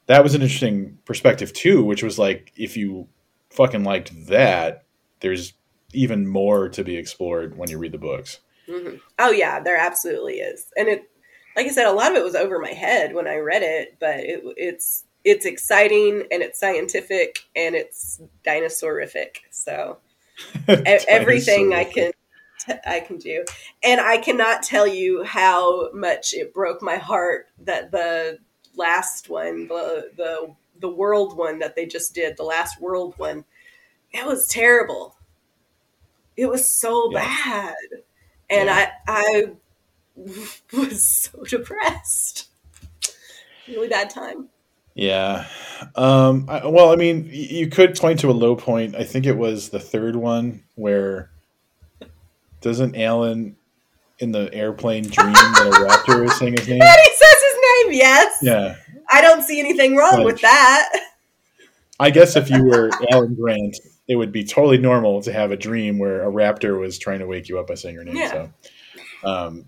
that 0.07 0.23
was 0.23 0.33
an 0.33 0.41
interesting 0.41 0.97
perspective 1.05 1.53
too, 1.53 1.83
which 1.83 2.03
was 2.03 2.17
like 2.17 2.51
if 2.57 2.75
you 2.75 3.07
fucking 3.51 3.83
liked 3.83 4.27
that, 4.27 4.83
there's 5.19 5.53
even 5.93 6.27
more 6.27 6.69
to 6.69 6.83
be 6.83 6.97
explored 6.97 7.57
when 7.57 7.69
you 7.69 7.77
read 7.77 7.91
the 7.91 7.97
books. 7.97 8.39
Mm-hmm. 8.67 8.97
Oh 9.19 9.31
yeah, 9.31 9.59
there 9.59 9.77
absolutely 9.77 10.35
is, 10.35 10.67
and 10.77 10.87
it, 10.87 11.09
like 11.55 11.65
I 11.65 11.69
said, 11.69 11.87
a 11.87 11.91
lot 11.91 12.11
of 12.11 12.17
it 12.17 12.23
was 12.23 12.35
over 12.35 12.59
my 12.59 12.71
head 12.71 13.13
when 13.13 13.27
I 13.27 13.37
read 13.37 13.63
it, 13.63 13.97
but 13.99 14.19
it, 14.19 14.43
it's 14.57 15.05
it's 15.23 15.45
exciting 15.45 16.23
and 16.31 16.41
it's 16.41 16.59
scientific 16.59 17.45
and 17.55 17.75
it's 17.75 18.21
dinosaurific. 18.45 19.37
So 19.51 19.97
everything 20.67 21.73
I 21.73 21.83
can 21.83 22.11
I 22.85 22.99
can 22.99 23.17
do, 23.17 23.43
and 23.83 23.99
I 23.99 24.17
cannot 24.17 24.63
tell 24.63 24.87
you 24.87 25.23
how 25.23 25.91
much 25.93 26.33
it 26.33 26.53
broke 26.53 26.81
my 26.81 26.97
heart 26.97 27.47
that 27.59 27.91
the 27.91 28.39
last 28.75 29.29
one, 29.29 29.67
the 29.67 30.11
the 30.15 30.55
the 30.79 30.89
world 30.89 31.37
one 31.37 31.59
that 31.59 31.75
they 31.75 31.85
just 31.85 32.13
did, 32.13 32.37
the 32.37 32.43
last 32.43 32.79
world 32.81 33.15
one, 33.17 33.45
it 34.11 34.25
was 34.25 34.47
terrible. 34.47 35.15
It 36.37 36.47
was 36.47 36.67
so 36.67 37.11
yeah. 37.11 37.19
bad. 37.19 37.75
And 38.49 38.67
yeah. 38.67 38.91
I 39.07 39.45
I 39.45 39.45
was 40.77 41.05
so 41.05 41.43
depressed. 41.43 42.49
Really 43.67 43.87
bad 43.87 44.09
time. 44.09 44.49
Yeah. 44.93 45.47
Um, 45.95 46.45
I, 46.49 46.67
well, 46.67 46.91
I 46.91 46.95
mean, 46.95 47.29
you 47.31 47.67
could 47.67 47.95
point 47.95 48.19
to 48.19 48.29
a 48.29 48.33
low 48.33 48.55
point. 48.55 48.95
I 48.95 49.03
think 49.03 49.25
it 49.25 49.37
was 49.37 49.69
the 49.69 49.79
third 49.79 50.15
one 50.15 50.63
where 50.75 51.29
doesn't 52.59 52.95
Alan 52.95 53.55
in 54.19 54.31
the 54.31 54.53
airplane 54.53 55.03
dream 55.03 55.33
that 55.33 55.67
a 55.67 55.85
raptor 55.85 56.25
is 56.25 56.37
saying 56.37 56.57
his 56.57 56.67
name? 56.67 56.81
And 56.81 56.99
he 57.03 57.09
says 57.15 57.35
his 57.43 57.55
name, 57.55 57.93
yes. 57.93 58.37
Yeah. 58.41 58.75
I 59.11 59.21
don't 59.21 59.41
see 59.43 59.59
anything 59.59 59.95
wrong 59.95 60.23
with 60.23 60.41
that. 60.41 60.89
I 61.99 62.09
guess 62.09 62.35
if 62.35 62.49
you 62.49 62.63
were 62.63 62.89
Alan 63.11 63.35
Grant, 63.35 63.77
it 64.11 64.15
would 64.17 64.33
be 64.33 64.43
totally 64.43 64.77
normal 64.77 65.21
to 65.21 65.31
have 65.31 65.51
a 65.51 65.55
dream 65.55 65.97
where 65.97 66.27
a 66.27 66.29
raptor 66.29 66.77
was 66.77 66.99
trying 66.99 67.19
to 67.19 67.25
wake 67.25 67.47
you 67.47 67.57
up 67.57 67.67
by 67.67 67.75
saying 67.75 67.95
your 67.95 68.03
name. 68.03 68.17
Yeah. 68.17 68.31
So 68.31 68.51
um, 69.23 69.65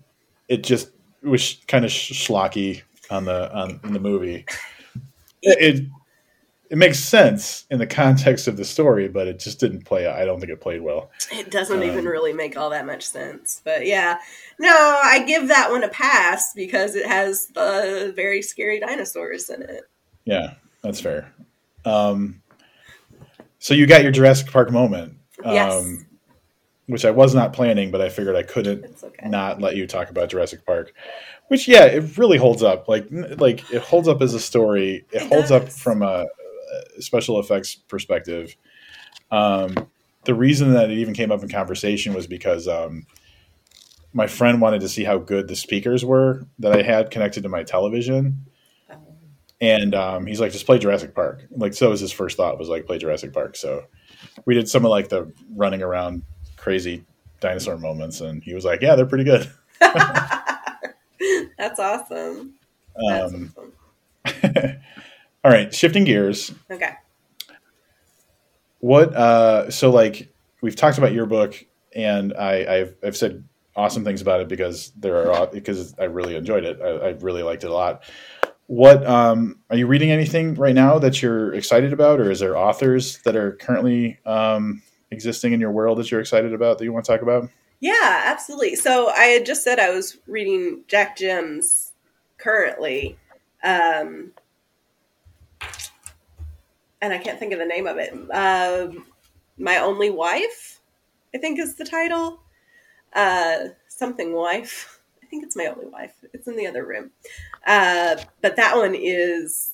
it 0.48 0.62
just 0.62 0.90
was 1.22 1.64
kind 1.66 1.82
of 1.82 1.90
schlocky 1.90 2.82
on 3.10 3.24
the 3.24 3.50
on 3.56 3.80
in 3.84 3.94
the 3.94 4.00
movie. 4.00 4.44
It, 5.40 5.76
it, 5.80 5.86
it 6.68 6.76
makes 6.76 6.98
sense 6.98 7.64
in 7.70 7.78
the 7.78 7.86
context 7.86 8.46
of 8.48 8.58
the 8.58 8.66
story, 8.66 9.08
but 9.08 9.26
it 9.26 9.38
just 9.38 9.60
didn't 9.60 9.86
play. 9.86 10.06
I 10.06 10.26
don't 10.26 10.40
think 10.40 10.52
it 10.52 10.60
played 10.60 10.82
well. 10.82 11.10
It 11.32 11.50
doesn't 11.50 11.82
Um, 11.82 11.84
even 11.84 12.04
really 12.04 12.34
make 12.34 12.54
all 12.58 12.68
that 12.68 12.84
much 12.84 13.04
sense. 13.04 13.62
But 13.64 13.86
yeah, 13.86 14.18
no, 14.58 15.00
I 15.02 15.24
give 15.24 15.48
that 15.48 15.70
one 15.70 15.84
a 15.84 15.88
pass 15.88 16.52
because 16.52 16.96
it 16.96 17.06
has 17.06 17.46
the 17.46 18.12
very 18.14 18.42
scary 18.42 18.78
dinosaurs 18.78 19.48
in 19.48 19.62
it. 19.62 19.84
Yeah, 20.26 20.54
that's 20.82 21.00
fair. 21.00 21.32
Um, 21.86 22.42
so 23.64 23.72
you 23.72 23.86
got 23.86 24.02
your 24.02 24.12
Jurassic 24.12 24.52
Park 24.52 24.70
moment, 24.70 25.16
um, 25.42 26.04
which 26.84 27.06
I 27.06 27.10
was 27.10 27.34
not 27.34 27.54
planning, 27.54 27.90
but 27.90 28.02
I 28.02 28.10
figured 28.10 28.36
I 28.36 28.42
couldn't 28.42 29.02
okay. 29.02 29.26
not 29.26 29.58
let 29.58 29.74
you 29.74 29.86
talk 29.86 30.10
about 30.10 30.28
Jurassic 30.28 30.66
Park. 30.66 30.92
Which, 31.48 31.66
yeah, 31.66 31.86
it 31.86 32.18
really 32.18 32.36
holds 32.36 32.62
up. 32.62 32.88
Like, 32.88 33.06
like 33.10 33.70
it 33.72 33.80
holds 33.80 34.06
up 34.06 34.20
as 34.20 34.34
a 34.34 34.38
story. 34.38 35.06
It, 35.12 35.22
It 35.22 35.28
holds 35.28 35.50
up 35.50 35.70
from 35.70 36.02
a, 36.02 36.26
a 36.98 37.00
special 37.00 37.40
effects 37.40 37.74
perspective. 37.74 38.54
Um, 39.30 39.74
the 40.26 40.34
reason 40.34 40.74
that 40.74 40.90
it 40.90 40.98
even 40.98 41.14
came 41.14 41.32
up 41.32 41.42
in 41.42 41.48
conversation 41.48 42.12
was 42.12 42.26
because 42.26 42.68
um, 42.68 43.06
my 44.12 44.26
friend 44.26 44.60
wanted 44.60 44.82
to 44.82 44.90
see 44.90 45.04
how 45.04 45.16
good 45.16 45.48
the 45.48 45.56
speakers 45.56 46.04
were 46.04 46.46
that 46.58 46.76
I 46.76 46.82
had 46.82 47.10
connected 47.10 47.44
to 47.44 47.48
my 47.48 47.62
television. 47.62 48.44
And 49.64 49.94
um, 49.94 50.26
he's 50.26 50.40
like, 50.40 50.52
just 50.52 50.66
play 50.66 50.78
Jurassic 50.78 51.14
Park. 51.14 51.46
Like, 51.50 51.72
so 51.72 51.88
was 51.88 52.00
his 52.00 52.12
first 52.12 52.36
thought 52.36 52.58
was 52.58 52.68
like, 52.68 52.84
play 52.84 52.98
Jurassic 52.98 53.32
Park. 53.32 53.56
So 53.56 53.84
we 54.44 54.54
did 54.54 54.68
some 54.68 54.84
of 54.84 54.90
like 54.90 55.08
the 55.08 55.32
running 55.54 55.82
around 55.82 56.22
crazy 56.56 57.04
dinosaur 57.40 57.78
moments, 57.78 58.20
and 58.20 58.42
he 58.42 58.52
was 58.52 58.64
like, 58.64 58.82
yeah, 58.82 58.94
they're 58.94 59.06
pretty 59.06 59.24
good. 59.24 59.50
That's 61.58 61.78
awesome. 61.80 62.54
That's 63.08 63.34
Um, 63.34 63.54
awesome. 64.26 64.80
all 65.44 65.50
right, 65.50 65.74
shifting 65.74 66.04
gears. 66.04 66.52
Okay. 66.70 66.90
What? 68.80 69.14
Uh, 69.14 69.70
so 69.70 69.90
like 69.90 70.32
we've 70.60 70.76
talked 70.76 70.98
about 70.98 71.12
your 71.12 71.26
book, 71.26 71.64
and 71.94 72.34
I, 72.34 72.66
I've 72.80 72.94
I've 73.02 73.16
said 73.16 73.44
awesome 73.76 74.04
things 74.04 74.20
about 74.20 74.40
it 74.40 74.48
because 74.48 74.92
there 74.96 75.32
are 75.32 75.46
because 75.46 75.94
I 75.98 76.04
really 76.04 76.36
enjoyed 76.36 76.64
it. 76.64 76.78
I, 76.82 76.88
I 76.88 77.08
really 77.20 77.42
liked 77.42 77.64
it 77.64 77.70
a 77.70 77.74
lot. 77.74 78.04
What 78.66 79.06
um, 79.06 79.58
are 79.68 79.76
you 79.76 79.86
reading 79.86 80.10
anything 80.10 80.54
right 80.54 80.74
now 80.74 80.98
that 80.98 81.20
you're 81.20 81.52
excited 81.54 81.92
about, 81.92 82.20
or 82.20 82.30
is 82.30 82.40
there 82.40 82.56
authors 82.56 83.18
that 83.18 83.36
are 83.36 83.52
currently 83.52 84.18
um, 84.24 84.82
existing 85.10 85.52
in 85.52 85.60
your 85.60 85.70
world 85.70 85.98
that 85.98 86.10
you're 86.10 86.20
excited 86.20 86.54
about 86.54 86.78
that 86.78 86.84
you 86.84 86.92
want 86.92 87.04
to 87.04 87.12
talk 87.12 87.22
about? 87.22 87.48
Yeah, 87.80 88.22
absolutely. 88.24 88.76
So 88.76 89.10
I 89.10 89.24
had 89.24 89.44
just 89.44 89.62
said 89.62 89.78
I 89.78 89.90
was 89.90 90.16
reading 90.26 90.84
Jac 90.88 91.18
Jemc's 91.18 91.92
currently. 92.38 93.18
Um, 93.62 94.32
and 97.02 97.12
I 97.12 97.18
can't 97.18 97.38
think 97.38 97.52
of 97.52 97.58
the 97.58 97.66
name 97.66 97.86
of 97.86 97.98
it. 97.98 98.12
Um 98.32 99.04
My 99.58 99.76
Only 99.78 100.08
Wife, 100.08 100.80
I 101.34 101.38
think 101.38 101.58
is 101.58 101.74
the 101.74 101.84
title. 101.84 102.40
Uh, 103.12 103.68
something 103.88 104.32
wife. 104.32 104.93
I 105.34 105.36
think 105.36 105.46
it's 105.46 105.56
My 105.56 105.66
Only 105.66 105.86
Wife. 105.86 106.14
It's 106.32 106.46
in 106.46 106.54
the 106.56 106.68
other 106.68 106.86
room. 106.86 107.10
Uh, 107.66 108.16
but 108.40 108.54
that 108.54 108.76
one 108.76 108.94
is 108.94 109.72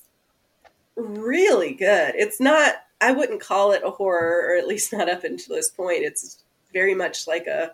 really 0.95 1.73
good. 1.73 2.15
It's 2.15 2.39
not, 2.39 2.77
I 2.99 3.11
wouldn't 3.11 3.41
call 3.41 3.71
it 3.71 3.83
a 3.85 3.91
horror, 3.91 4.47
or 4.47 4.57
at 4.57 4.67
least 4.67 4.91
not 4.97 5.07
up 5.07 5.23
until 5.23 5.55
this 5.55 5.69
point. 5.69 6.03
It's 6.03 6.41
very 6.73 6.95
much 6.95 7.27
like 7.27 7.45
a 7.45 7.73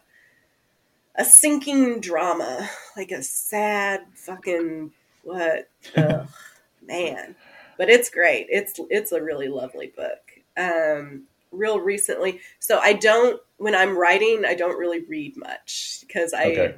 a 1.19 1.25
sinking 1.25 1.99
drama, 1.99 2.69
like 2.95 3.09
a 3.09 3.23
sad 3.23 4.01
fucking 4.13 4.91
what 5.23 5.69
ugh, 5.95 6.27
man. 6.85 7.35
But 7.77 7.89
it's 7.89 8.09
great. 8.09 8.47
It's 8.49 8.79
it's 8.89 9.13
a 9.13 9.23
really 9.23 9.47
lovely 9.47 9.93
book. 9.95 10.19
Um, 10.57 11.23
real 11.51 11.79
recently, 11.79 12.41
so 12.59 12.79
I 12.79 12.93
don't 12.93 13.41
when 13.57 13.75
I'm 13.75 13.97
writing, 13.97 14.43
I 14.45 14.55
don't 14.55 14.77
really 14.77 15.05
read 15.05 15.37
much 15.37 16.03
because 16.05 16.33
I 16.33 16.45
Okay. 16.45 16.75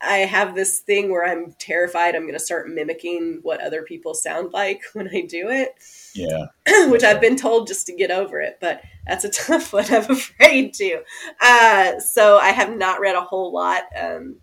I 0.00 0.18
have 0.18 0.54
this 0.54 0.78
thing 0.78 1.10
where 1.10 1.24
I'm 1.24 1.52
terrified 1.58 2.14
I'm 2.14 2.22
going 2.22 2.34
to 2.34 2.38
start 2.38 2.68
mimicking 2.68 3.40
what 3.42 3.60
other 3.60 3.82
people 3.82 4.14
sound 4.14 4.52
like 4.52 4.82
when 4.92 5.08
I 5.08 5.22
do 5.22 5.48
it 5.48 5.74
Yeah. 6.14 6.46
which 6.90 7.02
I've 7.02 7.20
been 7.20 7.36
told 7.36 7.66
just 7.66 7.86
to 7.86 7.94
get 7.94 8.10
over 8.10 8.40
it, 8.40 8.58
but 8.60 8.82
that's 9.06 9.24
a 9.24 9.28
tough 9.30 9.72
one. 9.72 9.86
I'm 9.92 10.02
afraid 10.10 10.74
to. 10.74 11.02
Uh, 11.40 11.98
so 12.00 12.38
I 12.38 12.50
have 12.50 12.76
not 12.76 13.00
read 13.00 13.16
a 13.16 13.22
whole 13.22 13.52
lot 13.52 13.82
um, 14.00 14.36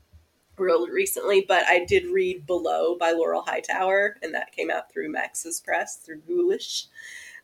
real 0.58 0.88
recently, 0.88 1.46
but 1.48 1.64
I 1.68 1.86
did 1.86 2.06
read 2.08 2.46
Below 2.46 2.98
by 2.98 3.12
Laurel 3.12 3.44
Hightower, 3.46 4.18
and 4.22 4.34
that 4.34 4.52
came 4.52 4.70
out 4.70 4.92
through 4.92 5.12
Max's 5.12 5.62
Press 5.62 5.98
through 5.98 6.22
Ghoulish. 6.28 6.88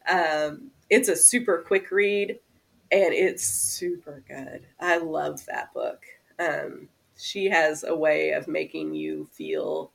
Um, 0.09 0.71
it's 0.89 1.09
a 1.09 1.15
super 1.15 1.63
quick 1.65 1.91
read, 1.91 2.39
and 2.91 3.13
it's 3.13 3.43
super 3.45 4.23
good. 4.27 4.65
I 4.79 4.97
love 4.97 5.45
that 5.45 5.73
book. 5.73 6.03
Um, 6.39 6.89
she 7.21 7.45
has 7.45 7.83
a 7.83 7.95
way 7.95 8.31
of 8.31 8.47
making 8.47 8.93
you 8.93 9.27
feel 9.31 9.91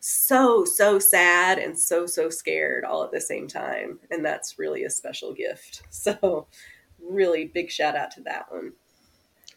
so 0.00 0.64
so 0.64 0.98
sad 0.98 1.58
and 1.58 1.78
so 1.78 2.06
so 2.06 2.30
scared 2.30 2.84
all 2.84 3.04
at 3.04 3.10
the 3.10 3.20
same 3.20 3.46
time. 3.46 3.98
And 4.10 4.24
that's 4.24 4.58
really 4.58 4.84
a 4.84 4.90
special 4.90 5.32
gift. 5.32 5.82
So 5.90 6.46
really 7.00 7.46
big 7.46 7.70
shout 7.70 7.96
out 7.96 8.10
to 8.12 8.22
that 8.22 8.50
one. 8.50 8.72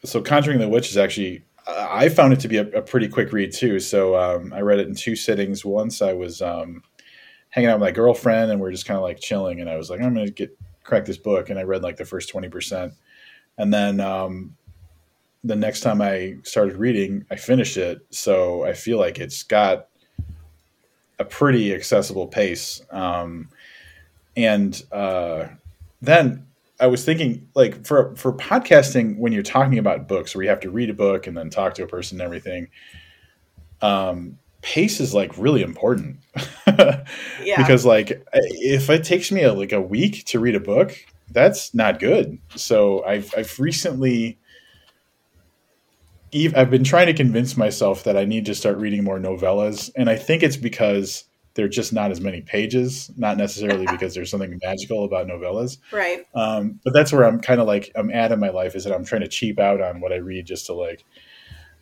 So 0.04 0.22
conjuring 0.22 0.60
the 0.60 0.68
witch 0.68 0.90
is 0.90 0.98
actually 0.98 1.44
i 1.68 2.10
found 2.10 2.34
it 2.34 2.40
to 2.40 2.48
be 2.48 2.58
a, 2.58 2.68
a 2.72 2.82
pretty 2.82 3.08
quick 3.08 3.32
read 3.32 3.54
too. 3.54 3.80
So 3.80 4.18
um, 4.18 4.52
i 4.54 4.62
read 4.62 4.80
it 4.80 4.88
in 4.88 4.96
two 4.96 5.16
sittings. 5.16 5.64
Once 5.64 6.02
i 6.02 6.12
was 6.14 6.42
um, 6.42 6.84
hanging 7.50 7.70
out 7.70 7.80
with 7.80 7.88
my 7.88 7.92
girlfriend 7.92 8.52
and 8.52 8.60
we 8.60 8.68
are 8.68 8.72
just 8.72 8.86
kind 8.86 8.98
of 8.98 9.04
like 9.04 9.20
chilling 9.20 9.62
and 9.62 9.70
i 9.70 9.78
was 9.78 9.90
like 9.90 10.02
i'm 10.02 10.14
gonna 10.14 10.30
get 10.30 10.58
crack 10.84 11.06
this 11.06 11.18
book. 11.18 11.50
And 11.50 11.60
i 11.60 11.64
read 11.64 11.84
like 11.84 11.98
the 11.98 12.06
first 12.06 12.34
20% 12.34 12.92
and 13.58 13.74
then 13.74 14.00
um, 14.00 14.56
the 15.44 15.56
next 15.56 15.82
time 15.82 16.02
i 16.02 16.36
started 16.44 16.76
reading 16.76 17.26
i 17.32 17.36
finished 17.36 17.78
it 17.78 18.06
so 18.10 18.64
i 18.64 18.74
feel 18.74 18.98
like 18.98 19.20
it's 19.20 19.44
got 19.44 19.88
a 21.20 21.26
pretty 21.26 21.74
accessible 21.74 22.28
pace 22.28 22.82
um, 22.92 23.48
and 24.36 24.84
uh, 24.92 25.48
then 26.02 26.46
I 26.80 26.88
was 26.88 27.06
thinking, 27.06 27.48
like 27.54 27.86
for 27.86 28.16
for 28.16 28.34
podcasting, 28.34 29.18
when 29.18 29.32
you're 29.32 29.44
talking 29.44 29.78
about 29.78 30.08
books, 30.08 30.36
where 30.36 30.44
you 30.44 30.50
have 30.50 30.60
to 30.62 30.72
read 30.72 30.90
a 30.90 30.94
book 30.94 31.28
and 31.28 31.38
then 31.38 31.50
talk 31.50 31.76
to 31.76 31.84
a 31.84 31.88
person 31.88 32.20
and 32.20 32.26
everything, 32.26 32.70
um, 33.82 34.40
pace 34.62 35.00
is 35.00 35.14
like 35.14 35.38
really 35.38 35.62
important. 35.62 36.18
yeah 36.68 37.58
because 37.58 37.86
like 37.86 38.26
if 38.34 38.90
it 38.90 39.04
takes 39.04 39.32
me 39.32 39.44
a, 39.44 39.54
like 39.54 39.74
a 39.74 39.82
week 39.82 40.26
to 40.26 40.40
read 40.40 40.56
a 40.56 40.60
book, 40.60 40.98
that's 41.30 41.74
not 41.76 42.00
good. 42.00 42.40
So 42.56 43.04
I've 43.06 43.34
I've 43.38 43.60
recently. 43.60 44.40
I've 46.34 46.70
been 46.70 46.84
trying 46.84 47.08
to 47.08 47.14
convince 47.14 47.58
myself 47.58 48.04
that 48.06 48.16
I 48.16 48.26
need 48.26 48.46
to 48.46 48.56
start 48.56 48.78
reading 48.78 49.04
more 49.04 49.20
novellas, 49.20 49.92
and 49.96 50.10
I 50.10 50.16
think 50.16 50.44
it's 50.44 50.58
because 50.58 51.26
they're 51.54 51.68
just 51.68 51.92
not 51.92 52.12
as 52.12 52.22
many 52.22 52.42
pages, 52.42 53.12
not 53.18 53.38
necessarily 53.38 53.86
because 53.92 54.16
there's 54.16 54.32
something 54.32 54.60
magical 54.64 55.04
about 55.04 55.28
novellas. 55.28 55.78
right 55.92 56.26
Um, 56.34 56.80
but 56.84 56.94
that's 56.94 57.12
where 57.12 57.26
I'm 57.26 57.42
kind 57.42 57.60
of 57.60 57.68
like 57.68 57.92
I'm 57.96 58.10
at 58.12 58.32
in 58.32 58.40
my 58.40 58.50
life 58.50 58.76
is 58.76 58.86
that 58.86 58.94
I'm 58.94 59.06
trying 59.06 59.22
to 59.22 59.28
cheap 59.28 59.60
out 59.60 59.82
on 59.82 60.00
what 60.00 60.14
I 60.14 60.18
read 60.18 60.46
just 60.46 60.68
to 60.68 60.74
like 60.74 61.04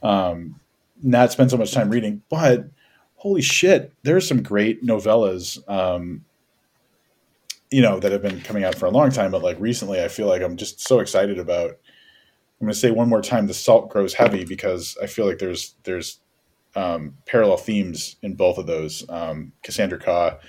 um, 0.02 0.60
not 1.04 1.32
spend 1.32 1.52
so 1.52 1.58
much 1.58 1.72
time 1.72 1.90
reading. 1.90 2.24
But 2.30 2.70
holy 3.16 3.42
shit, 3.42 3.94
there's 4.04 4.28
some 4.28 4.42
great 4.42 4.84
novellas, 4.84 5.60
um, 5.70 6.26
you 7.70 7.82
know, 7.82 8.00
that 8.00 8.12
have 8.12 8.24
been 8.24 8.42
coming 8.42 8.64
out 8.64 8.76
for 8.76 8.88
a 8.88 8.92
long 8.92 9.12
time. 9.12 9.30
But 9.30 9.44
like 9.44 9.60
recently, 9.60 10.04
I 10.04 10.08
feel 10.08 10.28
like 10.28 10.42
I'm 10.42 10.58
just 10.58 10.82
so 10.82 11.00
excited 11.00 11.38
about. 11.38 11.78
I'm 12.60 12.66
going 12.66 12.74
to 12.74 12.80
say 12.80 12.92
one 12.92 13.08
more 13.08 13.22
time, 13.22 13.48
the 13.48 13.54
salt 13.54 13.90
grows 13.90 14.14
heavy 14.14 14.44
because 14.44 14.98
I 15.02 15.08
feel 15.08 15.26
like 15.26 15.40
there's 15.40 15.76
there's 15.84 16.20
um, 16.76 17.16
parallel 17.26 17.58
themes 17.58 18.18
in 18.22 18.36
both 18.36 18.58
of 18.58 18.68
those. 18.68 19.08
Um, 19.10 19.54
Cassandra 19.64 19.98
Khaw, 19.98 20.40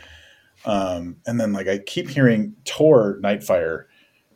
um, 0.64 1.16
and 1.26 1.40
then 1.40 1.52
like 1.52 1.68
I 1.68 1.78
keep 1.78 2.08
hearing 2.08 2.56
Tor 2.64 3.18
Nightfire, 3.22 3.84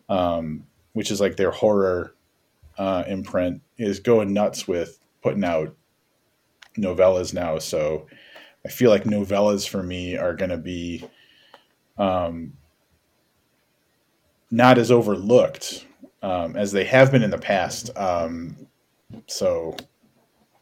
um, 0.09 0.65
which 0.93 1.11
is 1.11 1.21
like 1.21 1.37
their 1.37 1.51
horror 1.51 2.15
uh, 2.79 3.05
imprint, 3.09 3.61
is 3.77 3.99
going 3.99 4.33
nuts 4.33 4.69
with 4.69 5.01
putting 5.23 5.45
out 5.45 5.75
novellas 6.79 7.35
now. 7.35 7.59
So 7.59 8.07
I 8.65 8.69
feel 8.69 8.91
like 8.91 9.05
novellas 9.05 9.69
for 9.69 9.83
me 9.83 10.17
are 10.17 10.35
going 10.35 10.51
to 10.51 10.59
be 10.59 11.05
um, 11.99 12.55
not 14.51 14.79
as 14.79 14.91
overlooked 14.91 15.87
um, 16.25 16.57
as 16.57 16.73
they 16.73 16.85
have 16.85 17.13
been 17.13 17.23
in 17.23 17.31
the 17.31 17.39
past. 17.39 17.91
Um, 17.97 18.57
so, 19.27 19.77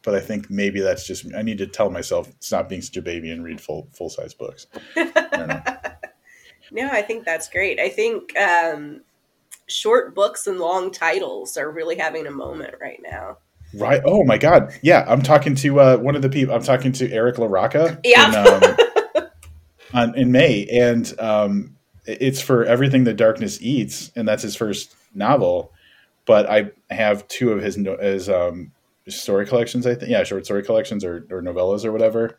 but 0.03 0.13
I 0.13 0.19
think 0.19 0.49
maybe 0.49 0.81
that's 0.81 1.07
just 1.07 1.25
I 1.33 1.41
need 1.41 1.57
to 1.59 1.67
tell 1.67 1.89
myself 1.89 2.29
stop 2.39 2.67
being 2.67 2.81
such 2.81 2.97
a 2.97 3.01
baby 3.01 3.31
and 3.31 3.43
read 3.43 3.61
full 3.61 3.87
full 3.93 4.09
size 4.09 4.33
books. 4.33 4.67
I 4.95 5.95
no 6.71 6.89
i 6.89 7.01
think 7.01 7.23
that's 7.23 7.49
great 7.49 7.79
i 7.79 7.87
think 7.87 8.35
um, 8.37 9.01
short 9.67 10.15
books 10.15 10.47
and 10.47 10.59
long 10.59 10.91
titles 10.91 11.55
are 11.55 11.71
really 11.71 11.95
having 11.97 12.27
a 12.27 12.31
moment 12.31 12.73
right 12.81 12.99
now 13.01 13.37
Right. 13.75 14.03
Oh 14.05 14.23
my 14.23 14.37
God. 14.37 14.71
Yeah, 14.83 15.03
I'm 15.07 15.23
talking 15.23 15.55
to 15.55 15.79
uh, 15.79 15.97
one 15.97 16.15
of 16.15 16.21
the 16.21 16.29
people. 16.29 16.53
I'm 16.53 16.61
talking 16.61 16.91
to 16.91 17.11
Eric 17.11 17.37
LaRocca. 17.37 17.99
Yeah. 18.03 18.29
In, 18.29 18.63
um, 18.63 19.27
on, 19.95 20.15
in 20.15 20.31
May, 20.31 20.67
and 20.67 21.11
um, 21.19 21.75
it's 22.05 22.41
for 22.41 22.65
everything 22.65 23.03
the 23.03 23.13
darkness 23.13 23.61
eats, 23.61 24.11
and 24.15 24.27
that's 24.27 24.43
his 24.43 24.55
first 24.55 24.95
novel. 25.13 25.71
But 26.25 26.49
I 26.49 26.71
have 26.89 27.27
two 27.27 27.51
of 27.51 27.61
his 27.61 27.75
his 27.75 28.29
um, 28.29 28.71
story 29.07 29.45
collections. 29.45 29.85
I 29.85 29.95
think, 29.95 30.11
yeah, 30.11 30.23
short 30.23 30.45
story 30.45 30.63
collections 30.63 31.03
or, 31.03 31.25
or 31.29 31.41
novellas 31.41 31.85
or 31.85 31.91
whatever. 31.91 32.37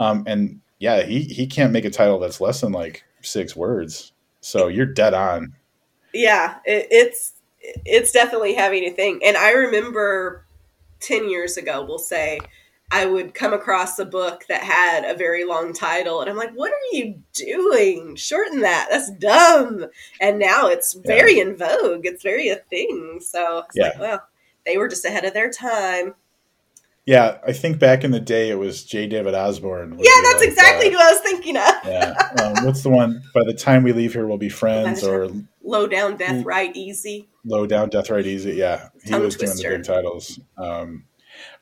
Um, 0.00 0.24
and 0.26 0.60
yeah, 0.78 1.02
he 1.02 1.22
he 1.22 1.46
can't 1.46 1.72
make 1.72 1.84
a 1.84 1.90
title 1.90 2.18
that's 2.18 2.40
less 2.40 2.60
than 2.60 2.72
like 2.72 3.04
six 3.22 3.56
words. 3.56 4.12
So 4.40 4.68
you're 4.68 4.86
dead 4.86 5.14
on. 5.14 5.54
Yeah, 6.12 6.58
it, 6.64 6.88
it's 6.90 7.32
it's 7.60 8.12
definitely 8.12 8.54
having 8.54 8.84
a 8.84 8.90
thing. 8.90 9.20
And 9.24 9.36
I 9.36 9.52
remember 9.52 10.44
ten 11.00 11.30
years 11.30 11.56
ago, 11.56 11.84
we'll 11.84 11.98
say 11.98 12.40
I 12.94 13.06
would 13.06 13.34
come 13.34 13.52
across 13.52 13.98
a 13.98 14.04
book 14.04 14.44
that 14.48 14.62
had 14.62 15.04
a 15.04 15.18
very 15.18 15.44
long 15.44 15.72
title, 15.72 16.20
and 16.20 16.30
I'm 16.30 16.36
like, 16.36 16.52
"What 16.54 16.70
are 16.70 16.96
you 16.96 17.20
doing? 17.32 18.14
Shorten 18.14 18.60
that. 18.60 18.86
That's 18.88 19.10
dumb." 19.10 19.86
And 20.20 20.38
now 20.38 20.68
it's 20.68 20.92
very 20.92 21.38
yeah. 21.38 21.42
in 21.42 21.56
vogue. 21.56 22.06
It's 22.06 22.22
very 22.22 22.50
a 22.50 22.56
thing. 22.56 23.18
So 23.20 23.64
it's 23.66 23.76
yeah. 23.76 23.88
like, 23.88 23.98
well, 23.98 24.22
they 24.64 24.78
were 24.78 24.86
just 24.86 25.04
ahead 25.04 25.24
of 25.24 25.34
their 25.34 25.50
time. 25.50 26.14
Yeah, 27.04 27.38
I 27.44 27.52
think 27.52 27.80
back 27.80 28.04
in 28.04 28.12
the 28.12 28.20
day 28.20 28.48
it 28.48 28.60
was 28.60 28.84
J. 28.84 29.08
David 29.08 29.34
Osborne. 29.34 29.98
Yeah, 29.98 30.20
that's 30.22 30.38
like, 30.38 30.48
exactly 30.48 30.86
uh, 30.86 30.90
who 30.92 30.98
I 30.98 31.10
was 31.10 31.20
thinking 31.20 31.56
of. 31.56 31.74
yeah, 31.84 32.30
um, 32.40 32.64
what's 32.64 32.84
the 32.84 32.90
one? 32.90 33.24
By 33.34 33.42
the 33.44 33.54
time 33.54 33.82
we 33.82 33.92
leave 33.92 34.12
here, 34.12 34.28
we'll 34.28 34.38
be 34.38 34.48
friends, 34.48 35.02
or 35.02 35.30
Low 35.64 35.88
Down 35.88 36.16
Death 36.16 36.44
right, 36.44 36.74
Easy. 36.76 37.28
Low 37.44 37.66
Down 37.66 37.88
Death 37.88 38.08
right, 38.08 38.24
Easy. 38.24 38.52
Yeah, 38.52 38.90
he 39.02 39.10
Tongue 39.10 39.22
was 39.22 39.36
twister. 39.36 39.68
doing 39.68 39.72
the 39.72 39.78
big 39.78 39.86
titles. 39.86 40.38
Um, 40.56 41.06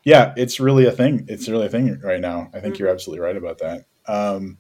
yeah, 0.05 0.33
it's 0.37 0.61
really 0.61 0.87
a 0.87 0.93
thing. 0.93 1.25
It's 1.29 1.49
really 1.49 1.67
a 1.67 1.71
thing 1.71 2.01
right 2.01 2.21
now. 2.21 2.51
I 2.53 2.61
think 2.61 2.75
mm-hmm. 2.75 2.85
you're 2.85 2.93
absolutely 2.93 3.25
right 3.25 3.37
about 3.37 3.59
that. 3.59 3.85
Um, 4.07 4.59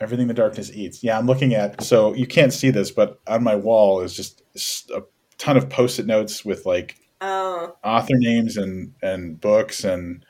everything 0.00 0.28
the 0.28 0.34
darkness 0.34 0.70
eats. 0.72 1.02
Yeah, 1.04 1.18
I'm 1.18 1.26
looking 1.26 1.54
at. 1.54 1.82
So 1.82 2.14
you 2.14 2.26
can't 2.26 2.52
see 2.52 2.70
this, 2.70 2.90
but 2.90 3.20
on 3.26 3.44
my 3.44 3.54
wall 3.54 4.00
is 4.00 4.14
just 4.14 4.42
a 4.90 5.02
ton 5.38 5.56
of 5.56 5.68
post-it 5.68 6.06
notes 6.06 6.44
with 6.44 6.66
like 6.66 6.96
oh. 7.20 7.76
author 7.84 8.14
names 8.16 8.56
and 8.56 8.94
and 9.02 9.40
books 9.40 9.84
and 9.84 10.24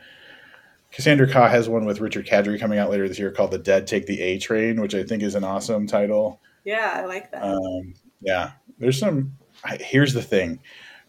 Cassandra 0.93 1.27
Khaw 1.27 1.49
has 1.49 1.69
one 1.69 1.87
with 1.87 2.01
Richard 2.01 2.27
Kadrey 2.27 2.61
coming 2.61 2.79
out 2.79 2.91
later 2.91 3.09
this 3.09 3.19
year 3.19 3.33
called 3.33 3.51
"The 3.51 3.59
Dead 3.59 3.87
Take 3.87 4.07
the 4.07 4.21
A 4.21 4.39
Train," 4.39 4.81
which 4.81 4.95
I 4.95 5.03
think 5.03 5.23
is 5.23 5.35
an 5.35 5.43
awesome 5.43 5.87
title. 5.87 6.41
Yeah, 6.65 6.93
I 6.95 7.07
like 7.07 7.33
that. 7.33 7.43
Um, 7.43 7.95
yeah, 8.21 8.53
there's 8.79 8.99
some. 8.99 9.33
Here's 9.81 10.13
the 10.13 10.23
thing, 10.23 10.61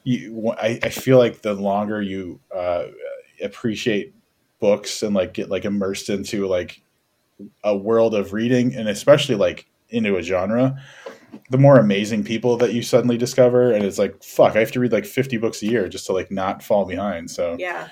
you, 0.04 0.54
I, 0.58 0.80
I 0.84 0.90
feel 0.90 1.18
like 1.18 1.42
the 1.42 1.54
longer 1.54 2.02
you 2.02 2.40
uh, 2.56 2.86
appreciate 3.42 4.14
books 4.60 5.04
and 5.04 5.16
like 5.16 5.34
get 5.34 5.50
like 5.50 5.66
immersed 5.66 6.10
into 6.10 6.48
like 6.48 6.82
a 7.64 7.76
world 7.76 8.16
of 8.16 8.34
reading, 8.34 8.76
and 8.76 8.88
especially 8.88 9.36
like 9.36 9.68
into 9.90 10.18
a 10.18 10.22
genre, 10.22 10.82
the 11.50 11.58
more 11.58 11.78
amazing 11.78 12.24
people 12.24 12.58
that 12.58 12.74
you 12.74 12.82
suddenly 12.82 13.18
discover. 13.18 13.72
And 13.72 13.84
it's 13.84 14.00
like 14.00 14.24
fuck 14.24 14.56
i 14.56 14.60
have 14.60 14.72
to 14.72 14.80
read 14.80 14.92
like 14.92 15.06
50 15.06 15.38
books 15.38 15.62
a 15.62 15.66
year 15.66 15.88
just 15.88 16.06
to 16.08 16.14
like 16.14 16.32
not 16.32 16.64
fall 16.64 16.86
behind. 16.86 17.32
So 17.32 17.56
yeah. 17.60 17.90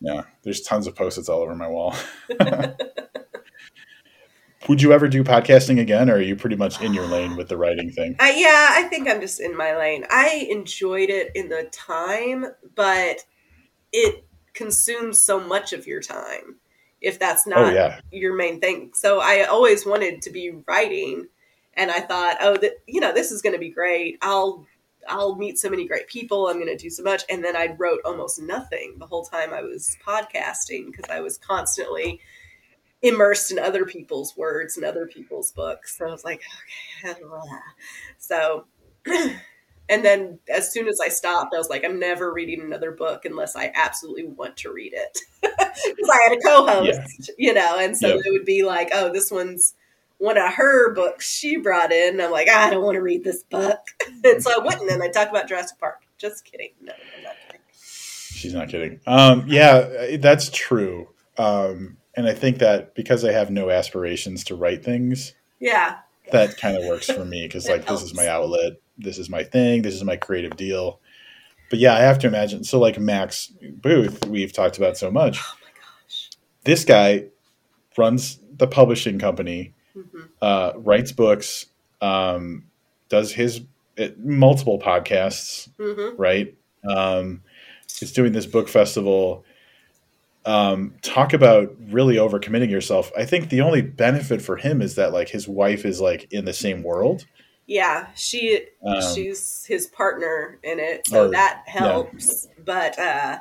yeah 0.00 0.22
there's 0.42 0.60
tons 0.62 0.86
of 0.86 0.94
post-its 0.94 1.28
all 1.28 1.40
over 1.40 1.54
my 1.54 1.68
wall 1.68 1.94
would 4.68 4.82
you 4.82 4.92
ever 4.92 5.08
do 5.08 5.22
podcasting 5.22 5.80
again 5.80 6.10
or 6.10 6.14
are 6.14 6.20
you 6.20 6.36
pretty 6.36 6.56
much 6.56 6.80
in 6.80 6.92
your 6.92 7.06
lane 7.06 7.36
with 7.36 7.48
the 7.48 7.56
writing 7.56 7.90
thing 7.90 8.16
uh, 8.20 8.32
yeah 8.34 8.68
i 8.70 8.82
think 8.90 9.08
i'm 9.08 9.20
just 9.20 9.40
in 9.40 9.56
my 9.56 9.76
lane 9.76 10.04
i 10.10 10.46
enjoyed 10.50 11.10
it 11.10 11.30
in 11.34 11.48
the 11.48 11.68
time 11.72 12.46
but 12.74 13.24
it 13.92 14.24
consumes 14.54 15.20
so 15.20 15.38
much 15.40 15.72
of 15.72 15.86
your 15.86 16.00
time 16.00 16.56
if 17.00 17.18
that's 17.18 17.46
oh, 17.46 17.50
not 17.50 17.64
oh, 17.64 17.70
yeah. 17.74 18.00
your 18.10 18.34
main 18.34 18.60
thing 18.60 18.90
so 18.94 19.20
i 19.20 19.42
always 19.44 19.86
wanted 19.86 20.22
to 20.22 20.30
be 20.30 20.50
writing 20.66 21.26
and 21.76 21.90
I 21.90 22.00
thought, 22.00 22.36
oh, 22.40 22.56
th- 22.56 22.78
you 22.86 23.00
know, 23.00 23.12
this 23.12 23.30
is 23.30 23.42
going 23.42 23.52
to 23.52 23.58
be 23.58 23.70
great. 23.70 24.18
I'll 24.22 24.66
I'll 25.08 25.36
meet 25.36 25.56
so 25.56 25.70
many 25.70 25.86
great 25.86 26.08
people. 26.08 26.48
I'm 26.48 26.56
going 26.56 26.66
to 26.66 26.76
do 26.76 26.90
so 26.90 27.04
much. 27.04 27.22
And 27.30 27.44
then 27.44 27.54
I 27.54 27.76
wrote 27.78 28.00
almost 28.04 28.40
nothing 28.40 28.96
the 28.98 29.06
whole 29.06 29.24
time 29.24 29.52
I 29.52 29.62
was 29.62 29.96
podcasting 30.04 30.86
because 30.86 31.04
I 31.08 31.20
was 31.20 31.38
constantly 31.38 32.20
immersed 33.02 33.50
in 33.50 33.58
other 33.58 33.84
people's 33.84 34.36
words 34.36 34.76
and 34.76 34.84
other 34.84 35.06
people's 35.06 35.52
books. 35.52 35.96
So 35.98 36.06
I 36.06 36.10
was 36.10 36.24
like, 36.24 36.42
okay. 37.04 37.20
So, 38.18 38.66
and 39.06 40.04
then 40.04 40.38
as 40.52 40.72
soon 40.72 40.88
as 40.88 41.00
I 41.00 41.08
stopped, 41.08 41.54
I 41.54 41.58
was 41.58 41.68
like, 41.68 41.84
I'm 41.84 41.98
never 41.98 42.32
reading 42.32 42.60
another 42.60 42.92
book 42.92 43.24
unless 43.24 43.56
I 43.56 43.72
absolutely 43.74 44.26
want 44.26 44.56
to 44.58 44.72
read 44.72 44.92
it. 44.94 45.18
Because 45.84 46.10
I 46.10 46.28
had 46.28 46.38
a 46.38 46.40
co 46.40 46.66
host, 46.66 47.00
yeah. 47.18 47.34
you 47.36 47.54
know, 47.54 47.78
and 47.78 47.96
so 47.96 48.08
it 48.08 48.32
would 48.32 48.46
be 48.46 48.64
like, 48.64 48.88
oh, 48.94 49.12
this 49.12 49.30
one's 49.30 49.74
one 50.18 50.38
of 50.38 50.54
her 50.54 50.94
books 50.94 51.30
she 51.30 51.56
brought 51.56 51.92
in. 51.92 52.20
I'm 52.20 52.30
like, 52.30 52.48
I 52.48 52.70
don't 52.70 52.82
want 52.82 52.96
to 52.96 53.02
read 53.02 53.24
this 53.24 53.42
book. 53.42 53.78
and 54.24 54.42
so 54.42 54.50
I 54.52 54.64
wouldn't. 54.64 54.90
And 54.90 55.02
I 55.02 55.08
talk 55.08 55.28
about 55.28 55.48
Jurassic 55.48 55.78
Park. 55.78 56.02
Just 56.18 56.44
kidding. 56.44 56.70
No, 56.80 56.92
I'm 57.16 57.22
not 57.22 57.34
kidding. 57.46 57.60
She's 57.72 58.54
not 58.54 58.68
kidding. 58.68 59.00
Um, 59.06 59.44
yeah, 59.46 60.16
that's 60.16 60.48
true. 60.50 61.08
Um, 61.36 61.98
and 62.16 62.26
I 62.26 62.32
think 62.32 62.58
that 62.58 62.94
because 62.94 63.24
I 63.24 63.32
have 63.32 63.50
no 63.50 63.70
aspirations 63.70 64.44
to 64.44 64.56
write 64.56 64.84
things, 64.84 65.34
yeah, 65.60 65.98
that 66.32 66.56
kind 66.56 66.76
of 66.76 66.84
works 66.84 67.10
for 67.10 67.24
me 67.24 67.46
because 67.46 67.68
like 67.68 67.84
helps. 67.84 68.02
this 68.02 68.10
is 68.10 68.16
my 68.16 68.28
outlet, 68.28 68.74
this 68.98 69.18
is 69.18 69.28
my 69.28 69.44
thing, 69.44 69.82
this 69.82 69.94
is 69.94 70.04
my 70.04 70.16
creative 70.16 70.56
deal. 70.56 71.00
But 71.68 71.78
yeah, 71.78 71.94
I 71.94 72.00
have 72.00 72.18
to 72.20 72.26
imagine. 72.26 72.64
So 72.64 72.78
like 72.78 72.98
Max 72.98 73.52
Booth, 73.62 74.24
we've 74.26 74.52
talked 74.52 74.78
about 74.78 74.96
so 74.96 75.10
much. 75.10 75.40
Oh 75.40 75.54
my 75.62 75.70
gosh, 75.80 76.30
this 76.64 76.84
guy 76.84 77.26
runs 77.98 78.38
the 78.56 78.66
publishing 78.66 79.18
company 79.18 79.74
mm-hmm. 79.96 80.20
uh, 80.40 80.72
writes 80.76 81.12
books, 81.12 81.66
um, 82.00 82.64
does 83.08 83.32
his 83.32 83.62
it, 83.96 84.18
multiple 84.24 84.78
podcasts, 84.78 85.68
mm-hmm. 85.78 86.20
right? 86.20 86.54
Um, 86.88 87.42
is 88.02 88.12
doing 88.12 88.32
this 88.32 88.46
book 88.46 88.68
festival. 88.68 89.44
Um, 90.46 90.94
talk 91.02 91.32
about 91.32 91.74
really 91.90 92.16
overcommitting 92.16 92.70
yourself. 92.70 93.10
I 93.18 93.24
think 93.24 93.48
the 93.48 93.62
only 93.62 93.82
benefit 93.82 94.40
for 94.40 94.56
him 94.56 94.80
is 94.80 94.94
that 94.94 95.12
like 95.12 95.28
his 95.28 95.48
wife 95.48 95.84
is 95.84 96.00
like 96.00 96.32
in 96.32 96.44
the 96.44 96.52
same 96.52 96.84
world. 96.84 97.26
Yeah, 97.66 98.06
she 98.14 98.60
um, 98.84 99.02
she's 99.12 99.64
his 99.66 99.88
partner 99.88 100.60
in 100.62 100.78
it, 100.78 101.08
so 101.08 101.26
or, 101.26 101.30
that 101.32 101.64
helps. 101.66 102.46
Yeah. 102.46 102.62
But 102.64 102.98
uh, 102.98 103.38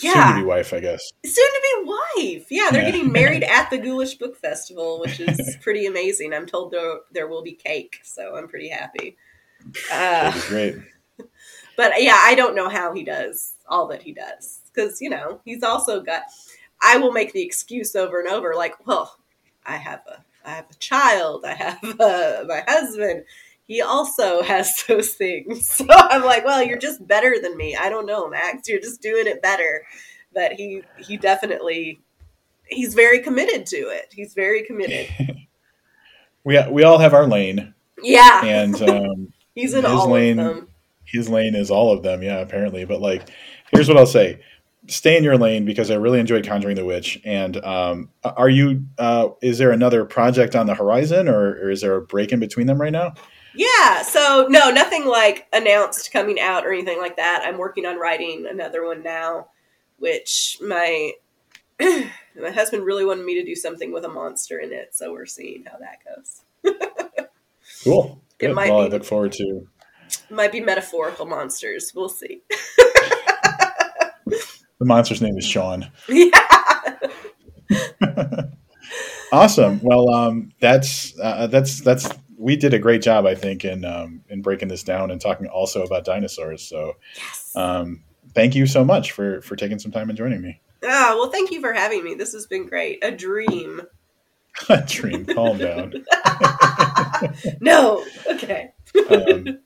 yeah. 0.00 0.12
soon 0.12 0.34
to 0.34 0.40
be 0.40 0.46
wife, 0.46 0.72
I 0.72 0.80
guess. 0.80 1.08
Soon 1.24 1.34
to 1.34 1.60
be 1.62 1.84
wife. 1.84 2.46
Yeah, 2.50 2.70
they're 2.72 2.82
yeah. 2.82 2.90
getting 2.90 3.12
married 3.12 3.44
at 3.48 3.70
the 3.70 3.78
Ghoulish 3.78 4.16
Book 4.16 4.36
Festival, 4.36 4.98
which 4.98 5.20
is 5.20 5.56
pretty 5.62 5.86
amazing. 5.86 6.34
I'm 6.34 6.46
told 6.46 6.72
there, 6.72 6.96
there 7.12 7.28
will 7.28 7.42
be 7.42 7.52
cake, 7.52 8.00
so 8.02 8.36
I'm 8.36 8.48
pretty 8.48 8.68
happy. 8.68 9.16
Uh, 9.90 10.32
great. 10.48 10.76
But 11.74 12.02
yeah, 12.02 12.18
I 12.20 12.34
don't 12.34 12.54
know 12.54 12.68
how 12.68 12.92
he 12.92 13.02
does 13.02 13.54
all 13.66 13.86
that 13.88 14.02
he 14.02 14.12
does 14.12 14.61
because 14.72 15.00
you 15.00 15.10
know 15.10 15.40
he's 15.44 15.62
also 15.62 16.00
got. 16.00 16.22
I 16.84 16.96
will 16.96 17.12
make 17.12 17.32
the 17.32 17.42
excuse 17.42 17.94
over 17.94 18.18
and 18.18 18.28
over, 18.28 18.54
like, 18.56 18.86
well, 18.86 19.16
I 19.64 19.76
have 19.76 20.00
a, 20.08 20.24
I 20.44 20.54
have 20.56 20.66
a 20.68 20.74
child, 20.74 21.44
I 21.44 21.54
have 21.54 21.78
a, 21.84 22.44
my 22.48 22.64
husband, 22.66 23.24
he 23.72 23.80
also 23.80 24.42
has 24.52 24.84
those 24.86 25.14
things. 25.14 25.70
So 25.82 25.86
I'm 25.88 26.24
like, 26.24 26.44
well, 26.44 26.62
you're 26.62 26.78
just 26.78 27.06
better 27.06 27.36
than 27.40 27.56
me. 27.56 27.76
I 27.76 27.88
don't 27.88 28.06
know, 28.06 28.28
Max. 28.28 28.68
You're 28.68 28.80
just 28.80 29.00
doing 29.00 29.26
it 29.26 29.42
better. 29.42 29.84
But 30.34 30.52
he 30.52 30.82
he 30.98 31.16
definitely 31.16 32.00
he's 32.66 32.94
very 32.94 33.20
committed 33.20 33.66
to 33.66 33.76
it. 33.76 34.12
He's 34.14 34.32
very 34.32 34.62
committed. 34.64 35.08
we 36.44 36.58
we 36.70 36.84
all 36.84 36.98
have 36.98 37.12
our 37.12 37.26
lane. 37.26 37.74
Yeah, 38.02 38.44
and 38.44 38.80
um, 38.82 39.32
he's 39.54 39.74
in 39.74 39.84
his 39.84 40.04
lane. 40.04 40.66
His 41.04 41.28
lane 41.28 41.54
is 41.54 41.70
all 41.70 41.92
of 41.92 42.02
them. 42.02 42.22
Yeah, 42.22 42.38
apparently. 42.38 42.86
But 42.86 43.02
like, 43.02 43.28
here's 43.72 43.88
what 43.88 43.98
I'll 43.98 44.06
say: 44.06 44.40
stay 44.88 45.16
in 45.16 45.24
your 45.24 45.36
lane 45.36 45.64
because 45.64 45.90
I 45.90 45.94
really 45.94 46.20
enjoyed 46.20 46.46
Conjuring 46.46 46.76
the 46.76 46.84
Witch. 46.84 47.20
And 47.24 47.62
um, 47.64 48.10
are 48.24 48.48
you? 48.48 48.84
Uh, 48.98 49.30
is 49.40 49.58
there 49.58 49.70
another 49.70 50.04
project 50.04 50.56
on 50.56 50.66
the 50.66 50.74
horizon, 50.74 51.28
or, 51.28 51.50
or 51.52 51.70
is 51.70 51.80
there 51.80 51.94
a 51.94 52.00
break 52.00 52.32
in 52.32 52.40
between 52.40 52.66
them 52.66 52.80
right 52.80 52.92
now? 52.92 53.14
Yeah, 53.54 54.02
so 54.02 54.46
no, 54.48 54.70
nothing 54.70 55.06
like 55.06 55.46
announced 55.52 56.10
coming 56.12 56.40
out 56.40 56.64
or 56.64 56.72
anything 56.72 56.98
like 56.98 57.16
that. 57.16 57.42
I'm 57.44 57.58
working 57.58 57.84
on 57.84 57.98
writing 57.98 58.46
another 58.50 58.86
one 58.86 59.02
now, 59.02 59.48
which 59.98 60.58
my 60.62 61.12
my 61.80 62.50
husband 62.50 62.84
really 62.84 63.04
wanted 63.04 63.26
me 63.26 63.34
to 63.34 63.44
do 63.44 63.54
something 63.54 63.92
with 63.92 64.04
a 64.04 64.08
monster 64.08 64.58
in 64.58 64.72
it, 64.72 64.94
so 64.94 65.12
we're 65.12 65.26
seeing 65.26 65.64
how 65.64 65.78
that 65.78 65.98
goes. 66.04 66.42
cool. 67.84 68.22
Good. 68.38 68.50
It 68.50 68.54
might 68.54 68.70
well, 68.70 68.80
be, 68.82 68.86
I 68.86 68.96
look 68.96 69.04
forward 69.04 69.32
to. 69.32 69.66
Might 70.30 70.52
be 70.52 70.60
metaphorical 70.60 71.26
monsters. 71.26 71.92
We'll 71.94 72.08
see. 72.08 72.42
the 74.82 74.88
monster's 74.88 75.22
name 75.22 75.38
is 75.38 75.44
Sean. 75.44 75.88
Yeah. 76.08 76.28
awesome. 79.32 79.78
Well, 79.80 80.12
um, 80.12 80.52
that's 80.60 81.18
uh, 81.20 81.46
that's 81.46 81.80
that's 81.80 82.08
we 82.36 82.56
did 82.56 82.74
a 82.74 82.80
great 82.80 83.00
job, 83.00 83.26
I 83.26 83.36
think, 83.36 83.64
in 83.64 83.84
um, 83.84 84.24
in 84.28 84.42
breaking 84.42 84.66
this 84.68 84.82
down 84.82 85.12
and 85.12 85.20
talking 85.20 85.46
also 85.46 85.84
about 85.84 86.04
dinosaurs. 86.04 86.62
So, 86.62 86.94
yes. 87.16 87.52
um, 87.54 88.02
thank 88.34 88.56
you 88.56 88.66
so 88.66 88.84
much 88.84 89.12
for 89.12 89.40
for 89.42 89.54
taking 89.54 89.78
some 89.78 89.92
time 89.92 90.08
and 90.08 90.18
joining 90.18 90.42
me. 90.42 90.60
Ah, 90.84 91.14
well, 91.16 91.30
thank 91.30 91.52
you 91.52 91.60
for 91.60 91.72
having 91.72 92.02
me. 92.02 92.14
This 92.14 92.32
has 92.32 92.46
been 92.46 92.66
great. 92.66 93.04
A 93.04 93.12
dream. 93.12 93.82
a 94.68 94.82
Dream, 94.82 95.24
calm 95.24 95.58
down. 95.58 95.94
no. 97.60 98.04
Okay. 98.26 98.72
Um, 99.08 99.60